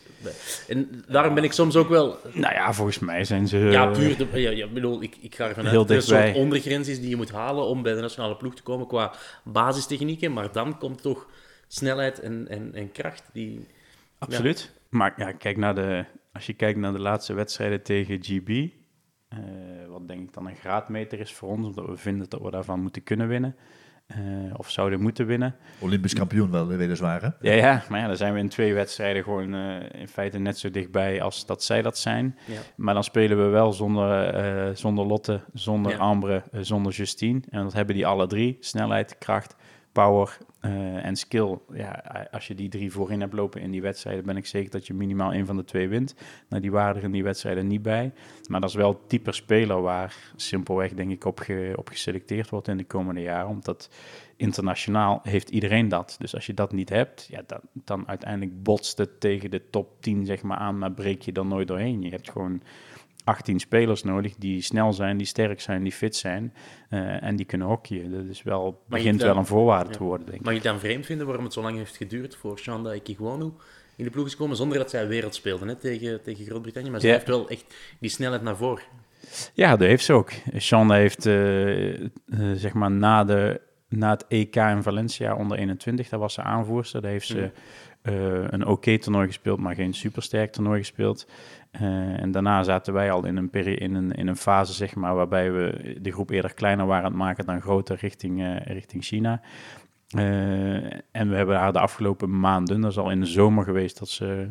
En 0.67 1.03
daarom 1.07 1.33
ben 1.33 1.43
ik 1.43 1.51
soms 1.51 1.75
ook 1.75 1.89
wel... 1.89 2.17
Nou 2.33 2.53
ja, 2.53 2.73
volgens 2.73 2.99
mij 2.99 3.23
zijn 3.23 3.47
ze... 3.47 3.57
Ja, 3.57 3.85
puur... 3.85 4.17
De, 4.17 4.39
ja, 4.39 4.49
ja, 4.49 4.67
bedoel, 4.67 5.01
ik, 5.01 5.17
ik 5.21 5.35
ga 5.35 5.47
ervan 5.47 5.65
uit 5.65 5.73
dat 5.73 5.89
er 5.89 5.95
een 5.95 6.01
soort 6.01 6.35
ondergrens 6.35 6.87
is 6.87 6.99
die 6.99 7.09
je 7.09 7.15
moet 7.15 7.31
halen 7.31 7.65
om 7.65 7.81
bij 7.81 7.93
de 7.93 8.01
nationale 8.01 8.35
ploeg 8.35 8.55
te 8.55 8.63
komen 8.63 8.87
qua 8.87 9.13
basistechnieken. 9.43 10.33
Maar 10.33 10.51
dan 10.51 10.77
komt 10.77 11.01
toch 11.01 11.27
snelheid 11.67 12.19
en, 12.19 12.47
en, 12.47 12.73
en 12.73 12.91
kracht 12.91 13.23
die... 13.33 13.67
Absoluut. 14.17 14.73
Maar 14.89 15.13
ja, 15.17 15.31
kijk 15.31 15.57
naar 15.57 15.75
de, 15.75 16.05
als 16.33 16.45
je 16.45 16.53
kijkt 16.53 16.79
naar 16.79 16.93
de 16.93 16.99
laatste 16.99 17.33
wedstrijden 17.33 17.83
tegen 17.83 18.23
GB... 18.23 18.49
Uh, 19.33 19.39
wat 19.87 20.07
denk 20.07 20.21
ik 20.21 20.33
dan 20.33 20.47
een 20.47 20.55
graadmeter 20.55 21.19
is 21.19 21.33
voor 21.33 21.49
ons, 21.49 21.67
omdat 21.67 21.85
we 21.85 21.97
vinden 21.97 22.29
dat 22.29 22.41
we 22.41 22.51
daarvan 22.51 22.81
moeten 22.81 23.03
kunnen 23.03 23.27
winnen. 23.27 23.55
Uh, 24.11 24.53
of 24.57 24.71
zouden 24.71 25.01
moeten 25.01 25.25
winnen. 25.25 25.55
Olympisch 25.79 26.13
kampioen 26.13 26.51
wel, 26.51 26.67
weliswaar. 26.67 27.21
Hè? 27.21 27.49
Ja, 27.49 27.53
ja, 27.53 27.83
maar 27.89 27.99
ja, 27.99 28.07
dan 28.07 28.15
zijn 28.15 28.33
we 28.33 28.39
in 28.39 28.49
twee 28.49 28.73
wedstrijden 28.73 29.23
gewoon 29.23 29.53
uh, 29.53 29.75
in 29.91 30.07
feite 30.07 30.37
net 30.37 30.57
zo 30.57 30.71
dichtbij 30.71 31.21
als 31.21 31.45
dat 31.45 31.63
zij 31.63 31.81
dat 31.81 31.97
zijn. 31.97 32.37
Ja. 32.45 32.59
Maar 32.75 32.93
dan 32.93 33.03
spelen 33.03 33.37
we 33.37 33.49
wel 33.49 33.73
zonder, 33.73 34.45
uh, 34.69 34.75
zonder 34.75 35.05
Lotte, 35.05 35.41
zonder 35.53 35.91
ja. 35.91 35.97
Ambre, 35.97 36.43
zonder 36.51 36.91
Justine. 36.93 37.41
En 37.49 37.63
dat 37.63 37.73
hebben 37.73 37.95
die 37.95 38.07
alle 38.07 38.27
drie. 38.27 38.57
Snelheid, 38.59 39.17
kracht, 39.17 39.55
power 40.03 40.37
uh, 40.61 41.05
en 41.05 41.15
skill. 41.15 41.57
Ja, 41.73 42.27
als 42.31 42.47
je 42.47 42.55
die 42.55 42.69
drie 42.69 42.91
voorin 42.91 43.19
hebt 43.19 43.33
lopen 43.33 43.61
in 43.61 43.71
die 43.71 43.81
wedstrijden, 43.81 44.25
ben 44.25 44.37
ik 44.37 44.45
zeker 44.45 44.71
dat 44.71 44.87
je 44.87 44.93
minimaal 44.93 45.33
een 45.33 45.45
van 45.45 45.57
de 45.57 45.63
twee 45.63 45.87
wint. 45.87 46.15
Nou, 46.49 46.61
die 46.61 46.71
waren 46.71 46.95
er 46.95 47.03
in 47.03 47.11
die 47.11 47.23
wedstrijden 47.23 47.67
niet 47.67 47.81
bij. 47.81 48.11
Maar 48.49 48.61
dat 48.61 48.69
is 48.69 48.75
wel 48.75 48.89
het 48.89 49.09
type 49.09 49.31
speler 49.31 49.81
waar 49.81 50.15
simpelweg, 50.35 50.93
denk 50.93 51.11
ik, 51.11 51.25
op, 51.25 51.45
op 51.75 51.87
geselecteerd 51.87 52.49
wordt 52.49 52.67
in 52.67 52.77
de 52.77 52.85
komende 52.85 53.21
jaren. 53.21 53.49
Omdat 53.49 53.89
internationaal 54.35 55.19
heeft 55.23 55.49
iedereen 55.49 55.87
dat. 55.87 56.15
Dus 56.19 56.35
als 56.35 56.45
je 56.45 56.53
dat 56.53 56.71
niet 56.71 56.89
hebt, 56.89 57.27
ja, 57.29 57.41
dan, 57.45 57.61
dan 57.73 58.07
uiteindelijk 58.07 58.63
botst 58.63 58.97
het 58.97 59.19
tegen 59.19 59.51
de 59.51 59.69
top 59.69 60.01
10 60.01 60.25
zeg 60.25 60.41
maar, 60.41 60.57
aan, 60.57 60.77
maar 60.77 60.91
breek 60.91 61.21
je 61.21 61.31
dan 61.31 61.47
nooit 61.47 61.67
doorheen. 61.67 62.01
Je 62.01 62.09
hebt 62.09 62.31
gewoon 62.31 62.61
18 63.27 63.59
spelers 63.59 64.03
nodig 64.03 64.35
die 64.35 64.61
snel 64.61 64.93
zijn, 64.93 65.17
die 65.17 65.27
sterk 65.27 65.61
zijn, 65.61 65.83
die 65.83 65.91
fit 65.91 66.15
zijn 66.15 66.53
uh, 66.89 67.23
en 67.23 67.35
die 67.35 67.45
kunnen 67.45 67.67
hockeyen. 67.67 68.11
Dat 68.11 68.25
is 68.25 68.43
wel, 68.43 68.83
begint 68.87 69.19
dan, 69.19 69.27
wel 69.27 69.37
een 69.37 69.45
voorwaarde 69.45 69.89
ja. 69.89 69.97
te 69.97 70.03
worden, 70.03 70.25
denk 70.25 70.37
ik. 70.37 70.43
Mag 70.43 70.53
je 70.53 70.59
het 70.59 70.67
dan 70.67 70.79
vreemd 70.79 71.05
vinden 71.05 71.25
waarom 71.25 71.43
het 71.43 71.53
zo 71.53 71.61
lang 71.61 71.77
heeft 71.77 71.97
geduurd 71.97 72.35
voor 72.35 72.59
Shanda 72.59 72.93
Ikigwanu 72.93 73.51
in 73.97 74.03
de 74.03 74.09
ploeg 74.09 74.25
is 74.25 74.31
gekomen, 74.31 74.55
zonder 74.55 74.77
dat 74.77 74.89
zij 74.89 75.07
wereld 75.07 75.35
speelde 75.35 75.65
hè, 75.65 75.75
tegen, 75.75 76.21
tegen 76.21 76.45
Groot-Brittannië, 76.45 76.89
maar 76.89 76.99
ze 76.99 77.07
ja. 77.07 77.13
heeft 77.13 77.27
wel 77.27 77.49
echt 77.49 77.75
die 77.99 78.09
snelheid 78.09 78.41
naar 78.41 78.57
voren. 78.57 78.83
Ja, 79.53 79.69
dat 79.75 79.87
heeft 79.87 80.03
ze 80.03 80.13
ook. 80.13 80.31
Shanda 80.57 80.95
heeft, 80.95 81.25
uh, 81.25 81.99
uh, 81.99 82.07
zeg 82.53 82.73
maar, 82.73 82.91
na, 82.91 83.23
de, 83.23 83.61
na 83.89 84.09
het 84.09 84.25
EK 84.27 84.55
in 84.55 84.83
Valencia 84.83 85.35
onder 85.35 85.57
21, 85.57 86.09
daar 86.09 86.19
was 86.19 86.33
ze 86.33 86.41
aanvoerster, 86.41 87.01
daar 87.01 87.11
heeft 87.11 87.27
ze... 87.27 87.51
Uh, 88.09 88.43
een 88.47 88.65
oké 88.65 88.97
toernooi 88.97 89.27
gespeeld, 89.27 89.59
maar 89.59 89.75
geen 89.75 89.93
supersterk 89.93 90.51
toernooi 90.51 90.79
gespeeld. 90.79 91.27
Uh, 91.81 92.21
en 92.21 92.31
daarna 92.31 92.63
zaten 92.63 92.93
wij 92.93 93.11
al 93.11 93.25
in 93.25 93.37
een, 93.37 93.51
in, 93.51 93.95
een, 93.95 94.11
in 94.11 94.27
een 94.27 94.37
fase, 94.37 94.73
zeg 94.73 94.95
maar, 94.95 95.15
waarbij 95.15 95.51
we 95.51 95.97
de 96.01 96.11
groep 96.11 96.29
eerder 96.29 96.53
kleiner 96.53 96.85
waren 96.85 97.03
aan 97.03 97.11
het 97.11 97.19
maken 97.19 97.45
dan 97.45 97.61
groter 97.61 97.97
richting, 98.01 98.39
uh, 98.41 98.59
richting 98.59 99.03
China. 99.03 99.41
en 101.11 101.29
we 101.29 101.35
hebben 101.35 101.57
haar 101.57 101.73
de 101.73 101.79
afgelopen 101.79 102.39
maanden, 102.39 102.81
dat 102.81 102.91
is 102.91 102.97
al 102.97 103.11
in 103.11 103.19
de 103.19 103.25
zomer 103.25 103.63
geweest, 103.63 103.99
dat 103.99 104.09
ze 104.09 104.47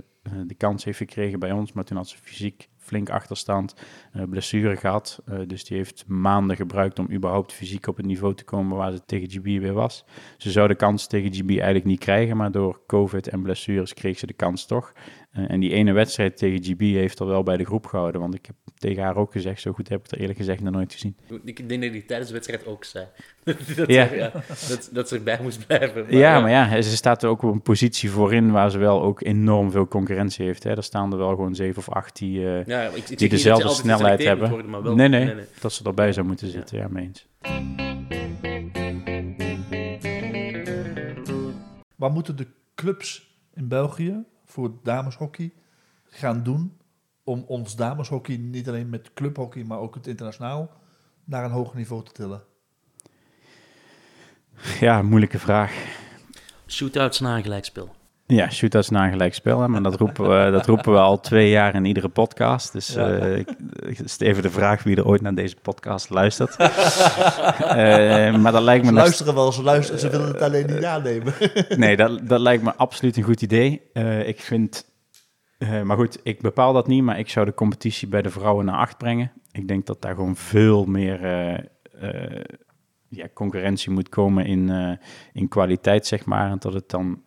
de 0.46 0.54
kans 0.54 0.84
heeft 0.84 0.98
gekregen 0.98 1.38
bij 1.38 1.52
ons, 1.52 1.72
maar 1.72 1.84
toen 1.84 1.96
had 1.96 2.08
ze 2.08 2.16
fysiek 2.18 2.68
flink 2.86 3.10
achterstand, 3.10 3.74
eh, 4.12 4.22
blessure 4.28 4.76
gehad. 4.76 5.22
Eh, 5.24 5.38
dus 5.46 5.64
die 5.64 5.76
heeft 5.76 6.04
maanden 6.06 6.56
gebruikt 6.56 6.98
om 6.98 7.10
überhaupt 7.10 7.52
fysiek 7.52 7.86
op 7.86 7.96
het 7.96 8.06
niveau 8.06 8.34
te 8.34 8.44
komen 8.44 8.76
waar 8.76 8.92
ze 8.92 9.04
tegen 9.06 9.30
GB 9.30 9.44
weer 9.44 9.72
was. 9.72 10.04
Ze 10.36 10.50
zou 10.50 10.68
de 10.68 10.74
kans 10.74 11.06
tegen 11.06 11.32
GB 11.32 11.48
eigenlijk 11.48 11.84
niet 11.84 11.98
krijgen, 12.00 12.36
maar 12.36 12.50
door 12.50 12.80
COVID 12.86 13.28
en 13.28 13.42
blessures 13.42 13.94
kreeg 13.94 14.18
ze 14.18 14.26
de 14.26 14.32
kans 14.32 14.66
toch. 14.66 14.92
Eh, 15.36 15.44
en 15.50 15.60
die 15.60 15.72
ene 15.72 15.92
wedstrijd 15.92 16.36
tegen 16.36 16.62
GB 16.64 16.80
heeft 16.80 17.18
er 17.18 17.26
wel 17.26 17.42
bij 17.42 17.56
de 17.56 17.64
groep 17.64 17.86
gehouden. 17.86 18.20
Want 18.20 18.34
ik 18.34 18.46
heb 18.46 18.54
tegen 18.78 19.02
haar 19.02 19.16
ook 19.16 19.32
gezegd, 19.32 19.60
zo 19.60 19.72
goed 19.72 19.88
heb 19.88 19.98
ik 19.98 20.04
het 20.04 20.12
er 20.14 20.20
eerlijk 20.20 20.38
gezegd 20.38 20.60
nog 20.60 20.72
nooit 20.72 20.92
gezien. 20.92 21.16
Ik 21.44 21.68
denk 21.68 21.82
dat 21.82 21.90
hij 21.90 22.00
tijdens 22.00 22.28
de 22.28 22.34
wedstrijd 22.34 22.66
ook 22.66 22.84
zei. 22.84 23.06
dat, 23.44 23.56
Ja. 23.86 24.08
ze, 24.08 24.14
ja, 24.16 24.30
dat, 24.68 24.88
dat 24.92 25.08
ze 25.08 25.14
erbij 25.16 25.38
moest 25.42 25.66
blijven. 25.66 26.06
ja, 26.16 26.40
maar 26.40 26.50
ja, 26.50 26.82
ze 26.82 26.96
staat 26.96 27.22
er 27.22 27.28
ook 27.28 27.42
op 27.42 27.52
een 27.52 27.62
positie 27.62 28.10
voorin 28.10 28.50
waar 28.50 28.70
ze 28.70 28.78
wel 28.78 29.02
ook 29.02 29.22
enorm 29.22 29.70
veel 29.70 29.88
concurrentie 29.88 30.44
heeft. 30.46 30.62
Hè. 30.62 30.76
Er 30.76 30.82
staan 30.82 31.12
er 31.12 31.18
wel 31.18 31.28
gewoon 31.28 31.54
zeven 31.54 31.78
of 31.78 31.88
acht 31.88 32.16
die, 32.16 32.46
eh, 32.58 32.64
Ja, 32.66 32.82
ik, 32.82 33.08
ik 33.08 33.18
die 33.18 33.28
dezelfde 33.28 33.68
snelheid 33.68 34.24
hebben. 34.24 34.48
worden, 34.50 34.70
maar 34.70 34.82
wel- 34.82 34.94
nee, 34.94 35.08
nee, 35.08 35.34
dat 35.60 35.72
ze 35.72 35.84
erbij 35.84 36.12
zou 36.12 36.26
moeten 36.26 36.48
zitten, 36.50 36.78
ja, 36.78 36.88
meens. 36.90 37.26
Wat 41.96 42.12
moeten 42.14 42.36
de 42.36 42.46
clubs 42.74 43.36
in 43.54 43.68
België 43.68 44.24
voor 44.46 44.64
het 44.64 44.84
dameshockey 44.84 45.52
gaan 46.04 46.42
doen 46.42 46.78
om 47.24 47.44
ons 47.46 47.76
dameshockey 47.76 48.36
niet 48.36 48.68
alleen 48.68 48.88
met 48.88 49.12
clubhockey, 49.12 49.64
maar 49.64 49.78
ook 49.78 49.94
het 49.94 50.06
internationaal 50.06 50.70
naar 51.24 51.44
een 51.44 51.50
hoger 51.50 51.76
niveau 51.76 52.04
te 52.04 52.12
tillen? 52.12 52.42
Ja, 54.80 55.02
moeilijke 55.02 55.38
vraag. 55.38 55.72
Shootouts 56.66 57.20
na 57.20 57.36
een 57.36 57.42
gelijkspel. 57.42 57.94
Ja, 58.28 58.50
shootouts 58.50 58.88
na 58.88 59.04
een 59.04 59.10
gelijkspel, 59.10 59.60
hè, 59.60 59.68
maar 59.68 59.82
dat 59.82 59.94
roepen, 59.94 60.44
we, 60.44 60.50
dat 60.50 60.66
roepen 60.66 60.92
we 60.92 60.98
al 60.98 61.20
twee 61.20 61.50
jaar 61.50 61.74
in 61.74 61.84
iedere 61.84 62.08
podcast. 62.08 62.72
Dus 62.72 62.94
Ja. 62.94 63.08
eh, 63.16 63.38
ik- 63.38 63.56
is 64.04 64.18
even 64.18 64.42
de 64.42 64.50
vraag 64.50 64.82
wie 64.82 64.96
er 64.96 65.06
ooit 65.06 65.20
naar 65.20 65.34
deze 65.34 65.56
podcast 65.62 66.10
luistert. 66.10 66.56
Eh, 67.60 68.36
maar 68.36 68.52
dat 68.52 68.62
lijkt 68.62 68.82
me 68.84 68.88
Ze 68.90 68.94
luisteren 68.96 69.34
wel, 69.34 69.52
ze 69.52 69.62
luisteren, 69.62 70.00
ze 70.00 70.10
willen 70.10 70.26
het 70.26 70.42
alleen 70.42 70.66
niet 70.66 70.84
aannemen. 70.84 71.32
Nee, 71.76 71.96
dat, 71.96 72.28
dat 72.28 72.40
lijkt 72.40 72.62
me 72.62 72.74
absoluut 72.74 73.16
een 73.16 73.22
goed 73.22 73.42
idee. 73.42 73.82
Eh, 73.92 74.28
ik 74.28 74.40
vind, 74.40 74.84
eh, 75.58 75.82
maar 75.82 75.96
goed, 75.96 76.18
ik 76.22 76.40
bepaal 76.40 76.72
dat 76.72 76.86
niet, 76.86 77.02
maar 77.02 77.18
ik 77.18 77.28
zou 77.30 77.46
de 77.46 77.54
competitie 77.54 78.08
bij 78.08 78.22
de 78.22 78.30
vrouwen 78.30 78.64
naar 78.64 78.76
acht 78.78 78.98
brengen. 78.98 79.32
Ik 79.52 79.68
denk 79.68 79.86
dat 79.86 80.02
daar 80.02 80.14
gewoon 80.14 80.36
veel 80.36 80.84
meer 80.84 81.24
eh, 81.24 81.54
eh, 82.00 82.44
ja, 83.08 83.26
concurrentie 83.34 83.90
moet 83.90 84.08
komen 84.08 84.46
in, 84.46 84.70
eh, 84.70 84.90
in 85.32 85.48
kwaliteit, 85.48 86.06
zeg 86.06 86.24
maar. 86.24 86.50
En 86.50 86.56
dat 86.58 86.72
het 86.72 86.90
dan, 86.90 87.20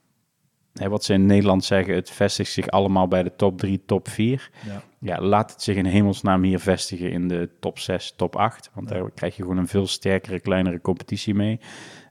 hè, 0.73 0.89
wat 0.89 1.03
ze 1.03 1.13
in 1.13 1.25
Nederland 1.25 1.63
zeggen, 1.63 1.95
het 1.95 2.09
vestigt 2.09 2.51
zich 2.51 2.67
allemaal 2.67 3.07
bij 3.07 3.23
de 3.23 3.35
top 3.35 3.57
3, 3.57 3.81
top 3.85 4.07
4. 4.07 4.49
Ja. 4.65 4.81
Ja, 5.01 5.21
laat 5.21 5.51
het 5.51 5.61
zich 5.61 5.75
in 5.75 5.85
hemelsnaam 5.85 6.43
hier 6.43 6.59
vestigen 6.59 7.11
in 7.11 7.27
de 7.27 7.49
top 7.59 7.79
6, 7.79 8.13
top 8.15 8.35
8. 8.35 8.69
Want 8.73 8.87
daar 8.87 9.11
krijg 9.11 9.35
je 9.35 9.41
gewoon 9.41 9.57
een 9.57 9.67
veel 9.67 9.87
sterkere, 9.87 10.39
kleinere 10.39 10.81
competitie 10.81 11.33
mee. 11.33 11.59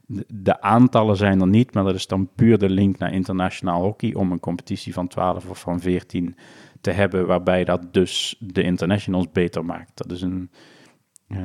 De, 0.05 0.25
de 0.27 0.61
aantallen 0.61 1.17
zijn 1.17 1.41
er 1.41 1.47
niet, 1.47 1.73
maar 1.73 1.83
dat 1.83 1.95
is 1.95 2.07
dan 2.07 2.29
puur 2.35 2.57
de 2.57 2.69
link 2.69 2.97
naar 2.97 3.13
internationaal 3.13 3.81
hockey 3.81 4.13
om 4.13 4.31
een 4.31 4.39
competitie 4.39 4.93
van 4.93 5.07
12 5.07 5.49
of 5.49 5.59
van 5.59 5.79
14 5.79 6.35
te 6.81 6.91
hebben, 6.91 7.27
waarbij 7.27 7.63
dat 7.63 7.93
dus 7.93 8.35
de 8.39 8.63
internationals 8.63 9.31
beter 9.31 9.65
maakt. 9.65 9.91
Dat 9.97 10.11
is 10.11 10.21
een, 10.21 10.51
eh, 11.27 11.39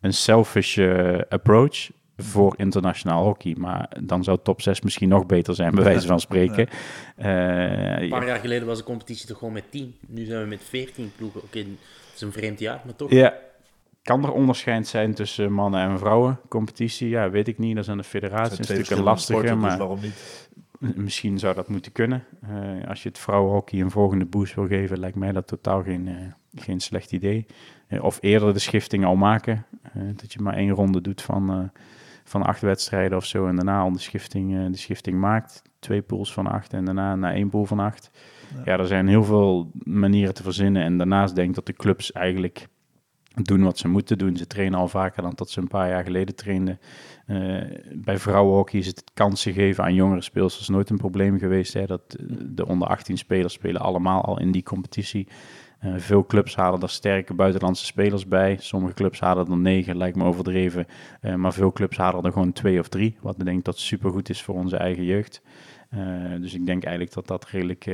een 0.00 0.12
selfish 0.12 0.78
eh, 0.78 1.18
approach 1.28 1.90
voor 2.22 2.54
internationaal 2.56 3.24
hockey, 3.24 3.54
maar 3.58 3.90
dan 4.02 4.24
zou 4.24 4.38
top 4.42 4.60
6 4.62 4.80
misschien 4.80 5.08
nog 5.08 5.26
beter 5.26 5.54
zijn, 5.54 5.74
bij 5.74 5.84
wijze 5.84 6.06
van 6.06 6.20
spreken. 6.20 6.68
Eh, 7.16 8.00
Een 8.00 8.08
paar 8.08 8.26
jaar 8.26 8.38
geleden 8.38 8.66
was 8.66 8.78
de 8.78 8.84
competitie 8.84 9.26
toch 9.26 9.38
gewoon 9.38 9.52
met 9.52 9.70
10. 9.70 9.94
Nu 10.06 10.24
zijn 10.24 10.42
we 10.42 10.48
met 10.48 10.62
14 10.62 11.12
ploegen. 11.16 11.42
Oké, 11.42 11.58
het 11.58 11.66
is 12.14 12.20
een 12.20 12.32
vreemd 12.32 12.58
jaar, 12.58 12.80
maar 12.84 12.96
toch. 12.96 13.10
Ja. 13.10 13.34
Kan 14.02 14.24
er 14.24 14.32
onderscheid 14.32 14.86
zijn 14.86 15.14
tussen 15.14 15.52
mannen 15.52 15.80
en 15.80 15.98
vrouwen 15.98 16.40
competitie? 16.48 17.08
Ja, 17.08 17.30
weet 17.30 17.48
ik 17.48 17.58
niet. 17.58 17.74
Dat 17.74 17.84
is 17.84 17.90
aan 17.90 17.96
de 17.96 18.04
federatie. 18.04 18.50
Dat 18.50 18.58
is 18.60 18.68
natuurlijk 18.68 18.90
een 18.90 19.02
lastige, 19.02 19.42
dus 19.42 19.54
maar 19.54 19.78
waarom 19.78 20.00
niet? 20.00 20.48
misschien 20.78 21.38
zou 21.38 21.54
dat 21.54 21.68
moeten 21.68 21.92
kunnen. 21.92 22.24
Eh, 22.42 22.88
als 22.88 23.02
je 23.02 23.08
het 23.08 23.18
vrouwenhockey 23.18 23.80
een 23.80 23.90
volgende 23.90 24.24
boost 24.24 24.54
wil 24.54 24.66
geven, 24.66 24.98
lijkt 24.98 25.16
mij 25.16 25.32
dat 25.32 25.46
totaal 25.46 25.82
geen, 25.82 26.08
eh, 26.08 26.62
geen 26.64 26.80
slecht 26.80 27.12
idee. 27.12 27.46
Of 28.00 28.18
eerder 28.20 28.52
de 28.52 28.58
schifting 28.58 29.04
al 29.04 29.16
maken. 29.16 29.66
Eh, 29.82 30.02
dat 30.16 30.32
je 30.32 30.40
maar 30.40 30.54
één 30.54 30.70
ronde 30.70 31.00
doet 31.00 31.22
van, 31.22 31.50
eh, 31.50 31.80
van 32.28 32.42
acht 32.42 32.60
wedstrijden 32.60 33.18
of 33.18 33.24
zo. 33.24 33.46
En 33.46 33.56
daarna 33.56 33.80
al 33.80 33.92
de 33.92 33.98
schifting, 33.98 34.56
eh, 34.58 34.66
de 34.70 34.76
schifting 34.76 35.18
maakt. 35.18 35.62
Twee 35.78 36.02
pools 36.02 36.32
van 36.32 36.46
acht 36.46 36.72
en 36.72 36.84
daarna 36.84 37.16
naar 37.16 37.34
één 37.34 37.48
pool 37.48 37.64
van 37.64 37.78
acht. 37.78 38.10
Ja. 38.54 38.62
Ja. 38.64 38.78
er 38.78 38.86
zijn 38.86 39.08
heel 39.08 39.24
veel 39.24 39.70
manieren 39.82 40.34
te 40.34 40.42
verzinnen. 40.42 40.82
En 40.82 40.98
daarnaast 40.98 41.34
denk 41.34 41.48
ik 41.48 41.54
dat 41.54 41.66
de 41.66 41.72
clubs 41.72 42.12
eigenlijk 42.12 42.68
doen 43.42 43.62
wat 43.62 43.78
ze 43.78 43.88
moeten 43.88 44.18
doen. 44.18 44.36
Ze 44.36 44.46
trainen 44.46 44.78
al 44.78 44.88
vaker 44.88 45.22
dan 45.22 45.32
dat 45.34 45.50
ze 45.50 45.60
een 45.60 45.68
paar 45.68 45.88
jaar 45.88 46.04
geleden 46.04 46.34
trainden. 46.34 46.80
Eh, 47.26 47.62
bij 47.94 48.18
vrouwenhockey 48.18 48.78
is 48.78 48.86
het 48.86 49.04
kansen 49.14 49.52
geven 49.52 49.84
aan 49.84 49.94
jongere 49.94 50.22
speelsters 50.22 50.68
nooit 50.68 50.90
een 50.90 50.96
probleem 50.96 51.38
geweest. 51.38 51.72
Hè? 51.72 51.86
Dat, 51.86 52.16
eh, 52.18 52.26
de 52.40 52.66
onder 52.66 52.88
18 52.88 53.18
spelers 53.18 53.54
spelen 53.54 53.80
allemaal 53.80 54.24
al 54.24 54.40
in 54.40 54.50
die 54.50 54.62
competitie. 54.62 55.28
Eh, 55.78 55.92
veel 55.96 56.26
clubs 56.26 56.56
halen 56.56 56.80
er 56.80 56.90
sterke 56.90 57.34
buitenlandse 57.34 57.84
spelers 57.84 58.26
bij. 58.26 58.56
Sommige 58.60 58.94
clubs 58.94 59.20
halen 59.20 59.50
er 59.50 59.56
negen, 59.56 59.96
lijkt 59.96 60.16
me 60.16 60.24
overdreven. 60.24 60.86
Eh, 61.20 61.34
maar 61.34 61.52
veel 61.52 61.72
clubs 61.72 61.96
halen 61.96 62.24
er 62.24 62.32
gewoon 62.32 62.52
twee 62.52 62.78
of 62.78 62.88
drie. 62.88 63.16
Wat 63.20 63.38
ik 63.38 63.44
denk 63.44 63.64
dat 63.64 63.78
supergoed 63.78 64.28
is 64.28 64.42
voor 64.42 64.54
onze 64.54 64.76
eigen 64.76 65.04
jeugd. 65.04 65.42
Eh, 65.90 66.00
dus 66.40 66.54
ik 66.54 66.66
denk 66.66 66.82
eigenlijk 66.82 67.14
dat 67.14 67.26
dat 67.26 67.50
redelijk 67.50 67.86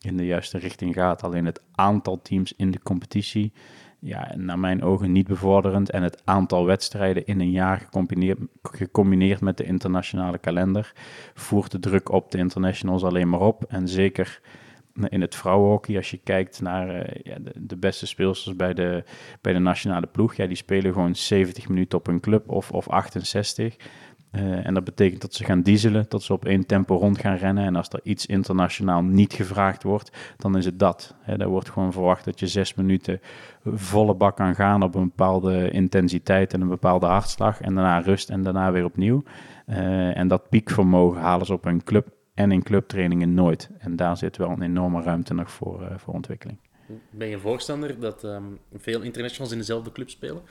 in 0.00 0.16
de 0.16 0.26
juiste 0.26 0.58
richting 0.58 0.94
gaat. 0.94 1.22
Alleen 1.22 1.44
het 1.44 1.62
aantal 1.74 2.22
teams 2.22 2.52
in 2.56 2.70
de 2.70 2.82
competitie, 2.82 3.52
ja, 3.98 4.32
naar 4.36 4.58
mijn 4.58 4.82
ogen 4.82 5.12
niet 5.12 5.26
bevorderend. 5.26 5.90
En 5.90 6.02
het 6.02 6.22
aantal 6.24 6.64
wedstrijden 6.64 7.26
in 7.26 7.40
een 7.40 7.50
jaar 7.50 7.78
gecombineerd, 7.78 8.38
gecombineerd 8.62 9.40
met 9.40 9.56
de 9.56 9.64
internationale 9.64 10.38
kalender 10.38 10.92
voert 11.34 11.70
de 11.70 11.78
druk 11.78 12.12
op 12.12 12.30
de 12.30 12.38
internationals 12.38 13.04
alleen 13.04 13.28
maar 13.28 13.40
op. 13.40 13.64
En 13.64 13.88
zeker 13.88 14.40
in 15.08 15.20
het 15.20 15.34
vrouwenhockey, 15.34 15.96
als 15.96 16.10
je 16.10 16.20
kijkt 16.24 16.60
naar 16.60 16.88
eh, 16.88 17.36
de, 17.54 17.76
beste 17.76 18.06
speelsters 18.06 18.56
bij 18.56 18.74
de, 18.74 19.04
bij 19.40 19.52
de 19.52 19.58
nationale 19.58 20.06
ploeg, 20.06 20.34
ja, 20.34 20.46
die 20.46 20.56
spelen 20.56 20.92
gewoon 20.92 21.14
70 21.14 21.68
minuten 21.68 21.98
op 21.98 22.06
een 22.06 22.20
club 22.20 22.48
of, 22.48 22.70
of 22.70 22.88
68. 22.88 23.76
Eh, 24.30 24.66
en 24.66 24.74
dat 24.74 24.84
betekent 24.84 25.20
dat 25.20 25.34
ze 25.34 25.44
gaan 25.44 25.62
dieselen, 25.62 26.04
dat 26.08 26.22
ze 26.22 26.32
op 26.32 26.44
één 26.44 26.66
tempo 26.66 26.96
rond 26.96 27.18
gaan 27.18 27.36
rennen. 27.36 27.64
En 27.64 27.76
als 27.76 27.88
er 27.88 28.00
iets 28.02 28.26
internationaal 28.26 29.02
niet 29.02 29.32
gevraagd 29.32 29.82
wordt, 29.82 30.34
dan 30.36 30.56
is 30.56 30.64
het 30.64 30.78
dat. 30.78 31.14
Hè, 31.20 31.36
daar 31.36 31.48
wordt 31.48 31.70
gewoon 31.70 31.92
verwacht 31.92 32.24
dat 32.24 32.40
je 32.40 32.46
zes 32.46 32.74
minuten 32.74 33.20
volle 33.64 34.14
bak 34.14 34.36
kan 34.36 34.54
gaan 34.54 34.82
op 34.82 34.94
een 34.94 35.08
bepaalde 35.08 35.70
intensiteit 35.70 36.52
en 36.52 36.60
een 36.60 36.68
bepaalde 36.68 37.06
hartslag. 37.06 37.60
En 37.60 37.74
daarna 37.74 37.98
rust 37.98 38.30
en 38.30 38.42
daarna 38.42 38.72
weer 38.72 38.84
opnieuw. 38.84 39.22
Eh, 39.66 40.16
en 40.16 40.28
dat 40.28 40.48
piekvermogen 40.48 41.20
halen 41.20 41.46
ze 41.46 41.52
op 41.52 41.64
een 41.64 41.84
club 41.84 42.16
en 42.38 42.52
in 42.52 42.62
clubtrainingen 42.62 43.34
nooit. 43.34 43.68
En 43.78 43.96
daar 43.96 44.16
zit 44.16 44.36
wel 44.36 44.50
een 44.50 44.62
enorme 44.62 45.02
ruimte 45.02 45.34
nog 45.34 45.50
voor, 45.50 45.82
eh, 45.82 45.98
voor 45.98 46.14
ontwikkeling. 46.14 46.58
Ben 47.10 47.28
je 47.28 47.38
voorstander 47.38 48.00
dat 48.00 48.24
ehm, 48.24 48.42
veel 48.76 49.00
internationals 49.00 49.52
in 49.52 49.58
dezelfde 49.58 49.92
club 49.92 50.10
spelen? 50.10 50.42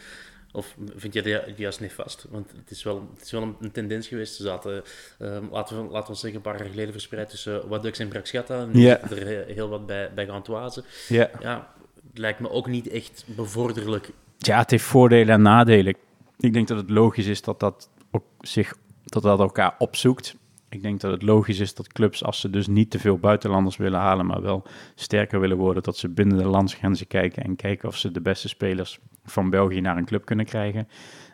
Of 0.52 0.76
vind 0.96 1.14
je 1.14 1.22
dat 1.22 1.58
juist 1.58 1.80
niet 1.82 1.94
vast? 1.94 2.28
Want 2.30 2.52
het 2.52 2.72
is 2.72 2.84
wel, 2.84 3.10
het 3.14 3.24
is 3.26 3.32
wel 3.32 3.42
een, 3.42 3.56
een 3.60 3.72
tendens 3.72 4.08
geweest. 4.08 4.36
Ze 4.36 4.44
zaten, 4.44 4.84
ehm, 5.20 5.44
laten, 5.52 5.84
we, 5.86 5.92
laten 5.92 6.14
we 6.14 6.20
zeggen, 6.20 6.36
een 6.40 6.52
paar 6.52 6.58
jaar 6.60 6.70
geleden 6.70 6.92
verspreid 6.92 7.30
tussen 7.30 7.68
Wadux 7.68 8.00
en 8.00 8.08
Braxchata. 8.08 8.66
Nu 8.66 8.82
zitten 8.82 9.18
er 9.18 9.26
he- 9.28 9.54
heel 9.54 9.70
wat 9.70 9.86
bij, 9.86 10.12
bij 10.14 10.26
Gantoise. 10.26 10.84
Ja. 11.08 11.30
Ja, 11.40 11.74
het 12.10 12.18
lijkt 12.18 12.40
me 12.40 12.50
ook 12.50 12.68
niet 12.68 12.88
echt 12.88 13.26
bevorderlijk. 13.36 14.10
Ja, 14.38 14.58
het 14.58 14.72
heeft 14.72 14.84
voordelen 14.84 15.34
en 15.34 15.42
nadelen. 15.42 15.96
Ik 16.40 16.54
denk 16.54 16.68
dat 16.68 16.78
het 16.78 16.90
logisch 16.90 17.28
is 17.28 17.42
dat 17.42 17.60
dat, 17.60 17.90
ook 18.12 18.24
zich, 18.40 18.76
dat, 19.04 19.24
dat 19.24 19.40
elkaar 19.40 19.76
opzoekt. 19.78 20.36
Ik 20.70 20.82
denk 20.82 21.02
dat 21.02 21.12
het 21.12 21.22
logisch 21.22 21.60
is 21.60 21.74
dat 21.74 21.94
clubs, 21.94 22.24
als 22.24 22.40
ze 22.40 22.50
dus 22.50 22.68
niet 22.68 22.90
te 22.90 23.00
veel 23.00 23.18
buitenlanders 23.18 23.78
willen 23.78 24.00
halen, 24.00 24.26
maar 24.26 24.42
wel 24.42 24.64
sterker 24.96 25.40
willen 25.40 25.58
worden, 25.58 25.84
dat 25.84 25.98
ze 25.98 26.10
binnen 26.10 26.38
de 26.38 26.46
landsgrenzen 26.46 27.08
kijken 27.08 27.44
en 27.44 27.56
kijken 27.56 27.88
of 27.88 27.98
ze 27.98 28.12
de 28.12 28.22
beste 28.22 28.48
spelers 28.48 29.00
van 29.24 29.50
België 29.50 29.82
naar 29.82 29.98
een 29.98 30.06
club 30.06 30.26
kunnen 30.26 30.46
krijgen. 30.46 30.88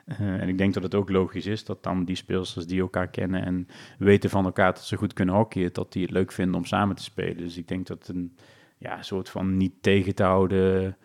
Eh, 0.06 0.20
en 0.20 0.50
ik 0.50 0.58
denk 0.58 0.74
dat 0.74 0.84
het 0.84 0.96
ook 0.96 1.10
logisch 1.10 1.46
is 1.46 1.66
dat 1.66 1.84
dan 1.84 2.06
die 2.06 2.16
speelsters 2.16 2.66
die 2.66 2.82
elkaar 2.82 3.08
kennen 3.08 3.46
en 3.46 3.68
weten 3.98 4.30
van 4.30 4.46
elkaar 4.46 4.74
dat 4.74 4.84
ze 4.84 4.98
goed 4.98 5.14
kunnen 5.14 5.36
hockeyen, 5.36 5.74
dat 5.74 5.92
die 5.92 6.02
het 6.02 6.12
leuk 6.12 6.32
vinden 6.32 6.56
om 6.56 6.66
samen 6.66 6.96
te 6.96 7.04
spelen. 7.04 7.38
Dus 7.38 7.58
ik 7.58 7.68
denk 7.68 7.88
dat 7.88 8.08
een 8.08 8.36
ja, 8.78 9.02
soort 9.02 9.30
van 9.30 9.58
niet 9.58 9.74
tegen 9.82 10.16
te 10.16 10.24
houden 10.24 10.98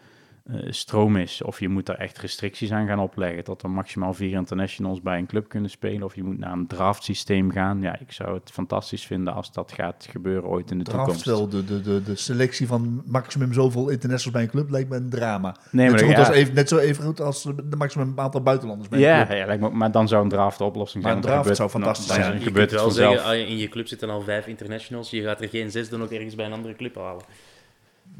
stroom 0.68 1.16
is. 1.16 1.42
Of 1.42 1.60
je 1.60 1.68
moet 1.68 1.88
er 1.88 1.94
echt 1.94 2.18
restricties 2.18 2.70
aan 2.72 2.86
gaan 2.86 2.98
opleggen. 2.98 3.44
Dat 3.44 3.62
er 3.62 3.70
maximaal 3.70 4.14
vier 4.14 4.32
internationals 4.32 5.00
bij 5.02 5.18
een 5.18 5.26
club 5.26 5.48
kunnen 5.48 5.70
spelen. 5.70 6.02
Of 6.02 6.14
je 6.14 6.22
moet 6.22 6.38
naar 6.38 6.52
een 6.52 6.66
draftsysteem 6.66 7.50
gaan. 7.50 7.80
Ja, 7.82 7.98
ik 7.98 8.12
zou 8.12 8.34
het 8.34 8.50
fantastisch 8.52 9.06
vinden 9.06 9.34
als 9.34 9.52
dat 9.52 9.72
gaat 9.72 10.06
gebeuren 10.10 10.48
ooit 10.50 10.70
in 10.70 10.78
de 10.78 10.84
Draft 10.84 10.98
toekomst. 11.04 11.24
wel, 11.26 11.48
de, 11.48 11.64
de, 11.64 11.80
de, 11.80 12.02
de 12.02 12.16
selectie 12.16 12.66
van 12.66 13.02
maximum 13.06 13.52
zoveel 13.52 13.88
internationals 13.88 14.32
bij 14.36 14.42
een 14.42 14.50
club 14.50 14.70
lijkt 14.70 14.88
me 14.88 14.96
een 14.96 15.10
drama. 15.10 15.56
Nee, 15.70 15.82
net, 15.82 15.90
maar 15.90 15.98
zo 15.98 16.06
goed 16.06 16.14
ja. 16.14 16.20
als 16.26 16.36
even, 16.36 16.54
net 16.54 16.68
zo 16.68 16.78
even 16.78 17.04
goed 17.04 17.20
als 17.20 17.42
de 17.42 17.76
maximum 17.76 18.12
aantal 18.16 18.42
buitenlanders 18.42 18.88
bij 18.88 18.98
een 18.98 19.04
Ja, 19.04 19.24
club. 19.26 19.38
ja 19.38 19.46
lijkt 19.46 19.62
me, 19.62 19.70
maar 19.70 19.90
dan 19.92 20.08
zou 20.08 20.22
een 20.22 20.28
draft 20.28 20.58
de 20.58 20.64
oplossing 20.64 21.02
Maar 21.04 21.12
zijn. 21.12 21.24
een 21.24 21.30
want 21.30 21.42
dan 21.44 21.52
draft 21.54 21.58
gebeurt- 21.60 21.82
zou 21.82 21.82
fantastisch 21.84 22.16
dan 22.16 22.24
zijn. 22.24 22.38
Je 22.38 22.46
gebeurt 22.46 22.68
kunt 22.68 22.80
het 22.80 22.96
wel 22.96 23.06
zeggen, 23.12 23.30
ah, 23.30 23.48
in 23.50 23.56
je 23.58 23.68
club 23.68 23.86
zitten 23.86 24.10
al 24.10 24.20
vijf 24.20 24.46
internationals. 24.46 25.10
Je 25.10 25.22
gaat 25.22 25.40
er 25.40 25.48
geen 25.48 25.70
zes 25.70 25.88
dan 25.88 26.02
ook 26.02 26.10
ergens 26.10 26.34
bij 26.34 26.46
een 26.46 26.52
andere 26.52 26.74
club 26.76 26.94
halen. 26.96 27.22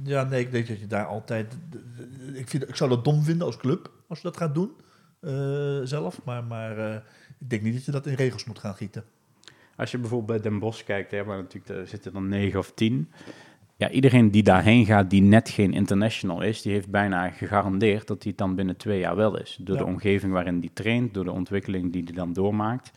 Ja, 0.02 0.24
nee, 0.24 0.40
ik 0.40 0.52
denk 0.52 0.66
dat 0.68 0.80
je 0.80 0.86
daar 0.86 1.06
altijd... 1.06 1.56
Ik, 2.32 2.48
vind, 2.48 2.68
ik 2.68 2.76
zou 2.76 2.90
dat 2.90 3.04
dom 3.04 3.22
vinden 3.22 3.46
als 3.46 3.56
club, 3.56 3.90
als 4.08 4.18
je 4.18 4.24
dat 4.24 4.36
gaat 4.36 4.54
doen 4.54 4.70
eh, 5.20 5.80
zelf. 5.84 6.20
Maar, 6.24 6.44
maar 6.44 6.78
eh, 6.78 6.94
ik 7.38 7.50
denk 7.50 7.62
niet 7.62 7.74
dat 7.74 7.84
je 7.84 7.90
dat 7.90 8.06
in 8.06 8.14
regels 8.14 8.44
moet 8.44 8.58
gaan 8.58 8.74
gieten. 8.74 9.04
Als 9.76 9.90
je 9.90 9.98
bijvoorbeeld 9.98 10.42
bij 10.42 10.50
Den 10.50 10.58
Bosch 10.60 10.84
kijkt, 10.84 11.10
hè, 11.10 11.24
waar 11.24 11.36
natuurlijk 11.36 11.66
daar 11.66 11.86
zitten 11.86 12.12
dan 12.12 12.28
9 12.28 12.58
of 12.58 12.72
10. 12.72 13.10
Ja, 13.76 13.90
iedereen 13.90 14.30
die 14.30 14.42
daarheen 14.42 14.86
gaat 14.86 15.10
die 15.10 15.22
net 15.22 15.48
geen 15.48 15.72
international 15.72 16.42
is, 16.42 16.62
die 16.62 16.72
heeft 16.72 16.90
bijna 16.90 17.30
gegarandeerd 17.30 18.06
dat 18.06 18.22
hij 18.22 18.30
het 18.30 18.38
dan 18.38 18.54
binnen 18.54 18.76
twee 18.76 18.98
jaar 18.98 19.16
wel 19.16 19.38
is. 19.38 19.58
Door 19.60 19.76
Ja. 19.76 19.82
de 19.82 19.88
omgeving 19.88 20.32
waarin 20.32 20.60
die 20.60 20.70
traint, 20.72 21.14
door 21.14 21.24
de 21.24 21.32
ontwikkeling 21.32 21.92
die 21.92 22.02
hij 22.04 22.12
dan 22.12 22.32
doormaakt. 22.32 22.90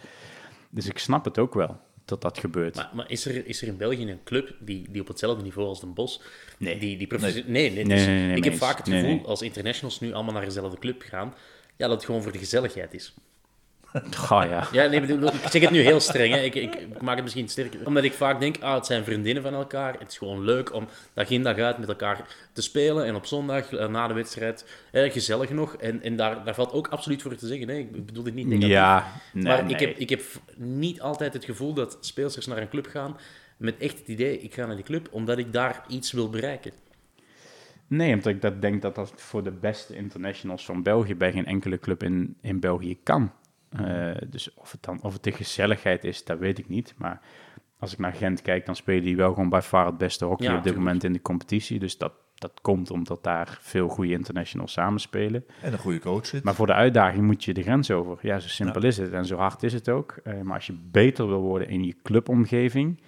Dus 0.70 0.88
ik 0.88 0.98
snap 0.98 1.26
het 1.26 1.40
ook 1.40 1.54
wel 1.54 1.80
dat 2.06 2.22
dat 2.22 2.38
gebeurt. 2.38 2.76
Maar, 2.76 2.90
maar 2.94 3.12
is, 3.12 3.26
er, 3.26 3.48
is 3.48 3.62
er 3.62 3.68
in 3.68 3.78
België 3.78 4.10
een 4.10 4.24
club 4.24 4.56
die, 4.60 4.88
die 4.90 5.02
op 5.02 5.08
hetzelfde 5.08 5.44
niveau 5.44 5.68
als 5.68 5.80
Den 5.80 5.94
Bosch... 5.94 6.20
Nee. 6.58 6.80
Die, 6.80 6.98
die 6.98 7.08
nee. 7.20 7.44
Nee, 7.48 7.72
Nee, 7.72 7.86
dus 7.86 8.06
nee, 8.06 8.26
nee, 8.26 8.36
ik 8.36 8.44
heb 8.44 8.54
vaak 8.54 8.78
het 8.78 8.90
gevoel, 8.90 9.26
als 9.26 9.42
internationals 9.42 10.00
nu 10.00 10.14
allemaal 10.14 10.34
naar 10.34 10.46
dezelfde 10.46 10.80
club 10.80 11.02
gaan, 11.02 11.34
ja, 11.78 11.88
dat 11.88 11.96
het 11.96 12.06
gewoon 12.06 12.24
voor 12.24 12.32
de 12.32 12.38
gezelligheid 12.38 12.94
is. 12.94 13.14
Ga 14.10 14.44
ja. 14.44 14.68
Ja, 14.72 14.88
nee, 14.88 15.02
bedoel, 15.02 15.28
ik 15.28 15.50
zeg 15.50 15.62
het 15.62 15.72
nu 15.72 15.80
heel 15.80 16.00
streng. 16.00 16.34
Hè. 16.34 16.40
Ik, 16.40 16.56
ik, 16.56 16.76
ik 16.76 17.02
maak 17.02 17.16
het 17.16 17.24
misschien 17.24 17.48
sterker. 17.48 17.80
Omdat 17.86 18.04
ik 18.04 18.14
vaak 18.14 18.40
denk, 18.40 18.56
ah, 18.60 18.76
het 18.76 18.86
zijn 18.86 19.04
vriendinnen 19.04 19.44
van 19.44 19.54
elkaar. 19.54 19.96
Het 20.00 20.12
is 20.12 20.18
gewoon 20.18 20.44
leuk 20.44 20.74
om 20.74 20.88
dag 21.14 21.30
in 21.30 21.44
dag 21.44 21.58
uit 21.58 21.78
met 21.78 21.90
elkaar 21.90 22.28
te 22.54 22.62
spelen. 22.62 23.06
En 23.06 23.16
op 23.16 23.26
zondag, 23.26 23.74
eh, 23.74 23.88
na 23.88 24.08
de 24.08 24.14
wedstrijd, 24.14 24.66
eh, 24.92 25.12
gezellig 25.12 25.50
nog. 25.50 25.76
En, 25.76 26.02
en 26.02 26.16
daar, 26.16 26.44
daar 26.44 26.56
valt 26.56 26.74
ook 26.74 26.88
absoluut 26.88 27.22
voor 27.22 27.36
te 27.36 27.48
zeggen. 27.48 27.68
Nee, 27.68 27.90
ik 27.94 28.06
bedoel 28.06 28.24
dit 28.24 28.34
niet 28.34 28.48
negatief. 28.48 28.70
Ja, 28.70 29.12
nee, 29.34 29.44
maar 29.44 29.64
nee. 29.64 29.74
Ik, 29.74 29.80
heb, 29.80 29.98
ik 29.98 30.10
heb 30.10 30.22
niet 30.56 31.02
altijd 31.02 31.34
het 31.34 31.46
gevoel 31.46 31.74
dat 31.74 31.98
speelsters 32.02 32.46
naar 32.46 32.58
een 32.58 32.70
club 32.70 32.88
gaan 32.88 33.18
met 33.62 33.78
echt 33.78 34.00
het 34.00 34.08
idee, 34.08 34.40
ik 34.40 34.54
ga 34.54 34.66
naar 34.66 34.76
die 34.76 34.86
club 34.86 35.08
omdat 35.12 35.38
ik 35.38 35.54
daar 35.54 35.84
iets 35.88 36.12
wil 36.12 36.30
bereiken. 36.30 36.72
Nee, 37.88 38.14
omdat 38.14 38.34
ik 38.34 38.42
dat 38.42 38.62
denk 38.62 38.82
dat 38.82 38.96
dat 38.96 39.14
voor 39.16 39.44
de 39.44 39.52
beste 39.52 39.96
internationals 39.96 40.66
van 40.66 40.84
België 40.84 41.16
bij 41.16 41.32
geen 41.32 41.46
enkele 41.46 41.80
club 41.80 42.04
in, 42.04 42.36
in 42.42 42.60
België 42.60 42.98
kan. 43.04 43.32
Eh, 43.72 44.12
dus 44.30 44.54
of 44.54 44.72
het 44.72 44.84
dan 44.84 45.00
of 45.02 45.14
het 45.14 45.24
de 45.24 45.32
gezelligheid 45.32 46.04
is, 46.04 46.24
dat 46.24 46.40
weet 46.40 46.58
ik 46.58 46.70
niet. 46.70 46.94
Maar 46.98 47.22
als 47.80 47.94
ik 47.94 48.00
naar 48.00 48.14
Gent 48.14 48.42
kijk, 48.42 48.66
dan 48.66 48.76
spelen 48.76 49.04
die 49.04 49.16
wel 49.16 49.34
gewoon 49.34 49.50
bij 49.50 49.62
far 49.62 49.86
het 49.86 49.98
beste 49.98 50.26
hockey 50.26 50.46
Ja, 50.48 50.52
op 50.52 50.64
dit 50.64 50.66
tuurlijk. 50.74 50.86
moment 50.86 51.04
in 51.04 51.14
de 51.14 51.22
competitie. 51.22 51.80
Dus 51.80 51.98
dat, 51.98 52.14
dat 52.36 52.52
komt 52.62 52.92
omdat 52.92 53.24
daar 53.24 53.58
veel 53.62 53.88
goede 53.88 54.12
internationals 54.12 54.72
samenspelen. 54.72 55.46
En 55.62 55.74
een 55.74 55.80
goede 55.80 56.00
coach 56.00 56.26
zit. 56.26 56.44
Maar 56.44 56.56
voor 56.56 56.68
de 56.68 56.74
uitdaging 56.74 57.26
moet 57.26 57.44
je 57.44 57.54
de 57.54 57.62
grens 57.64 57.92
over. 57.92 58.18
Ja, 58.22 58.40
zo 58.40 58.48
simpel 58.48 58.82
Ja. 58.82 58.88
is 58.88 58.98
het 58.98 59.12
en 59.14 59.26
zo 59.26 59.38
hard 59.38 59.64
is 59.64 59.74
het 59.74 59.90
ook. 59.90 60.20
Eh, 60.24 60.42
maar 60.42 60.56
als 60.56 60.68
je 60.68 60.78
beter 60.92 61.28
wil 61.28 61.42
worden 61.42 61.68
in 61.68 61.84
je 61.84 61.96
clubomgeving, 62.04 63.02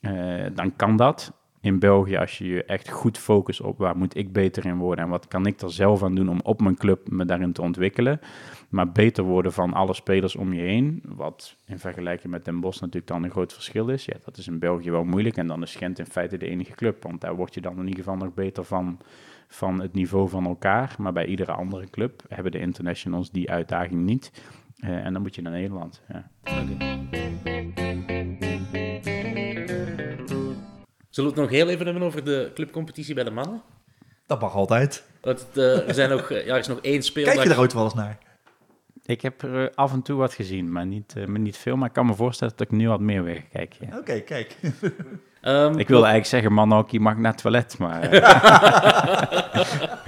eh, 0.00 0.44
dan 0.54 0.76
kan 0.76 0.96
dat. 0.96 1.32
In 1.60 1.78
België, 1.78 2.16
als 2.16 2.38
je 2.38 2.46
je 2.46 2.64
echt 2.64 2.88
goed 2.90 3.18
focust 3.18 3.60
op 3.60 3.78
waar 3.78 3.96
moet 3.96 4.16
ik 4.16 4.32
beter 4.32 4.66
in 4.66 4.76
worden 4.76 5.04
en 5.04 5.10
wat 5.10 5.28
kan 5.28 5.46
ik 5.46 5.60
er 5.60 5.72
zelf 5.72 6.02
aan 6.02 6.14
doen 6.14 6.28
om 6.28 6.40
op 6.42 6.60
mijn 6.60 6.76
club 6.76 7.10
me 7.10 7.24
daarin 7.24 7.52
te 7.52 7.62
ontwikkelen. 7.62 8.20
Maar 8.68 8.92
beter 8.92 9.24
worden 9.24 9.52
van 9.52 9.72
alle 9.72 9.94
spelers 9.94 10.36
om 10.36 10.52
je 10.52 10.60
heen, 10.60 11.02
wat 11.04 11.56
in 11.66 11.78
vergelijking 11.78 12.32
met 12.32 12.44
Den 12.44 12.60
Bosch 12.60 12.80
natuurlijk 12.80 13.06
dan 13.06 13.24
een 13.24 13.30
groot 13.30 13.52
verschil 13.52 13.88
is. 13.88 14.04
Ja, 14.04 14.16
dat 14.24 14.36
is 14.36 14.46
in 14.46 14.58
België 14.58 14.90
wel 14.90 15.04
moeilijk 15.04 15.36
en 15.36 15.46
dan 15.46 15.62
is 15.62 15.76
Gent 15.76 15.98
in 15.98 16.06
feite 16.06 16.36
de 16.36 16.48
enige 16.48 16.72
club, 16.72 17.02
want 17.02 17.20
daar 17.20 17.36
word 17.36 17.54
je 17.54 17.60
dan 17.60 17.78
in 17.78 17.88
ieder 17.88 18.04
geval 18.04 18.16
nog 18.16 18.34
beter 18.34 18.64
van, 18.64 18.98
van 19.48 19.80
het 19.80 19.94
niveau 19.94 20.28
van 20.28 20.46
elkaar. 20.46 20.94
Maar 20.98 21.12
bij 21.12 21.26
iedere 21.26 21.52
andere 21.52 21.90
club 21.90 22.22
hebben 22.28 22.52
de 22.52 22.58
internationals 22.58 23.30
die 23.30 23.50
uitdaging 23.50 24.04
niet. 24.04 24.32
Eh, 24.78 25.04
en 25.04 25.12
dan 25.12 25.22
moet 25.22 25.34
je 25.34 25.42
naar 25.42 25.52
Nederland. 25.52 26.02
Ja. 26.08 26.30
Zullen 31.10 31.34
we 31.34 31.40
het 31.40 31.50
nog 31.50 31.58
heel 31.58 31.68
even 31.68 31.84
hebben 31.84 32.02
over 32.02 32.24
de 32.24 32.50
clubcompetitie 32.54 33.14
bij 33.14 33.24
de 33.24 33.30
mannen? 33.30 33.62
Dat 34.26 34.40
mag 34.40 34.54
altijd. 34.54 35.04
Want 35.20 35.46
eh, 35.54 35.88
er, 35.88 35.94
zijn 35.94 36.10
nog, 36.10 36.30
eh, 36.30 36.46
ja, 36.46 36.52
er 36.52 36.58
is 36.58 36.66
nog 36.66 36.80
één 36.80 37.02
speeldag. 37.02 37.32
Kijk 37.34 37.46
je 37.46 37.52
daar 37.52 37.62
ooit 37.62 37.72
wel 37.72 37.84
eens 37.84 37.94
naar? 37.94 38.18
Ik 39.08 39.22
heb 39.22 39.42
er 39.42 39.64
eh, 39.64 39.74
af 39.74 39.92
en 39.92 40.02
toe 40.02 40.16
wat 40.16 40.34
gezien, 40.34 40.72
maar 40.72 40.86
niet, 40.86 41.14
eh, 41.16 41.26
maar 41.26 41.40
niet 41.40 41.56
veel. 41.56 41.76
Maar 41.76 41.88
ik 41.88 41.94
kan 41.94 42.06
me 42.06 42.14
voorstellen 42.14 42.54
dat 42.56 42.66
ik 42.66 42.72
nu 42.76 42.88
wat 42.88 43.00
meer 43.00 43.24
weg 43.24 43.48
kijk. 43.52 43.76
Ja. 43.80 43.98
Oké, 43.98 44.20
kijk. 44.20 44.56
Ehm, 45.40 45.78
Ik 45.78 45.88
wilde 45.88 46.06
eigenlijk 46.06 46.26
zeggen, 46.26 46.52
man, 46.52 46.72
ook, 46.72 46.90
je 46.90 47.00
mag 47.00 47.16
naar 47.16 47.32
het 47.32 47.40
toilet. 47.40 47.78
Maar 47.78 48.02
eh, 48.02 49.72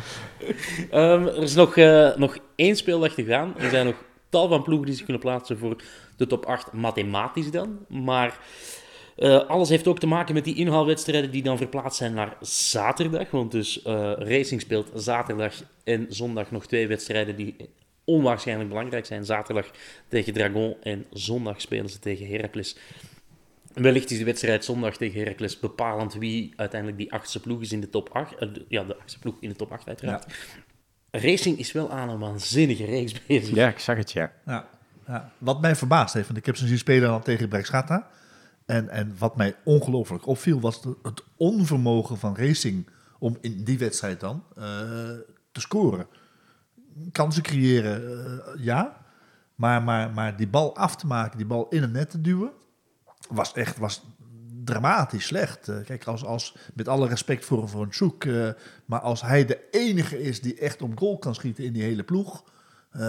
Ehm, 0.90 1.26
er 1.26 1.42
is 1.42 1.54
nog, 1.54 1.76
eh, 1.76 2.16
nog 2.16 2.38
één 2.54 2.76
speeldag 2.76 3.12
te 3.14 3.24
gaan. 3.24 3.54
Er 3.58 3.70
zijn 3.70 3.86
nog 3.86 3.94
tal 4.28 4.48
van 4.48 4.62
ploegen 4.62 4.86
die 4.86 4.94
zich 4.94 5.04
kunnen 5.04 5.22
plaatsen 5.22 5.58
voor 5.58 5.76
de 6.16 6.26
top 6.26 6.46
8, 6.46 6.72
mathematisch 6.72 7.50
dan. 7.50 7.78
Maar 7.88 8.38
eh, 9.16 9.48
alles 9.48 9.68
heeft 9.68 9.86
ook 9.86 9.98
te 9.98 10.06
maken 10.06 10.34
met 10.34 10.44
die 10.44 10.54
inhaalwedstrijden 10.56 11.30
die 11.30 11.42
dan 11.42 11.56
verplaatst 11.56 11.98
zijn 11.98 12.14
naar 12.14 12.36
zaterdag. 12.40 13.30
Want 13.30 13.50
dus 13.50 13.82
eh, 13.82 14.12
Racing 14.18 14.60
speelt 14.60 14.90
zaterdag 14.94 15.54
en 15.84 16.06
zondag 16.08 16.50
nog 16.50 16.66
twee 16.66 16.86
wedstrijden 16.86 17.36
die 17.36 17.56
onwaarschijnlijk 18.04 18.68
belangrijk 18.68 19.06
zijn. 19.06 19.24
Zaterdag 19.24 19.70
tegen 20.08 20.32
Dragon 20.32 20.76
en 20.82 21.04
zondag 21.12 21.60
spelen 21.60 21.88
ze 21.90 21.98
tegen 21.98 22.26
Heracles. 22.26 22.76
Wellicht 23.74 24.10
is 24.10 24.18
de 24.18 24.24
wedstrijd 24.24 24.64
zondag 24.64 24.96
tegen 24.96 25.18
Heracles 25.20 25.58
bepalend 25.60 26.14
wie 26.14 26.52
uiteindelijk 26.56 27.00
die 27.00 27.12
achtste 27.12 27.40
ploeg 27.40 27.60
is 27.60 27.72
in 27.72 27.80
de 27.80 27.88
top 27.90 28.08
8. 28.12 28.34
Eh, 28.34 28.48
ja, 28.68 28.84
de 28.84 28.96
achtste 28.98 29.18
ploeg 29.18 29.34
in 29.40 29.48
de 29.48 29.56
top 29.56 29.72
8 29.72 29.86
uiteraard. 29.88 30.34
Racing 31.10 31.58
is 31.58 31.72
wel 31.72 31.90
aan 31.90 32.08
een 32.08 32.18
waanzinnige 32.18 32.84
reeks 32.84 33.26
bezig. 33.26 33.54
ja, 33.54 33.68
ik 33.68 33.78
zag 33.78 33.96
het, 33.96 34.12
ja. 34.12 34.32
Ja, 34.46 34.68
ja. 35.06 35.32
Wat 35.38 35.60
mij 35.60 35.76
verbaasd 35.76 36.14
heeft, 36.14 36.26
want 36.26 36.38
ik 36.38 36.46
heb 36.46 36.56
ze 36.56 36.66
zien 36.66 36.78
spelen 36.78 37.08
dan 37.08 37.22
tegen 37.22 37.48
Brexgata. 37.48 38.08
En, 38.66 38.88
en 38.88 39.14
wat 39.18 39.36
mij 39.36 39.54
ongelooflijk 39.64 40.26
opviel, 40.26 40.60
was 40.60 40.82
de- 40.82 40.96
het 41.02 41.22
onvermogen 41.36 42.18
van 42.18 42.36
Racing 42.36 42.88
om 43.18 43.36
in 43.40 43.64
die 43.64 43.78
wedstrijd 43.78 44.20
dan 44.20 44.44
eh, 44.56 44.62
te 45.52 45.60
scoren. 45.60 46.06
Kansen 47.12 47.42
creëren, 47.42 48.24
eh, 48.24 48.64
ja. 48.64 48.98
Maar, 49.54 49.82
maar, 49.82 50.10
maar 50.10 50.36
die 50.36 50.48
bal 50.48 50.76
af 50.76 50.96
te 50.96 51.06
maken, 51.06 51.36
die 51.36 51.46
bal 51.46 51.68
in 51.68 51.82
het 51.82 51.92
net 51.92 52.10
te 52.10 52.20
duwen, 52.20 52.50
was 53.28 53.52
echt 53.52 53.78
was 53.78 54.02
dramatisch 54.64 55.26
slecht. 55.26 55.68
Eh, 55.68 55.76
kijk, 55.84 56.04
als, 56.04 56.24
als, 56.24 56.56
met 56.74 56.88
alle 56.88 57.08
respect 57.08 57.44
voor, 57.44 57.68
voor 57.68 57.82
een 57.82 57.94
zoek, 57.94 58.24
eh, 58.24 58.48
maar 58.84 59.00
als 59.00 59.22
hij 59.22 59.44
de 59.44 59.68
enige 59.70 60.22
is 60.22 60.40
die 60.40 60.58
echt 60.58 60.82
op 60.82 60.98
goal 60.98 61.18
kan 61.18 61.34
schieten 61.34 61.64
in 61.64 61.72
die 61.72 61.82
hele 61.82 62.02
ploeg, 62.02 62.44
eh, 62.90 63.00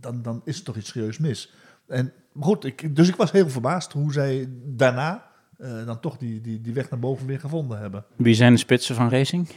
dan, 0.00 0.22
dan 0.22 0.42
is 0.44 0.58
er 0.58 0.64
toch 0.64 0.76
iets 0.76 0.90
serieus 0.90 1.18
mis. 1.18 1.52
En 1.86 2.12
goed, 2.40 2.64
ik, 2.64 2.96
dus 2.96 3.08
ik 3.08 3.16
was 3.16 3.32
heel 3.32 3.48
verbaasd 3.48 3.92
hoe 3.92 4.12
zij 4.12 4.48
daarna 4.64 5.30
eh, 5.58 5.86
dan 5.86 6.00
toch 6.00 6.16
die, 6.16 6.40
die, 6.40 6.60
die 6.60 6.72
weg 6.72 6.90
naar 6.90 6.98
boven 6.98 7.26
weer 7.26 7.40
gevonden 7.40 7.78
hebben. 7.78 8.04
Wie 8.16 8.34
zijn 8.34 8.52
de 8.52 8.58
spitsen 8.58 8.94
van 8.94 9.08
Racing? 9.08 9.48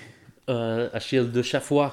Eh, 0.46 0.86
Achille 0.86 1.32
de 1.32 1.44
Chaffois. 1.44 1.92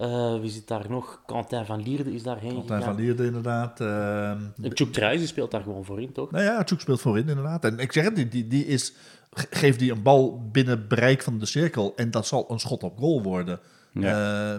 Eh, 0.00 0.40
wie 0.40 0.50
zit 0.50 0.68
daar 0.68 0.86
nog? 0.90 1.22
Quentin 1.26 1.64
van 1.64 1.82
Lierde 1.82 2.12
is 2.14 2.22
daarheen 2.22 2.50
Quentin 2.50 2.76
gegaan. 2.76 2.94
van 2.94 3.02
Lierde 3.04 3.24
inderdaad. 3.24 3.80
eh, 3.80 4.32
Chuck 4.62 4.92
Truijs 4.92 5.28
speelt 5.28 5.50
daar 5.50 5.62
gewoon 5.62 5.84
voor 5.84 6.00
in, 6.02 6.12
toch? 6.12 6.30
Nou 6.30 6.44
ja, 6.44 6.64
Tjoek 6.64 6.80
speelt 6.80 7.00
voorin 7.00 7.28
inderdaad. 7.28 7.64
En 7.64 7.78
ik 7.78 7.92
zeg 7.92 8.04
het, 8.04 8.14
die, 8.16 8.28
die, 8.28 8.46
die 8.46 8.66
is, 8.66 8.92
ge- 9.30 9.46
geeft 9.50 9.78
die 9.78 9.92
een 9.92 10.02
bal 10.02 10.48
binnen 10.52 10.88
bereik 10.88 11.22
van 11.22 11.38
de 11.38 11.46
cirkel 11.46 11.92
en 11.96 12.10
dat 12.10 12.26
zal 12.26 12.50
een 12.50 12.58
schot 12.58 12.82
op 12.82 12.98
goal 12.98 13.22
worden. 13.22 13.60
Eh, 13.94 14.54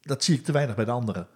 dat 0.00 0.24
zie 0.24 0.34
ik 0.34 0.44
te 0.44 0.52
weinig 0.52 0.76
bij 0.76 0.84
de 0.84 0.90
anderen. 0.90 1.26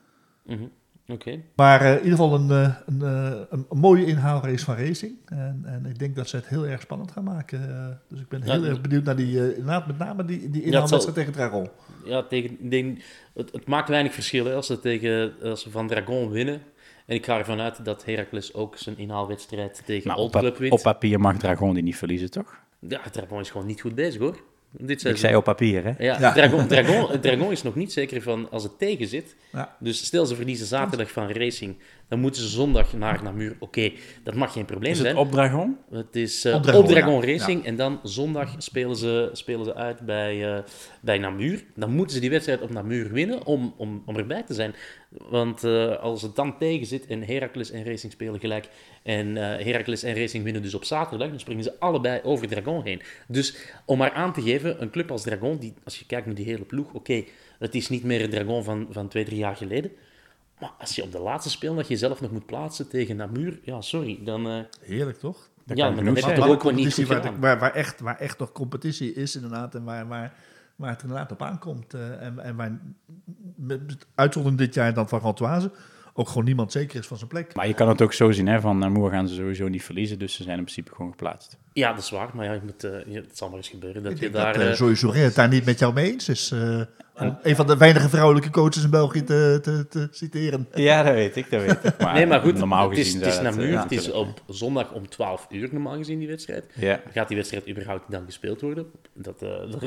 Mhm. 0.47 0.65
Oké. 1.11 1.41
Maar 1.55 1.81
eh, 1.81 1.91
in 1.91 1.97
ieder 1.97 2.11
geval 2.11 2.35
een, 2.35 2.51
eh, 2.51 2.75
een, 2.87 3.03
eh, 3.03 3.41
een, 3.51 3.67
een 3.69 3.79
mooie 3.79 4.07
inhaalrace 4.07 4.65
van 4.65 4.77
Racing. 4.77 5.13
En, 5.25 5.63
en 5.65 5.87
ik 5.87 5.99
denk 5.99 6.17
dat 6.17 6.29
ze 6.29 6.37
het 6.37 6.49
heel 6.49 6.67
erg 6.67 6.81
spannend 6.81 7.11
gaan 7.13 7.25
maken. 7.25 7.61
Dus 8.09 8.21
ik 8.21 8.29
ben 8.29 8.43
heel 8.43 8.63
Ja, 8.63 8.69
erg 8.69 8.81
benieuwd 8.81 9.05
naar 9.05 9.17
die, 9.17 9.41
met 9.63 9.99
name 9.99 10.25
die, 10.25 10.51
die 10.51 10.63
inhaalwedstrijd 10.63 11.15
tegen 11.15 11.33
Dragon. 11.33 11.69
Ja, 12.05 12.23
tegen, 12.23 12.51
ik 12.51 12.71
denk, 12.71 12.99
het, 13.35 13.53
het 13.53 13.67
maakt 13.67 13.89
weinig 13.89 14.15
verschil 14.15 14.45
hè, 14.45 14.55
als, 14.55 14.67
ze 14.67 14.81
tegen, 14.81 15.33
als 15.43 15.63
ze 15.63 15.71
van 15.71 15.87
Dragon 15.87 16.31
winnen. 16.31 16.61
En 17.07 17.17
ik 17.17 17.25
ga 17.25 17.39
ervan 17.39 17.61
uit 17.61 17.85
dat 17.85 18.05
Heracles 18.05 18.55
ook 18.55 18.77
zijn 18.77 18.99
inhaalwedstrijd 18.99 19.83
tegen 19.85 20.09
Maar 20.09 20.17
Old 20.17 20.35
op, 20.35 20.41
Club 20.41 20.57
wint. 20.57 20.73
op 20.73 20.83
papier 20.83 21.21
mag 21.21 21.37
Dragon 21.37 21.75
die 21.75 21.83
niet 21.83 21.97
verliezen, 21.97 22.31
toch? 22.31 22.59
Ja, 22.79 23.01
Dragon 23.11 23.41
is 23.41 23.51
gewoon 23.51 23.67
niet 23.67 23.81
goed 23.81 23.95
bezig 23.95 24.21
hoor. 24.21 24.41
Dit 24.73 25.05
Ik 25.05 25.17
zei 25.17 25.37
op 25.37 25.45
papier, 25.45 25.85
hè? 25.85 25.93
Ja, 25.99 26.21
Ja. 26.21 26.33
Dragon, 26.33 26.67
Dragon, 26.67 27.21
Dragon 27.21 27.51
is 27.53 27.63
nog 27.63 27.75
niet 27.75 27.93
zeker 27.93 28.23
van 28.23 28.51
als 28.51 28.63
het 28.63 28.79
tegen 28.79 29.07
zit. 29.07 29.37
Ja. 29.53 29.77
Dus 29.81 30.05
stel 30.05 30.27
ze 30.27 30.35
verliezen 30.35 30.67
zaterdag 30.67 31.11
van 31.11 31.31
Racing, 31.31 31.77
dan 32.11 32.21
moeten 32.21 32.43
ze 32.43 32.49
zondag 32.49 32.93
naar 32.93 33.23
Namur. 33.23 33.57
Oké, 33.59 33.93
dat 34.23 34.35
mag 34.35 34.53
geen 34.53 34.65
probleem 34.65 34.93
Is 34.93 34.99
het 34.99 35.07
zijn. 35.07 35.19
op 35.19 35.31
Dragon? 35.31 35.77
Het 35.91 36.17
is 36.17 36.45
eh, 36.45 36.53
Op 36.55 36.59
op 36.59 36.65
Dragon, 36.67 36.87
Dragon, 36.87 37.21
ja. 37.21 37.27
Racing 37.27 37.65
en 37.65 37.77
dan 37.77 38.01
zondag 38.03 38.55
spelen 38.59 38.97
ze, 38.97 39.31
spelen 39.33 39.65
ze 39.65 39.75
uit 39.75 40.01
bij, 40.01 40.55
eh, 40.57 40.63
bij 41.01 41.19
Namur. 41.19 41.65
Dan 41.75 41.91
moeten 41.91 42.15
ze 42.15 42.21
die 42.21 42.31
wedstrijd 42.31 42.61
op 42.61 42.71
Namur 42.71 43.13
winnen 43.13 43.47
om, 43.47 43.75
om, 43.77 44.03
om 44.07 44.17
erbij 44.17 44.43
te 44.43 44.55
zijn. 44.55 44.75
Want 45.09 45.65
eh, 45.65 45.97
als 45.97 46.23
het 46.23 46.37
dan 46.37 46.59
tegen 46.59 46.87
zit 46.87 47.07
en 47.07 47.23
Heracles 47.23 47.71
en 47.71 47.85
Racing 47.85 48.13
spelen 48.13 48.41
gelijk 48.41 48.69
en 49.03 49.37
eh 49.37 49.65
Heracles 49.65 50.03
en 50.03 50.15
Racing 50.15 50.45
winnen 50.45 50.63
dus 50.63 50.75
op 50.75 50.85
zaterdag, 50.85 51.29
dan 51.29 51.41
springen 51.41 51.65
ze 51.65 51.79
allebei 51.79 52.21
over 52.23 52.49
Dragon 52.49 52.85
heen. 52.85 53.03
Dus 53.29 53.57
om 53.85 53.99
maar 53.99 54.13
aan 54.13 54.33
te 54.33 54.43
geven, 54.43 54.83
een 54.83 54.91
club 54.91 55.11
als 55.11 55.23
Dragon, 55.23 55.59
die, 55.59 55.75
als 55.85 55.99
je 55.99 56.07
kijkt 56.07 56.27
naar 56.27 56.35
die 56.35 56.45
hele 56.45 56.65
ploeg, 56.65 56.93
oké, 56.93 57.25
het 57.59 57.75
is 57.75 57.89
niet 57.89 58.05
meer 58.05 58.21
het 58.21 58.31
Dragon 58.31 58.65
van, 58.65 58.87
van 58.91 59.09
twee, 59.09 59.25
drie 59.25 59.39
jaar 59.39 59.57
geleden. 59.57 59.91
Maar 60.61 60.71
als 60.79 60.95
je 60.95 61.03
op 61.03 61.13
de 61.13 61.19
laatste 61.21 61.51
speeldag 61.51 61.89
jezelf 61.89 62.21
nog 62.21 62.31
moet 62.31 62.47
plaatsen 62.47 62.89
tegen 62.89 63.17
Namur, 63.17 63.61
ja, 63.63 63.81
sorry, 63.81 64.19
dan... 64.25 64.47
eh, 64.49 64.59
Heerlijk 64.81 65.19
toch? 65.19 65.49
Dat 65.65 65.77
Ja, 65.77 65.87
kan 65.87 65.95
maar 65.95 66.05
Maar, 66.05 66.15
heb 66.15 66.25
je 66.25 66.31
ook 66.31 66.37
wel 66.37 66.49
niet 66.49 66.61
competitie 66.61 67.05
goed 67.05 67.15
waar, 67.23 67.41
waar, 67.41 67.59
waar, 67.59 67.75
echt, 67.75 68.01
waar 68.01 68.19
echt 68.19 68.39
nog 68.39 68.53
competitie 68.53 69.15
is 69.15 69.35
inderdaad 69.35 69.75
en 69.75 69.85
waar, 69.85 70.09
waar, 70.09 70.33
waar 70.77 70.91
het 70.91 71.03
inderdaad 71.03 71.33
op 71.33 71.43
aankomt. 71.43 71.95
eh, 71.95 72.23
en, 72.23 72.39
en 72.39 72.57
waar, 72.57 72.81
met 73.57 73.87
met 73.87 74.07
uitzondering 74.15 74.61
dit 74.61 74.75
jaar 74.75 74.95
dan 74.95 75.09
van 75.09 75.21
Gantoise, 75.21 75.71
ook 76.13 76.29
gewoon 76.29 76.45
niemand 76.45 76.73
zeker 76.73 76.99
is 76.99 77.07
van 77.07 77.17
zijn 77.17 77.29
plek. 77.29 77.55
Maar 77.55 77.67
je 77.67 77.75
kan 77.75 77.89
het 77.89 78.03
ook 78.03 78.13
zo 78.13 78.31
zien, 78.33 78.47
hè, 78.47 78.61
van 78.61 78.79
Namur 78.79 79.11
gaan 79.11 79.29
ze 79.29 79.35
sowieso 79.35 79.69
niet 79.69 79.85
verliezen, 79.85 80.19
dus 80.19 80.35
ze 80.35 80.43
zijn 80.43 80.59
in 80.59 80.65
principe 80.65 80.95
gewoon 80.95 81.11
geplaatst. 81.11 81.57
Ja, 81.73 81.93
dat 81.93 82.03
is 82.03 82.11
waar. 82.11 82.31
Maar 82.35 82.45
ja, 82.45 82.53
je 82.53 82.61
moet, 82.65 82.85
eh, 82.85 83.15
het 83.15 83.39
zal 83.39 83.49
maar 83.49 83.57
eens 83.57 83.69
gebeuren 83.69 84.03
dat 84.03 84.13
Ik 84.13 84.19
je 84.19 84.31
denk 84.31 84.35
daar... 84.45 84.59
dat 84.59 84.81
uh, 84.81 84.95
Sourin 84.97 85.23
het 85.23 85.35
daar 85.35 85.49
niet 85.49 85.65
met 85.65 85.79
jou 85.79 85.93
mee 85.93 86.13
eens 86.13 86.29
is. 86.29 86.55
Een 87.43 87.57
van 87.57 87.67
de 87.67 87.77
weinige 87.77 88.09
vrouwelijke 88.09 88.51
coaches 88.51 88.85
in 88.85 88.91
België 88.91 89.25
te, 89.25 89.59
te, 89.63 89.87
te 89.89 90.09
citeren. 90.11 90.69
Ja, 90.75 91.03
dat 91.03 91.15
weet 91.15 91.37
ik, 91.37 91.51
dat 91.51 91.61
weet 91.63 91.79
ik. 91.85 91.99
Maar 91.99 92.15
nee, 92.15 92.27
maar 92.27 92.41
goed, 92.41 92.55
normaal 92.59 92.89
het 92.89 92.99
is, 92.99 93.05
gezien 93.05 93.21
het 93.21 93.29
is 93.29 93.41
naar 93.41 93.45
dat, 93.53 93.61
muur. 93.61 93.75
eh, 93.75 93.83
het 93.83 93.93
is 93.93 94.11
op 94.13 94.43
zondag 94.49 94.93
om 94.93 95.09
12 95.09 95.47
uur 95.51 95.69
normaal 95.73 95.97
gezien 95.97 96.19
die 96.19 96.29
wedstrijd. 96.29 96.65
Ja, 96.75 97.01
Gaat 97.13 97.29
die 97.29 97.37
wedstrijd 97.37 97.69
überhaupt 97.69 98.11
dan 98.11 98.23
gespeeld 98.25 98.61
worden? 98.61 98.87
Dat, 99.15 99.43
eh, 99.43 99.49
daar, 99.71 99.81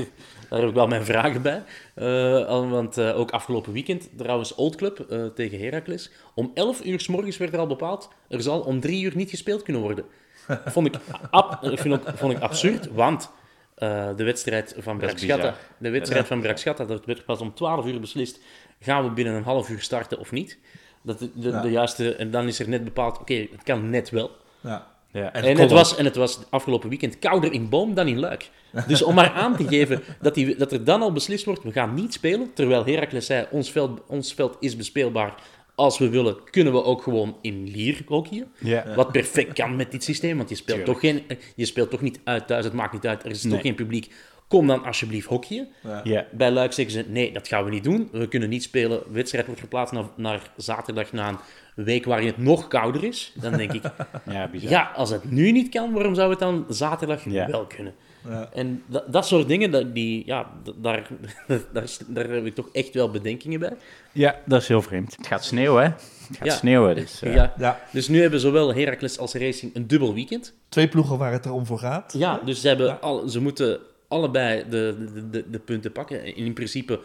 daar 0.50 0.60
heb 0.60 0.70
ik 0.70 0.76
wel 0.76 0.88
mijn 0.88 1.06
vragen 1.06 1.42
bij. 1.42 1.64
Eh, 1.96 2.70
want 2.70 2.98
eh, 2.98 3.20
ook 3.20 3.32
afgelopen 3.32 3.74
weekend, 3.74 4.10
trouwens 4.18 4.56
Old 4.56 4.76
Club 4.76 5.00
eh, 5.00 5.26
tegen 5.26 5.60
Heracles. 5.60 6.12
Om 6.36 6.52
11 6.54 6.86
uur 6.86 7.00
s 7.00 7.08
morgens 7.08 7.38
werd 7.38 7.54
er 7.54 7.60
al 7.60 7.68
bepaald, 7.68 8.10
er 8.30 8.42
zal 8.42 8.60
om 8.60 8.80
3 8.80 9.04
uur 9.04 9.12
niet 9.16 9.30
gespeeld 9.30 9.62
kunnen 9.64 9.82
worden. 9.82 10.06
Vond 10.66 10.88
ik, 10.88 10.96
ab, 11.30 11.64
ik 11.64 11.80
vind 11.80 11.94
ook, 11.94 12.04
vond 12.16 12.34
ik 12.34 12.40
absurd, 12.40 12.90
want 12.94 13.30
eh, 13.76 14.08
de 14.16 14.24
wedstrijd 14.24 14.76
van 14.78 14.98
Brakschatta, 14.98 15.56
de 15.78 15.90
wedstrijd 15.90 16.28
van 16.28 16.42
Brakschatta, 16.42 16.86
dat 16.86 17.06
werd 17.06 17.26
pas 17.26 17.40
om 17.40 17.54
12 17.54 17.86
uur 17.86 18.00
beslist. 18.00 18.40
Gaan 18.80 19.04
we 19.04 19.10
binnen 19.10 19.34
een 19.34 19.44
half 19.44 19.70
uur 19.70 19.82
starten 19.82 20.20
of 20.20 20.32
niet? 20.32 20.58
Dat 21.02 21.20
de, 21.20 21.30
de, 21.36 21.50
Ja. 21.50 21.62
de 21.62 21.72
juiste, 21.72 22.16
en 22.16 22.32
dan 22.32 22.48
is 22.48 22.60
er 22.60 22.70
net 22.70 22.84
bepaald, 22.84 23.20
oké, 23.20 23.34
het 23.34 23.64
kan 23.64 23.90
net 23.90 24.10
wel. 24.10 24.32
Ja. 24.62 24.88
ja. 25.12 25.34
En 25.34 25.44
En 25.44 25.58
het, 25.58 25.72
was, 25.72 25.96
en 25.96 26.06
het 26.06 26.16
was 26.16 26.40
afgelopen 26.50 26.90
weekend 26.90 27.20
kouder 27.20 27.52
in 27.52 27.70
Boom 27.70 27.94
dan 27.94 28.08
in 28.08 28.20
Luik. 28.20 28.50
Dus 28.88 29.02
om 29.02 29.16
maar 29.16 29.32
aan 29.32 29.56
te 29.56 29.68
geven 29.68 30.04
dat, 30.22 30.34
die, 30.34 30.56
dat 30.56 30.72
er 30.72 30.84
dan 30.84 31.02
al 31.02 31.12
beslist 31.12 31.46
wordt, 31.46 31.64
we 31.64 31.72
gaan 31.72 31.94
niet 31.94 32.14
spelen. 32.14 32.52
Terwijl 32.54 32.86
Heracles 32.86 33.26
zei, 33.26 33.48
ons 33.52 33.72
veld, 33.72 34.02
ons 34.08 34.34
veld 34.34 34.58
is 34.60 34.76
bespeelbaar. 34.76 35.34
Als 35.76 35.98
we 35.98 36.10
willen, 36.10 36.38
kunnen 36.50 36.74
we 36.74 36.84
ook 36.84 37.02
gewoon 37.02 37.38
in 37.42 37.64
Lier 37.68 38.02
hockeyen. 38.08 38.52
ja. 38.60 38.96
Wat 38.96 39.12
perfect 39.12 39.54
kan 39.54 39.76
met 39.76 39.92
dit 39.92 40.04
systeem, 40.04 40.38
want 40.38 40.50
je 40.50 40.56
speelt, 40.56 40.86
toch, 40.86 41.00
geen, 41.00 41.24
je 41.56 41.66
speelt 41.66 41.90
toch 41.90 42.02
niet 42.02 42.20
uit 42.24 42.48
thuis, 42.48 42.66
het 42.66 42.74
maakt 42.74 42.94
niet 42.94 43.08
uit. 43.08 43.24
Er 43.24 43.30
is 43.30 43.44
Nee. 43.44 43.54
toch 43.54 43.62
geen 43.62 43.76
publiek. 43.76 44.14
Kom 44.48 44.68
dan 44.68 44.84
alsjeblieft 44.86 45.28
hockeyen. 45.28 45.68
ja. 46.04 46.26
Bij 46.32 46.52
Luik 46.52 46.74
zeggen 46.74 46.94
ze, 46.94 47.06
nee, 47.10 47.32
dat 47.34 47.48
gaan 47.48 47.64
we 47.64 47.70
niet 47.70 47.84
doen. 47.84 48.10
We 48.12 48.28
kunnen 48.28 48.50
niet 48.50 48.64
spelen. 48.64 49.00
De 49.00 49.12
wedstrijd 49.14 49.46
wordt 49.46 49.60
verplaatst 49.60 49.94
naar, 49.94 50.06
naar 50.16 50.42
zaterdag 50.58 51.12
na 51.12 51.30
een 51.76 51.84
week 51.84 52.06
waarin 52.06 52.28
het 52.28 52.38
nog 52.38 52.68
kouder 52.68 53.04
is. 53.04 53.34
Dan 53.42 53.58
denk 53.58 53.74
ik, 53.74 53.84
ja, 54.32 54.48
bizar. 54.48 54.70
ja, 54.70 54.92
als 54.96 55.10
het 55.10 55.32
nu 55.32 55.52
niet 55.52 55.70
kan, 55.70 55.92
waarom 55.92 56.16
zou 56.16 56.30
het 56.30 56.40
dan 56.40 56.66
zaterdag 56.70 57.24
Ja. 57.30 57.48
wel 57.48 57.66
kunnen? 57.66 57.94
Ja. 58.30 58.50
En 58.54 58.84
dat, 58.86 59.12
dat 59.14 59.28
soort 59.28 59.48
dingen, 59.48 59.72
dat, 59.72 59.94
die, 59.94 60.24
ja, 60.26 60.52
daar, 60.76 61.08
daar, 62.08 62.30
heb 62.30 62.46
ik 62.46 62.56
toch 62.56 62.70
echt 62.72 62.94
wel 62.94 63.10
bedenkingen 63.12 63.60
bij. 63.60 63.74
Ja, 64.12 64.36
dat 64.46 64.62
is 64.62 64.68
heel 64.68 64.82
vreemd. 64.82 65.16
Het 65.18 65.28
gaat 65.28 65.44
sneeuwen, 65.46 65.84
hè? 65.84 65.90
Het 66.28 66.38
gaat 66.38 66.48
Ja. 66.48 66.54
sneeuwen, 66.54 66.96
dus... 66.96 67.22
eh, 67.24 67.34
Ja. 67.36 67.54
Ja, 67.58 67.80
Dus 67.92 68.08
nu 68.08 68.22
hebben 68.22 68.40
zowel 68.40 68.74
Heracles 68.76 69.18
als 69.20 69.34
Racing 69.34 69.76
een 69.76 69.88
dubbel 69.88 70.14
weekend. 70.14 70.54
twee 70.70 70.88
ploegen 70.88 71.18
waar 71.18 71.32
het 71.32 71.46
erom 71.46 71.66
voor 71.66 71.80
gaat. 71.80 72.14
Ja, 72.18 72.40
dus 72.46 72.62
ze, 72.62 72.68
hebben 72.68 72.88
Ja. 72.88 72.94
al, 73.02 73.28
ze 73.30 73.42
moeten 73.42 73.80
allebei 74.14 74.64
de, 74.70 74.96
de, 75.14 75.30
de, 75.30 75.50
de 75.50 75.60
punten 75.60 75.92
pakken. 75.92 76.24
En 76.24 76.36
in 76.36 76.54
principe 76.54 77.00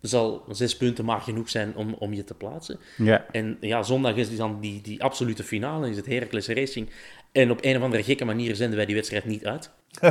zal 0.00 0.44
zes 0.50 0.76
punten 0.76 1.04
maar 1.04 1.20
genoeg 1.20 1.48
zijn 1.48 1.76
om, 1.76 1.94
om 1.98 2.12
je 2.12 2.24
te 2.24 2.34
plaatsen. 2.34 2.78
ja. 2.96 3.24
En 3.32 3.56
ja, 3.60 3.82
zondag 3.82 4.16
is 4.16 4.36
dan 4.36 4.58
die, 4.60 4.80
die 4.82 5.02
absolute 5.02 5.42
finale, 5.44 5.90
is 5.90 5.96
het 5.96 6.06
Heracles 6.06 6.48
Racing. 6.48 6.88
En 7.32 7.50
op 7.50 7.58
een 7.62 7.76
of 7.76 7.82
andere 7.82 8.02
gekke 8.02 8.24
manier 8.24 8.56
zenden 8.56 8.76
wij 8.76 8.86
die 8.86 8.94
wedstrijd 8.94 9.24
niet 9.24 9.46
uit. 9.46 9.70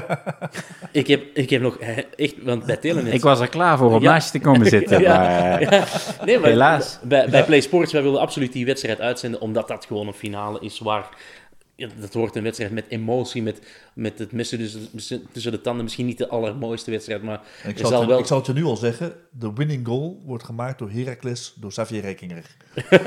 ik, 0.92 1.08
heb, 1.08 1.24
ik 1.34 1.50
heb 1.50 1.62
nog 1.62 1.78
eh, 1.78 1.98
echt, 2.16 2.36
want 2.44 2.66
bij 2.66 2.78
Telenet... 2.78 3.14
Ik 3.14 3.22
was 3.22 3.40
er 3.40 3.48
klaar 3.50 3.78
voor 3.78 3.94
om 3.96 4.02
Ja. 4.02 4.12
naast 4.12 4.34
je 4.34 4.40
te 4.40 4.46
komen 4.46 4.68
zitten, 4.68 5.02
Ja, 5.10 5.18
maar... 5.18 5.62
eh, 5.62 5.72
ja. 5.72 5.86
Nee, 6.26 6.40
maar 6.40 6.50
Helaas. 6.50 7.00
Bij, 7.04 7.30
bij 7.30 7.46
Play 7.46 7.62
Sports, 7.62 7.92
wij 7.92 8.02
wilden 8.02 8.22
absoluut 8.22 8.54
die 8.54 8.66
wedstrijd 8.66 9.02
uitzenden, 9.02 9.42
omdat 9.42 9.68
dat 9.68 9.86
gewoon 9.86 10.08
een 10.08 10.14
finale 10.14 10.60
is 10.62 10.80
waar... 10.80 11.10
ja, 11.80 11.88
dat 12.00 12.14
wordt 12.14 12.36
een 12.36 12.44
wedstrijd 12.44 12.72
met 12.72 12.86
emotie, 12.88 13.44
met, 13.44 13.62
met 13.94 14.20
het 14.20 14.32
mes 14.32 14.50
tussen, 14.50 15.28
tussen 15.32 15.52
de 15.52 15.62
tanden. 15.62 15.84
Misschien 15.84 16.06
niet 16.06 16.18
de 16.18 16.28
allermooiste 16.28 16.92
wedstrijd, 16.92 17.24
maar 17.24 17.42
ik, 17.68 17.78
zal 17.78 17.90
zal 17.90 18.00
het, 18.00 18.10
wel... 18.10 18.20
ik 18.20 18.26
zal 18.26 18.38
het 18.38 18.46
je 18.46 18.54
nu 18.54 18.64
al 18.64 18.78
zeggen, 18.78 19.14
de 19.32 19.54
winning 19.54 19.88
goal 19.88 20.22
wordt 20.26 20.44
gemaakt 20.44 20.80
door 20.80 20.90
Heracles, 20.92 21.54
door 21.56 21.70
Xavier 21.70 22.02
Rekinger. 22.02 22.46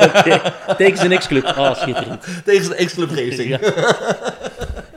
Tegen 0.76 0.96
zijn 0.96 1.12
ex-club. 1.12 1.44
Oh, 1.44 1.74
schitterend. 1.74 2.24
Tegen 2.44 2.64
zijn 2.64 2.78
ex-club 2.78 3.10
Racing. 3.10 3.48
Ja. 3.48 3.60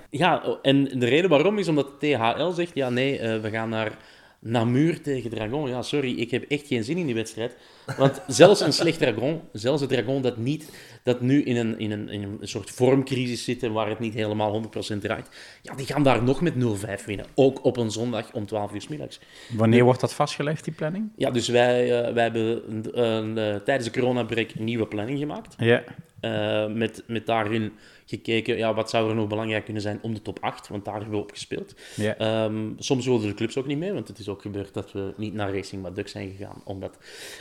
Ja, 0.09 0.57
en 0.61 0.99
de 0.99 1.05
reden 1.05 1.29
waarom 1.29 1.57
is 1.57 1.67
omdat 1.67 1.99
THL 1.99 2.49
zegt, 2.49 2.71
ja 2.73 2.89
nee, 2.89 3.19
eh, 3.19 3.41
we 3.41 3.49
gaan 3.49 3.69
naar 3.69 3.97
Namur 4.39 5.01
tegen 5.01 5.29
Dragon. 5.29 5.69
Ja, 5.69 5.81
sorry, 5.81 6.19
ik 6.19 6.31
heb 6.31 6.43
echt 6.47 6.67
geen 6.67 6.83
zin 6.83 6.97
in 6.97 7.05
die 7.05 7.15
wedstrijd. 7.15 7.55
Want 7.97 8.21
zelfs 8.27 8.61
een 8.61 8.73
slecht 8.73 8.99
Dragon, 8.99 9.41
zelfs 9.51 9.81
een 9.81 9.87
Dragon 9.87 10.21
dat, 10.21 10.37
niet, 10.37 10.71
dat 11.05 11.21
nu 11.21 11.43
in 11.43 11.55
een, 11.55 11.79
in, 11.79 11.91
een, 11.91 12.09
in 12.09 12.21
een 12.23 12.47
soort 12.47 12.69
vormcrisis 12.69 13.43
zit 13.43 13.63
en 13.63 13.71
waar 13.71 13.89
het 13.89 13.99
niet 13.99 14.13
helemaal 14.13 14.63
100% 14.93 14.97
draait, 14.99 15.29
ja, 15.61 15.75
die 15.75 15.85
gaan 15.85 16.03
daar 16.03 16.23
nog 16.23 16.41
met 16.41 16.53
0-5 16.53 17.05
winnen. 17.05 17.25
Ook 17.35 17.65
op 17.65 17.77
een 17.77 17.91
zondag 17.91 18.31
om 18.33 18.45
12 18.45 18.73
uur 18.73 18.81
's 18.81 18.87
middags. 18.87 19.19
Wanneer 19.49 19.83
wordt 19.83 19.99
dat 19.99 20.13
vastgelegd, 20.13 20.63
die 20.63 20.73
planning? 20.73 21.09
Ja, 21.15 21.31
dus 21.31 21.47
wij, 21.47 22.03
eh, 22.03 22.13
wij 22.13 22.23
hebben 22.23 22.63
eh, 22.93 23.55
tijdens 23.55 23.91
de 23.91 23.99
coronabreak 23.99 24.51
een 24.51 24.63
nieuwe 24.63 24.87
planning 24.87 25.19
gemaakt. 25.19 25.55
Ja. 25.57 25.83
Eh, 26.19 26.67
met, 26.67 27.03
met 27.07 27.25
daarin 27.25 27.73
gekeken, 28.05 28.57
ja, 28.57 28.73
wat 28.73 28.89
zou 28.89 29.09
er 29.09 29.15
nog 29.15 29.27
belangrijk 29.27 29.63
kunnen 29.63 29.81
zijn 29.81 29.99
om 30.01 30.13
de 30.13 30.21
top 30.21 30.37
8, 30.41 30.67
want 30.67 30.85
daar 30.85 30.93
hebben 30.93 31.11
we 31.13 31.23
op 31.23 31.31
gespeeld. 31.31 31.75
Ehm, 31.97 32.71
soms 32.77 33.05
wilden 33.05 33.27
de 33.27 33.33
clubs 33.33 33.57
ook 33.57 33.67
niet 33.67 33.77
mee, 33.77 33.93
want 33.93 34.07
het 34.07 34.19
is 34.19 34.29
ook 34.29 34.41
gebeurd 34.41 34.73
dat 34.73 34.91
we 34.91 35.13
niet 35.17 35.33
naar 35.33 35.53
Racing 35.53 35.81
maar 35.81 35.93
Duck 35.93 36.07
zijn 36.07 36.31
gegaan, 36.37 36.61
omdat, 36.63 36.97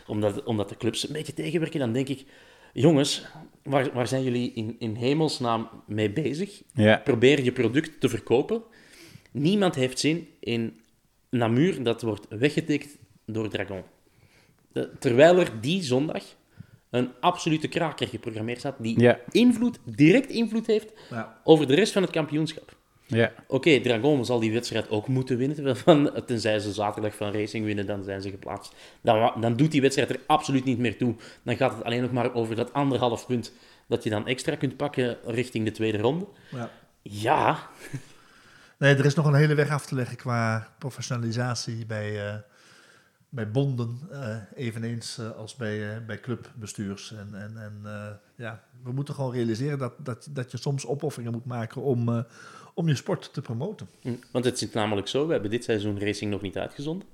omdat, 0.07 0.43
omdat 0.43 0.69
de 0.69 0.77
clubs 0.77 1.07
een 1.07 1.13
beetje 1.13 1.35
tegenwerken. 1.35 1.81
Dan 1.81 1.93
denk 1.93 2.09
ik, 2.09 2.25
jongens, 2.75 3.25
waar, 3.63 3.93
waar 3.93 4.07
zijn 4.07 4.23
jullie 4.23 4.53
in, 4.55 4.77
in 4.79 4.95
hemelsnaam 4.95 5.69
mee 5.87 6.11
bezig? 6.11 6.63
Ja. 6.75 6.97
Probeer 7.05 7.43
je 7.45 7.53
product 7.53 8.01
te 8.01 8.09
verkopen. 8.09 8.63
Niemand 9.31 9.75
heeft 9.75 9.99
zin 9.99 10.29
in 10.41 10.81
Namur, 11.31 11.83
dat 11.83 12.03
wordt 12.03 12.27
weggetekend 12.29 12.97
door 13.27 13.49
Dragon. 13.49 13.83
De- 14.73 14.91
terwijl 14.99 15.39
er 15.39 15.61
die 15.61 15.83
zondag 15.83 16.23
een 16.91 17.11
absolute 17.21 17.69
kraker 17.69 18.09
geprogrammeerd 18.09 18.59
staat, 18.59 18.77
die 18.79 19.01
Ja. 19.01 19.21
invloed, 19.31 19.79
direct 19.85 20.31
invloed 20.31 20.67
heeft 20.67 20.93
Ja. 21.11 21.41
over 21.45 21.67
de 21.67 21.75
rest 21.75 21.93
van 21.93 22.03
het 22.03 22.11
kampioenschap. 22.11 22.77
Ja. 23.07 23.33
Oké, 23.47 23.81
Dragon 23.81 24.25
zal 24.25 24.41
die 24.41 24.53
wedstrijd 24.53 24.91
ook 24.91 25.09
moeten 25.09 25.37
winnen. 25.37 25.57
terwijl 25.57 25.77
Van, 25.77 26.25
tenzij 26.27 26.59
ze 26.59 26.73
zaterdag 26.73 27.15
van 27.15 27.33
Racing 27.33 27.65
winnen, 27.65 27.87
dan 27.87 28.05
zijn 28.05 28.23
ze 28.23 28.31
geplaatst. 28.31 28.75
Dan, 29.01 29.41
dan 29.41 29.57
doet 29.57 29.71
die 29.71 29.81
wedstrijd 29.81 30.11
er 30.11 30.21
absoluut 30.27 30.65
niet 30.65 30.79
meer 30.79 30.97
toe. 30.97 31.15
Dan 31.43 31.57
gaat 31.57 31.75
het 31.75 31.85
alleen 31.85 32.03
nog 32.03 32.13
maar 32.13 32.35
over 32.35 32.57
dat 32.57 32.73
anderhalf 32.73 33.27
punt 33.27 33.53
dat 33.87 34.03
je 34.03 34.11
dan 34.11 34.27
extra 34.27 34.57
kunt 34.57 34.77
pakken 34.77 35.17
richting 35.25 35.65
de 35.65 35.71
tweede 35.71 35.99
ronde. 35.99 36.27
Ja. 36.51 36.71
Ja, 37.03 37.59
Nee, 38.79 38.95
er 38.95 39.05
is 39.05 39.15
nog 39.15 39.27
een 39.27 39.35
hele 39.35 39.55
weg 39.55 39.71
af 39.71 39.87
te 39.87 39.95
leggen 39.95 40.17
qua 40.17 40.69
professionalisatie 40.79 41.87
bij, 41.87 42.29
eh, 42.29 42.39
bij 43.29 43.51
bonden, 43.51 43.99
eh, 44.11 44.37
eveneens 44.55 45.19
eh, 45.19 45.31
als 45.31 45.57
bij, 45.57 46.05
bij 46.05 46.21
clubbestuurs. 46.21 47.13
En, 47.13 47.35
en, 47.35 47.57
en 47.57 47.83
ja, 48.37 48.63
we 48.83 48.93
moeten 48.93 49.15
gewoon 49.15 49.33
realiseren 49.33 49.79
dat, 49.79 49.93
dat, 49.99 50.29
dat 50.31 50.51
je 50.51 50.57
soms 50.57 50.87
opofferingen 50.87 51.33
moet 51.33 51.45
maken 51.45 51.83
om, 51.83 52.25
om 52.75 52.89
je 52.89 52.95
sport 52.95 53.33
te 53.33 53.41
promoten. 53.41 53.89
Hm, 54.01 54.13
Want 54.31 54.45
het 54.45 54.59
zit 54.59 54.73
namelijk 54.75 55.09
zo, 55.09 55.27
we 55.27 55.33
hebben 55.33 55.51
dit 55.51 55.65
seizoen 55.65 56.01
Racing 56.01 56.31
nog 56.31 56.41
niet 56.41 56.59
uitgezonden. 56.59 57.09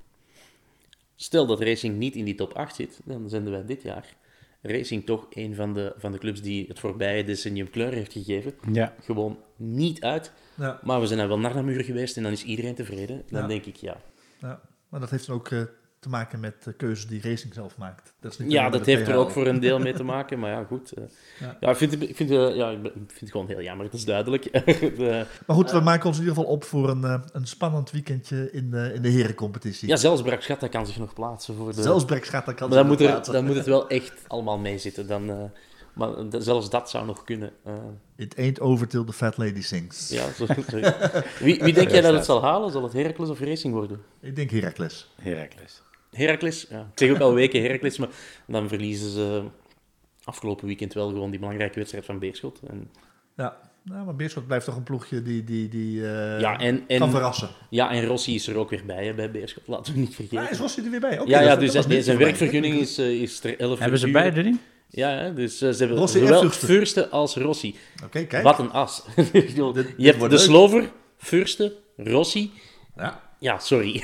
Stel 1.17 1.47
dat 1.47 1.61
Racing 1.61 1.97
niet 1.99 2.15
in 2.15 2.25
die 2.25 2.35
top 2.35 2.53
8 2.53 2.75
zit, 2.75 3.01
dan 3.05 3.29
zenden 3.29 3.53
wij 3.53 3.65
dit 3.65 3.83
jaar 3.83 4.17
Racing 4.63 5.07
toch 5.07 5.27
een 5.31 5.55
van 5.55 5.75
de, 5.75 5.93
van 5.97 6.13
de 6.13 6.19
clubs 6.19 6.43
die 6.43 6.67
het 6.69 6.79
voorbije 6.79 7.25
decennium 7.25 7.71
kleur 7.71 7.93
heeft 7.93 8.13
gegeven. 8.13 8.55
Ja. 8.73 8.95
Gewoon 9.03 9.39
niet 9.57 10.01
uit. 10.03 10.33
Ja, 10.57 10.81
Maar 10.83 11.01
we 11.01 11.07
zijn 11.07 11.19
dan 11.19 11.29
wel 11.29 11.39
naar 11.39 11.55
Namur 11.55 11.85
geweest 11.85 12.17
en 12.17 12.23
dan 12.23 12.33
is 12.33 12.45
iedereen 12.45 12.75
tevreden. 12.75 13.23
Dan 13.31 13.41
Ja. 13.43 13.47
denk 13.47 13.65
ik, 13.65 13.77
ja. 13.77 14.01
ja. 14.39 14.61
Maar 14.89 15.01
dat 15.01 15.11
heeft 15.11 15.27
dan 15.27 15.37
ook 15.37 15.49
eh, 15.51 15.63
te 16.01 16.09
maken 16.09 16.41
met 16.41 16.65
de 16.65 16.73
keuzes 16.73 17.07
die 17.07 17.21
Racing 17.23 17.55
zelf 17.55 17.77
maakt. 17.77 18.13
Dat 18.21 18.33
is 18.33 18.39
niet 18.39 18.53
Ja, 18.53 18.71
dat 18.71 18.87
heeft 18.87 19.09
er 19.09 19.17
ook 19.17 19.31
voor 19.31 19.47
een 19.47 19.61
deel 19.61 19.79
mee 19.79 19.93
te 19.93 20.03
maken. 20.15 20.39
Maar 20.39 20.51
ja, 20.51 20.65
goed. 20.65 20.93
eh. 20.93 21.05
Ja. 21.41 21.57
ja. 21.61 21.71
ik, 21.71 21.77
vind, 21.77 21.91
het- 21.93 22.03
ik, 22.03 22.17
vind, 22.17 22.31
eh, 22.31 22.57
ja, 22.57 22.71
ik 22.71 22.79
vind 22.93 23.21
het 23.21 23.31
gewoon 23.31 23.47
heel 23.47 23.63
jammer. 23.63 23.85
Dat 23.87 23.95
is 23.95 24.05
duidelijk. 24.05 24.43
De- 24.53 25.27
Maar 25.47 25.57
goed, 25.57 25.71
we 25.71 25.81
maken 25.81 26.07
ons 26.07 26.17
in 26.19 26.23
ieder 26.25 26.37
geval 26.39 26.53
op 26.53 26.65
voor 26.65 26.89
een, 26.89 27.05
eh, 27.05 27.21
een 27.33 27.47
spannend 27.47 27.91
weekendje 27.91 28.53
in 28.53 28.71
de, 28.71 28.93
in 28.95 29.03
de 29.03 29.09
herencompetitie. 29.09 29.89
ja, 29.89 29.97
zelfs 29.97 30.23
Brakschatta 30.23 30.69
kan 30.69 30.87
zich 30.87 30.99
nog 30.99 31.15
plaatsen 31.15 31.55
voor 31.57 31.75
de... 31.75 31.83
Zelfs 31.83 32.05
Brex 32.05 32.29
gaat 32.29 32.47
dan 32.47 32.55
kan 32.55 32.69
Maar 32.69 32.79
dan 32.79 32.87
zich 32.89 32.97
moet, 32.99 33.07
er, 33.07 33.13
plaatsen. 33.13 33.35
dan 33.35 33.45
moet 33.45 33.57
het 33.57 33.67
wel 33.67 33.89
echt 33.89 34.13
allemaal 34.27 34.59
meezitten. 34.59 35.07
Dan, 35.07 35.31
eh, 35.31 35.37
maar 35.95 36.11
zelfs 36.39 36.71
dat 36.71 36.91
zou 36.91 37.07
nog 37.07 37.25
kunnen. 37.25 37.53
eh. 37.65 37.75
It 38.17 38.37
ain't 38.39 38.61
over 38.61 38.89
till 38.89 39.05
the 39.05 39.13
fat 39.13 39.37
lady 39.37 39.63
sings. 39.63 40.09
ja, 40.09 40.33
zo, 40.33 40.47
zo. 40.47 40.79
Wie, 41.41 41.63
wie 41.63 41.73
denk 41.73 41.91
jij 41.97 42.01
dat 42.01 42.15
het 42.15 42.25
zal 42.25 42.43
halen? 42.43 42.71
Zal 42.71 42.83
het 42.83 42.93
Heracles 42.93 43.29
of 43.29 43.41
Racing 43.41 43.75
worden? 43.75 44.01
Ik 44.21 44.37
denk 44.37 44.51
Heracles. 44.51 45.11
Heracles. 45.23 45.83
Heracles? 46.11 46.67
Ja. 46.71 46.81
Ik 46.81 46.99
zeg 46.99 47.11
ook 47.11 47.19
al 47.21 47.35
weken 47.35 47.63
Heracles, 47.63 47.99
maar 47.99 48.09
dan 48.47 48.69
verliezen 48.69 49.11
ze 49.11 49.43
afgelopen 50.25 50.67
weekend 50.67 50.93
wel 50.95 51.09
gewoon 51.09 51.31
die 51.31 51.39
belangrijke 51.39 51.79
wedstrijd 51.79 52.05
van 52.05 52.19
Beerschot. 52.19 52.61
En 52.69 52.91
Ja, 53.37 53.57
Nou, 53.83 54.05
maar 54.05 54.17
Beerschot 54.17 54.47
blijft 54.47 54.65
toch 54.65 54.77
een 54.77 54.83
ploegje 54.83 55.23
die, 55.23 55.45
die, 55.45 55.69
die 55.69 56.07
eh, 56.07 56.41
Ja, 56.41 56.59
en, 56.59 56.87
kan 56.87 57.01
en, 57.01 57.11
verrassen. 57.11 57.49
ja, 57.71 57.91
en 57.91 58.05
Rossi 58.05 58.35
is 58.35 58.47
er 58.47 58.57
ook 58.57 58.71
weer 58.71 58.85
bij 58.87 59.07
hè, 59.07 59.15
bij 59.15 59.31
Beerschot. 59.31 59.67
Laten 59.67 59.93
we 59.93 59.99
niet 59.99 60.15
vergeten. 60.15 60.43
Ja, 60.43 60.51
is 60.51 60.59
Rossi 60.59 60.85
er 60.85 60.91
weer 60.91 61.01
bij? 61.01 61.19
Oké, 61.21 61.31
ja, 61.31 61.41
ja, 61.41 61.57
dus 61.57 61.73
zijn, 61.73 62.19
werkvergunning 62.19 62.75
is, 62.75 62.99
eh, 62.99 63.23
is 63.23 63.45
er 63.45 63.59
11 63.61 63.79
Hebben 63.79 63.99
ze 63.99 64.11
beide 64.11 64.43
niet? 64.43 64.61
Ja, 64.89 65.31
dus 65.31 65.61
eh, 65.61 65.71
ze 65.71 65.79
hebben 65.79 65.97
Rossi 65.97 66.19
zowel. 66.19 66.51
Fürste 66.51 67.09
als 67.09 67.37
Rossi. 67.37 67.77
Oké, 68.05 68.25
kijk. 68.25 68.43
Wat 68.43 68.59
een 68.59 68.71
as. 68.71 69.05
Je 69.33 69.71
dit 69.75 69.95
hebt 69.97 70.21
de 70.21 70.29
leuk. 70.29 70.39
Slover, 70.39 70.91
Fürste, 71.17 71.77
Rossi. 71.97 72.51
Ja. 72.97 73.30
Ja, 73.41 73.59
sorry. 73.59 74.03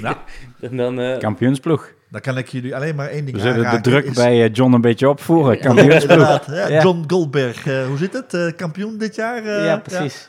Nou, 0.00 0.16
en 0.60 0.76
dan, 0.76 1.00
eh, 1.00 1.18
Kampioensploeg. 1.18 1.88
dan 2.10 2.20
kan 2.20 2.38
ik 2.38 2.48
jullie 2.48 2.76
alleen 2.76 2.94
maar 2.94 3.08
één 3.08 3.24
ding 3.24 3.36
We 3.36 3.42
zullen 3.42 3.70
de 3.70 3.80
druk 3.80 4.04
is- 4.04 4.14
bij 4.16 4.44
eh, 4.44 4.52
John 4.52 4.72
een 4.72 4.80
beetje 4.80 5.08
opvoeren. 5.08 5.58
Kampioensploeg. 5.58 6.46
Ja, 6.46 6.68
Ja. 6.68 6.82
John 6.82 7.04
Goldberg, 7.06 7.66
eh, 7.66 7.86
hoe 7.86 7.96
zit 7.98 8.12
het? 8.12 8.34
Eh, 8.34 8.46
kampioen 8.56 8.98
dit 8.98 9.14
jaar? 9.14 9.44
eh, 9.44 9.64
ja, 9.64 9.76
precies. 9.76 10.28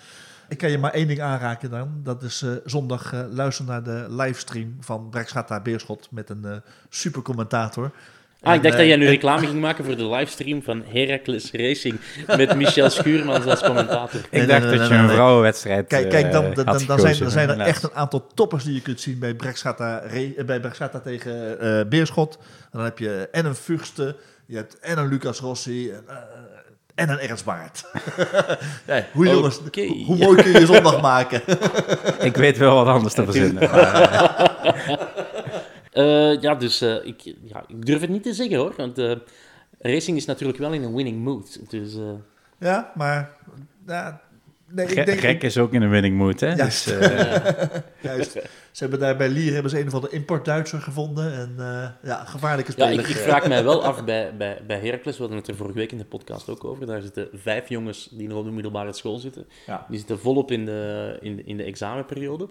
Ik 0.49 0.57
kan 0.57 0.71
je 0.71 0.77
maar 0.77 0.91
één 0.91 1.07
ding 1.07 1.21
aanraken 1.21 1.69
dan. 1.69 1.89
Dat 2.03 2.23
is 2.23 2.41
eh, 2.41 2.49
zondag 2.65 3.13
eh, 3.13 3.19
luisteren 3.29 3.71
naar 3.71 3.83
de 3.83 4.05
livestream 4.09 4.77
van 4.79 5.09
Brekschata 5.09 5.59
Beerschot 5.61 6.07
met 6.11 6.29
een 6.29 6.45
eh 6.45 6.51
super 6.89 7.21
commentator. 7.21 7.91
Ah, 8.45 8.55
ik 8.55 8.63
dacht 8.63 8.77
dat 8.77 8.85
jij 8.85 8.93
eh, 8.93 8.99
nu 8.99 9.05
en- 9.05 9.11
reclame 9.11 9.47
ging 9.47 9.61
maken 9.61 9.85
voor 9.85 9.95
de 9.95 10.09
livestream 10.09 10.63
van 10.63 10.83
Heracles 10.91 11.51
Racing 11.51 11.99
met 12.37 12.55
Michel 12.55 12.89
Schuurmans 12.89 13.45
als 13.45 13.61
commentator. 13.61 14.21
Ik 14.29 14.47
dacht 14.47 14.63
nee, 14.63 14.77
dat 14.77 14.87
je 14.87 14.93
een 14.93 15.09
vrouwenwedstrijd 15.09 15.87
Kijk, 15.87 16.09
kijk 16.09 16.31
dan, 16.31 16.45
eh, 16.45 16.55
dan, 16.55 16.65
had 16.65 16.77
dan, 16.77 16.87
dan 16.87 16.99
zijn, 16.99 17.17
dan 17.17 17.31
zijn 17.31 17.49
er 17.49 17.59
echt 17.59 17.83
een 17.83 17.93
aantal 17.93 18.27
toppers 18.33 18.63
die 18.63 18.73
je 18.73 18.81
kunt 18.81 19.01
zien 19.01 19.19
bij 19.19 19.35
eh, 19.35 20.45
bij 20.45 20.61
tegen 21.03 21.59
eh, 21.59 21.85
Beerschot. 21.89 22.37
En 22.61 22.69
dan 22.71 22.83
heb 22.83 22.99
je 22.99 23.27
en 23.31 23.45
een 23.45 23.55
Fugste, 23.55 24.15
je 24.45 24.55
hebt 24.55 24.79
en 24.79 24.97
een 24.97 25.07
Lucas 25.07 25.39
Rossi 25.39 25.89
en, 25.91 26.03
eh, 26.07 26.15
en 26.95 27.09
een 27.09 27.19
Ernst 27.19 27.45
Baart. 27.45 27.85
ja, 28.87 29.05
hoe, 29.11 29.27
jongens, 29.27 29.59
hoe, 29.71 30.03
hoe 30.05 30.17
mooi 30.17 30.41
kun 30.41 30.51
je 30.51 30.65
zondag 30.65 31.01
maken? 31.01 31.41
Ik 32.29 32.35
weet 32.35 32.57
wel 32.57 32.75
wat 32.75 32.87
anders 32.87 33.13
te 33.13 33.23
verzinnen. 33.23 33.69
maar, 33.69 35.13
Eh, 35.95 36.41
ja, 36.41 36.55
dus 36.55 36.81
eh, 36.81 37.05
ik, 37.05 37.21
ja, 37.23 37.63
ik 37.67 37.85
durf 37.85 38.01
het 38.01 38.09
niet 38.09 38.23
te 38.23 38.33
zeggen 38.33 38.57
hoor, 38.57 38.73
want 38.77 38.97
eh, 38.97 39.15
Racing 39.79 40.17
is 40.17 40.25
natuurlijk 40.25 40.59
wel 40.59 40.73
in 40.73 40.83
een 40.83 40.95
winning 40.95 41.23
mood. 41.23 41.69
Dus, 41.69 41.95
eh, 41.95 42.13
ja, 42.59 42.91
maar... 42.95 43.37
Ja, 43.87 44.21
nee, 44.67 44.87
ik 44.87 45.05
denk, 45.05 45.19
Gek 45.19 45.43
is 45.43 45.57
ook 45.57 45.73
in 45.73 45.81
een 45.81 45.89
winning 45.89 46.17
mood, 46.17 46.39
hè? 46.39 46.47
Ja. 46.47 46.65
Dus, 46.65 46.85
eh, 46.87 47.45
Juist. 48.01 48.31
Ze 48.71 48.81
hebben 48.83 48.99
daar 48.99 49.17
bij 49.17 49.29
Lier 49.29 49.53
hebben 49.53 49.71
ze 49.71 49.79
een 49.79 49.87
of 49.87 49.93
andere 49.93 50.13
import-Duitser 50.13 50.81
gevonden. 50.81 51.33
En 51.33 51.55
eh, 51.57 52.09
ja, 52.09 52.25
gevaarlijke 52.25 52.73
ja, 52.77 52.85
speler. 52.85 53.03
ik, 53.05 53.15
ik 53.15 53.21
vraag 53.21 53.47
mij 53.47 53.63
wel 53.63 53.83
af 53.83 54.03
bij, 54.03 54.35
bij, 54.37 54.61
bij 54.67 54.79
Heracles, 54.79 55.15
we 55.15 55.21
hadden 55.21 55.37
het 55.37 55.47
er 55.47 55.55
vorige 55.55 55.77
week 55.77 55.91
in 55.91 55.97
de 55.97 56.05
podcast 56.05 56.49
ook 56.49 56.63
over, 56.63 56.85
daar 56.85 57.01
zitten 57.01 57.27
vijf 57.33 57.69
jongens 57.69 58.09
die 58.11 58.27
nog 58.27 58.37
op 58.37 58.45
de 58.45 58.51
middelbare 58.51 58.93
school 58.93 59.17
zitten. 59.17 59.45
Ja. 59.65 59.85
Die 59.89 59.97
zitten 59.97 60.19
volop 60.19 60.51
in 60.51 60.65
de, 60.65 61.17
in, 61.21 61.45
in 61.45 61.57
de 61.57 61.63
examenperiode. 61.63 62.49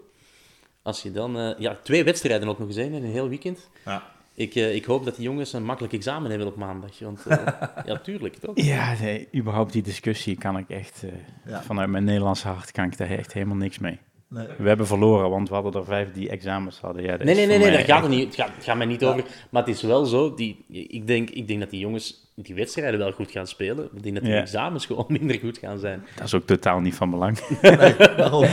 Als 0.84 1.02
je 1.02 1.12
dan... 1.12 1.38
eh, 1.38 1.50
ja, 1.58 1.76
twee 1.82 2.04
wedstrijden 2.04 2.48
ook 2.48 2.58
nog 2.58 2.68
eens, 2.68 2.76
hè, 2.76 2.82
in 2.82 2.94
een 2.94 3.04
heel 3.04 3.28
weekend. 3.28 3.68
Ja. 3.84 4.02
Ik, 4.34 4.54
eh, 4.54 4.74
ik 4.74 4.84
hoop 4.84 5.04
dat 5.04 5.16
die 5.16 5.24
jongens 5.24 5.52
een 5.52 5.64
makkelijk 5.64 5.94
examen 5.94 6.30
hebben 6.30 6.48
op 6.48 6.56
maandag. 6.56 6.98
Want 6.98 7.26
eh, 7.26 7.38
ja, 7.86 7.98
tuurlijk, 7.98 8.36
toch? 8.36 8.52
ja, 8.54 8.94
nee, 9.00 9.28
überhaupt 9.34 9.72
die 9.72 9.82
discussie 9.82 10.36
kan 10.36 10.56
ik 10.58 10.68
echt... 10.68 11.02
eh, 11.04 11.10
Ja. 11.52 11.62
Vanuit 11.62 11.88
mijn 11.88 12.04
Nederlandse 12.04 12.48
hart 12.48 12.70
kan 12.70 12.84
ik 12.84 12.96
daar 12.98 13.10
echt 13.10 13.32
helemaal 13.32 13.56
niks 13.56 13.78
mee. 13.78 13.98
Nee. 14.28 14.46
We 14.58 14.68
hebben 14.68 14.86
verloren, 14.86 15.30
want 15.30 15.48
we 15.48 15.54
hadden 15.54 15.72
er 15.74 15.84
vijf 15.84 16.12
die 16.12 16.28
examens 16.28 16.80
hadden. 16.80 17.02
Ja, 17.02 17.16
Nee, 17.16 17.34
nee, 17.34 17.46
nee, 17.46 17.58
nee 17.58 17.70
daar 17.70 17.84
gaat 17.84 18.02
het 18.02 18.10
niet. 18.10 18.24
Het 18.24 18.34
gaat, 18.34 18.50
het 18.54 18.64
gaat 18.64 18.76
mij 18.76 18.86
niet 18.86 19.04
over. 19.04 19.24
Maar 19.50 19.62
het 19.64 19.74
is 19.74 19.82
wel 19.82 20.04
zo. 20.04 20.34
Die, 20.34 20.64
ik, 20.68 21.06
denk, 21.06 21.30
ik 21.30 21.46
denk 21.48 21.60
dat 21.60 21.70
die 21.70 21.80
jongens 21.80 22.23
die 22.36 22.54
wedstrijden 22.54 22.98
wel 22.98 23.12
goed 23.12 23.30
gaan 23.30 23.46
spelen. 23.46 23.88
Ik 23.94 24.02
denk 24.02 24.14
dat 24.14 24.24
die 24.24 24.32
Ja. 24.32 24.40
examens 24.40 24.86
gewoon 24.86 25.04
minder 25.18 25.38
goed 25.38 25.58
gaan 25.58 25.78
zijn. 25.78 26.04
Dat 26.16 26.24
is 26.26 26.34
ook 26.34 26.46
totaal 26.46 26.80
niet 26.80 26.94
van 26.94 27.10
belang. 27.10 27.38
Nee, 27.62 27.94
waarom? 28.16 28.44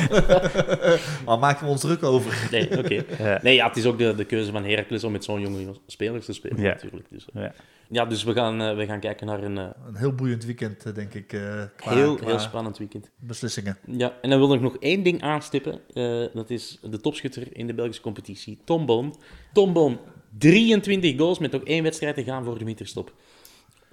Al 1.25 1.37
maken 1.39 1.65
we 1.65 1.71
ons 1.71 1.81
druk 1.81 2.03
over. 2.03 2.47
Nee, 2.51 2.77
oké. 2.79 3.03
Ja. 3.23 3.39
Nee, 3.43 3.55
ja, 3.55 3.67
het 3.67 3.77
is 3.77 3.85
ook 3.85 3.97
de, 3.97 4.15
de 4.15 4.25
keuze 4.25 4.51
van 4.51 4.65
Heracles 4.65 5.03
om 5.03 5.11
met 5.11 5.23
zo'n 5.23 5.41
jonge 5.41 5.75
spelers 5.87 6.25
te 6.25 6.33
spelen, 6.33 6.61
Ja. 6.61 6.67
natuurlijk. 6.69 7.05
Dus, 7.09 7.25
eh, 7.33 7.41
Ja. 7.41 7.53
ja, 7.89 8.05
dus 8.05 8.23
we 8.23 8.33
gaan, 8.33 8.61
eh, 8.61 8.75
we 8.75 8.85
gaan 8.85 8.99
kijken 8.99 9.27
naar 9.27 9.43
een 9.43 9.57
eh, 9.57 9.65
Een 9.87 9.95
heel 9.95 10.13
boeiend 10.13 10.45
weekend, 10.45 10.95
denk 10.95 11.13
ik. 11.13 11.33
eh, 11.33 11.63
qua, 11.75 11.93
heel, 11.95 12.15
qua 12.15 12.27
heel 12.27 12.39
spannend 12.39 12.77
weekend. 12.77 13.09
beslissingen. 13.19 13.77
Ja, 13.87 14.13
en 14.21 14.29
dan 14.29 14.39
wil 14.39 14.53
ik 14.53 14.61
nog 14.61 14.77
één 14.77 15.03
ding 15.03 15.21
aanstippen. 15.21 15.79
Eh, 15.93 16.23
dat 16.33 16.49
is 16.49 16.79
de 16.81 16.99
topschutter 17.01 17.47
in 17.57 17.67
de 17.67 17.73
Belgische 17.73 18.01
competitie, 18.01 18.59
Tom 18.65 18.85
Boon. 18.85 19.15
Tom 19.53 19.73
Boon, 19.73 19.99
23 20.37 21.17
goals 21.17 21.39
met 21.39 21.51
nog 21.51 21.63
één 21.63 21.83
wedstrijd 21.83 22.15
te 22.15 22.23
gaan 22.23 22.43
voor 22.43 22.57
de 22.59 22.65
winterstop. 22.65 23.13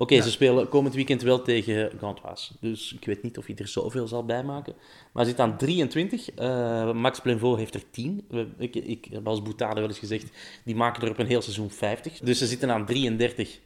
Oké, 0.00 0.20
ze 0.22 0.30
spelen 0.30 0.68
komend 0.68 0.94
weekend 0.94 1.22
wel 1.22 1.42
tegen 1.42 1.90
Gantoise. 1.98 2.52
Dus 2.60 2.92
ik 3.00 3.04
weet 3.06 3.22
niet 3.22 3.38
of 3.38 3.46
hij 3.46 3.56
er 3.56 3.68
zoveel 3.68 4.08
zal 4.08 4.24
bijmaken. 4.24 4.72
Maar 5.12 5.22
hij 5.24 5.24
zit 5.24 5.40
aan 5.40 5.56
23. 5.56 6.30
Eh, 6.30 6.92
Max 6.92 7.20
Plenvaux 7.20 7.58
heeft 7.58 7.74
er 7.74 7.82
10. 7.90 8.24
We- 8.28 8.46
Ik, 8.58 8.74
ik 8.74 9.06
heb 9.10 9.26
als 9.26 9.42
Boutade 9.42 9.80
wel 9.80 9.88
eens 9.88 9.98
gezegd, 9.98 10.26
die 10.64 10.74
maken 10.76 11.02
er 11.02 11.10
op 11.10 11.18
een 11.18 11.26
heel 11.26 11.42
seizoen 11.42 11.70
50. 11.70 12.18
Dus 12.18 12.38
ze 12.38 12.46
zitten 12.46 12.70
aan 12.70 12.86
33. 12.86 13.58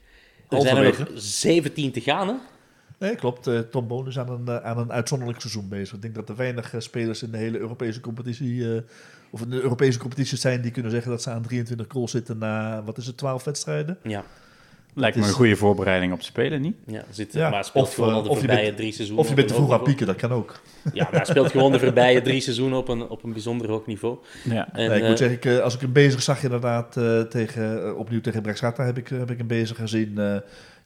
Er 0.48 0.60
zijn 0.60 0.76
er 0.76 0.82
nog 0.84 0.96
Halverwege. 0.96 1.20
17 1.26 1.92
te 1.92 2.00
gaan, 2.00 2.28
hè? 2.28 2.34
Nee, 2.98 3.14
klopt. 3.14 3.46
Eh, 3.46 3.58
Tom 3.58 3.86
Boon 3.86 4.06
is 4.08 4.18
aan 4.18 4.28
een, 4.30 4.48
eh, 4.48 4.56
aan 4.64 4.78
een 4.78 4.92
uitzonderlijk 4.92 5.40
seizoen 5.40 5.68
bezig. 5.68 5.94
Ik 5.94 6.02
denk 6.02 6.14
dat 6.14 6.28
er 6.28 6.36
weinig 6.36 6.74
spelers 6.78 7.22
in 7.22 7.30
de 7.30 7.38
hele 7.38 7.58
Europese 7.58 8.00
competitie... 8.00 8.82
of 9.30 9.40
in 9.40 9.50
de 9.50 9.60
Europese 9.60 9.98
competitie 9.98 10.38
zijn 10.38 10.60
die 10.62 10.70
kunnen 10.70 10.90
zeggen 10.90 11.10
dat 11.10 11.22
ze 11.22 11.30
aan 11.30 11.42
23 11.42 11.86
goals 11.88 12.10
zitten 12.10 12.38
na, 12.38 12.82
wat 12.84 12.98
is 12.98 13.06
het, 13.06 13.16
12 13.16 13.44
wedstrijden? 13.44 13.98
Ja, 14.02 14.24
Lijkt 14.94 15.16
me 15.16 15.22
een 15.26 15.32
goede 15.32 15.56
voorbereiding 15.56 16.12
op 16.12 16.18
te 16.20 16.24
spelen, 16.24 16.60
niet? 16.60 16.76
ja, 16.86 17.04
zit, 17.10 17.32
Ja, 17.32 17.50
maar 17.50 17.64
speelt 17.64 17.86
of, 17.86 17.94
gewoon 17.94 18.10
eh, 18.10 18.16
al 18.16 18.22
de 18.22 18.28
voorbije 18.34 18.64
bent- 18.64 18.76
drie 18.76 18.92
seizoenen. 18.92 19.24
Of 19.24 19.30
je 19.30 19.36
bent 19.36 19.48
te 19.48 19.54
vroeg 19.54 19.72
aan 19.72 19.82
pieken, 19.82 20.06
dat 20.06 20.16
kan 20.16 20.32
ook. 20.32 20.60
Ja, 20.92 21.02
maar 21.04 21.12
hij 21.20 21.24
speelt 21.24 21.50
gewoon 21.50 21.72
de 21.72 21.78
voorbije 21.86 22.22
drie 22.22 22.40
seizoenen 22.40 22.78
op 22.78 22.88
een, 22.88 23.08
op 23.08 23.22
een 23.24 23.32
bijzonder 23.32 23.68
hoog 23.68 23.86
niveau. 23.86 24.18
Ja. 24.44 24.68
En, 24.72 24.88
nee, 24.88 24.96
ik 24.96 25.02
eh, 25.02 25.08
moet 25.08 25.18
zeggen, 25.18 25.36
ik, 25.36 25.44
eh, 25.44 25.58
als 25.58 25.74
ik 25.74 25.80
hem 25.80 25.92
bezig 25.92 26.22
zag 26.22 26.42
inderdaad 26.42 26.96
eh, 26.96 27.20
tegen, 27.20 27.84
eh, 27.86 27.98
opnieuw 27.98 28.20
tegen 28.20 28.42
Brexata 28.42 28.84
heb 28.84 28.98
ik, 28.98 29.08
heb 29.08 29.30
ik 29.30 29.38
hem 29.38 29.46
bezig 29.46 29.76
gezien. 29.76 30.18
Eh, 30.18 30.36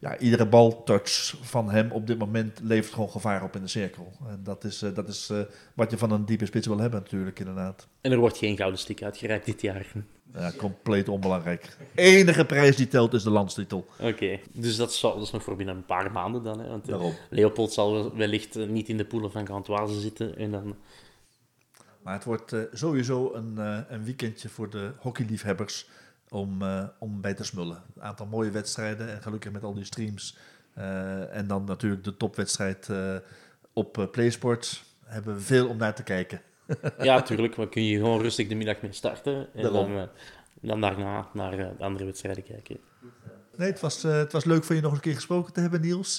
ja, 0.07 0.19
iedere 0.19 0.47
baltouch 0.47 1.35
van 1.43 1.71
hem 1.71 1.91
op 1.91 2.07
dit 2.07 2.19
moment 2.19 2.61
levert 2.63 2.95
gewoon 2.95 3.11
gevaar 3.11 3.43
op 3.43 3.57
in 3.57 3.63
de 3.63 3.69
cirkel. 3.69 4.13
En 4.29 4.41
dat 4.43 4.65
is, 4.65 4.83
eh, 4.83 4.95
dat 4.95 5.09
is 5.09 5.31
eh, 5.31 5.41
wat 5.75 5.91
je 5.91 5.99
van 5.99 6.11
een 6.11 6.25
diepe 6.25 6.47
spits 6.47 6.67
wil 6.67 6.79
hebben 6.79 7.01
natuurlijk 7.01 7.39
inderdaad. 7.39 7.87
en 8.01 8.13
er 8.13 8.19
wordt 8.19 8.39
geen 8.39 8.57
gouden 8.57 8.81
stick 8.81 9.03
uitgereikt 9.03 9.47
dit 9.47 9.61
jaar. 9.61 9.93
Ja, 10.35 10.53
compleet 10.57 11.09
onbelangrijk. 11.09 11.77
Enige 11.95 12.45
prijs 12.45 12.77
die 12.77 12.89
telt 12.89 13.13
is 13.15 13.23
de 13.23 13.31
landstitel. 13.31 13.87
Oké, 14.01 14.39
dus 14.53 14.77
dat 14.77 14.91
is, 14.91 15.01
dat 15.01 15.23
is 15.23 15.31
nog 15.31 15.43
voor 15.43 15.57
binnen 15.57 15.77
een 15.77 15.85
paar 15.85 16.13
maanden 16.13 16.43
dan. 16.43 16.61
Hè, 16.61 16.69
want 16.69 16.83
eh, 16.85 16.89
Daarom. 16.91 17.15
Leopold 17.31 17.73
zal 17.73 17.93
wel- 17.93 18.17
wellicht 18.17 18.55
niet 18.55 18.89
in 18.89 18.97
de 18.97 19.05
poelen 19.05 19.31
van 19.33 19.47
Gantoise 19.47 20.01
zitten. 20.01 20.37
En 20.37 20.51
dan, 20.51 20.77
Maar 22.03 22.15
het 22.15 22.25
wordt 22.25 22.55
sowieso 22.73 23.35
een, 23.35 23.57
een 23.89 24.05
weekendje 24.05 24.49
voor 24.49 24.71
de 24.71 24.91
hockeyliefhebbers 24.99 25.89
om, 26.37 26.63
eh, 26.63 26.85
om 26.99 27.21
bij 27.21 27.35
te 27.35 27.45
smullen. 27.45 27.83
Een 27.95 28.03
aantal 28.03 28.27
mooie 28.27 28.51
wedstrijden 28.51 29.09
en 29.09 29.23
gelukkig 29.23 29.53
met 29.53 29.63
al 29.63 29.75
die 29.75 29.85
streams. 29.85 30.37
Eh, 30.75 31.37
en 31.37 31.47
dan 31.47 31.65
natuurlijk 31.65 32.05
de 32.05 32.17
topwedstrijd 32.17 32.89
eh, 32.89 33.17
op 33.73 34.09
PlaySports. 34.13 34.85
Hebben 35.05 35.35
we 35.35 35.41
veel 35.41 35.69
om 35.69 35.77
naar 35.77 35.95
te 35.95 36.03
kijken. 36.03 36.41
ja, 36.99 37.15
natuurlijk, 37.15 37.57
maar 37.57 37.69
kun 37.69 37.85
je 37.85 37.97
gewoon 37.97 38.21
rustig 38.21 38.49
de 38.49 38.55
middag 38.55 38.81
mee 38.81 38.93
starten. 38.93 39.55
En 39.55 39.63
Daarom. 39.63 39.95
dan, 39.95 40.09
dan 40.61 40.81
daarna 40.81 41.29
naar 41.33 41.57
de 41.57 41.85
andere 41.85 42.05
wedstrijden 42.05 42.45
kijken. 42.45 42.77
Nee, 43.57 43.71
het 43.71 43.81
was, 43.81 44.03
het 44.03 44.33
was 44.33 44.45
leuk 44.45 44.65
van 44.65 44.77
je 44.77 44.83
nog 44.83 44.93
een 44.93 45.01
keer 45.01 45.15
gesproken 45.15 45.53
te 45.53 45.61
hebben, 45.61 45.81
Niels. 45.81 46.19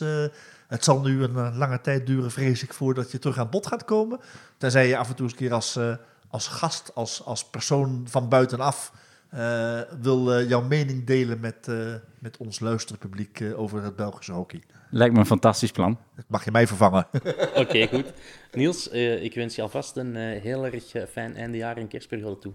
Het 0.68 0.84
zal 0.84 1.02
nu 1.02 1.24
een 1.24 1.58
lange 1.58 1.82
tijd 1.82 2.06
duren, 2.06 2.32
vrees 2.32 2.64
ik, 2.64 2.74
voordat 2.74 3.12
je 3.12 3.20
terug 3.20 3.38
aan 3.38 3.50
bod 3.50 3.68
gaat 3.68 3.86
komen. 3.86 4.20
Tenzij 4.58 4.88
je 4.88 4.98
af 4.98 5.10
en 5.10 5.16
toe 5.16 5.24
eens 5.24 5.34
een 5.34 5.40
keer 5.40 5.54
als, 5.54 5.80
als 6.28 6.48
gast, 6.48 6.92
als, 6.96 7.26
als 7.26 7.50
persoon 7.50 8.06
van 8.10 8.30
buitenaf... 8.30 8.92
eh, 9.30 9.82
wil 10.02 10.34
eh, 10.34 10.50
jouw 10.50 10.62
mening 10.62 11.06
delen 11.06 11.40
met, 11.40 11.68
eh, 11.68 11.94
met 12.20 12.38
ons 12.38 12.60
luisterpubliek 12.60 13.40
eh, 13.40 13.60
over 13.60 13.84
het 13.84 13.96
Belgische 13.96 14.32
hockey. 14.32 14.64
Lijkt 14.90 15.14
me 15.14 15.20
een 15.20 15.26
fantastisch 15.26 15.72
plan. 15.72 15.98
Dat 16.16 16.26
mag 16.28 16.46
je 16.46 16.52
mij 16.52 16.68
vervangen. 16.68 17.08
Oké, 17.56 17.88
goed. 17.88 18.14
Niels, 18.52 18.90
eh, 18.90 19.24
ik 19.24 19.34
wens 19.36 19.56
je 19.56 19.62
alvast 19.62 19.98
een 19.98 20.16
eh, 20.16 20.42
heel 20.42 20.66
erg 20.66 21.10
fijn 21.10 21.36
eindejaar 21.36 21.78
en 21.78 21.88
kerstperiode 21.88 22.38
toe. 22.40 22.54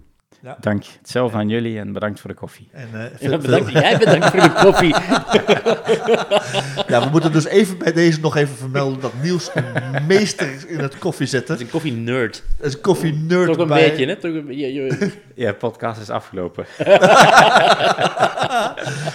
Dank. 0.61 0.85
Hetzelfde 0.99 1.37
aan 1.37 1.49
jullie 1.49 1.79
en 1.79 1.93
bedankt 1.93 2.21
voor 2.21 2.31
de 2.31 2.37
koffie. 2.37 2.69
En, 2.73 2.89
eh, 2.93 3.01
Ja, 3.01 3.29
veel- 3.29 3.39
bedankt, 3.39 3.71
veel- 3.71 3.81
jij 3.81 3.99
bedankt 3.99 4.27
voor 4.31 4.41
de 4.41 4.53
koffie. 4.53 4.95
ja, 6.93 7.05
we 7.05 7.09
moeten 7.11 7.33
dus 7.33 7.45
even 7.47 7.79
bij 7.79 7.93
deze 7.93 8.21
nog 8.21 8.37
even 8.37 8.57
vermelden 8.57 9.01
dat 9.01 9.13
Niels 9.23 9.51
een 9.55 10.07
meester 10.07 10.53
is 10.55 10.67
in 10.67 10.79
het 10.79 10.99
koffie 10.99 11.27
zetten. 11.27 11.49
Dat 11.49 11.57
is 11.59 11.65
een 11.65 11.71
koffie-nerd. 11.71 12.43
Er 12.61 12.67
is 12.67 12.75
een 12.75 12.81
koffie 12.81 13.13
nerd 13.13 13.47
Toch 13.47 13.57
een 13.59 13.69
bij. 13.69 13.89
beetje, 13.89 14.07
hè? 14.07 14.17
Toch 14.17 14.33
een, 14.35 14.57
je, 14.59 14.73
je- 14.73 15.11
Ja, 15.35 15.53
podcast 15.53 16.01
is 16.01 16.11
afgelopen. 16.11 16.65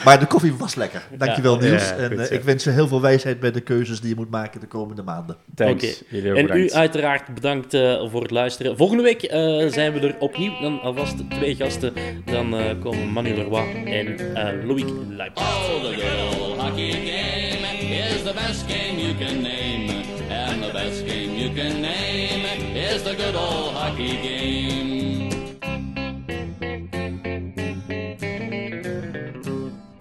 Maar 0.06 0.19
de 0.19 0.26
koffie 0.26 0.53
was 0.56 0.76
lekker. 0.76 1.02
Dankjewel 1.18 1.53
Ja. 1.64 1.69
Niels. 1.69 1.89
Ja, 1.89 1.95
en 1.95 2.10
goed 2.10 2.19
eh, 2.19 2.26
zo. 2.26 2.34
ik 2.34 2.44
wens 2.44 2.64
je 2.64 2.69
heel 2.69 2.88
veel 2.88 3.02
wijsheid 3.02 3.39
bij 3.39 3.52
de 3.52 3.61
keuzes 3.61 3.99
die 3.99 4.10
je 4.10 4.15
moet 4.15 4.30
maken 4.30 4.60
de 4.60 4.68
komende 4.68 5.03
maanden. 5.03 5.38
Thanks. 5.56 6.03
Ook 6.03 6.19
En 6.22 6.34
bedankt. 6.34 6.56
u 6.56 6.72
uiteraard 6.72 7.34
bedankt 7.34 7.73
eh, 7.73 8.10
voor 8.10 8.22
het 8.22 8.31
luisteren. 8.31 8.77
Volgende 8.77 9.03
week 9.03 9.23
eh, 9.23 9.68
zijn 9.68 9.94
we 9.94 9.99
er 9.99 10.15
opnieuw. 10.19 10.60
Dan 10.61 10.81
alvast 10.81 11.07
twee 11.30 11.56
gasten. 11.56 11.94
Dan 12.26 12.58
eh, 12.58 12.80
komen 12.80 13.10
Manu 13.10 13.36
Leroy 13.36 13.84
en 13.86 14.36
eh 14.36 14.66
Loïc 14.66 14.90
Leip. 15.10 15.38
Oh, 15.38 15.82
the 15.82 15.96
good 15.96 16.40
old 16.40 16.60
hockey 16.60 16.92
game 16.92 17.66
is 17.82 18.24
the 18.24 18.34
best 18.34 18.68
game 18.68 19.00
you 19.00 19.14
can 19.16 19.42
name. 19.42 20.06
And 20.30 20.64
the 20.64 20.72
best 20.74 21.06
game 21.06 21.36
you 21.36 21.54
can 21.54 21.82
name 21.82 22.46
is 22.76 23.04
the 23.04 23.16
good 23.16 23.36
old 23.36 23.74
hockey 23.74 24.18
game. 24.22 24.86